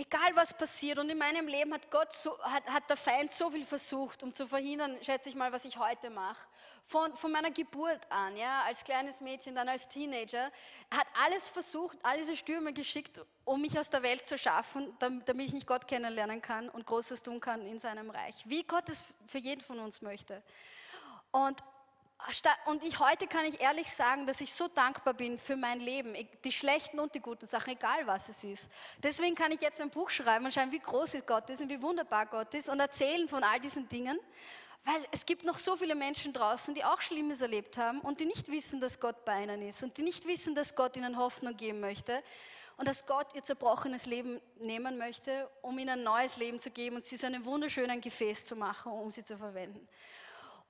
egal 0.00 0.34
was 0.34 0.54
passiert, 0.54 0.98
und 0.98 1.10
in 1.10 1.18
meinem 1.18 1.46
Leben 1.46 1.72
hat 1.72 1.90
Gott 1.90 2.12
so, 2.12 2.38
hat, 2.42 2.66
hat 2.66 2.88
der 2.88 2.96
Feind 2.96 3.30
so 3.30 3.50
viel 3.50 3.64
versucht, 3.64 4.22
um 4.22 4.32
zu 4.32 4.46
verhindern, 4.46 4.96
schätze 5.02 5.28
ich 5.28 5.34
mal, 5.34 5.52
was 5.52 5.64
ich 5.64 5.78
heute 5.78 6.10
mache. 6.10 6.40
Von, 6.86 7.14
von 7.14 7.30
meiner 7.30 7.50
Geburt 7.50 8.00
an, 8.08 8.36
ja, 8.36 8.64
als 8.66 8.82
kleines 8.82 9.20
Mädchen, 9.20 9.54
dann 9.54 9.68
als 9.68 9.86
Teenager, 9.86 10.50
er 10.90 10.98
hat 10.98 11.06
alles 11.24 11.48
versucht, 11.48 11.96
all 12.02 12.18
diese 12.18 12.36
Stürme 12.36 12.72
geschickt, 12.72 13.20
um 13.44 13.60
mich 13.60 13.78
aus 13.78 13.90
der 13.90 14.02
Welt 14.02 14.26
zu 14.26 14.36
schaffen, 14.36 14.92
damit, 14.98 15.28
damit 15.28 15.46
ich 15.46 15.52
nicht 15.52 15.66
Gott 15.66 15.86
kennenlernen 15.86 16.42
kann 16.42 16.68
und 16.68 16.86
Großes 16.86 17.22
tun 17.22 17.38
kann 17.40 17.64
in 17.66 17.78
seinem 17.78 18.10
Reich. 18.10 18.42
Wie 18.46 18.64
Gott 18.64 18.88
es 18.88 19.04
für 19.26 19.38
jeden 19.38 19.60
von 19.60 19.78
uns 19.78 20.02
möchte. 20.02 20.42
Und 21.30 21.62
und 22.66 22.84
ich, 22.84 22.98
heute 22.98 23.26
kann 23.26 23.44
ich 23.46 23.60
ehrlich 23.60 23.90
sagen, 23.90 24.26
dass 24.26 24.40
ich 24.40 24.52
so 24.52 24.68
dankbar 24.68 25.14
bin 25.14 25.38
für 25.38 25.56
mein 25.56 25.80
Leben, 25.80 26.14
die 26.44 26.52
schlechten 26.52 26.98
und 26.98 27.14
die 27.14 27.20
guten 27.20 27.46
Sachen, 27.46 27.72
egal 27.72 28.06
was 28.06 28.28
es 28.28 28.44
ist. 28.44 28.68
Deswegen 29.02 29.34
kann 29.34 29.52
ich 29.52 29.60
jetzt 29.60 29.80
ein 29.80 29.90
Buch 29.90 30.10
schreiben 30.10 30.44
und 30.44 30.52
schauen, 30.52 30.70
wie 30.70 30.78
groß 30.78 31.16
Gott 31.26 31.48
ist 31.50 31.60
und 31.60 31.68
wie 31.68 31.80
wunderbar 31.80 32.26
Gott 32.26 32.54
ist 32.54 32.68
und 32.68 32.78
erzählen 32.78 33.28
von 33.28 33.42
all 33.42 33.58
diesen 33.58 33.88
Dingen, 33.88 34.18
weil 34.84 35.04
es 35.12 35.26
gibt 35.26 35.44
noch 35.44 35.58
so 35.58 35.76
viele 35.76 35.94
Menschen 35.94 36.32
draußen, 36.32 36.74
die 36.74 36.84
auch 36.84 37.00
Schlimmes 37.00 37.40
erlebt 37.40 37.76
haben 37.76 38.00
und 38.00 38.20
die 38.20 38.26
nicht 38.26 38.48
wissen, 38.48 38.80
dass 38.80 39.00
Gott 39.00 39.24
bei 39.24 39.42
ihnen 39.42 39.62
ist 39.62 39.82
und 39.82 39.96
die 39.96 40.02
nicht 40.02 40.26
wissen, 40.26 40.54
dass 40.54 40.74
Gott 40.74 40.96
ihnen 40.96 41.16
Hoffnung 41.16 41.56
geben 41.56 41.80
möchte 41.80 42.22
und 42.76 42.88
dass 42.88 43.06
Gott 43.06 43.34
ihr 43.34 43.44
zerbrochenes 43.44 44.06
Leben 44.06 44.40
nehmen 44.58 44.96
möchte, 44.96 45.50
um 45.60 45.78
ihnen 45.78 45.90
ein 45.90 46.02
neues 46.02 46.38
Leben 46.38 46.60
zu 46.60 46.70
geben 46.70 46.96
und 46.96 47.04
sie 47.04 47.16
zu 47.16 47.26
einem 47.26 47.44
wunderschönen 47.44 48.00
Gefäß 48.00 48.46
zu 48.46 48.56
machen, 48.56 48.92
um 48.92 49.10
sie 49.10 49.24
zu 49.24 49.36
verwenden. 49.36 49.86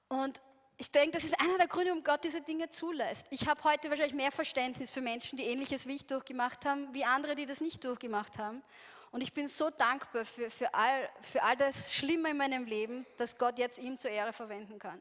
Und 0.08 0.40
ich 0.80 0.90
denke, 0.90 1.10
das 1.10 1.24
ist 1.24 1.38
einer 1.38 1.58
der 1.58 1.68
Gründe, 1.68 1.90
warum 1.90 2.02
Gott 2.02 2.24
diese 2.24 2.40
Dinge 2.40 2.70
zulässt. 2.70 3.26
Ich 3.28 3.46
habe 3.46 3.62
heute 3.64 3.90
wahrscheinlich 3.90 4.14
mehr 4.14 4.32
Verständnis 4.32 4.90
für 4.90 5.02
Menschen, 5.02 5.36
die 5.36 5.44
ähnliches 5.44 5.86
wie 5.86 5.96
ich 5.96 6.06
durchgemacht 6.06 6.64
haben, 6.64 6.88
wie 6.94 7.04
andere, 7.04 7.34
die 7.34 7.44
das 7.44 7.60
nicht 7.60 7.84
durchgemacht 7.84 8.38
haben. 8.38 8.62
Und 9.10 9.20
ich 9.20 9.34
bin 9.34 9.46
so 9.46 9.68
dankbar 9.68 10.24
für, 10.24 10.50
für, 10.50 10.72
all, 10.72 11.10
für 11.20 11.42
all 11.42 11.54
das 11.54 11.94
Schlimme 11.94 12.30
in 12.30 12.38
meinem 12.38 12.64
Leben, 12.64 13.04
dass 13.18 13.36
Gott 13.36 13.58
jetzt 13.58 13.78
ihm 13.78 13.98
zur 13.98 14.10
Ehre 14.10 14.32
verwenden 14.32 14.78
kann. 14.78 14.98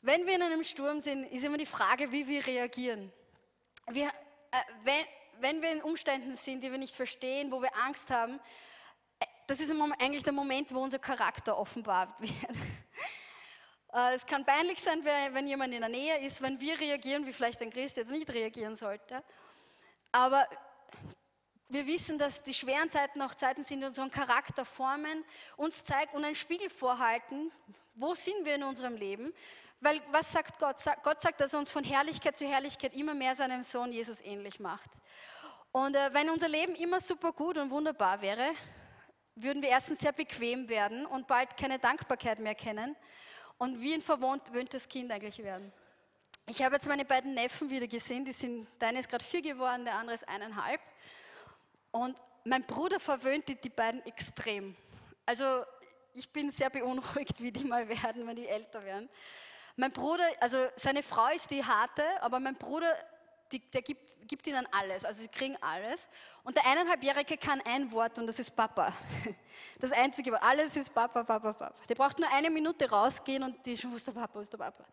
Wenn 0.00 0.24
wir 0.28 0.36
in 0.36 0.42
einem 0.42 0.62
Sturm 0.62 1.00
sind, 1.00 1.24
ist 1.24 1.42
immer 1.42 1.58
die 1.58 1.66
Frage, 1.66 2.12
wie 2.12 2.28
wir 2.28 2.46
reagieren. 2.46 3.12
Wir, 3.88 4.06
äh, 4.06 4.56
wenn, 4.84 5.04
wenn 5.40 5.60
wir 5.60 5.72
in 5.72 5.82
Umständen 5.82 6.36
sind, 6.36 6.62
die 6.62 6.70
wir 6.70 6.78
nicht 6.78 6.94
verstehen, 6.94 7.50
wo 7.50 7.60
wir 7.60 7.74
Angst 7.84 8.10
haben, 8.10 8.38
äh, 9.18 9.26
das 9.48 9.58
ist 9.58 9.74
eigentlich 9.98 10.22
der 10.22 10.32
Moment, 10.32 10.72
wo 10.72 10.78
unser 10.78 11.00
Charakter 11.00 11.58
offenbart 11.58 12.20
wird. 12.20 12.32
Äh, 13.92 14.14
es 14.14 14.26
kann 14.26 14.44
peinlich 14.44 14.80
sein, 14.82 15.04
wenn 15.04 15.46
jemand 15.46 15.72
in 15.72 15.80
der 15.80 15.88
Nähe 15.88 16.18
ist, 16.18 16.42
wenn 16.42 16.60
wir 16.60 16.78
reagieren, 16.78 17.26
wie 17.26 17.32
vielleicht 17.32 17.60
ein 17.62 17.70
Christ 17.70 17.96
jetzt 17.96 18.10
nicht 18.10 18.28
reagieren 18.32 18.76
sollte. 18.76 19.22
Aber 20.12 20.46
wir 21.68 21.86
wissen, 21.86 22.18
dass 22.18 22.42
die 22.42 22.54
schweren 22.54 22.90
Zeiten 22.90 23.20
auch 23.22 23.34
Zeiten 23.34 23.62
sind, 23.62 23.80
die 23.80 23.86
unseren 23.86 24.10
Charakter 24.10 24.64
formen, 24.64 25.24
uns 25.56 25.84
zeigen 25.84 26.16
und 26.16 26.24
einen 26.24 26.34
Spiegel 26.34 26.70
vorhalten, 26.70 27.50
wo 27.94 28.14
sind 28.14 28.44
wir 28.44 28.54
in 28.54 28.62
unserem 28.62 28.96
Leben. 28.96 29.34
Weil 29.80 30.00
was 30.10 30.32
sagt 30.32 30.58
Gott? 30.58 30.76
Gott 31.02 31.20
sagt, 31.20 31.40
dass 31.40 31.52
er 31.52 31.58
uns 31.60 31.70
von 31.70 31.84
Herrlichkeit 31.84 32.36
zu 32.36 32.46
Herrlichkeit 32.46 32.94
immer 32.94 33.14
mehr 33.14 33.34
seinem 33.36 33.62
Sohn 33.62 33.92
Jesus 33.92 34.20
ähnlich 34.22 34.60
macht. 34.60 34.90
Und 35.70 35.94
äh, 35.94 36.12
wenn 36.12 36.30
unser 36.30 36.48
Leben 36.48 36.74
immer 36.74 37.00
super 37.00 37.32
gut 37.32 37.58
und 37.58 37.70
wunderbar 37.70 38.20
wäre, 38.22 38.50
würden 39.34 39.62
wir 39.62 39.68
erstens 39.68 40.00
sehr 40.00 40.12
bequem 40.12 40.68
werden 40.68 41.06
und 41.06 41.26
bald 41.26 41.56
keine 41.56 41.78
Dankbarkeit 41.78 42.40
mehr 42.40 42.54
kennen 42.54 42.96
und 43.58 43.80
wie 43.80 43.94
ein 43.94 44.02
verwöhntes 44.02 44.88
Kind 44.88 45.12
eigentlich 45.12 45.38
werden. 45.38 45.72
Ich 46.46 46.62
habe 46.62 46.76
jetzt 46.76 46.88
meine 46.88 47.04
beiden 47.04 47.34
Neffen 47.34 47.68
wieder 47.68 47.86
gesehen, 47.86 48.24
die 48.24 48.32
sind, 48.32 48.66
der 48.80 48.88
eine 48.88 49.00
ist 49.00 49.08
gerade 49.10 49.24
vier 49.24 49.42
geworden, 49.42 49.84
der 49.84 49.96
andere 49.96 50.14
ist 50.14 50.26
eineinhalb. 50.28 50.80
Und 51.90 52.16
mein 52.44 52.64
Bruder 52.64 52.98
verwöhnt 52.98 53.48
die, 53.48 53.56
die 53.56 53.68
beiden 53.68 54.04
extrem. 54.06 54.74
Also 55.26 55.44
ich 56.14 56.32
bin 56.32 56.50
sehr 56.50 56.70
beunruhigt, 56.70 57.42
wie 57.42 57.52
die 57.52 57.64
mal 57.64 57.88
werden, 57.88 58.26
wenn 58.26 58.36
die 58.36 58.48
älter 58.48 58.82
werden. 58.84 59.10
Mein 59.76 59.92
Bruder, 59.92 60.24
also 60.40 60.58
seine 60.76 61.02
Frau 61.02 61.28
ist 61.34 61.50
die 61.50 61.64
harte, 61.64 62.02
aber 62.20 62.40
mein 62.40 62.56
Bruder, 62.56 62.92
die, 63.52 63.60
der 63.70 63.82
gibt, 63.82 64.28
gibt 64.28 64.46
ihnen 64.46 64.66
alles, 64.72 65.04
also 65.04 65.20
sie 65.20 65.28
kriegen 65.28 65.56
alles. 65.60 66.08
Und 66.44 66.56
der 66.56 66.66
eineinhalbjährige 66.66 67.36
kann 67.36 67.60
ein 67.64 67.90
Wort 67.92 68.18
und 68.18 68.26
das 68.26 68.38
ist 68.38 68.54
Papa. 68.54 68.92
Das 69.80 69.92
einzige 69.92 70.32
Wort, 70.32 70.42
alles 70.42 70.76
ist 70.76 70.92
Papa, 70.92 71.22
Papa, 71.22 71.52
Papa. 71.52 71.74
Der 71.88 71.94
braucht 71.94 72.18
nur 72.18 72.28
eine 72.32 72.50
Minute 72.50 72.88
rausgehen 72.90 73.42
und 73.42 73.64
die 73.64 73.76
schon, 73.76 73.94
der 73.94 74.12
Papa, 74.12 74.34
wo 74.34 74.40
ist 74.40 74.52
der 74.52 74.58
Papa. 74.58 74.84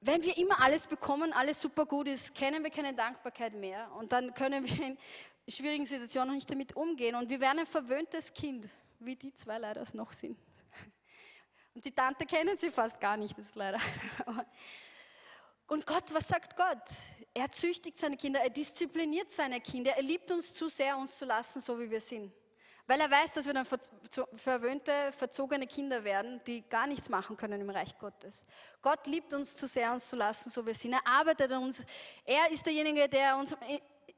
Wenn 0.00 0.22
wir 0.22 0.36
immer 0.38 0.60
alles 0.62 0.86
bekommen, 0.86 1.32
alles 1.32 1.60
super 1.60 1.84
gut 1.84 2.08
ist, 2.08 2.34
kennen 2.34 2.62
wir 2.62 2.70
keine 2.70 2.94
Dankbarkeit 2.94 3.54
mehr 3.54 3.90
und 3.96 4.12
dann 4.12 4.32
können 4.32 4.64
wir 4.64 4.86
in 4.86 4.98
schwierigen 5.48 5.86
Situationen 5.86 6.34
nicht 6.34 6.50
damit 6.50 6.76
umgehen 6.76 7.16
und 7.16 7.28
wir 7.28 7.40
werden 7.40 7.60
ein 7.60 7.66
verwöhntes 7.66 8.32
Kind, 8.32 8.68
wie 8.98 9.16
die 9.16 9.32
zwei 9.34 9.58
leider 9.58 9.84
noch 9.92 10.12
sind. 10.12 10.38
Und 11.74 11.84
die 11.84 11.92
Tante 11.92 12.26
kennen 12.26 12.56
sie 12.58 12.70
fast 12.70 13.00
gar 13.00 13.16
nicht, 13.16 13.38
das 13.38 13.46
ist 13.46 13.56
leider. 13.56 13.80
Und 15.68 15.86
Gott, 15.86 16.12
was 16.14 16.26
sagt 16.26 16.56
Gott? 16.56 16.82
Er 17.34 17.50
züchtigt 17.50 17.98
seine 17.98 18.16
Kinder, 18.16 18.40
er 18.40 18.48
diszipliniert 18.48 19.30
seine 19.30 19.60
Kinder, 19.60 19.92
er 19.94 20.02
liebt 20.02 20.30
uns 20.32 20.54
zu 20.54 20.68
sehr, 20.68 20.96
uns 20.96 21.18
zu 21.18 21.26
lassen, 21.26 21.60
so 21.60 21.78
wie 21.78 21.90
wir 21.90 22.00
sind. 22.00 22.32
Weil 22.86 23.02
er 23.02 23.10
weiß, 23.10 23.34
dass 23.34 23.44
wir 23.44 23.52
dann 23.52 23.66
verwöhnte, 23.66 24.92
verzogene 25.12 25.66
Kinder 25.66 26.04
werden, 26.04 26.40
die 26.46 26.66
gar 26.66 26.86
nichts 26.86 27.10
machen 27.10 27.36
können 27.36 27.60
im 27.60 27.68
Reich 27.68 27.98
Gottes. 27.98 28.46
Gott 28.80 29.06
liebt 29.06 29.34
uns 29.34 29.54
zu 29.56 29.66
sehr, 29.66 29.92
uns 29.92 30.08
zu 30.08 30.16
lassen, 30.16 30.48
so 30.48 30.62
wie 30.62 30.68
wir 30.68 30.74
sind. 30.74 30.94
Er 30.94 31.06
arbeitet 31.06 31.52
an 31.52 31.64
uns. 31.64 31.84
Er 32.24 32.50
ist 32.50 32.64
derjenige, 32.64 33.06
der 33.06 33.36
uns 33.36 33.54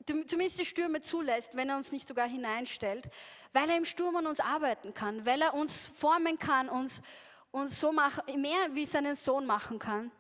zumindest 0.07 0.61
die 0.61 0.65
Stürme 0.65 1.01
zulässt, 1.01 1.57
wenn 1.57 1.69
er 1.69 1.77
uns 1.77 1.91
nicht 1.91 2.07
sogar 2.07 2.29
hineinstellt, 2.29 3.11
weil 3.53 3.69
er 3.69 3.77
im 3.77 3.85
Sturm 3.85 4.15
an 4.15 4.29
uns 4.29 4.39
arbeiten 4.39 4.95
kann, 4.95 5.27
weil 5.27 5.43
er 5.43 5.55
uns 5.55 5.89
formen 5.89 6.39
kann, 6.39 6.69
uns 6.69 7.03
und 7.51 7.71
so 7.71 7.91
machen, 7.91 8.41
mehr 8.41 8.69
wie 8.75 8.87
seinen 8.87 9.17
Sohn 9.17 9.47
machen 9.47 9.81
kann. 9.81 10.13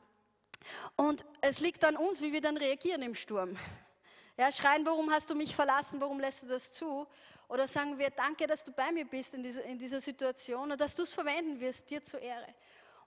Und 0.97 1.25
es 1.41 1.61
liegt 1.61 1.85
an 1.85 1.97
uns, 1.97 2.21
wie 2.21 2.33
wir 2.33 2.41
dann 2.41 2.57
reagieren 2.57 3.03
im 3.03 3.15
Sturm. 3.15 3.57
Ja, 4.37 4.51
schreien, 4.51 4.87
warum 4.87 5.11
hast 5.11 5.29
du 5.31 5.35
mich 5.35 5.55
verlassen, 5.55 6.01
warum 6.01 6.21
lässt 6.21 6.43
du 6.43 6.47
das 6.47 6.73
zu? 6.73 7.07
Oder 7.49 7.67
sagen 7.67 7.99
wir, 7.99 8.11
danke, 8.11 8.47
dass 8.47 8.65
du 8.65 8.73
bei 8.73 8.93
mir 8.93 9.05
bist 9.05 9.35
in 9.35 9.43
dieser, 9.43 9.65
in 9.65 9.79
dieser 9.79 10.01
Situation 10.01 10.71
und 10.71 10.81
dass 10.81 10.95
du 10.95 11.03
es 11.03 11.13
verwenden 11.13 11.61
wirst, 11.61 11.91
dir 11.91 12.03
zur 12.03 12.21
Ehre. 12.21 12.47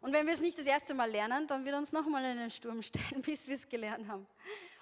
Und 0.02 0.12
wenn 0.12 0.26
wir 0.28 0.34
es 0.34 0.42
nicht 0.42 0.60
das 0.60 0.66
erste 0.66 0.94
Mal 0.94 1.10
lernen, 1.10 1.48
dann 1.48 1.64
wird 1.64 1.76
uns 1.76 1.94
nochmal 1.94 2.26
in 2.26 2.38
den 2.38 2.52
Sturm 2.52 2.84
stellen, 2.84 3.22
bis 3.26 3.48
wir 3.48 3.56
es 3.56 3.68
gelernt 3.70 4.08
haben. 4.10 4.28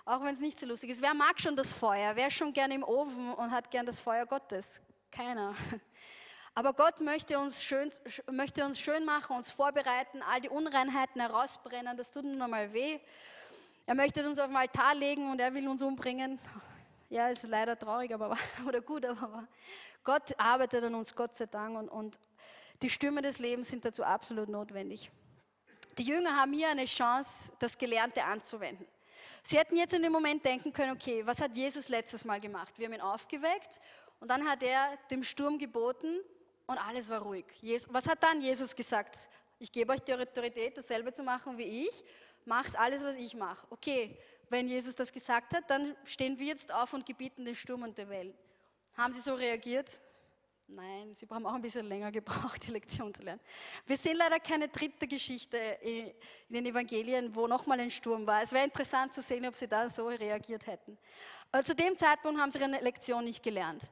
Auch 0.03 0.23
wenn 0.23 0.34
es 0.34 0.39
nicht 0.39 0.60
so 0.60 0.65
lustig 0.65 0.89
ist. 0.89 1.02
Wer 1.02 1.14
mag 1.14 1.39
schon 1.39 1.56
das 1.56 1.73
Feuer? 1.73 2.15
Wer 2.15 2.27
ist 2.27 2.34
schon 2.34 2.52
gern 2.52 2.72
im 2.72 2.84
Ofen 2.84 3.31
und 3.34 3.52
hat 3.52 3.69
gern 3.69 3.85
das 3.85 3.99
Feuer 3.99 4.26
Gottes? 4.26 4.81
Keiner. 5.11 5.56
Aber 6.53 6.73
Gott 6.73 6.99
möchte 6.99 7.40
uns, 7.40 7.64
schön, 7.64 7.91
möchte 8.30 8.65
uns 8.65 8.80
schön 8.80 9.06
machen, 9.06 9.38
uns 9.38 9.52
vorbereiten, 9.52 10.22
all 10.22 10.41
die 10.41 10.49
Unreinheiten 10.49 11.22
herausbrennen, 11.22 11.95
das 11.95 12.11
tut 12.11 12.26
nur 12.26 12.48
mal 12.48 12.73
weh. 12.73 12.99
Er 13.86 13.95
möchte 13.95 14.28
uns 14.28 14.38
auf 14.38 14.48
den 14.48 14.57
Altar 14.57 14.94
legen 14.95 15.32
und 15.32 15.40
er 15.40 15.53
will 15.53 15.68
uns 15.68 15.82
umbringen. 15.82 16.40
Ja, 17.10 17.30
ist 17.30 17.44
leider 17.44 17.78
traurig, 17.80 18.14
aber 18.14 18.38
oder 18.68 18.82
gut, 18.82 19.06
aber 19.06 19.48
Gott 20.03 20.38
arbeitet 20.38 20.84
an 20.84 20.95
uns, 20.95 21.15
Gott 21.15 21.36
sei 21.36 21.45
Dank, 21.45 21.78
und, 21.78 21.90
und 21.90 22.19
die 22.82 22.90
Stürme 22.90 23.22
des 23.22 23.40
Lebens 23.40 23.69
sind 23.69 23.86
dazu 23.86 24.03
absolut 24.03 24.49
notwendig. 24.49 25.10
Die 25.98 26.03
Jünger 26.03 26.36
haben 26.36 26.52
hier 26.53 26.69
eine 26.69 26.86
Chance, 26.86 27.52
das 27.60 27.78
Gelernte 27.78 28.23
anzuwenden. 28.23 28.86
Sie 29.44 29.57
hätten 29.57 29.78
jetzt 29.78 29.94
in 29.94 30.02
dem 30.02 30.11
Moment 30.11 30.44
denken 30.44 30.73
können, 30.73 30.91
okay, 30.91 31.26
was 31.26 31.41
hat 31.41 31.56
Jesus 31.56 31.90
letztes 31.90 32.26
Mal 32.26 32.40
gemacht? 32.40 32.78
Wir 32.78 32.88
haben 32.88 32.94
ihn 32.94 33.02
aufgeweckt 33.02 33.80
und 34.19 34.30
dann 34.30 34.48
hat 34.48 34.64
er 34.64 34.98
dem 35.10 35.23
Sturm 35.23 35.57
geboten, 35.57 36.19
und 36.72 36.77
alles 36.77 37.10
war 37.10 37.22
ruhig. 37.22 37.45
was 37.89 38.07
hat 38.07 38.23
dann 38.23 38.41
Jesus 38.41 38.76
gesagt? 38.76 39.18
Ich 39.60 39.72
gebe 39.72 39.91
euch 39.93 39.99
die 39.99 40.14
Autorität, 40.14 40.77
dasselbe 40.77 41.11
zu 41.11 41.22
machen 41.22 41.57
wie 41.57 41.88
ich. 41.88 42.03
Macht 42.45 42.77
alles, 42.80 43.03
was 43.03 43.15
ich 43.18 43.35
mache. 43.35 43.68
Okay, 43.69 44.18
wenn 44.49 44.68
Jesus 44.68 44.95
das 44.95 45.11
gesagt 45.11 45.53
hat, 45.53 45.69
dann 45.69 45.95
stehen 46.03 46.39
wir 46.39 46.48
jetzt 46.48 46.73
auf 46.73 46.93
und 46.93 47.06
gebieten 47.06 47.45
den 47.45 47.56
Sturm 47.56 47.84
und 47.84 47.98
der 47.98 48.10
Wellen. 48.10 48.34
Haben 48.93 49.14
sie 49.14 49.22
so 49.22 49.34
reagiert? 49.34 50.02
Nein, 50.68 51.14
sie 51.14 51.27
haben 51.30 51.45
auch 51.45 51.53
ein 51.53 51.61
bisschen 51.61 51.85
länger 51.88 52.11
gebraucht, 52.19 52.65
die 52.65 52.72
Lektion 52.72 53.14
zu 53.14 53.23
lernen. 53.23 53.41
Wir 53.85 53.98
sehen 53.98 54.15
leider 54.15 54.39
keine 54.39 54.69
dritte 54.69 55.06
Geschichte 55.07 55.57
in 55.57 56.14
den 56.49 56.65
Evangelien, 56.65 57.35
wo 57.35 57.45
nochmal 57.48 57.81
ein 57.81 57.91
Sturm 57.91 58.26
war. 58.26 58.41
Es 58.41 58.53
wäre 58.53 58.64
interessant 58.64 59.14
zu 59.14 59.22
sehen, 59.22 59.45
ob 59.45 59.56
sie 59.56 59.68
da 59.68 59.89
so 59.89 60.07
reagiert 60.07 60.65
hätten. 60.68 60.98
Aber 61.52 61.64
zu 61.64 61.76
dem 61.76 61.98
Zeitpunkt 61.98 62.39
haben 62.39 62.52
sie 62.52 62.60
ihre 62.60 62.81
Lektion 62.81 63.26
nicht 63.26 63.43
gelernt. 63.43 63.84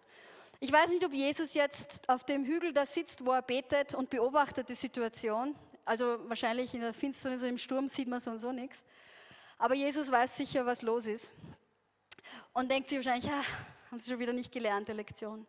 Ich 0.61 0.73
weiß 0.73 0.90
nicht, 0.90 1.06
ob 1.06 1.14
Jesus 1.14 1.53
jetzt 1.53 2.10
auf 2.10 2.26
dem 2.26 2.44
Hügel 2.44 2.73
da 2.73 2.86
sitzt, 2.86 3.26
wo 3.26 3.31
er 3.31 3.41
betet 3.41 3.95
und 3.95 4.10
beobachtet 4.10 4.68
die 4.68 4.73
Situation. 4.73 5.56
Also 5.86 6.19
wahrscheinlich 6.27 6.73
in 6.73 6.81
der 6.81 6.94
Finsternis 6.94 7.44
im 7.44 7.57
Sturm 7.57 7.88
sieht 7.88 8.10
man 8.10 8.19
so 8.19 8.31
und 8.31 8.40
so 8.40 8.52
nichts. 8.52 8.84
Aber 9.57 9.73
Jesus 9.73 10.11
weiß 10.11 10.36
sicher, 10.36 10.65
was 10.65 10.81
los 10.81 11.06
ist. 11.06 11.31
Und 12.52 12.69
denkt 12.69 12.90
sich 12.90 12.98
wahrscheinlich, 12.98 13.31
ja, 13.31 13.41
haben 13.90 14.02
sie 14.02 14.11
schon 14.11 14.19
wieder 14.19 14.34
nicht 14.34 14.52
gelernt, 14.52 14.90
die 14.90 14.91
Lektion. 14.91 15.48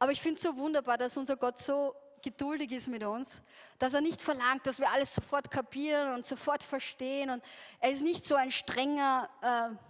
Aber 0.00 0.10
ich 0.10 0.20
finde 0.20 0.34
es 0.36 0.42
so 0.42 0.56
wunderbar, 0.56 0.98
dass 0.98 1.16
unser 1.16 1.36
Gott 1.36 1.56
so 1.56 1.94
geduldig 2.20 2.72
ist 2.72 2.88
mit 2.88 3.04
uns, 3.04 3.42
dass 3.78 3.94
er 3.94 4.00
nicht 4.00 4.20
verlangt, 4.20 4.66
dass 4.66 4.80
wir 4.80 4.90
alles 4.90 5.14
sofort 5.14 5.52
kapieren 5.52 6.14
und 6.14 6.26
sofort 6.26 6.64
verstehen. 6.64 7.30
Und 7.30 7.44
er 7.78 7.92
ist 7.92 8.02
nicht 8.02 8.24
so 8.24 8.34
ein 8.34 8.50
strenger 8.50 9.30
äh, 9.42 9.89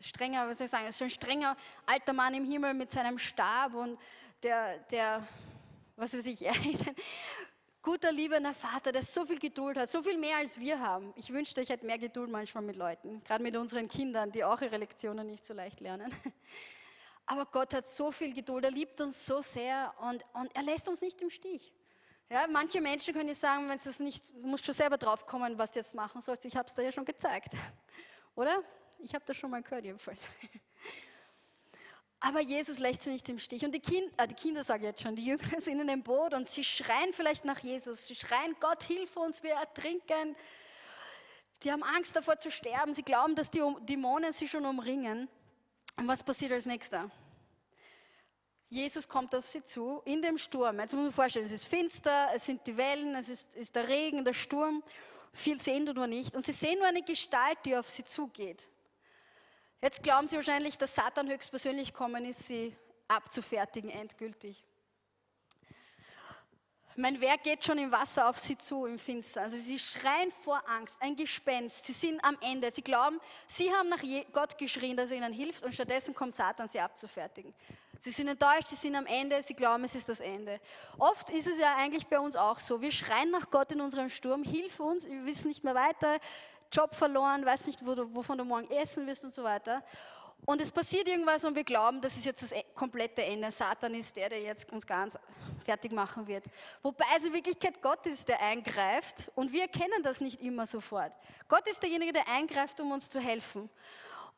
strenger, 0.00 0.48
was 0.48 0.58
soll 0.58 0.64
ich 0.66 0.70
sagen, 0.70 0.90
so 0.92 1.04
ein 1.04 1.10
strenger 1.10 1.56
alter 1.86 2.12
Mann 2.12 2.34
im 2.34 2.44
Himmel 2.44 2.74
mit 2.74 2.90
seinem 2.90 3.18
Stab 3.18 3.74
und 3.74 3.98
der, 4.42 4.78
der 4.90 5.26
was 6.00 6.14
weiß 6.14 6.26
ich, 6.26 6.44
er 6.46 6.54
ist 6.66 6.86
ein 6.86 6.96
guter, 7.82 8.10
liebender 8.10 8.54
Vater, 8.54 8.90
der 8.90 9.02
so 9.02 9.24
viel 9.24 9.38
Geduld 9.38 9.76
hat, 9.76 9.90
so 9.90 10.02
viel 10.02 10.18
mehr 10.18 10.36
als 10.36 10.58
wir 10.58 10.80
haben. 10.80 11.12
Ich 11.16 11.32
wünschte, 11.32 11.60
ich 11.60 11.68
hätte 11.68 11.86
mehr 11.86 11.98
Geduld 11.98 12.30
manchmal 12.30 12.64
mit 12.64 12.76
Leuten, 12.76 13.22
gerade 13.24 13.42
mit 13.42 13.56
unseren 13.56 13.88
Kindern, 13.88 14.32
die 14.32 14.42
auch 14.44 14.60
ihre 14.60 14.78
Lektionen 14.78 15.26
nicht 15.26 15.44
so 15.44 15.54
leicht 15.54 15.80
lernen. 15.80 16.14
Aber 17.26 17.46
Gott 17.46 17.74
hat 17.74 17.86
so 17.86 18.10
viel 18.10 18.32
Geduld, 18.32 18.64
er 18.64 18.70
liebt 18.70 19.00
uns 19.00 19.24
so 19.24 19.40
sehr 19.40 19.94
und, 20.00 20.24
und 20.32 20.54
er 20.56 20.62
lässt 20.62 20.88
uns 20.88 21.00
nicht 21.00 21.20
im 21.22 21.30
Stich. 21.30 21.72
Ja, 22.28 22.46
manche 22.48 22.80
Menschen 22.80 23.12
können 23.12 23.34
sagen, 23.34 23.68
wenn 23.68 23.76
es 23.76 23.98
nicht, 23.98 24.30
du 24.34 24.46
musst 24.46 24.64
schon 24.64 24.74
selber 24.74 24.98
drauf 24.98 25.26
kommen, 25.26 25.58
was 25.58 25.72
du 25.72 25.80
jetzt 25.80 25.94
machen 25.94 26.20
sollst. 26.20 26.44
Ich 26.44 26.56
habe 26.56 26.68
es 26.68 26.74
dir 26.74 26.82
ja 26.82 26.92
schon 26.92 27.04
gezeigt, 27.04 27.54
oder? 28.34 28.62
Ich 29.02 29.14
habe 29.14 29.24
das 29.26 29.36
schon 29.36 29.50
mal 29.50 29.62
gehört 29.62 29.84
jedenfalls. 29.84 30.26
Aber 32.20 32.40
Jesus 32.40 32.78
lässt 32.78 33.04
sie 33.04 33.10
nicht 33.10 33.28
im 33.30 33.38
Stich. 33.38 33.64
Und 33.64 33.72
die, 33.72 33.80
kind, 33.80 34.12
äh, 34.18 34.28
die 34.28 34.34
Kinder, 34.34 34.62
sage 34.62 34.80
ich 34.80 34.88
jetzt 34.88 35.02
schon, 35.02 35.16
die 35.16 35.24
Jünger 35.24 35.60
sind 35.60 35.80
in 35.80 35.86
dem 35.86 36.02
Boot 36.02 36.34
und 36.34 36.46
sie 36.46 36.62
schreien 36.62 37.12
vielleicht 37.14 37.46
nach 37.46 37.58
Jesus. 37.60 38.06
Sie 38.06 38.14
schreien, 38.14 38.54
Gott, 38.60 38.82
hilf 38.82 39.16
uns, 39.16 39.42
wir 39.42 39.54
ertrinken. 39.54 40.36
Die 41.62 41.72
haben 41.72 41.82
Angst 41.82 42.14
davor 42.14 42.38
zu 42.38 42.50
sterben. 42.50 42.92
Sie 42.92 43.02
glauben, 43.02 43.34
dass 43.34 43.50
die 43.50 43.62
Dämonen 43.82 44.32
sie 44.32 44.48
schon 44.48 44.66
umringen. 44.66 45.28
Und 45.96 46.08
was 46.08 46.22
passiert 46.22 46.52
als 46.52 46.66
nächster? 46.66 47.10
Jesus 48.68 49.08
kommt 49.08 49.34
auf 49.34 49.48
sie 49.48 49.64
zu 49.64 50.00
in 50.04 50.22
dem 50.22 50.38
Sturm. 50.38 50.78
Jetzt 50.78 50.92
muss 50.92 51.00
man 51.00 51.06
sich 51.06 51.16
vorstellen, 51.16 51.46
es 51.46 51.52
ist 51.52 51.66
finster, 51.66 52.28
es 52.34 52.46
sind 52.46 52.64
die 52.66 52.76
Wellen, 52.76 53.14
es 53.16 53.28
ist, 53.28 53.48
ist 53.56 53.74
der 53.74 53.88
Regen, 53.88 54.24
der 54.24 54.32
Sturm. 54.32 54.84
Viel 55.32 55.60
sehen 55.60 55.86
du 55.86 55.92
nur 55.92 56.06
nicht. 56.06 56.34
Und 56.34 56.44
sie 56.44 56.52
sehen 56.52 56.78
nur 56.78 56.86
eine 56.86 57.02
Gestalt, 57.02 57.58
die 57.64 57.76
auf 57.76 57.88
sie 57.88 58.04
zugeht. 58.04 58.68
Jetzt 59.82 60.02
glauben 60.02 60.28
Sie 60.28 60.36
wahrscheinlich, 60.36 60.76
dass 60.76 60.94
Satan 60.94 61.30
höchstpersönlich 61.30 61.94
kommen 61.94 62.26
ist, 62.26 62.46
sie 62.46 62.76
abzufertigen 63.08 63.88
endgültig. 63.88 64.62
Mein 66.96 67.18
Werk 67.22 67.44
geht 67.44 67.64
schon 67.64 67.78
im 67.78 67.90
Wasser 67.90 68.28
auf 68.28 68.38
sie 68.38 68.58
zu, 68.58 68.84
im 68.84 68.98
Finster. 68.98 69.40
Also 69.40 69.56
sie 69.56 69.78
schreien 69.78 70.30
vor 70.44 70.62
Angst, 70.68 70.96
ein 71.00 71.16
Gespenst. 71.16 71.86
Sie 71.86 71.92
sind 71.92 72.22
am 72.22 72.36
Ende. 72.42 72.70
Sie 72.70 72.82
glauben, 72.82 73.18
sie 73.46 73.72
haben 73.72 73.88
nach 73.88 74.02
Gott 74.32 74.58
geschrien, 74.58 74.98
dass 74.98 75.10
er 75.10 75.16
ihnen 75.16 75.32
hilft 75.32 75.62
und 75.62 75.72
stattdessen 75.72 76.14
kommt 76.14 76.34
Satan, 76.34 76.68
sie 76.68 76.78
abzufertigen. 76.78 77.54
Sie 77.98 78.10
sind 78.10 78.28
enttäuscht, 78.28 78.66
sie 78.66 78.76
sind 78.76 78.96
am 78.96 79.06
Ende, 79.06 79.42
sie 79.42 79.54
glauben, 79.54 79.84
es 79.84 79.94
ist 79.94 80.10
das 80.10 80.20
Ende. 80.20 80.60
Oft 80.98 81.30
ist 81.30 81.46
es 81.46 81.58
ja 81.58 81.76
eigentlich 81.76 82.06
bei 82.06 82.20
uns 82.20 82.36
auch 82.36 82.58
so. 82.58 82.82
Wir 82.82 82.92
schreien 82.92 83.30
nach 83.30 83.50
Gott 83.50 83.72
in 83.72 83.80
unserem 83.80 84.10
Sturm, 84.10 84.42
hilf 84.42 84.80
uns, 84.80 85.06
wir 85.06 85.24
wissen 85.24 85.48
nicht 85.48 85.64
mehr 85.64 85.74
weiter, 85.74 86.18
Job 86.72 86.94
verloren, 86.94 87.44
weiß 87.44 87.66
nicht, 87.66 87.84
wo 87.84 87.94
du, 87.94 88.14
wovon 88.14 88.38
du 88.38 88.44
morgen 88.44 88.70
essen 88.70 89.06
wirst 89.06 89.24
und 89.24 89.34
so 89.34 89.42
weiter. 89.42 89.82
Und 90.46 90.60
es 90.60 90.72
passiert 90.72 91.08
irgendwas 91.08 91.44
und 91.44 91.54
wir 91.54 91.64
glauben, 91.64 92.00
das 92.00 92.16
ist 92.16 92.24
jetzt 92.24 92.42
das 92.42 92.52
e-, 92.52 92.64
komplette 92.74 93.22
Ende. 93.24 93.50
Satan 93.50 93.94
ist 93.94 94.16
der, 94.16 94.30
der 94.30 94.40
jetzt 94.40 94.70
uns 94.72 94.86
ganz 94.86 95.18
fertig 95.64 95.92
machen 95.92 96.26
wird. 96.26 96.44
Wobei 96.82 97.04
es 97.16 97.24
in 97.24 97.32
Wirklichkeit 97.32 97.82
Gott 97.82 98.06
ist, 98.06 98.28
der 98.28 98.40
eingreift 98.40 99.30
und 99.34 99.52
wir 99.52 99.62
erkennen 99.62 100.02
das 100.02 100.20
nicht 100.20 100.40
immer 100.40 100.66
sofort. 100.66 101.12
Gott 101.48 101.66
ist 101.68 101.82
derjenige, 101.82 102.12
der 102.12 102.28
eingreift, 102.28 102.80
um 102.80 102.90
uns 102.92 103.10
zu 103.10 103.20
helfen. 103.20 103.68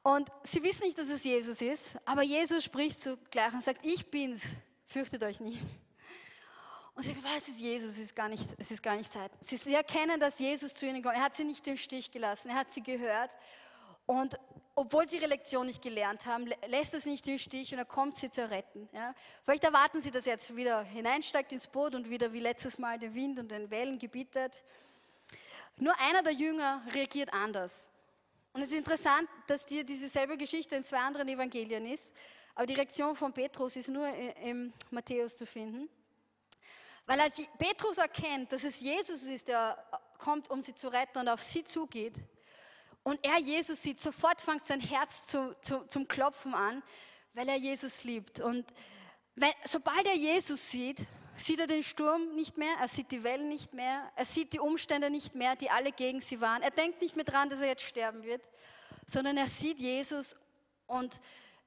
Und 0.03 0.29
sie 0.43 0.63
wissen 0.65 0.85
nicht, 0.85 0.99
dass 0.99 1.09
es 1.09 1.23
Jesus 1.23 1.63
ist, 1.63 1.97
aber 2.05 2.23
Jesus 2.23 2.65
spricht 2.65 3.01
zugleich 3.01 3.53
und 3.53 3.63
sagt, 3.63 3.85
ich 3.85 4.11
bin's, 4.11 4.43
fürchtet 4.87 5.23
euch 5.23 5.39
nicht. 5.41 5.61
Und 6.95 7.03
sie 7.03 7.13
sagen, 7.13 7.27
was 7.35 7.49
ist 7.49 7.59
Jesus? 7.59 7.93
Es 7.93 7.99
ist 7.99 8.17
gar 8.17 8.29
nicht, 8.29 8.47
es 8.59 8.71
ist 8.71 8.83
gar 8.83 8.97
nicht 8.97 9.11
Zeit. 9.11 9.33
Sie, 9.41 9.57
sie 9.57 9.75
erkennen, 9.75 10.21
dass 10.21 10.39
Jesus 10.39 10.75
zu 10.75 10.87
ihnen 10.87 11.03
kommt. 11.03 11.17
Er 11.17 11.23
hat 11.23 11.35
sie 11.35 11.45
nicht 11.45 11.67
im 11.67 11.77
Stich 11.77 12.11
gelassen, 12.11 12.51
er 12.51 12.57
hat 12.57 12.71
sie 12.71 12.83
gehört. 12.83 13.31
Und 14.05 14.39
obwohl 14.75 15.07
sie 15.07 15.17
ihre 15.17 15.27
Lektion 15.27 15.67
nicht 15.67 15.83
gelernt 15.83 16.27
haben, 16.27 16.51
lässt 16.67 16.95
er 16.95 17.01
sie 17.01 17.11
nicht 17.11 17.27
im 17.29 17.39
Stich 17.39 17.73
und 17.73 17.79
er 17.79 17.85
kommt 17.85 18.17
sie 18.17 18.31
zu 18.31 18.51
retten. 18.51 18.89
Ja? 18.93 19.15
Vielleicht 19.43 19.65
erwarten 19.65 20.01
sie, 20.01 20.11
dass 20.11 20.27
er 20.27 20.35
jetzt 20.35 20.55
wieder 20.57 20.83
hineinsteigt 20.83 21.53
ins 21.53 21.67
Boot 21.67 21.95
und 21.95 22.09
wieder 22.09 22.33
wie 22.33 22.41
letztes 22.41 22.79
Mal 22.79 22.99
den 22.99 23.15
Wind 23.15 23.39
und 23.39 23.51
den 23.51 23.71
Wellen 23.71 23.99
gebietet. 23.99 24.63
Nur 25.77 25.99
einer 26.01 26.23
der 26.23 26.33
Jünger 26.33 26.83
reagiert 26.93 27.33
anders. 27.33 27.89
Und 28.53 28.63
es 28.63 28.71
ist 28.71 28.79
interessant, 28.79 29.29
dass 29.47 29.65
dir 29.65 29.85
dieselbe 29.85 30.37
Geschichte 30.37 30.77
in 30.77 30.85
zwei 30.85 30.99
anderen 30.99 31.29
Evangelien 31.29 31.87
ist, 31.87 32.13
aber 32.55 32.67
die 32.67 32.75
Reaktion 32.75 33.17
von 33.17 33.33
Petrus 33.33 33.77
ist 33.77 33.89
nur 33.89 34.07
im 34.43 34.75
Matthäus 34.91 35.37
zu 35.37 35.47
finden. 35.47 35.89
Weil 37.07 37.21
als 37.21 37.43
Petrus 37.59 37.99
erkennt, 37.99 38.53
dass 38.53 38.65
es 38.65 38.81
Jesus 38.81 39.23
ist, 39.23 39.49
der 39.49 39.77
kommt, 40.19 40.51
um 40.51 40.63
sie 40.63 40.75
zu 40.75 40.89
retten 40.89 41.19
und 41.19 41.29
auf 41.29 41.43
sie 41.43 41.65
zugeht, 41.65 42.15
und 43.05 43.19
er 43.25 43.39
Jesus 43.39 43.83
sieht, 43.83 43.99
sofort 43.99 44.41
fängt 44.41 44.65
sein 44.65 44.81
Herz 44.81 45.27
zu, 45.27 45.57
zu, 45.61 45.85
zum 45.87 46.07
Klopfen 46.07 46.55
an, 46.55 46.83
weil 47.35 47.49
er 47.49 47.57
Jesus 47.57 48.05
liebt. 48.05 48.41
Und 48.41 48.65
wenn, 49.35 49.51
sobald 49.65 50.07
er 50.07 50.15
Jesus 50.15 50.71
sieht, 50.71 51.07
sieht 51.35 51.59
er 51.59 51.67
den 51.67 51.83
Sturm 51.83 52.35
nicht 52.37 52.59
mehr, 52.59 52.75
er 52.81 52.89
sieht 52.89 53.11
die 53.11 53.25
Wellen 53.25 53.49
nicht 53.49 53.75
mehr, 53.75 54.11
er 54.15 54.25
sieht 54.25 54.53
die 54.53 54.61
Umstände 54.61 55.11
nicht 55.11 55.35
mehr, 55.35 55.57
die 55.57 55.71
alle 55.71 55.91
gegen 55.91 56.21
sie 56.21 56.41
waren. 56.41 56.63
Er 56.63 56.71
denkt 56.71 57.03
nicht 57.03 57.17
mehr 57.17 57.25
dran, 57.25 57.49
dass 57.49 57.61
er 57.61 57.69
jetzt 57.69 57.83
sterben 57.83 58.23
wird, 58.23 58.43
sondern 59.07 59.37
er 59.37 59.49
sieht 59.49 59.81
Jesus 59.81 60.37
und 60.87 61.21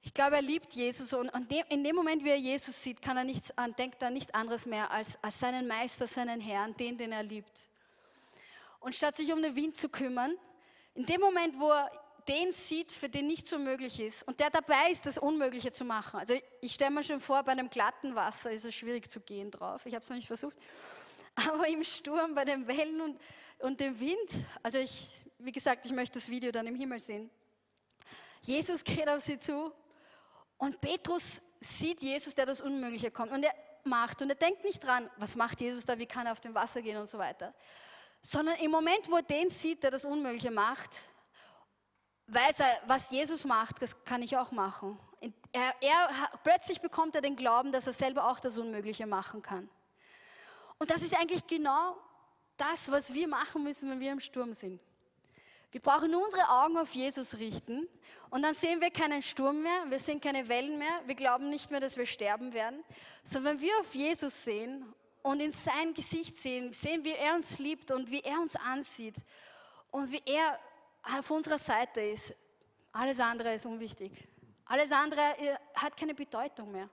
ich 0.06 0.14
glaube, 0.14 0.36
er 0.36 0.44
liebt 0.44 0.74
Jesus 0.74 1.14
und 1.14 1.32
in 1.70 1.84
dem 1.84 1.96
Moment, 1.96 2.24
wie 2.24 2.30
er 2.30 2.38
Jesus 2.38 2.82
sieht, 2.82 3.02
kann 3.02 3.18
er 3.18 3.24
nichts, 3.24 3.52
denkt 3.78 4.04
er 4.04 4.12
nichts 4.12 4.32
anderes 4.36 4.68
mehr 4.68 4.92
als, 4.92 5.18
als 5.24 5.40
seinen 5.40 5.68
Meister, 5.68 6.06
seinen 6.06 6.40
Herrn, 6.40 6.78
den, 6.78 6.96
den 6.96 7.12
er 7.12 7.24
liebt. 7.24 7.68
Und 8.80 8.94
statt 8.94 9.18
sich 9.18 9.34
um 9.34 9.42
den 9.42 9.56
Wind 9.56 9.78
zu 9.78 9.90
kümmern, 9.90 10.38
in 10.94 11.08
dem 11.08 11.20
Moment, 11.20 11.60
wo 11.60 11.72
er 11.72 11.90
den 12.28 12.52
sieht, 12.52 12.92
für 12.92 13.10
den 13.10 13.26
nichts 13.26 13.52
unmöglich 13.52 14.00
ist 14.00 14.28
und 14.28 14.40
der 14.40 14.52
dabei 14.52 14.92
ist, 14.92 15.08
das 15.08 15.18
Unmögliche 15.18 15.72
zu 15.72 15.84
machen. 15.84 16.20
Also 16.20 16.36
ich 16.62 16.76
stelle 16.76 16.92
mir 16.92 17.04
schon 17.04 17.20
vor, 17.20 17.42
bei 17.42 17.54
einem 17.54 17.72
glatten 17.72 18.14
Wasser 18.14 18.52
ist 18.52 18.64
es 18.64 18.76
schwierig 18.76 19.10
zu 19.10 19.20
gehen 19.20 19.50
drauf. 19.50 19.88
Ich 19.88 19.96
habe 19.96 20.04
es 20.04 20.10
noch 20.10 20.18
nicht 20.18 20.28
versucht. 20.28 20.56
Aber 21.36 21.68
im 21.68 21.84
Sturm, 21.84 22.36
bei 22.36 22.46
den 22.46 22.68
Wellen 22.68 23.02
und, 23.02 23.20
und 23.58 23.80
dem 23.80 24.00
Wind, 24.00 24.30
also 24.62 24.78
ich, 24.78 25.12
wie 25.40 25.52
gesagt, 25.52 25.84
ich 25.86 25.92
möchte 25.92 26.20
das 26.20 26.30
Video 26.30 26.52
dann 26.52 26.68
im 26.68 26.76
Himmel 26.76 27.00
sehen. 27.00 27.32
Jesus 28.44 28.84
geht 28.84 29.10
auf 29.10 29.22
sie 29.22 29.40
zu 29.40 29.74
und 30.58 30.80
Petrus 30.82 31.42
sieht 31.60 32.02
Jesus, 32.02 32.36
der 32.36 32.46
das 32.46 32.62
Unmögliche 32.62 33.12
kommt 33.12 33.32
und 33.32 33.44
er 33.44 33.54
macht 33.84 34.22
und 34.22 34.30
er 34.30 34.36
denkt 34.36 34.64
nicht 34.64 34.84
dran, 34.84 35.10
was 35.18 35.36
macht 35.36 35.62
Jesus 35.62 35.86
da, 35.86 35.98
wie 35.98 36.06
kann 36.06 36.26
er 36.26 36.32
auf 36.32 36.42
dem 36.42 36.54
Wasser 36.54 36.82
gehen 36.82 36.98
und 36.98 37.08
so 37.08 37.18
weiter. 37.18 37.54
Sondern 38.22 38.56
im 38.58 38.72
Moment, 38.72 39.10
wo 39.10 39.18
er 39.18 39.24
den 39.24 39.50
sieht, 39.50 39.84
der 39.84 39.92
das 39.92 40.06
Unmögliche 40.06 40.52
macht, 40.52 40.90
weiß 42.28 42.60
er, 42.62 42.82
was 42.88 43.12
Jesus 43.12 43.44
macht, 43.44 43.82
das 43.82 44.04
kann 44.04 44.22
ich 44.22 44.36
auch 44.38 44.52
machen. 44.52 45.00
Er, 45.52 45.74
er, 45.82 46.10
plötzlich 46.44 46.82
bekommt 46.82 47.16
er 47.16 47.22
den 47.22 47.36
Glauben, 47.36 47.72
dass 47.72 47.88
er 47.88 47.94
selber 47.94 48.30
auch 48.30 48.40
das 48.40 48.58
Unmögliche 48.58 49.06
machen 49.06 49.42
kann. 49.42 49.70
Und 50.78 50.92
das 50.92 51.02
ist 51.02 51.16
eigentlich 51.16 51.46
genau 51.48 51.96
das, 52.58 52.92
was 52.92 53.14
wir 53.14 53.28
machen 53.28 53.64
müssen, 53.64 53.90
wenn 53.90 54.00
wir 54.00 54.12
im 54.12 54.20
Sturm 54.20 54.54
sind. 54.54 54.82
Wir 55.76 55.82
brauchen 55.82 56.16
unsere 56.16 56.48
Augen 56.48 56.78
auf 56.78 56.96
Jesus 56.96 57.38
richten 57.38 57.86
und 58.30 58.44
dann 58.44 58.56
sehen 58.56 58.80
wir 58.80 58.92
keinen 58.92 59.22
Sturm 59.22 59.62
mehr, 59.62 59.84
wir 59.90 60.00
sehen 60.00 60.22
keine 60.22 60.48
Wellen 60.48 60.78
mehr, 60.78 61.02
wir 61.06 61.16
glauben 61.16 61.50
nicht 61.50 61.70
mehr, 61.70 61.82
dass 61.82 61.98
wir 61.98 62.06
sterben 62.06 62.54
werden, 62.54 62.82
sondern 63.24 63.56
wenn 63.56 63.62
wir 63.62 63.78
auf 63.82 63.94
Jesus 63.94 64.46
sehen 64.46 64.86
und 65.22 65.42
in 65.42 65.52
sein 65.52 65.94
Gesicht 65.94 66.38
sehen, 66.38 66.72
sehen, 66.72 67.04
wie 67.04 67.12
er 67.12 67.36
uns 67.36 67.60
liebt 67.60 67.92
und 67.92 68.10
wie 68.10 68.22
er 68.22 68.40
uns 68.40 68.56
ansieht 68.56 69.16
und 69.92 70.10
wie 70.14 70.22
er 70.26 70.58
auf 71.18 71.30
unserer 71.30 71.58
Seite 71.58 72.00
ist. 72.00 72.34
Alles 72.94 73.20
andere 73.20 73.56
ist 73.56 73.66
unwichtig. 73.66 74.14
Alles 74.68 74.94
andere 74.94 75.20
äh, 75.40 75.58
hat 75.74 75.98
keine 75.98 76.16
Bedeutung 76.16 76.72
mehr. 76.72 76.88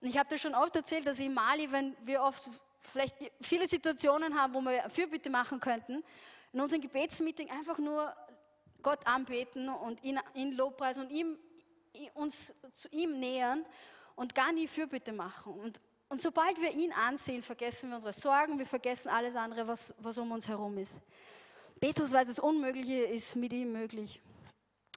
Und 0.00 0.08
ich 0.08 0.18
habe 0.18 0.28
dir 0.28 0.38
schon 0.38 0.56
oft 0.56 0.74
erzählt, 0.74 1.06
dass 1.06 1.20
in 1.20 1.34
Mali, 1.34 1.70
wenn 1.70 1.96
wir 2.04 2.20
oft 2.20 2.50
vielleicht 2.80 3.14
viele 3.40 3.68
Situationen 3.68 4.36
haben, 4.36 4.54
wo 4.54 4.60
wir 4.60 4.90
Fürbitte 4.90 5.30
machen 5.30 5.60
könnten, 5.60 6.02
in 6.52 6.60
unserem 6.60 6.80
Gebetsmeeting 6.80 7.50
einfach 7.50 7.78
nur 7.78 8.14
Gott 8.82 9.06
anbeten 9.06 9.68
und 9.68 10.02
ihn, 10.04 10.18
ihn 10.34 10.52
Lobpreisen 10.52 11.04
und 11.04 11.10
ihm, 11.10 11.38
uns 12.14 12.54
zu 12.72 12.88
ihm 12.90 13.18
nähern 13.18 13.64
und 14.14 14.34
gar 14.34 14.52
nie 14.52 14.68
Fürbitte 14.68 15.12
machen. 15.12 15.54
Und, 15.54 15.80
und 16.08 16.20
sobald 16.20 16.60
wir 16.60 16.72
ihn 16.72 16.92
ansehen, 16.92 17.42
vergessen 17.42 17.90
wir 17.90 17.96
unsere 17.96 18.12
Sorgen, 18.12 18.58
wir 18.58 18.66
vergessen 18.66 19.08
alles 19.08 19.34
andere, 19.36 19.66
was, 19.66 19.94
was 19.98 20.18
um 20.18 20.30
uns 20.32 20.48
herum 20.48 20.78
ist. 20.78 21.00
Petrus 21.80 22.12
weiß, 22.12 22.28
das 22.28 22.38
Unmögliche 22.38 23.04
ist 23.04 23.36
mit 23.36 23.52
ihm 23.52 23.72
möglich. 23.72 24.20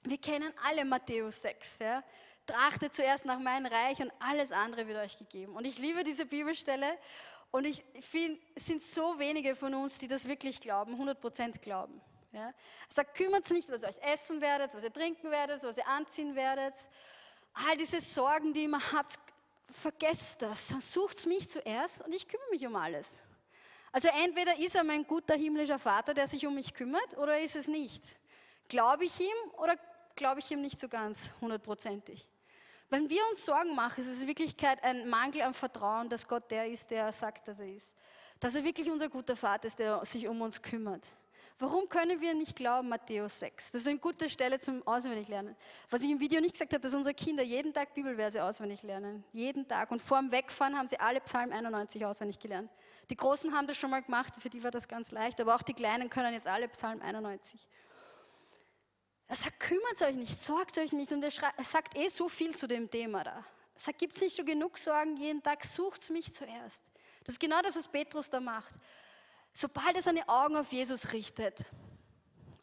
Wir 0.04 0.18
kennen 0.18 0.52
alle 0.68 0.84
Matthäus 0.84 1.42
6. 1.44 1.80
Ja? 1.80 2.04
Trachtet 2.48 2.96
zuerst 2.96 3.26
nach 3.26 3.40
meinem 3.40 3.68
Reich 3.68 4.02
und 4.02 4.12
alles 4.20 4.52
andere 4.52 4.88
wird 4.88 4.98
euch 4.98 5.18
gegeben. 5.18 5.56
Und 5.56 5.68
ich 5.68 5.78
liebe 5.78 6.04
diese 6.04 6.26
Bibelstelle 6.26 6.98
und 7.52 7.66
ich 7.66 7.84
finde, 8.00 8.40
es 8.56 8.66
sind 8.66 8.82
so 8.82 9.20
wenige 9.20 9.56
von 9.56 9.74
uns, 9.74 9.98
die 9.98 10.08
das 10.08 10.28
wirklich 10.28 10.62
glauben, 10.62 10.96
100% 10.96 11.60
glauben. 11.60 12.02
Ja? 12.32 12.48
Er 12.48 12.54
sagt, 12.88 13.16
kümmert 13.16 13.44
euch 13.46 13.52
nicht, 13.52 13.70
was 13.70 13.84
ihr 13.84 13.90
euch 13.90 14.02
essen 14.02 14.40
werdet, 14.42 14.74
was 14.74 14.84
ihr 14.84 14.94
trinken 14.94 15.30
werdet, 15.32 15.62
was 15.64 15.78
ihr 15.78 15.88
anziehen 15.88 16.36
werdet. 16.36 16.74
All 17.54 17.76
diese 17.76 18.00
Sorgen, 18.00 18.54
die 18.54 18.64
ihr 18.64 18.94
habt, 18.94 19.20
vergesst 19.70 20.42
das. 20.42 20.70
Sucht 20.80 21.26
mich 21.26 21.50
zuerst 21.50 22.04
und 22.04 22.14
ich 22.14 22.28
kümmere 22.28 22.50
mich 22.52 22.66
um 22.66 22.76
alles. 22.76 23.16
Also 23.92 24.08
entweder 24.24 24.58
ist 24.58 24.76
er 24.76 24.86
mein 24.86 25.06
guter 25.06 25.36
himmlischer 25.36 25.80
Vater, 25.80 26.14
der 26.14 26.28
sich 26.28 26.48
um 26.48 26.56
mich 26.56 26.74
kümmert, 26.74 27.18
oder 27.18 27.40
ist 27.42 27.58
es 27.58 27.68
nicht. 27.68 28.02
Glaube 28.70 29.04
ich 29.04 29.20
ihm 29.20 29.52
oder 29.58 29.76
glaube 30.16 30.40
ich 30.40 30.50
ihm 30.52 30.62
nicht 30.62 30.80
so 30.80 30.88
ganz 30.88 31.34
hundertprozentig? 31.42 32.26
Wenn 32.92 33.10
wir 33.10 33.22
uns 33.30 33.46
Sorgen 33.46 33.74
machen, 33.74 34.02
ist 34.02 34.08
es 34.08 34.22
in 34.22 34.28
Wirklichkeit 34.28 34.84
ein 34.84 35.08
Mangel 35.08 35.44
an 35.44 35.54
Vertrauen, 35.54 36.10
dass 36.10 36.28
Gott 36.28 36.52
der 36.52 36.68
ist, 36.68 36.92
der 36.92 37.06
er 37.06 37.14
sagt, 37.14 37.48
dass 37.48 37.62
er 37.62 37.74
ist. 37.74 37.96
Dass 38.38 38.54
er 38.54 38.66
wirklich 38.66 38.92
unser 38.92 39.08
guter 39.08 39.38
Vater 39.38 39.68
ist, 39.68 39.80
der 39.80 40.04
sich 40.04 40.28
um 40.28 40.42
uns 40.42 40.62
kümmert. 40.62 41.08
Warum 41.58 41.88
können 41.88 42.20
wir 42.20 42.34
nicht 42.34 42.54
glauben, 42.54 42.90
Matthäus 42.90 43.40
6? 43.40 43.72
Das 43.72 43.82
ist 43.84 43.88
eine 43.88 43.98
gute 43.98 44.30
Stelle 44.30 44.60
zum 44.60 44.86
Auswendiglernen. 44.86 45.56
Was 45.90 46.02
ich 46.02 46.12
im 46.12 46.20
Video 46.20 46.42
nicht 46.42 46.52
gesagt 46.52 46.74
habe, 46.74 46.82
dass 46.82 46.94
unsere 46.94 47.14
Kinder 47.14 47.44
jeden 47.44 47.72
Tag 47.72 47.94
Bibelverse 47.94 48.44
auswendig 48.44 48.84
lernen. 48.84 49.24
Jeden 49.32 49.66
Tag. 49.66 49.90
Und 49.90 50.02
vor 50.02 50.20
dem 50.20 50.30
Wegfahren 50.30 50.78
haben 50.78 50.88
sie 50.88 51.00
alle 51.00 51.22
Psalm 51.22 51.54
91 51.54 52.06
auswendig 52.06 52.40
gelernt. 52.40 52.70
Die 53.10 53.16
Großen 53.16 53.56
haben 53.56 53.68
das 53.68 53.78
schon 53.78 53.90
mal 53.90 54.02
gemacht, 54.02 54.34
für 54.38 54.50
die 54.50 54.62
war 54.66 54.72
das 54.72 54.86
ganz 54.86 55.12
leicht, 55.12 55.40
aber 55.40 55.56
auch 55.56 55.62
die 55.62 55.74
Kleinen 55.74 56.10
können 56.10 56.34
jetzt 56.34 56.48
alle 56.48 56.68
Psalm 56.68 57.02
91. 57.02 57.58
Er 59.32 59.38
sagt, 59.38 59.62
kümmert 59.62 60.02
euch 60.02 60.16
nicht, 60.16 60.42
sorgt 60.42 60.78
euch 60.78 60.92
nicht. 60.92 61.14
Und 61.14 61.24
er, 61.24 61.32
er 61.56 61.64
sagt 61.64 61.98
eh 61.98 62.10
so 62.10 62.28
viel 62.28 62.54
zu 62.54 62.68
dem 62.68 62.92
Thema 62.92 63.24
da. 63.24 63.38
Er 63.38 63.46
sagt, 63.80 63.98
gibt 63.98 64.18
es 64.18 64.22
nicht 64.22 64.36
schon 64.36 64.46
genug 64.46 64.78
Sorgen 64.78 65.16
jeden 65.16 65.42
Tag, 65.42 65.64
sucht 65.64 66.10
mich 66.10 66.34
zuerst. 66.34 66.82
Das 67.24 67.36
ist 67.36 67.40
genau 67.40 67.62
das, 67.62 67.78
was 67.78 67.88
Petrus 67.88 68.30
da 68.30 68.42
macht. 68.42 68.76
Sobald 69.54 69.96
er 69.96 70.02
seine 70.02 70.28
Augen 70.28 70.58
auf 70.58 70.74
Jesus 70.74 71.14
richtet, 71.14 71.64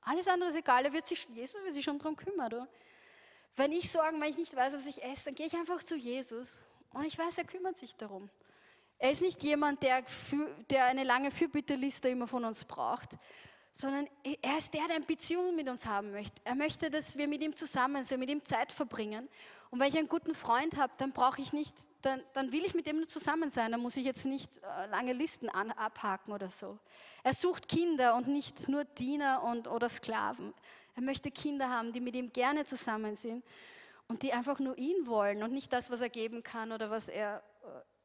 alles 0.03 0.29
andere 0.29 0.51
ist 0.51 0.57
egal, 0.57 0.85
er 0.85 0.93
wird 0.93 1.07
sich, 1.07 1.27
Jesus 1.31 1.59
wird 1.65 1.73
sich 1.73 1.87
schon 1.87 1.99
darum 1.99 2.17
kümmern. 2.17 2.53
Oder? 2.53 2.69
Wenn 3.57 3.73
ich 3.73 3.91
Sorgen, 3.91 4.21
wenn 4.21 4.29
ich 4.29 4.37
nicht 4.37 4.55
weiß, 4.55 4.75
was 4.75 4.85
ich 4.85 5.03
esse, 5.03 5.25
dann 5.25 5.37
gehe 5.37 5.47
ich 5.47 5.55
einfach 5.55 5.83
zu 5.83 5.97
Jesus 5.97 6.65
und 6.93 7.07
ich 7.07 7.17
weiß, 7.17 7.39
er 7.39 7.45
kümmert 7.45 7.79
sich 7.79 7.97
darum. 7.97 8.29
Er 8.99 9.11
ist 9.11 9.23
nicht 9.23 9.43
jemand, 9.43 9.83
der, 9.83 10.05
der 10.69 10.85
eine 10.85 11.05
lange 11.05 11.31
Fürbitteliste 11.31 12.11
immer 12.11 12.27
von 12.27 12.45
uns 12.45 12.67
braucht, 12.67 13.17
sondern 13.73 14.09
er 14.43 14.59
ist 14.59 14.75
der, 14.75 14.87
der 14.87 14.97
eine 14.97 15.05
Beziehung 15.05 15.55
mit 15.55 15.69
uns 15.69 15.87
haben 15.87 16.11
möchte. 16.11 16.41
Er 16.45 16.55
möchte, 16.55 16.91
dass 16.91 17.17
wir 17.17 17.29
mit 17.29 17.43
ihm 17.43 17.55
zusammen 17.55 18.05
sind, 18.05 18.19
mit 18.21 18.31
ihm 18.31 18.43
Zeit 18.43 18.73
verbringen. 18.73 19.29
Und 19.71 19.81
wenn 19.81 19.89
ich 19.89 19.99
einen 19.99 20.09
guten 20.09 20.35
Freund 20.35 20.77
habe, 20.77 20.93
dann 20.97 21.13
brauche 21.13 21.41
ich 21.41 21.53
nicht, 21.53 21.75
dann, 22.01 22.23
dann, 22.33 22.53
will 22.53 22.65
ich 22.65 22.75
mit 22.75 22.87
dem 22.87 22.97
nur 22.97 23.09
zusammen 23.09 23.51
sein. 23.51 23.71
Dann 23.71 23.81
muss 23.81 23.97
ich 23.97 24.05
jetzt 24.05 24.25
nicht 24.25 24.59
äh, 24.59 24.87
lange 24.87 25.13
Listen 25.13 25.49
an, 25.51 25.71
abhaken 25.73 26.33
oder 26.33 26.49
so. 26.49 26.79
Er 27.23 27.35
sucht 27.35 27.69
Kinder 27.69 28.17
und 28.17 28.29
nicht 28.29 28.69
nur 28.69 28.85
Diener 28.85 29.43
und, 29.43 29.69
oder 29.69 29.89
Sklaven. 29.89 30.55
Er 30.97 31.03
möchte 31.03 31.31
Kinder 31.31 31.69
haben, 31.69 31.93
die 31.93 32.01
mit 32.01 32.17
ihm 32.17 32.33
gerne 32.33 32.65
zusammen 32.65 33.15
sind 33.15 33.45
und 34.09 34.23
die 34.23 34.33
einfach 34.33 34.59
nur 34.59 34.77
ihn 34.79 35.07
wollen 35.07 35.43
und 35.43 35.53
nicht 35.53 35.73
das, 35.73 35.91
was 35.91 36.01
er 36.01 36.09
geben 36.09 36.43
kann 36.43 36.73
oder 36.73 36.91
was 36.91 37.09
er, 37.09 37.43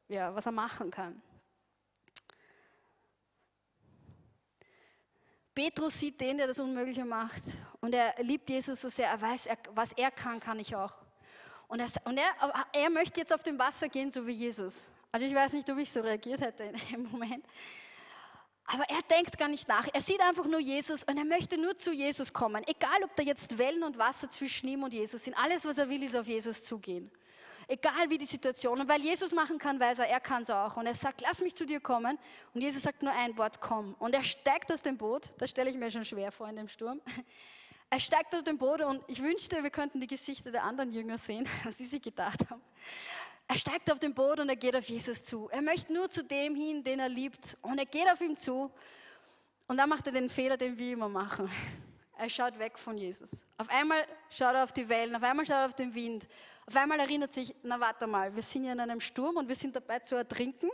äh, 0.08 0.14
ja, 0.14 0.34
was 0.34 0.46
er 0.46 0.52
machen 0.52 0.90
kann. 0.90 1.20
Petrus 5.54 6.00
sieht 6.00 6.20
den, 6.20 6.38
der 6.38 6.46
das 6.46 6.58
Unmögliche 6.58 7.04
macht. 7.04 7.42
Und 7.80 7.94
er 7.94 8.14
liebt 8.22 8.50
Jesus 8.50 8.80
so 8.80 8.88
sehr. 8.88 9.08
Er 9.08 9.20
weiß, 9.20 9.48
was 9.74 9.92
er 9.92 10.10
kann, 10.10 10.40
kann 10.40 10.58
ich 10.58 10.74
auch. 10.74 10.92
Und, 11.68 11.80
er, 11.80 11.88
und 12.04 12.18
er, 12.18 12.66
er 12.72 12.90
möchte 12.90 13.20
jetzt 13.20 13.32
auf 13.32 13.42
dem 13.42 13.58
Wasser 13.58 13.88
gehen, 13.88 14.10
so 14.10 14.26
wie 14.26 14.32
Jesus. 14.32 14.84
Also 15.12 15.26
ich 15.26 15.34
weiß 15.34 15.52
nicht, 15.52 15.70
ob 15.70 15.78
ich 15.78 15.90
so 15.90 16.00
reagiert 16.00 16.40
hätte 16.40 16.64
in 16.64 16.76
dem 16.90 17.10
Moment. 17.10 17.44
Aber 18.66 18.84
er 18.88 19.02
denkt 19.02 19.36
gar 19.38 19.48
nicht 19.48 19.68
nach. 19.68 19.86
Er 19.92 20.00
sieht 20.00 20.20
einfach 20.20 20.46
nur 20.46 20.58
Jesus 20.58 21.04
und 21.04 21.16
er 21.18 21.24
möchte 21.24 21.60
nur 21.60 21.76
zu 21.76 21.92
Jesus 21.92 22.32
kommen. 22.32 22.64
Egal, 22.66 23.04
ob 23.04 23.14
da 23.14 23.22
jetzt 23.22 23.58
Wellen 23.58 23.82
und 23.82 23.98
Wasser 23.98 24.28
zwischen 24.30 24.68
ihm 24.68 24.82
und 24.82 24.94
Jesus 24.94 25.24
sind. 25.24 25.34
Alles, 25.34 25.64
was 25.66 25.78
er 25.78 25.88
will, 25.88 26.02
ist 26.02 26.16
auf 26.16 26.26
Jesus 26.26 26.64
zugehen. 26.64 27.10
Egal 27.68 28.10
wie 28.10 28.18
die 28.18 28.26
Situation. 28.26 28.80
Und 28.80 28.88
weil 28.88 29.00
Jesus 29.00 29.32
machen 29.32 29.58
kann, 29.58 29.80
weiß 29.80 30.00
er, 30.00 30.08
er 30.08 30.20
kann 30.20 30.42
es 30.42 30.50
auch. 30.50 30.76
Und 30.76 30.86
er 30.86 30.94
sagt, 30.94 31.20
lass 31.22 31.40
mich 31.40 31.54
zu 31.54 31.64
dir 31.64 31.80
kommen. 31.80 32.18
Und 32.52 32.60
Jesus 32.60 32.82
sagt 32.82 33.02
nur 33.02 33.12
ein 33.12 33.36
Wort, 33.38 33.60
komm. 33.60 33.94
Und 33.98 34.14
er 34.14 34.22
steigt 34.22 34.72
aus 34.72 34.82
dem 34.82 34.96
Boot. 34.96 35.30
Das 35.38 35.50
stelle 35.50 35.70
ich 35.70 35.76
mir 35.76 35.90
schon 35.90 36.04
schwer 36.04 36.30
vor 36.30 36.48
in 36.48 36.56
dem 36.56 36.68
Sturm. 36.68 37.00
Er 37.90 38.00
steigt 38.00 38.34
aus 38.34 38.42
dem 38.42 38.58
Boot 38.58 38.80
und 38.80 39.04
ich 39.06 39.22
wünschte, 39.22 39.62
wir 39.62 39.70
könnten 39.70 40.00
die 40.00 40.08
Gesichter 40.08 40.50
der 40.50 40.64
anderen 40.64 40.90
Jünger 40.90 41.16
sehen, 41.16 41.46
was 41.64 41.76
die 41.76 41.86
sich 41.86 42.02
gedacht 42.02 42.40
haben. 42.50 42.60
Er 43.46 43.56
steigt 43.56 43.92
auf 43.92 44.00
den 44.00 44.14
Boot 44.14 44.40
und 44.40 44.48
er 44.48 44.56
geht 44.56 44.74
auf 44.74 44.88
Jesus 44.88 45.22
zu. 45.22 45.48
Er 45.50 45.62
möchte 45.62 45.92
nur 45.92 46.10
zu 46.10 46.24
dem 46.24 46.56
hin, 46.56 46.82
den 46.82 46.98
er 46.98 47.08
liebt. 47.08 47.56
Und 47.62 47.78
er 47.78 47.86
geht 47.86 48.10
auf 48.10 48.20
ihn 48.20 48.36
zu. 48.36 48.70
Und 49.68 49.76
dann 49.76 49.88
macht 49.88 50.06
er 50.06 50.12
den 50.12 50.28
Fehler, 50.28 50.56
den 50.56 50.76
wir 50.78 50.92
immer 50.92 51.08
machen. 51.08 51.50
Er 52.16 52.30
schaut 52.30 52.56
weg 52.60 52.78
von 52.78 52.96
Jesus. 52.96 53.44
Auf 53.58 53.68
einmal 53.68 54.06
schaut 54.30 54.54
er 54.54 54.62
auf 54.62 54.70
die 54.70 54.88
Wellen, 54.88 55.16
auf 55.16 55.22
einmal 55.24 55.44
schaut 55.44 55.56
er 55.56 55.66
auf 55.66 55.74
den 55.74 55.92
Wind. 55.96 56.28
Auf 56.66 56.76
einmal 56.76 56.98
erinnert 56.98 57.32
sich, 57.32 57.54
na 57.62 57.78
warte 57.78 58.06
mal, 58.06 58.34
wir 58.34 58.42
sind 58.42 58.64
ja 58.64 58.72
in 58.72 58.80
einem 58.80 59.00
Sturm 59.00 59.36
und 59.36 59.48
wir 59.48 59.54
sind 59.54 59.76
dabei 59.76 59.98
zu 59.98 60.14
ertrinken. 60.14 60.70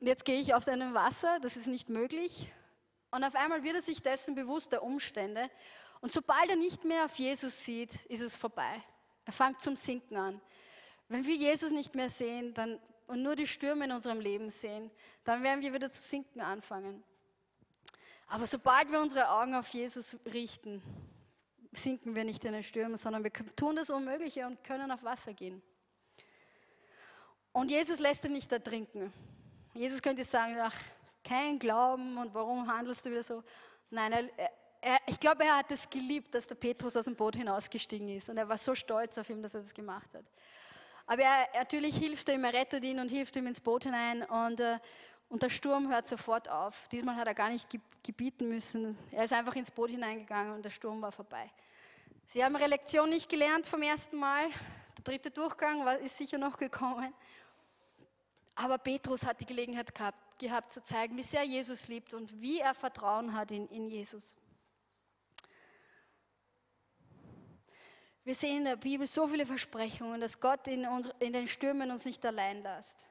Und 0.00 0.06
jetzt 0.06 0.24
gehe 0.24 0.40
ich 0.40 0.54
auf 0.54 0.66
einem 0.66 0.94
Wasser, 0.94 1.38
das 1.40 1.56
ist 1.56 1.66
nicht 1.66 1.88
möglich. 1.88 2.52
Und 3.10 3.24
auf 3.24 3.34
einmal 3.34 3.62
wird 3.62 3.76
er 3.76 3.82
sich 3.82 4.02
dessen 4.02 4.34
bewusst 4.34 4.72
der 4.72 4.82
Umstände. 4.82 5.48
Und 6.00 6.12
sobald 6.12 6.50
er 6.50 6.56
nicht 6.56 6.84
mehr 6.84 7.04
auf 7.04 7.16
Jesus 7.16 7.64
sieht, 7.64 8.04
ist 8.06 8.20
es 8.20 8.36
vorbei. 8.36 8.82
Er 9.24 9.32
fängt 9.32 9.60
zum 9.60 9.76
Sinken 9.76 10.16
an. 10.16 10.40
Wenn 11.08 11.24
wir 11.24 11.34
Jesus 11.34 11.70
nicht 11.70 11.94
mehr 11.94 12.10
sehen 12.10 12.54
dann, 12.54 12.78
und 13.06 13.22
nur 13.22 13.34
die 13.34 13.46
Stürme 13.46 13.86
in 13.86 13.92
unserem 13.92 14.20
Leben 14.20 14.50
sehen, 14.50 14.90
dann 15.24 15.42
werden 15.42 15.62
wir 15.62 15.72
wieder 15.72 15.90
zu 15.90 16.02
sinken 16.02 16.40
anfangen. 16.40 17.02
Aber 18.26 18.46
sobald 18.46 18.92
wir 18.92 19.00
unsere 19.00 19.30
Augen 19.30 19.54
auf 19.54 19.68
Jesus 19.68 20.16
richten, 20.26 20.82
sinken 21.82 22.14
wir 22.14 22.24
nicht 22.24 22.44
in 22.44 22.52
den 22.52 22.62
Stürmen, 22.62 22.96
sondern 22.96 23.24
wir 23.24 23.32
tun 23.32 23.76
das 23.76 23.90
Unmögliche 23.90 24.46
und 24.46 24.62
können 24.64 24.90
auf 24.90 25.02
Wasser 25.02 25.32
gehen. 25.32 25.62
Und 27.52 27.70
Jesus 27.70 27.98
lässt 27.98 28.24
ihn 28.24 28.32
nicht 28.32 28.50
ertrinken. 28.52 29.12
Jesus 29.74 30.02
könnte 30.02 30.24
sagen, 30.24 30.56
ach, 30.60 30.76
kein 31.24 31.58
Glauben 31.58 32.16
und 32.16 32.32
warum 32.34 32.70
handelst 32.72 33.04
du 33.04 33.10
wieder 33.10 33.22
so? 33.22 33.42
Nein, 33.90 34.12
er, 34.36 34.50
er, 34.80 34.96
ich 35.06 35.18
glaube, 35.18 35.44
er 35.44 35.58
hat 35.58 35.70
es 35.70 35.88
geliebt, 35.88 36.34
dass 36.34 36.46
der 36.46 36.54
Petrus 36.54 36.96
aus 36.96 37.04
dem 37.04 37.16
Boot 37.16 37.36
hinausgestiegen 37.36 38.08
ist. 38.08 38.28
Und 38.28 38.36
er 38.36 38.48
war 38.48 38.56
so 38.56 38.74
stolz 38.74 39.18
auf 39.18 39.28
ihn, 39.28 39.42
dass 39.42 39.54
er 39.54 39.62
das 39.62 39.74
gemacht 39.74 40.14
hat. 40.14 40.24
Aber 41.06 41.22
er, 41.22 41.48
natürlich 41.54 41.96
hilft 41.96 42.28
er 42.28 42.36
ihm, 42.36 42.44
er 42.44 42.52
rettet 42.52 42.84
ihn 42.84 42.98
und 42.98 43.08
hilft 43.08 43.34
ihm 43.36 43.46
ins 43.46 43.60
Boot 43.60 43.84
hinein. 43.84 44.22
Und, 44.22 44.60
äh, 44.60 44.78
und 45.28 45.42
der 45.42 45.48
Sturm 45.48 45.90
hört 45.90 46.06
sofort 46.06 46.48
auf. 46.48 46.88
Diesmal 46.88 47.16
hat 47.16 47.26
er 47.26 47.34
gar 47.34 47.50
nicht 47.50 47.68
gebieten 48.02 48.48
müssen. 48.48 48.96
Er 49.10 49.24
ist 49.24 49.32
einfach 49.32 49.56
ins 49.56 49.70
Boot 49.70 49.90
hineingegangen 49.90 50.54
und 50.54 50.64
der 50.64 50.70
Sturm 50.70 51.02
war 51.02 51.12
vorbei. 51.12 51.50
Sie 52.30 52.44
haben 52.44 52.54
ihre 52.56 52.66
Lektion 52.66 53.08
nicht 53.08 53.30
gelernt 53.30 53.66
vom 53.66 53.80
ersten 53.80 54.18
Mal. 54.18 54.50
Der 54.98 55.04
dritte 55.04 55.30
Durchgang 55.30 55.88
ist 55.96 56.18
sicher 56.18 56.36
noch 56.36 56.58
gekommen. 56.58 57.14
Aber 58.54 58.76
Petrus 58.76 59.24
hat 59.24 59.40
die 59.40 59.46
Gelegenheit 59.46 59.94
gehabt, 59.94 60.38
gehabt 60.38 60.70
zu 60.70 60.82
zeigen, 60.82 61.16
wie 61.16 61.22
sehr 61.22 61.44
Jesus 61.44 61.88
liebt 61.88 62.12
und 62.12 62.38
wie 62.38 62.58
er 62.58 62.74
Vertrauen 62.74 63.32
hat 63.32 63.50
in, 63.50 63.66
in 63.68 63.88
Jesus. 63.88 64.36
Wir 68.24 68.34
sehen 68.34 68.58
in 68.58 68.64
der 68.64 68.76
Bibel 68.76 69.06
so 69.06 69.26
viele 69.26 69.46
Versprechungen, 69.46 70.20
dass 70.20 70.38
Gott 70.38 70.68
in, 70.68 70.86
uns, 70.86 71.08
in 71.20 71.32
den 71.32 71.48
Stürmen 71.48 71.90
uns 71.90 72.04
nicht 72.04 72.26
allein 72.26 72.62
lässt. 72.62 73.08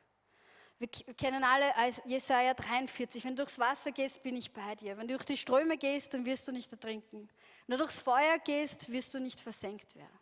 Wir 0.77 0.89
kennen 0.89 1.44
alle 1.44 1.73
Jesaja 2.06 2.53
43. 2.53 3.26
Wenn 3.26 3.35
du 3.35 3.41
durchs 3.41 3.57
Wasser 3.57 3.91
gehst, 3.91 4.22
bin 4.22 4.38
ich 4.38 4.53
bei 4.53 4.76
dir. 4.76 4.95
Wenn 4.95 5.07
du 5.07 5.15
durch 5.15 5.26
die 5.26 5.38
Ströme 5.38 5.76
gehst, 5.76 6.14
dann 6.14 6.23
wirst 6.27 6.48
du 6.48 6.52
nicht 6.52 6.72
ertrinken. 6.72 7.27
Du 7.68 7.77
durchs 7.77 7.99
Feuer 7.99 8.39
gehst, 8.39 8.91
wirst 8.91 9.14
du 9.14 9.19
nicht 9.19 9.41
versenkt 9.41 9.95
werden. 9.95 10.19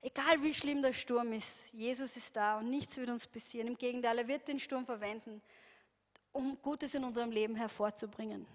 Egal 0.00 0.42
wie 0.42 0.52
schlimm 0.52 0.82
der 0.82 0.92
Sturm 0.92 1.32
ist, 1.32 1.72
Jesus 1.72 2.16
ist 2.16 2.36
da 2.36 2.58
und 2.58 2.68
nichts 2.70 2.96
wird 2.96 3.10
uns 3.10 3.26
passieren. 3.26 3.68
Im 3.68 3.78
Gegenteil, 3.78 4.18
er 4.18 4.28
wird 4.28 4.48
den 4.48 4.58
Sturm 4.58 4.84
verwenden, 4.84 5.42
um 6.32 6.60
Gutes 6.60 6.94
in 6.94 7.04
unserem 7.04 7.30
Leben 7.30 7.56
hervorzubringen. 7.56 8.46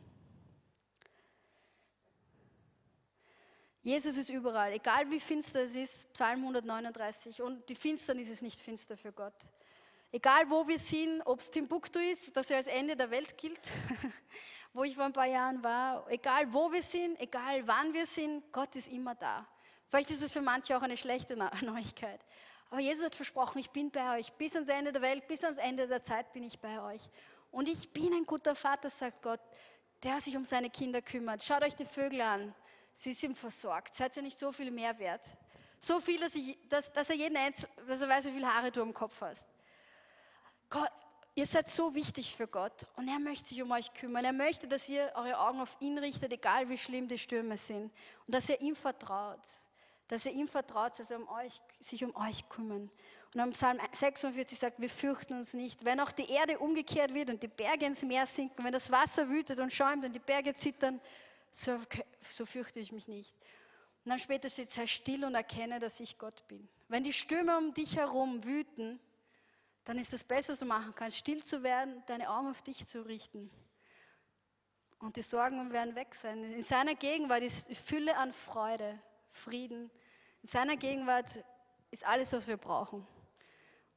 Jesus 3.81 4.17
ist 4.17 4.29
überall, 4.29 4.73
egal 4.73 5.09
wie 5.09 5.19
finster 5.19 5.61
es 5.61 5.73
ist, 5.73 6.13
Psalm 6.13 6.41
139. 6.41 7.41
Und 7.41 7.67
die 7.69 7.75
Finsternis 7.75 8.29
ist 8.29 8.41
nicht 8.41 8.59
finster 8.59 8.97
für 8.97 9.11
Gott. 9.11 9.33
Egal 10.11 10.49
wo 10.49 10.67
wir 10.67 10.79
sind, 10.79 11.21
ob 11.21 11.39
es 11.39 11.49
Timbuktu 11.49 11.99
ist, 11.99 12.35
das 12.35 12.49
ja 12.49 12.57
als 12.57 12.67
Ende 12.67 12.95
der 12.95 13.09
Welt 13.11 13.37
gilt, 13.37 13.59
wo 14.79 14.85
ich 14.85 14.95
vor 14.95 15.03
ein 15.03 15.11
paar 15.11 15.25
Jahren 15.25 15.61
war, 15.61 16.09
egal 16.09 16.53
wo 16.53 16.71
wir 16.71 16.81
sind, 16.81 17.19
egal 17.19 17.67
wann 17.67 17.93
wir 17.93 18.05
sind, 18.05 18.49
Gott 18.53 18.77
ist 18.77 18.87
immer 18.87 19.13
da. 19.13 19.45
Vielleicht 19.89 20.09
ist 20.09 20.23
es 20.23 20.31
für 20.31 20.41
manche 20.41 20.77
auch 20.77 20.81
eine 20.81 20.95
schlechte 20.95 21.35
Neuigkeit. 21.61 22.21
Aber 22.69 22.79
Jesus 22.79 23.03
hat 23.03 23.13
versprochen, 23.13 23.59
ich 23.59 23.71
bin 23.71 23.91
bei 23.91 24.17
euch. 24.17 24.31
Bis 24.35 24.55
ans 24.55 24.69
Ende 24.69 24.93
der 24.93 25.01
Welt, 25.01 25.27
bis 25.27 25.43
ans 25.43 25.57
Ende 25.57 25.85
der 25.85 26.01
Zeit 26.01 26.31
bin 26.31 26.43
ich 26.43 26.59
bei 26.59 26.81
euch. 26.81 27.01
Und 27.51 27.67
ich 27.67 27.91
bin 27.91 28.13
ein 28.13 28.25
guter 28.25 28.55
Vater, 28.55 28.89
sagt 28.89 29.21
Gott, 29.21 29.41
der 30.01 30.21
sich 30.21 30.37
um 30.37 30.45
seine 30.45 30.69
Kinder 30.69 31.01
kümmert. 31.01 31.43
Schaut 31.43 31.61
euch 31.63 31.75
die 31.75 31.85
Vögel 31.85 32.21
an. 32.21 32.55
Sie 32.93 33.11
sind 33.11 33.37
versorgt. 33.37 33.93
Seid 33.93 34.15
ihr 34.15 34.23
nicht 34.23 34.39
so 34.39 34.53
viel 34.53 34.71
mehr 34.71 34.97
wert? 34.97 35.25
So 35.81 35.99
viel, 35.99 36.21
dass, 36.21 36.35
ich, 36.35 36.57
dass, 36.69 36.89
dass 36.93 37.09
er 37.09 37.17
jeden 37.17 37.35
Einzel, 37.35 37.67
dass 37.85 37.99
er 37.99 38.07
weiß, 38.07 38.27
wie 38.27 38.31
viele 38.31 38.47
Haare 38.47 38.71
du 38.71 38.81
am 38.81 38.93
Kopf 38.93 39.19
hast. 39.19 39.45
Gott, 40.69 40.89
ihr 41.35 41.45
seid 41.45 41.69
so 41.69 41.93
wichtig 41.95 42.35
für 42.35 42.47
Gott 42.47 42.87
und 42.95 43.07
er 43.07 43.19
möchte 43.19 43.49
sich 43.49 43.61
um 43.61 43.71
euch 43.71 43.93
kümmern. 43.93 44.25
Er 44.25 44.33
möchte, 44.33 44.67
dass 44.67 44.89
ihr 44.89 45.11
eure 45.15 45.39
Augen 45.39 45.61
auf 45.61 45.75
ihn 45.79 45.97
richtet, 45.97 46.33
egal 46.33 46.69
wie 46.69 46.77
schlimm 46.77 47.07
die 47.07 47.17
Stürme 47.17 47.57
sind. 47.57 47.91
Und 48.27 48.35
dass 48.35 48.49
ihr 48.49 48.59
ihm 48.61 48.75
vertraut. 48.75 49.39
Dass 50.07 50.25
ihr 50.25 50.31
ihm 50.31 50.47
vertraut, 50.47 50.97
dass 50.99 51.11
er 51.11 51.19
um 51.19 51.29
euch, 51.29 51.61
sich 51.81 52.03
um 52.03 52.15
euch 52.15 52.47
kümmern. 52.49 52.89
Und 53.33 53.41
am 53.41 53.51
Psalm 53.51 53.79
46 53.91 54.57
sagt, 54.57 54.81
wir 54.81 54.89
fürchten 54.89 55.35
uns 55.35 55.53
nicht. 55.53 55.85
Wenn 55.85 55.99
auch 55.99 56.11
die 56.11 56.31
Erde 56.31 56.57
umgekehrt 56.57 57.13
wird 57.13 57.29
und 57.29 57.43
die 57.43 57.47
Berge 57.47 57.85
ins 57.85 58.01
Meer 58.01 58.25
sinken, 58.25 58.63
wenn 58.63 58.73
das 58.73 58.91
Wasser 58.91 59.29
wütet 59.29 59.59
und 59.59 59.71
schäumt 59.71 60.03
und 60.03 60.13
die 60.13 60.19
Berge 60.19 60.55
zittern, 60.55 60.99
so, 61.51 61.79
so 62.29 62.45
fürchte 62.45 62.79
ich 62.79 62.91
mich 62.91 63.07
nicht. 63.07 63.35
Und 64.03 64.11
dann 64.11 64.19
später 64.19 64.49
steht, 64.49 64.71
sei 64.71 64.87
still 64.87 65.25
und 65.25 65.35
erkenne, 65.35 65.79
dass 65.79 65.99
ich 65.99 66.17
Gott 66.17 66.47
bin. 66.47 66.67
Wenn 66.87 67.03
die 67.03 67.13
Stürme 67.13 67.55
um 67.57 67.73
dich 67.73 67.97
herum 67.97 68.43
wüten, 68.43 68.99
dann 69.89 69.97
ist 69.97 70.13
das 70.13 70.23
Beste, 70.23 70.51
was 70.51 70.59
du 70.59 70.67
machen 70.67 70.93
kannst, 70.93 71.17
still 71.17 71.41
zu 71.41 71.63
werden, 71.63 72.03
deine 72.05 72.29
Augen 72.29 72.49
auf 72.49 72.61
dich 72.61 72.85
zu 72.85 73.01
richten. 73.07 73.49
Und 74.99 75.15
die 75.15 75.23
Sorgen 75.23 75.73
werden 75.73 75.95
weg 75.95 76.13
sein. 76.13 76.43
In 76.43 76.61
seiner 76.61 76.93
Gegenwart 76.93 77.41
ist 77.41 77.75
Fülle 77.75 78.15
an 78.15 78.31
Freude, 78.31 78.99
Frieden. 79.31 79.89
In 80.43 80.47
seiner 80.47 80.77
Gegenwart 80.77 81.43
ist 81.89 82.05
alles, 82.05 82.31
was 82.33 82.45
wir 82.45 82.57
brauchen. 82.57 83.07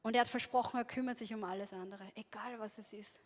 Und 0.01 0.15
er 0.15 0.21
hat 0.21 0.27
versprochen, 0.27 0.77
er 0.77 0.85
kümmert 0.85 1.19
sich 1.19 1.31
um 1.31 1.43
alles 1.43 1.73
andere, 1.73 2.11
egal 2.15 2.57
was 2.57 2.79
es 2.79 2.91
ist. 2.91 3.19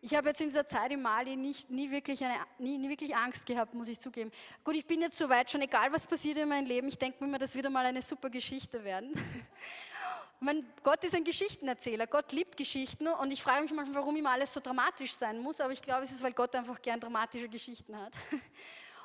Ich 0.00 0.14
habe 0.14 0.28
jetzt 0.28 0.40
in 0.40 0.46
dieser 0.46 0.68
Zeit 0.68 0.92
in 0.92 1.02
Mali 1.02 1.34
nicht, 1.34 1.70
nie, 1.70 1.90
wirklich 1.90 2.24
eine, 2.24 2.36
nie, 2.60 2.78
nie 2.78 2.88
wirklich 2.88 3.16
Angst 3.16 3.46
gehabt, 3.46 3.74
muss 3.74 3.88
ich 3.88 3.98
zugeben. 3.98 4.30
Gut, 4.62 4.76
ich 4.76 4.86
bin 4.86 5.00
jetzt 5.00 5.18
so 5.18 5.28
weit 5.28 5.50
schon, 5.50 5.60
egal 5.60 5.92
was 5.92 6.06
passiert 6.06 6.38
in 6.38 6.48
meinem 6.48 6.66
Leben, 6.66 6.86
ich 6.86 6.98
denke 6.98 7.24
mir, 7.24 7.36
das 7.36 7.56
wird 7.56 7.68
mal 7.68 7.84
eine 7.84 8.00
super 8.00 8.30
Geschichte 8.30 8.84
werden. 8.84 9.12
Mein 10.42 10.64
Gott 10.82 11.04
ist 11.04 11.14
ein 11.14 11.24
Geschichtenerzähler. 11.24 12.06
Gott 12.06 12.32
liebt 12.32 12.56
Geschichten 12.56 13.06
und 13.06 13.30
ich 13.30 13.42
frage 13.42 13.62
mich 13.62 13.72
manchmal, 13.72 13.96
warum 13.96 14.16
immer 14.16 14.30
alles 14.30 14.54
so 14.54 14.60
dramatisch 14.60 15.14
sein 15.14 15.38
muss, 15.38 15.60
aber 15.60 15.74
ich 15.74 15.82
glaube, 15.82 16.04
es 16.04 16.12
ist, 16.12 16.22
weil 16.22 16.32
Gott 16.32 16.54
einfach 16.56 16.80
gern 16.80 16.98
dramatische 16.98 17.48
Geschichten 17.48 17.94
hat. 17.94 18.14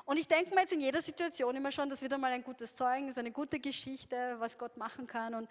Und 0.05 0.17
ich 0.17 0.27
denke 0.27 0.53
mir 0.53 0.61
jetzt 0.61 0.71
in 0.71 0.81
jeder 0.81 1.01
Situation 1.01 1.55
immer 1.55 1.71
schon, 1.71 1.89
das 1.89 1.99
wird 1.99 2.13
einmal 2.13 2.31
ein 2.31 2.43
gutes 2.43 2.75
Zeugnis, 2.75 3.17
eine 3.17 3.31
gute 3.31 3.59
Geschichte, 3.59 4.35
was 4.37 4.55
Gott 4.55 4.77
machen 4.77 5.07
kann 5.07 5.33
und, 5.33 5.49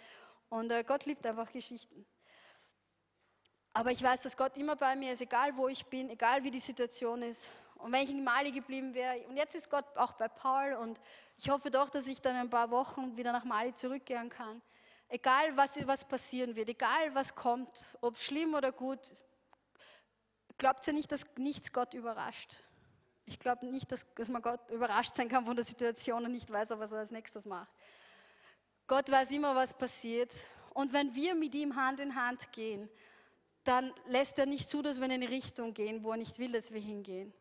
und 0.48 0.70
äh, 0.70 0.84
Gott 0.84 1.06
liebt 1.06 1.26
einfach 1.26 1.50
Geschichten. 1.50 2.06
Aber 3.72 3.90
ich 3.90 4.00
weiß, 4.00 4.22
dass 4.22 4.36
Gott 4.36 4.56
immer 4.56 4.76
bei 4.76 4.94
mir 4.94 5.12
ist, 5.12 5.20
egal 5.20 5.56
wo 5.56 5.66
ich 5.66 5.84
bin, 5.86 6.08
egal 6.08 6.44
wie 6.44 6.52
die 6.52 6.60
Situation 6.60 7.22
ist. 7.22 7.48
Und 7.74 7.90
wenn 7.90 8.04
ich 8.04 8.10
in 8.10 8.22
Mali 8.22 8.52
geblieben 8.52 8.94
wäre, 8.94 9.26
und 9.26 9.36
jetzt 9.36 9.56
ist 9.56 9.68
Gott 9.68 9.84
auch 9.96 10.12
bei 10.12 10.28
Paul 10.28 10.74
und 10.74 11.00
ich 11.36 11.50
hoffe 11.50 11.72
doch, 11.72 11.90
dass 11.90 12.06
ich 12.06 12.20
dann 12.20 12.36
in 12.36 12.42
ein 12.42 12.50
paar 12.50 12.70
Wochen 12.70 13.16
wieder 13.16 13.32
nach 13.32 13.44
Mali 13.44 13.74
zurückkehren 13.74 14.28
kann. 14.28 14.62
Egal, 15.14 15.56
was, 15.56 15.76
was 15.86 16.04
passieren 16.04 16.56
wird, 16.56 16.68
egal, 16.70 17.14
was 17.14 17.36
kommt, 17.36 17.96
ob 18.00 18.18
schlimm 18.18 18.52
oder 18.52 18.72
gut, 18.72 18.98
glaubt 20.58 20.84
ihr 20.88 20.92
nicht, 20.92 21.12
dass 21.12 21.24
nichts 21.36 21.72
Gott 21.72 21.94
überrascht? 21.94 22.56
Ich 23.24 23.38
glaube 23.38 23.64
nicht, 23.66 23.92
dass, 23.92 24.12
dass 24.16 24.28
man 24.28 24.42
Gott 24.42 24.68
überrascht 24.72 25.14
sein 25.14 25.28
kann 25.28 25.46
von 25.46 25.54
der 25.54 25.64
Situation 25.64 26.24
und 26.24 26.32
nicht 26.32 26.50
weiß, 26.50 26.70
was 26.70 26.90
er 26.90 26.98
als 26.98 27.12
nächstes 27.12 27.46
macht. 27.46 27.70
Gott 28.88 29.08
weiß 29.08 29.30
immer, 29.30 29.54
was 29.54 29.72
passiert. 29.72 30.32
Und 30.70 30.92
wenn 30.92 31.14
wir 31.14 31.36
mit 31.36 31.54
ihm 31.54 31.76
Hand 31.76 32.00
in 32.00 32.16
Hand 32.16 32.50
gehen, 32.50 32.90
dann 33.62 33.94
lässt 34.06 34.36
er 34.40 34.46
nicht 34.46 34.68
zu, 34.68 34.82
dass 34.82 34.98
wir 34.98 35.04
in 35.04 35.12
eine 35.12 35.28
Richtung 35.28 35.74
gehen, 35.74 36.02
wo 36.02 36.10
er 36.10 36.16
nicht 36.16 36.40
will, 36.40 36.50
dass 36.50 36.72
wir 36.72 36.80
hingehen. 36.80 37.32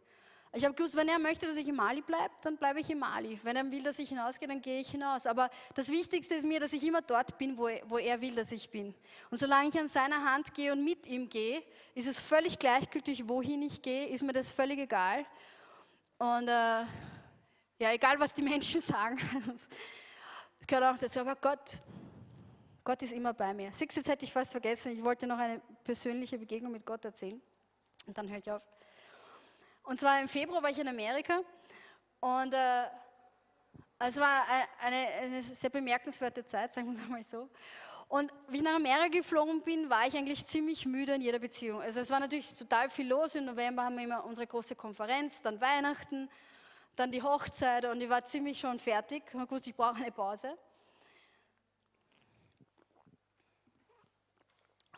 Ich 0.56 0.64
habe 0.64 0.76
gewusst, 0.76 0.96
wenn 0.96 1.08
er 1.08 1.18
möchte, 1.18 1.48
dass 1.48 1.58
ich 1.58 1.68
in 1.68 1.76
Mali 1.76 2.02
bleibe, 2.02 2.32
dann 2.42 2.58
bleibe 2.58 2.80
ich 2.80 2.88
in 2.88 3.00
Mali. 3.00 3.40
Wenn 3.42 3.56
er 3.56 3.72
will, 3.72 3.82
dass 3.82 3.98
ich 3.98 4.10
hinausgehe, 4.10 4.48
dann 4.48 4.62
gehe 4.62 4.80
ich 4.80 4.92
hinaus. 4.92 5.26
Aber 5.26 5.50
das 5.74 5.90
Wichtigste 5.90 6.36
ist 6.36 6.46
mir, 6.46 6.60
dass 6.60 6.74
ich 6.74 6.84
immer 6.84 7.02
dort 7.02 7.40
bin, 7.40 7.58
wo 7.58 7.68
er, 7.68 7.82
wo 7.90 7.98
er 7.98 8.22
will, 8.22 8.36
dass 8.36 8.52
ich 8.52 8.70
bin. 8.70 8.94
Und 9.32 9.40
solange 9.40 9.70
ich 9.70 9.80
an 9.80 9.90
seiner 9.90 10.24
Hand 10.24 10.54
gehe 10.54 10.72
und 10.72 10.84
mit 10.84 11.08
ihm 11.08 11.28
gehe, 11.28 11.64
ist 11.96 12.08
es 12.08 12.20
völlig 12.20 12.60
gleichgültig, 12.60 13.28
wohin 13.28 13.64
ich 13.64 13.82
gehe, 13.82 14.08
ist 14.10 14.22
mir 14.22 14.32
das 14.32 14.52
völlig 14.52 14.78
egal. 14.78 15.26
Und 16.20 16.48
äh, 16.48 16.86
ja, 17.80 17.92
egal 17.92 18.20
was 18.20 18.36
die 18.36 18.42
Menschen 18.44 18.80
sagen. 18.80 19.20
Das 20.60 20.68
gehört 20.68 20.96
auch 20.96 21.00
dazu. 21.00 21.20
Aber 21.22 21.36
Gott, 21.36 21.82
Gott 22.84 23.02
ist 23.02 23.14
immer 23.14 23.34
bei 23.34 23.56
mir. 23.56 23.74
Siehst 23.74 23.96
jetzt 23.96 24.08
hätte 24.08 24.24
ich 24.24 24.32
fast 24.32 24.52
vergessen. 24.52 24.92
Ich 24.92 25.04
wollte 25.04 25.26
noch 25.26 25.40
eine 25.40 25.62
persönliche 25.84 26.38
Begegnung 26.38 26.72
mit 26.72 26.86
Gott 26.86 27.04
erzählen. 27.06 27.42
Und 28.06 28.16
dann 28.16 28.30
höre 28.30 28.38
ich 28.38 28.52
auf. 28.52 28.62
Und 29.84 30.00
zwar 30.00 30.22
im 30.22 30.28
Februar 30.28 30.64
war 30.64 30.70
ich 30.70 30.80
in 30.80 30.88
Amerika 30.88 31.42
und 32.22 32.54
äh, 32.54 32.86
es 34.00 34.18
war 34.18 34.44
eine, 34.82 35.08
eine, 35.22 35.44
sehr 35.44 35.70
bemerkenswerte 35.70 36.46
Zeit, 36.46 36.74
sagen 36.74 36.98
wir 36.98 37.06
mal 37.10 37.24
so. 37.24 37.50
Und 38.08 38.32
wie 38.48 38.58
ich 38.58 38.64
nach 38.64 38.76
Amerika 38.76 39.08
geflogen 39.08 39.62
bin, 39.62 39.90
war 39.90 40.08
ich 40.08 40.16
eigentlich 40.16 40.46
ziemlich 40.46 40.86
müde 40.86 41.16
in 41.16 41.22
jeder 41.22 41.40
Beziehung. 41.40 41.82
Also 41.82 42.00
es 42.00 42.12
war 42.12 42.20
natürlich 42.20 42.58
total 42.58 42.90
viel 42.90 43.08
los. 43.08 43.36
Im 43.36 43.46
November 43.46 43.84
haben 43.84 43.96
wir 43.96 44.04
immer 44.04 44.24
unsere 44.24 44.46
große 44.46 44.76
Konferenz, 44.76 45.42
dann 45.42 45.60
Weihnachten, 45.60 46.30
dann 46.96 47.12
die 47.12 47.24
Hochzeit 47.24 47.86
und 47.86 48.00
ich 48.02 48.10
war 48.10 48.24
ziemlich 48.24 48.60
schon 48.60 48.80
fertig. 48.80 49.24
Ich 49.28 49.52
wusste, 49.52 49.72
ich 49.72 49.76
brauche 49.76 49.96
eine 49.96 50.12
Pause. 50.12 50.58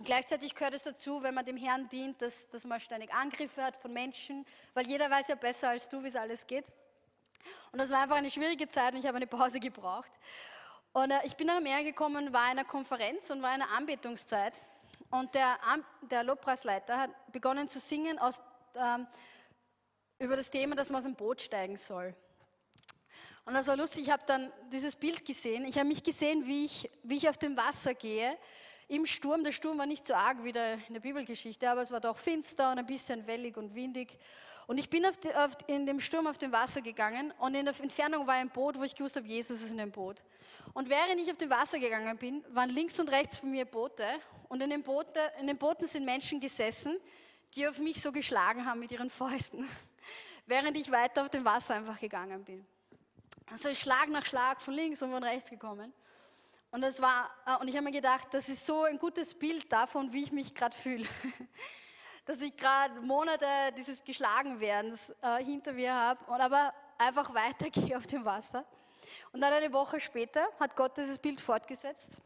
Gleichzeitig 0.04 0.56
gehört 0.56 0.74
es 0.74 0.84
dazu, 0.84 1.24
wenn 1.24 1.34
man 1.34 1.46
dem 1.46 1.58
Herrn 1.58 1.88
dient, 1.90 2.22
dass, 2.22 2.50
dass 2.50 2.66
man 2.66 2.80
ständig 2.80 3.14
Angriffe 3.14 3.64
hat 3.64 3.76
von 3.78 3.94
Menschen, 3.94 4.46
weil 4.74 4.88
jeder 4.88 5.10
weiß 5.10 5.28
ja 5.30 5.36
besser 5.36 5.70
als 5.70 5.88
du, 5.90 6.04
wie 6.04 6.08
es 6.08 6.16
alles 6.16 6.46
geht. 6.48 6.66
Und 7.72 7.80
das 7.80 7.90
war 7.90 8.02
einfach 8.02 8.18
eine 8.18 8.32
schwierige 8.32 8.68
Zeit 8.68 8.94
und 8.94 9.00
ich 9.00 9.06
habe 9.06 9.18
eine 9.18 9.28
Pause 9.28 9.60
gebraucht. 9.60 10.12
Und 10.94 11.12
äh, 11.12 11.20
ich 11.26 11.36
bin 11.36 11.48
nach 11.48 11.58
Amerika 11.58 11.84
gekommen, 11.84 12.34
war 12.34 12.46
in 12.46 12.52
einer 12.52 12.66
Konferenz 12.66 13.30
und 13.30 13.42
war 13.42 13.54
in 13.54 13.62
einer 13.62 13.72
Anbetungszeit. 13.72 14.62
Und 15.12 15.34
der, 15.36 15.58
der 16.10 16.24
Lobpreisleiter 16.24 16.98
hat 16.98 17.32
begonnen 17.32 17.70
zu 17.70 17.80
singen 17.80 18.18
aus, 18.20 18.42
ähm, 18.76 19.08
über 20.20 20.36
das 20.36 20.50
Thema, 20.50 20.76
dass 20.76 20.90
man 20.90 21.00
aus 21.00 21.04
dem 21.04 21.16
Boot 21.16 21.42
steigen 21.42 21.78
soll. 21.78 22.16
Und 23.46 23.54
das 23.54 23.68
war 23.68 23.78
lustig, 23.78 24.06
ich 24.06 24.12
habe 24.12 24.24
dann 24.26 24.52
dieses 24.72 24.96
Bild 24.96 25.24
gesehen. 25.24 25.66
Ich 25.66 25.78
habe 25.78 25.88
mich 25.88 26.04
gesehen, 26.04 26.48
wie 26.48 26.66
ich, 26.66 26.90
wie 27.04 27.18
ich 27.18 27.30
auf 27.30 27.38
dem 27.38 27.56
Wasser 27.56 27.94
gehe 27.94 28.36
im 28.88 29.06
Sturm. 29.06 29.44
Der 29.44 29.52
Sturm 29.52 29.78
war 29.78 29.86
nicht 29.86 30.06
so 30.06 30.14
arg 30.14 30.44
wie 30.44 30.52
der, 30.52 30.74
in 30.88 30.94
der 30.94 31.02
Bibelgeschichte, 31.02 31.70
aber 31.70 31.82
es 31.82 31.92
war 31.92 32.00
doch 32.00 32.18
finster 32.18 32.72
und 32.72 32.80
ein 32.80 32.86
bisschen 32.86 33.26
wellig 33.28 33.58
und 33.58 33.76
windig. 33.76 34.18
Und 34.68 34.80
ich 34.80 34.90
bin 34.90 35.06
auf 35.06 35.18
die, 35.18 35.34
auf, 35.36 35.52
in 35.68 35.86
dem 35.86 36.00
Sturm 36.00 36.26
auf 36.26 36.38
dem 36.38 36.52
Wasser 36.52 36.82
gegangen 36.82 37.32
und 37.40 37.56
in 37.56 37.66
der 37.66 37.80
Entfernung 37.80 38.26
war 38.26 38.36
ein 38.36 38.50
Boot, 38.50 38.80
wo 38.80 38.84
ich 38.84 38.96
gewusst 38.96 39.16
habe, 39.16 39.28
Jesus 39.28 39.62
ist 39.62 39.72
in 39.72 39.78
dem 39.78 39.92
Boot. 39.92 40.24
Und 40.74 40.90
während 40.90 41.20
ich 41.22 41.30
auf 41.30 41.38
dem 41.38 41.50
Wasser 41.50 41.80
gegangen 41.80 42.18
bin, 42.18 42.44
waren 42.50 42.70
links 42.70 43.00
und 43.00 43.10
rechts 43.10 43.40
von 43.40 43.52
mir 43.52 43.66
Boote 43.66 44.06
und 44.50 44.62
in 44.62 44.70
den, 44.72 44.82
Boote, 44.82 45.20
in 45.40 45.48
den 45.48 45.58
Booten 45.58 45.88
sind 45.88 46.04
Menschen 46.04 46.40
gesessen, 46.40 46.98
die 47.54 47.68
auf 47.68 47.78
mich 47.78 48.02
so 48.02 48.12
geschlagen 48.12 48.66
haben 48.66 48.80
mit 48.80 48.92
ihren 48.92 49.10
Fäusten, 49.10 49.68
während 50.48 50.78
ich 50.78 50.90
weiter 50.92 51.22
auf 51.22 51.30
dem 51.30 51.46
Wasser 51.46 51.76
einfach 51.76 52.00
gegangen 52.00 52.44
bin. 52.44 52.66
Also 53.52 53.74
Schlag 53.76 54.10
nach 54.10 54.26
Schlag 54.26 54.62
von 54.62 54.74
links 54.74 55.02
und 55.04 55.12
von 55.12 55.24
rechts 55.24 55.52
gekommen. 55.52 55.94
Und, 56.76 56.82
das 56.82 57.02
war, 57.02 57.30
äh, 57.46 57.56
und 57.62 57.70
ich 57.70 57.76
habe 57.78 57.86
mir 57.86 57.94
gedacht, 57.94 58.28
das 58.32 58.50
ist 58.50 58.66
so 58.66 58.84
ein 58.84 59.00
gutes 59.00 59.34
Bild 59.34 59.72
davon, 59.72 60.12
wie 60.12 60.24
ich 60.24 60.34
mich 60.34 60.54
gerade 60.54 60.76
fühle. 60.76 61.08
Dass 62.26 62.42
ich 62.42 62.58
gerade 62.58 63.00
Monate 63.00 63.46
dieses 63.78 64.04
Geschlagenwerdens 64.04 65.16
äh, 65.22 65.42
hinter 65.42 65.72
mir 65.72 65.94
habe 65.94 66.20
und 66.30 66.42
aber 66.42 66.74
einfach 66.98 67.34
weitergehe 67.34 67.96
auf 67.96 68.06
dem 68.08 68.26
Wasser. 68.26 68.66
Und 69.32 69.40
dann 69.40 69.54
eine 69.54 69.72
Woche 69.72 70.02
später 70.02 70.46
hat 70.60 70.76
Gott 70.76 70.98
dieses 70.98 71.18
Bild 71.18 71.40
fortgesetzt. 71.40 72.18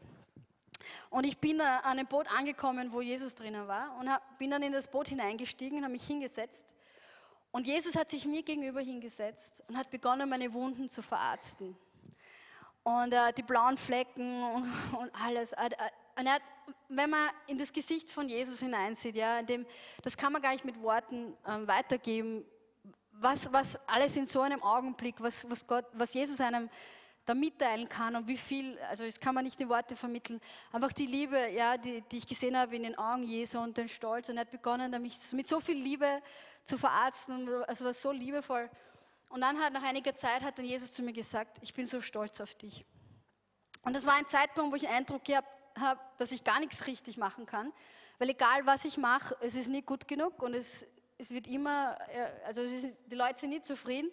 Und 1.10 1.26
ich 1.26 1.38
bin 1.38 1.60
äh, 1.60 1.62
an 1.62 2.00
einem 2.00 2.08
Boot 2.08 2.26
angekommen, 2.36 2.92
wo 2.92 3.00
Jesus 3.00 3.36
drinnen 3.36 3.68
war 3.68 3.96
und 4.00 4.10
hab, 4.10 4.36
bin 4.40 4.50
dann 4.50 4.64
in 4.64 4.72
das 4.72 4.88
Boot 4.88 5.06
hineingestiegen 5.06 5.78
und 5.78 5.84
habe 5.84 5.92
mich 5.92 6.08
hingesetzt. 6.08 6.64
Und 7.52 7.68
Jesus 7.68 7.94
hat 7.94 8.10
sich 8.10 8.26
mir 8.26 8.42
gegenüber 8.42 8.80
hingesetzt 8.80 9.62
und 9.68 9.76
hat 9.76 9.90
begonnen, 9.90 10.28
meine 10.28 10.52
Wunden 10.52 10.88
zu 10.88 11.02
verarzten 11.02 11.78
und 12.82 13.12
äh, 13.12 13.32
die 13.32 13.42
blauen 13.42 13.76
Flecken 13.76 14.42
und, 14.42 14.72
und 14.98 15.10
alles. 15.22 15.52
Äh, 15.52 15.70
und 16.18 16.28
hat, 16.28 16.42
wenn 16.88 17.10
man 17.10 17.30
in 17.46 17.56
das 17.56 17.72
Gesicht 17.72 18.10
von 18.10 18.28
Jesus 18.28 18.60
hineinsieht, 18.60 19.16
ja, 19.16 19.42
dem, 19.42 19.64
das 20.02 20.16
kann 20.16 20.32
man 20.32 20.42
gar 20.42 20.52
nicht 20.52 20.64
mit 20.64 20.80
Worten 20.82 21.34
ähm, 21.46 21.66
weitergeben, 21.66 22.44
was, 23.12 23.52
was 23.52 23.78
alles 23.88 24.16
in 24.16 24.26
so 24.26 24.40
einem 24.40 24.62
Augenblick, 24.62 25.16
was, 25.20 25.48
was, 25.48 25.66
Gott, 25.66 25.86
was 25.92 26.14
Jesus 26.14 26.40
einem 26.40 26.68
da 27.26 27.34
mitteilen 27.34 27.88
kann 27.88 28.16
und 28.16 28.26
wie 28.26 28.36
viel, 28.36 28.78
also 28.88 29.04
das 29.04 29.20
kann 29.20 29.34
man 29.34 29.44
nicht 29.44 29.60
in 29.60 29.68
Worte 29.68 29.94
vermitteln, 29.94 30.40
einfach 30.72 30.92
die 30.92 31.06
Liebe, 31.06 31.38
ja, 31.50 31.76
die, 31.76 32.02
die 32.02 32.18
ich 32.18 32.26
gesehen 32.26 32.56
habe 32.56 32.74
in 32.74 32.82
den 32.82 32.98
Augen 32.98 33.22
Jesu 33.22 33.60
und 33.60 33.76
den 33.76 33.88
Stolz 33.88 34.28
und 34.28 34.36
er 34.36 34.42
hat 34.42 34.50
begonnen, 34.50 34.90
mich 35.02 35.16
mit 35.32 35.46
so 35.46 35.60
viel 35.60 35.76
Liebe 35.76 36.22
zu 36.64 36.78
verarzten 36.78 37.48
es 37.68 37.84
war 37.84 37.94
so 37.94 38.12
liebevoll. 38.12 38.68
Und 39.30 39.40
dann 39.42 39.58
hat 39.60 39.72
nach 39.72 39.84
einiger 39.84 40.14
Zeit 40.14 40.42
hat 40.42 40.58
dann 40.58 40.64
Jesus 40.64 40.92
zu 40.92 41.02
mir 41.02 41.12
gesagt, 41.12 41.58
ich 41.62 41.72
bin 41.72 41.86
so 41.86 42.00
stolz 42.00 42.40
auf 42.40 42.54
dich. 42.56 42.84
Und 43.82 43.94
das 43.94 44.04
war 44.04 44.14
ein 44.14 44.26
Zeitpunkt, 44.26 44.72
wo 44.72 44.76
ich 44.76 44.82
den 44.82 44.90
Eindruck 44.90 45.24
gehabt 45.24 45.48
habe, 45.78 46.00
dass 46.18 46.32
ich 46.32 46.42
gar 46.42 46.58
nichts 46.58 46.86
richtig 46.88 47.16
machen 47.16 47.46
kann, 47.46 47.72
weil 48.18 48.30
egal 48.30 48.66
was 48.66 48.84
ich 48.84 48.98
mache, 48.98 49.36
es 49.40 49.54
ist 49.54 49.68
nie 49.68 49.82
gut 49.82 50.08
genug 50.08 50.42
und 50.42 50.54
es, 50.54 50.84
es 51.16 51.30
wird 51.30 51.46
immer, 51.46 51.96
also 52.44 52.60
ist, 52.60 52.88
die 53.06 53.14
Leute 53.14 53.38
sind 53.38 53.50
nie 53.50 53.62
zufrieden. 53.62 54.10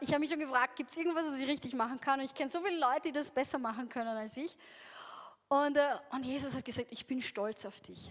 Ich 0.00 0.08
habe 0.08 0.20
mich 0.20 0.30
schon 0.30 0.40
gefragt, 0.40 0.74
gibt 0.74 0.90
es 0.90 0.96
irgendwas, 0.96 1.30
was 1.30 1.38
ich 1.38 1.46
richtig 1.46 1.74
machen 1.74 2.00
kann? 2.00 2.18
Und 2.18 2.24
ich 2.24 2.34
kenne 2.34 2.50
so 2.50 2.60
viele 2.62 2.80
Leute, 2.80 3.02
die 3.02 3.12
das 3.12 3.30
besser 3.30 3.58
machen 3.58 3.90
können 3.90 4.16
als 4.16 4.36
ich. 4.38 4.56
Und, 5.48 5.76
äh, 5.76 5.96
und 6.12 6.24
Jesus 6.24 6.56
hat 6.56 6.64
gesagt, 6.64 6.90
ich 6.90 7.06
bin 7.06 7.20
stolz 7.20 7.66
auf 7.66 7.80
dich 7.80 8.10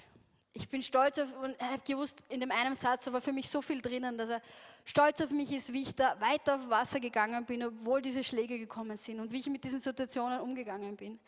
ich 0.54 0.68
bin 0.68 0.82
stolz 0.82 1.20
auf, 1.20 1.32
und 1.42 1.60
hat 1.60 1.86
gewusst, 1.86 2.26
in 2.30 2.40
dem 2.40 2.52
einen 2.52 2.76
Satz 2.76 3.12
war 3.12 3.22
für 3.22 3.34
mich 3.34 3.50
so 3.50 3.62
viel 3.62 3.82
drinnen, 3.82 4.18
dass 4.18 4.30
er 4.30 4.42
stolz 4.84 5.22
auf 5.22 5.30
mich 5.30 5.52
ist, 5.52 5.72
wie 5.74 5.84
ich 5.84 5.96
da 5.96 6.20
weiter 6.20 6.56
auf 6.56 6.70
Wasser 6.70 7.00
gegangen 7.00 7.46
bin, 7.46 7.64
obwohl 7.64 8.02
diese 8.02 8.24
Schläge 8.24 8.58
gekommen 8.58 8.98
sind 8.98 9.20
und 9.20 9.32
wie 9.32 9.40
ich 9.40 9.48
mit 9.48 9.64
diesen 9.64 9.80
Situationen 9.80 10.40
umgegangen 10.40 10.96
bin. 10.98 11.20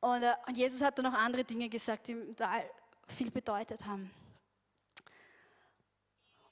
Und, 0.00 0.22
äh, 0.22 0.34
und 0.46 0.56
Jesus 0.56 0.82
hat 0.82 0.98
dann 0.98 1.04
noch 1.04 1.14
andere 1.14 1.44
Dinge 1.44 1.68
gesagt, 1.68 2.08
die 2.08 2.12
ihm 2.12 2.36
da 2.36 2.60
viel 3.06 3.30
bedeutet 3.30 3.86
haben. 3.86 4.10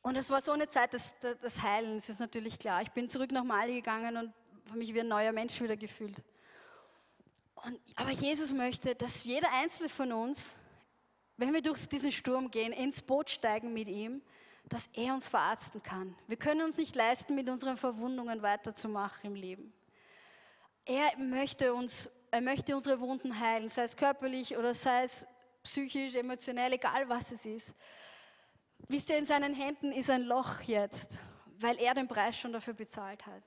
Und 0.03 0.17
es 0.17 0.31
war 0.31 0.41
so 0.41 0.53
eine 0.53 0.69
Zeit 0.69 0.95
des, 0.95 1.15
des 1.19 1.61
Heilens, 1.61 2.09
ist 2.09 2.21
natürlich 2.21 2.59
klar. 2.59 2.81
Ich 2.81 2.91
bin 2.91 3.09
zurück 3.09 3.33
nach 3.33 3.45
Mali 3.45 3.75
gegangen 3.75 4.17
und 4.17 4.33
habe 4.69 4.79
mich 4.79 4.95
wie 4.95 5.01
ein 5.01 5.09
neuer 5.09 5.33
Mensch 5.33 5.61
wieder 5.61 5.77
gefühlt. 5.77 6.23
Und, 7.57 7.79
aber 7.97 8.11
Jesus 8.11 8.53
möchte, 8.53 8.95
dass 8.95 9.25
jeder 9.25 9.49
Einzelne 9.61 9.91
von 9.91 10.13
uns 10.13 10.53
wenn 11.41 11.55
wir 11.55 11.63
durch 11.63 11.89
diesen 11.89 12.13
Sturm 12.13 12.51
gehen, 12.51 12.71
ins 12.71 13.01
Boot 13.01 13.31
steigen 13.31 13.73
mit 13.73 13.89
ihm, 13.89 14.21
dass 14.69 14.91
er 14.93 15.15
uns 15.15 15.27
verarzten 15.27 15.83
kann. 15.83 16.15
Wir 16.27 16.37
können 16.37 16.61
uns 16.61 16.77
nicht 16.77 16.95
leisten, 16.95 17.35
mit 17.35 17.49
unseren 17.49 17.79
Verwundungen 17.79 18.43
weiterzumachen 18.43 19.31
im 19.31 19.35
Leben. 19.35 19.73
Er 20.85 21.17
möchte 21.17 21.73
uns, 21.73 22.11
er 22.31 22.43
möchte 22.43 22.77
unsere 22.77 23.01
Wunden 23.01 23.41
heilen, 23.41 23.71
sei 23.71 23.85
es 23.85 23.97
körperlich 23.97 24.59
oder 24.59 24.75
sei 24.75 25.05
es 25.05 25.27
psychisch, 25.63 26.15
emotionell, 26.15 26.75
egal 26.75 27.09
was 27.09 27.33
es 27.33 27.47
ist. 27.47 27.75
Wisst 28.89 29.09
ihr, 29.09 29.17
in 29.17 29.25
seinen 29.25 29.55
Händen 29.55 29.93
ist 29.93 30.11
ein 30.11 30.23
Loch 30.23 30.61
jetzt, 30.63 31.17
weil 31.59 31.79
er 31.79 31.95
den 31.95 32.07
Preis 32.07 32.39
schon 32.39 32.53
dafür 32.53 32.75
bezahlt 32.75 33.25
hat. 33.25 33.43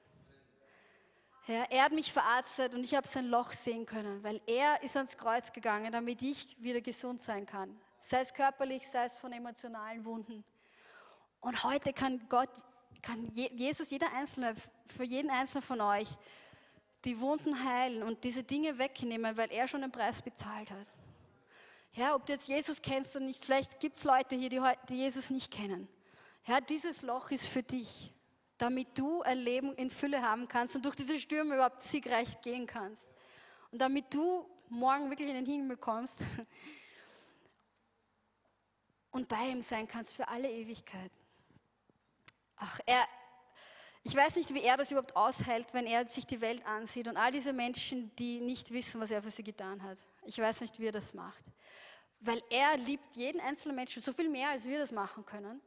Ja, 1.48 1.66
er 1.70 1.84
hat 1.84 1.92
mich 1.92 2.14
verarztet 2.14 2.74
und 2.74 2.84
ich 2.84 2.96
habe 2.96 3.08
sein 3.08 3.28
Loch 3.28 3.52
sehen 3.52 3.86
können, 3.86 4.24
weil 4.24 4.42
er 4.48 4.82
ist 4.82 4.96
ans 4.96 5.18
Kreuz 5.18 5.52
gegangen, 5.52 5.92
damit 5.92 6.22
ich 6.22 6.56
wieder 6.62 6.82
gesund 6.82 7.22
sein 7.22 7.46
kann 7.46 7.78
sei 8.04 8.20
es 8.20 8.34
körperlich, 8.34 8.88
sei 8.88 9.06
es 9.06 9.18
von 9.18 9.32
emotionalen 9.32 10.04
Wunden. 10.04 10.44
Und 11.40 11.64
heute 11.64 11.94
kann 11.94 12.28
Gott, 12.30 12.50
kann 13.02 13.30
Jesus, 13.32 13.90
jeder 13.90 14.12
Einzelne, 14.14 14.56
für 14.88 15.04
jeden 15.04 15.32
Einzelnen 15.32 15.64
von 15.64 15.82
euch, 15.82 16.08
die 17.06 17.20
Wunden 17.20 17.64
heilen 17.64 18.04
und 18.04 18.24
diese 18.24 18.44
Dinge 18.44 18.78
wegnehmen, 18.78 19.36
weil 19.36 19.52
er 19.52 19.68
schon 19.68 19.82
den 19.82 19.92
Preis 19.92 20.22
bezahlt 20.22 20.70
hat. 20.72 20.88
Ja, 21.94 22.16
ob 22.16 22.26
du 22.26 22.34
jetzt 22.34 22.48
Jesus 22.48 22.82
kennst 22.82 23.16
oder 23.16 23.26
nicht, 23.26 23.46
vielleicht 23.46 23.80
gibt 23.80 23.98
es 23.98 24.04
Leute 24.04 24.36
hier, 24.36 24.50
die, 24.50 24.62
die 24.90 24.96
Jesus 24.96 25.30
nicht 25.30 25.52
kennen. 25.52 25.88
Herr, 26.42 26.60
dieses 26.60 27.02
Loch 27.04 27.32
ist 27.32 27.48
für 27.48 27.64
dich, 27.64 28.14
damit 28.58 28.98
du 28.98 29.22
ein 29.24 29.38
Leben 29.38 29.74
in 29.76 29.90
Fülle 29.90 30.22
haben 30.22 30.48
kannst 30.48 30.76
und 30.76 30.86
durch 30.86 30.96
diese 30.96 31.20
Stürme 31.20 31.56
überhaupt 31.56 31.82
siegreich 31.82 32.42
gehen 32.42 32.68
kannst. 32.68 33.12
Und 33.72 33.80
damit 33.80 34.14
du 34.14 34.48
morgen 34.70 35.10
wirklich 35.10 35.30
in 35.30 35.36
den 35.36 35.46
Himmel 35.46 35.78
kommst 35.78 36.24
und 39.12 39.28
bei 39.28 39.50
ihm 39.50 39.62
sein 39.62 39.88
kannst 39.88 40.16
für 40.16 40.28
alle 40.28 40.50
Ewigkeit. 40.50 41.12
Ach, 42.56 42.80
er, 42.86 43.04
ich 44.04 44.16
weiß 44.16 44.36
nicht, 44.36 44.54
wie 44.54 44.62
er 44.62 44.78
das 44.78 44.92
überhaupt 44.92 45.16
aushält, 45.16 45.74
wenn 45.74 45.86
er 45.86 46.06
sich 46.08 46.28
die 46.28 46.40
Welt 46.40 46.66
ansieht 46.66 47.08
und 47.08 47.18
all 47.18 47.32
diese 47.32 47.54
Menschen, 47.54 48.16
die 48.18 48.40
nicht 48.40 48.72
wissen, 48.72 49.02
was 49.02 49.12
er 49.12 49.22
für 49.22 49.32
sie 49.32 49.44
getan 49.44 49.82
hat. 49.82 49.98
Ich 50.24 50.38
weiß 50.38 50.62
nicht, 50.62 50.80
wie 50.80 50.88
er 50.88 50.92
das 50.92 51.14
macht. 51.14 51.44
Weil 52.20 52.42
er 52.50 52.78
liebt 52.78 53.16
jeden 53.16 53.42
einzelnen 53.42 53.76
Menschen 53.76 54.02
so 54.02 54.14
viel 54.14 54.30
mehr, 54.30 54.50
als 54.50 54.66
wir 54.66 54.80
das 54.80 54.92
machen 54.92 55.26
können 55.26 55.62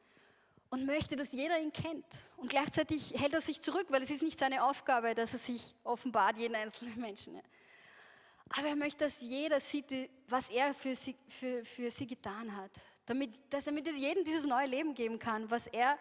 und 0.70 0.86
möchte, 0.86 1.16
dass 1.16 1.32
jeder 1.32 1.58
ihn 1.58 1.72
kennt. 1.72 2.04
Und 2.36 2.50
gleichzeitig 2.50 3.14
hält 3.16 3.34
er 3.34 3.40
sich 3.40 3.60
zurück, 3.60 3.86
weil 3.90 4.02
es 4.02 4.10
ist 4.10 4.22
nicht 4.22 4.38
seine 4.38 4.64
Aufgabe, 4.64 5.14
dass 5.14 5.32
er 5.32 5.38
sich 5.38 5.74
offenbart, 5.84 6.36
jeden 6.38 6.54
einzelnen 6.54 7.00
Menschen. 7.00 7.40
Aber 8.50 8.68
er 8.68 8.76
möchte, 8.76 9.04
dass 9.04 9.20
jeder 9.20 9.60
sieht, 9.60 10.10
was 10.28 10.50
er 10.50 10.72
für 10.74 10.94
sie, 10.94 11.16
für, 11.28 11.64
für 11.64 11.90
sie 11.90 12.06
getan 12.06 12.56
hat. 12.56 12.70
Damit, 13.06 13.30
dass 13.50 13.66
er 13.66 13.72
mit 13.72 13.86
jedem 13.86 14.24
dieses 14.24 14.46
neue 14.46 14.66
Leben 14.66 14.94
geben 14.94 15.18
kann, 15.18 15.50
was 15.50 15.66
er 15.68 15.98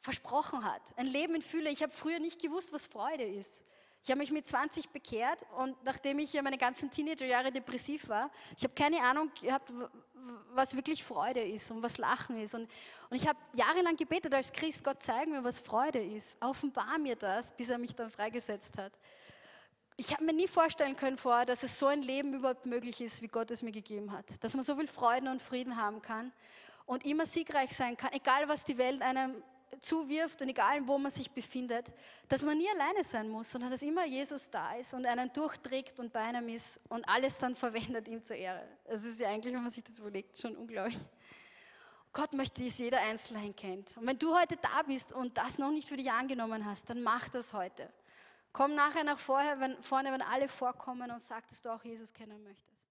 versprochen 0.00 0.64
hat. 0.64 0.82
Ein 0.96 1.06
Leben 1.06 1.34
in 1.34 1.42
Fülle. 1.42 1.70
Ich 1.70 1.82
habe 1.82 1.92
früher 1.92 2.18
nicht 2.18 2.40
gewusst, 2.40 2.72
was 2.72 2.86
Freude 2.86 3.24
ist. 3.24 3.62
Ich 4.04 4.10
habe 4.10 4.18
mich 4.18 4.32
mit 4.32 4.46
20 4.46 4.88
bekehrt 4.88 5.46
und 5.58 5.76
nachdem 5.84 6.18
ich 6.18 6.32
ja 6.32 6.42
meine 6.42 6.58
ganzen 6.58 6.90
Teenagerjahre 6.90 7.52
depressiv 7.52 8.08
war, 8.08 8.32
ich 8.56 8.64
habe 8.64 8.74
keine 8.74 9.00
Ahnung 9.00 9.30
gehabt, 9.40 9.72
was 10.54 10.76
wirklich 10.76 11.02
Freude 11.02 11.40
ist 11.40 11.70
und 11.70 11.82
was 11.82 11.98
Lachen 11.98 12.40
ist. 12.40 12.54
Und, 12.54 12.68
und 13.10 13.16
ich 13.16 13.26
habe 13.26 13.38
jahrelang 13.54 13.96
gebetet 13.96 14.34
als 14.34 14.52
Christ, 14.52 14.84
Gott 14.84 15.02
zeig 15.02 15.28
mir, 15.28 15.42
was 15.44 15.60
Freude 15.60 16.02
ist. 16.02 16.36
Offenbar 16.40 16.98
mir 16.98 17.16
das, 17.16 17.52
bis 17.52 17.68
er 17.68 17.78
mich 17.78 17.94
dann 17.94 18.10
freigesetzt 18.10 18.78
hat. 18.78 18.92
Ich 19.96 20.12
habe 20.12 20.24
mir 20.24 20.32
nie 20.32 20.48
vorstellen 20.48 20.96
können 20.96 21.18
vorher, 21.18 21.44
dass 21.44 21.62
es 21.62 21.78
so 21.78 21.86
ein 21.86 22.02
Leben 22.02 22.34
überhaupt 22.34 22.66
möglich 22.66 23.00
ist, 23.00 23.22
wie 23.22 23.28
Gott 23.28 23.50
es 23.50 23.62
mir 23.62 23.72
gegeben 23.72 24.12
hat. 24.12 24.42
Dass 24.42 24.54
man 24.54 24.64
so 24.64 24.76
viel 24.76 24.88
Freude 24.88 25.30
und 25.30 25.42
Frieden 25.42 25.76
haben 25.76 26.00
kann 26.00 26.32
und 26.86 27.04
immer 27.04 27.26
siegreich 27.26 27.76
sein 27.76 27.96
kann, 27.96 28.12
egal 28.12 28.48
was 28.48 28.64
die 28.64 28.78
Welt 28.78 29.02
einem 29.02 29.42
zuwirft 29.82 30.40
und 30.42 30.48
egal 30.48 30.86
wo 30.86 30.96
man 30.96 31.10
sich 31.10 31.30
befindet, 31.30 31.92
dass 32.28 32.42
man 32.42 32.56
nie 32.56 32.68
alleine 32.68 33.04
sein 33.04 33.28
muss, 33.28 33.50
sondern 33.50 33.70
dass 33.70 33.82
immer 33.82 34.06
Jesus 34.06 34.48
da 34.48 34.74
ist 34.76 34.94
und 34.94 35.04
einen 35.06 35.32
durchträgt 35.32 35.98
und 36.00 36.12
bei 36.12 36.20
einem 36.20 36.48
ist 36.48 36.80
und 36.88 37.06
alles 37.08 37.38
dann 37.38 37.54
verwendet 37.54 38.08
ihm 38.08 38.22
zur 38.22 38.36
Ehre. 38.36 38.66
Das 38.86 39.04
ist 39.04 39.20
ja 39.20 39.28
eigentlich, 39.28 39.52
wenn 39.54 39.62
man 39.62 39.72
sich 39.72 39.84
das 39.84 39.98
überlegt, 39.98 40.38
schon 40.38 40.56
unglaublich. 40.56 40.98
Gott 42.12 42.32
möchte, 42.34 42.62
dass 42.62 42.78
jeder 42.78 43.00
Einzelne 43.00 43.52
kennt. 43.54 43.96
Und 43.96 44.06
wenn 44.06 44.18
du 44.18 44.38
heute 44.38 44.56
da 44.56 44.82
bist 44.86 45.12
und 45.12 45.36
das 45.38 45.58
noch 45.58 45.70
nicht 45.70 45.88
für 45.88 45.96
dich 45.96 46.10
angenommen 46.10 46.66
hast, 46.66 46.90
dann 46.90 47.02
mach 47.02 47.28
das 47.30 47.52
heute. 47.54 47.88
Komm 48.52 48.74
nachher 48.74 49.02
nach 49.02 49.18
vorher, 49.18 49.58
wenn, 49.60 49.82
vorne, 49.82 50.12
wenn 50.12 50.20
alle 50.20 50.46
vorkommen 50.46 51.10
und 51.10 51.22
sag, 51.22 51.48
dass 51.48 51.62
du 51.62 51.70
auch 51.70 51.82
Jesus 51.82 52.12
kennen 52.12 52.42
möchtest. 52.44 52.81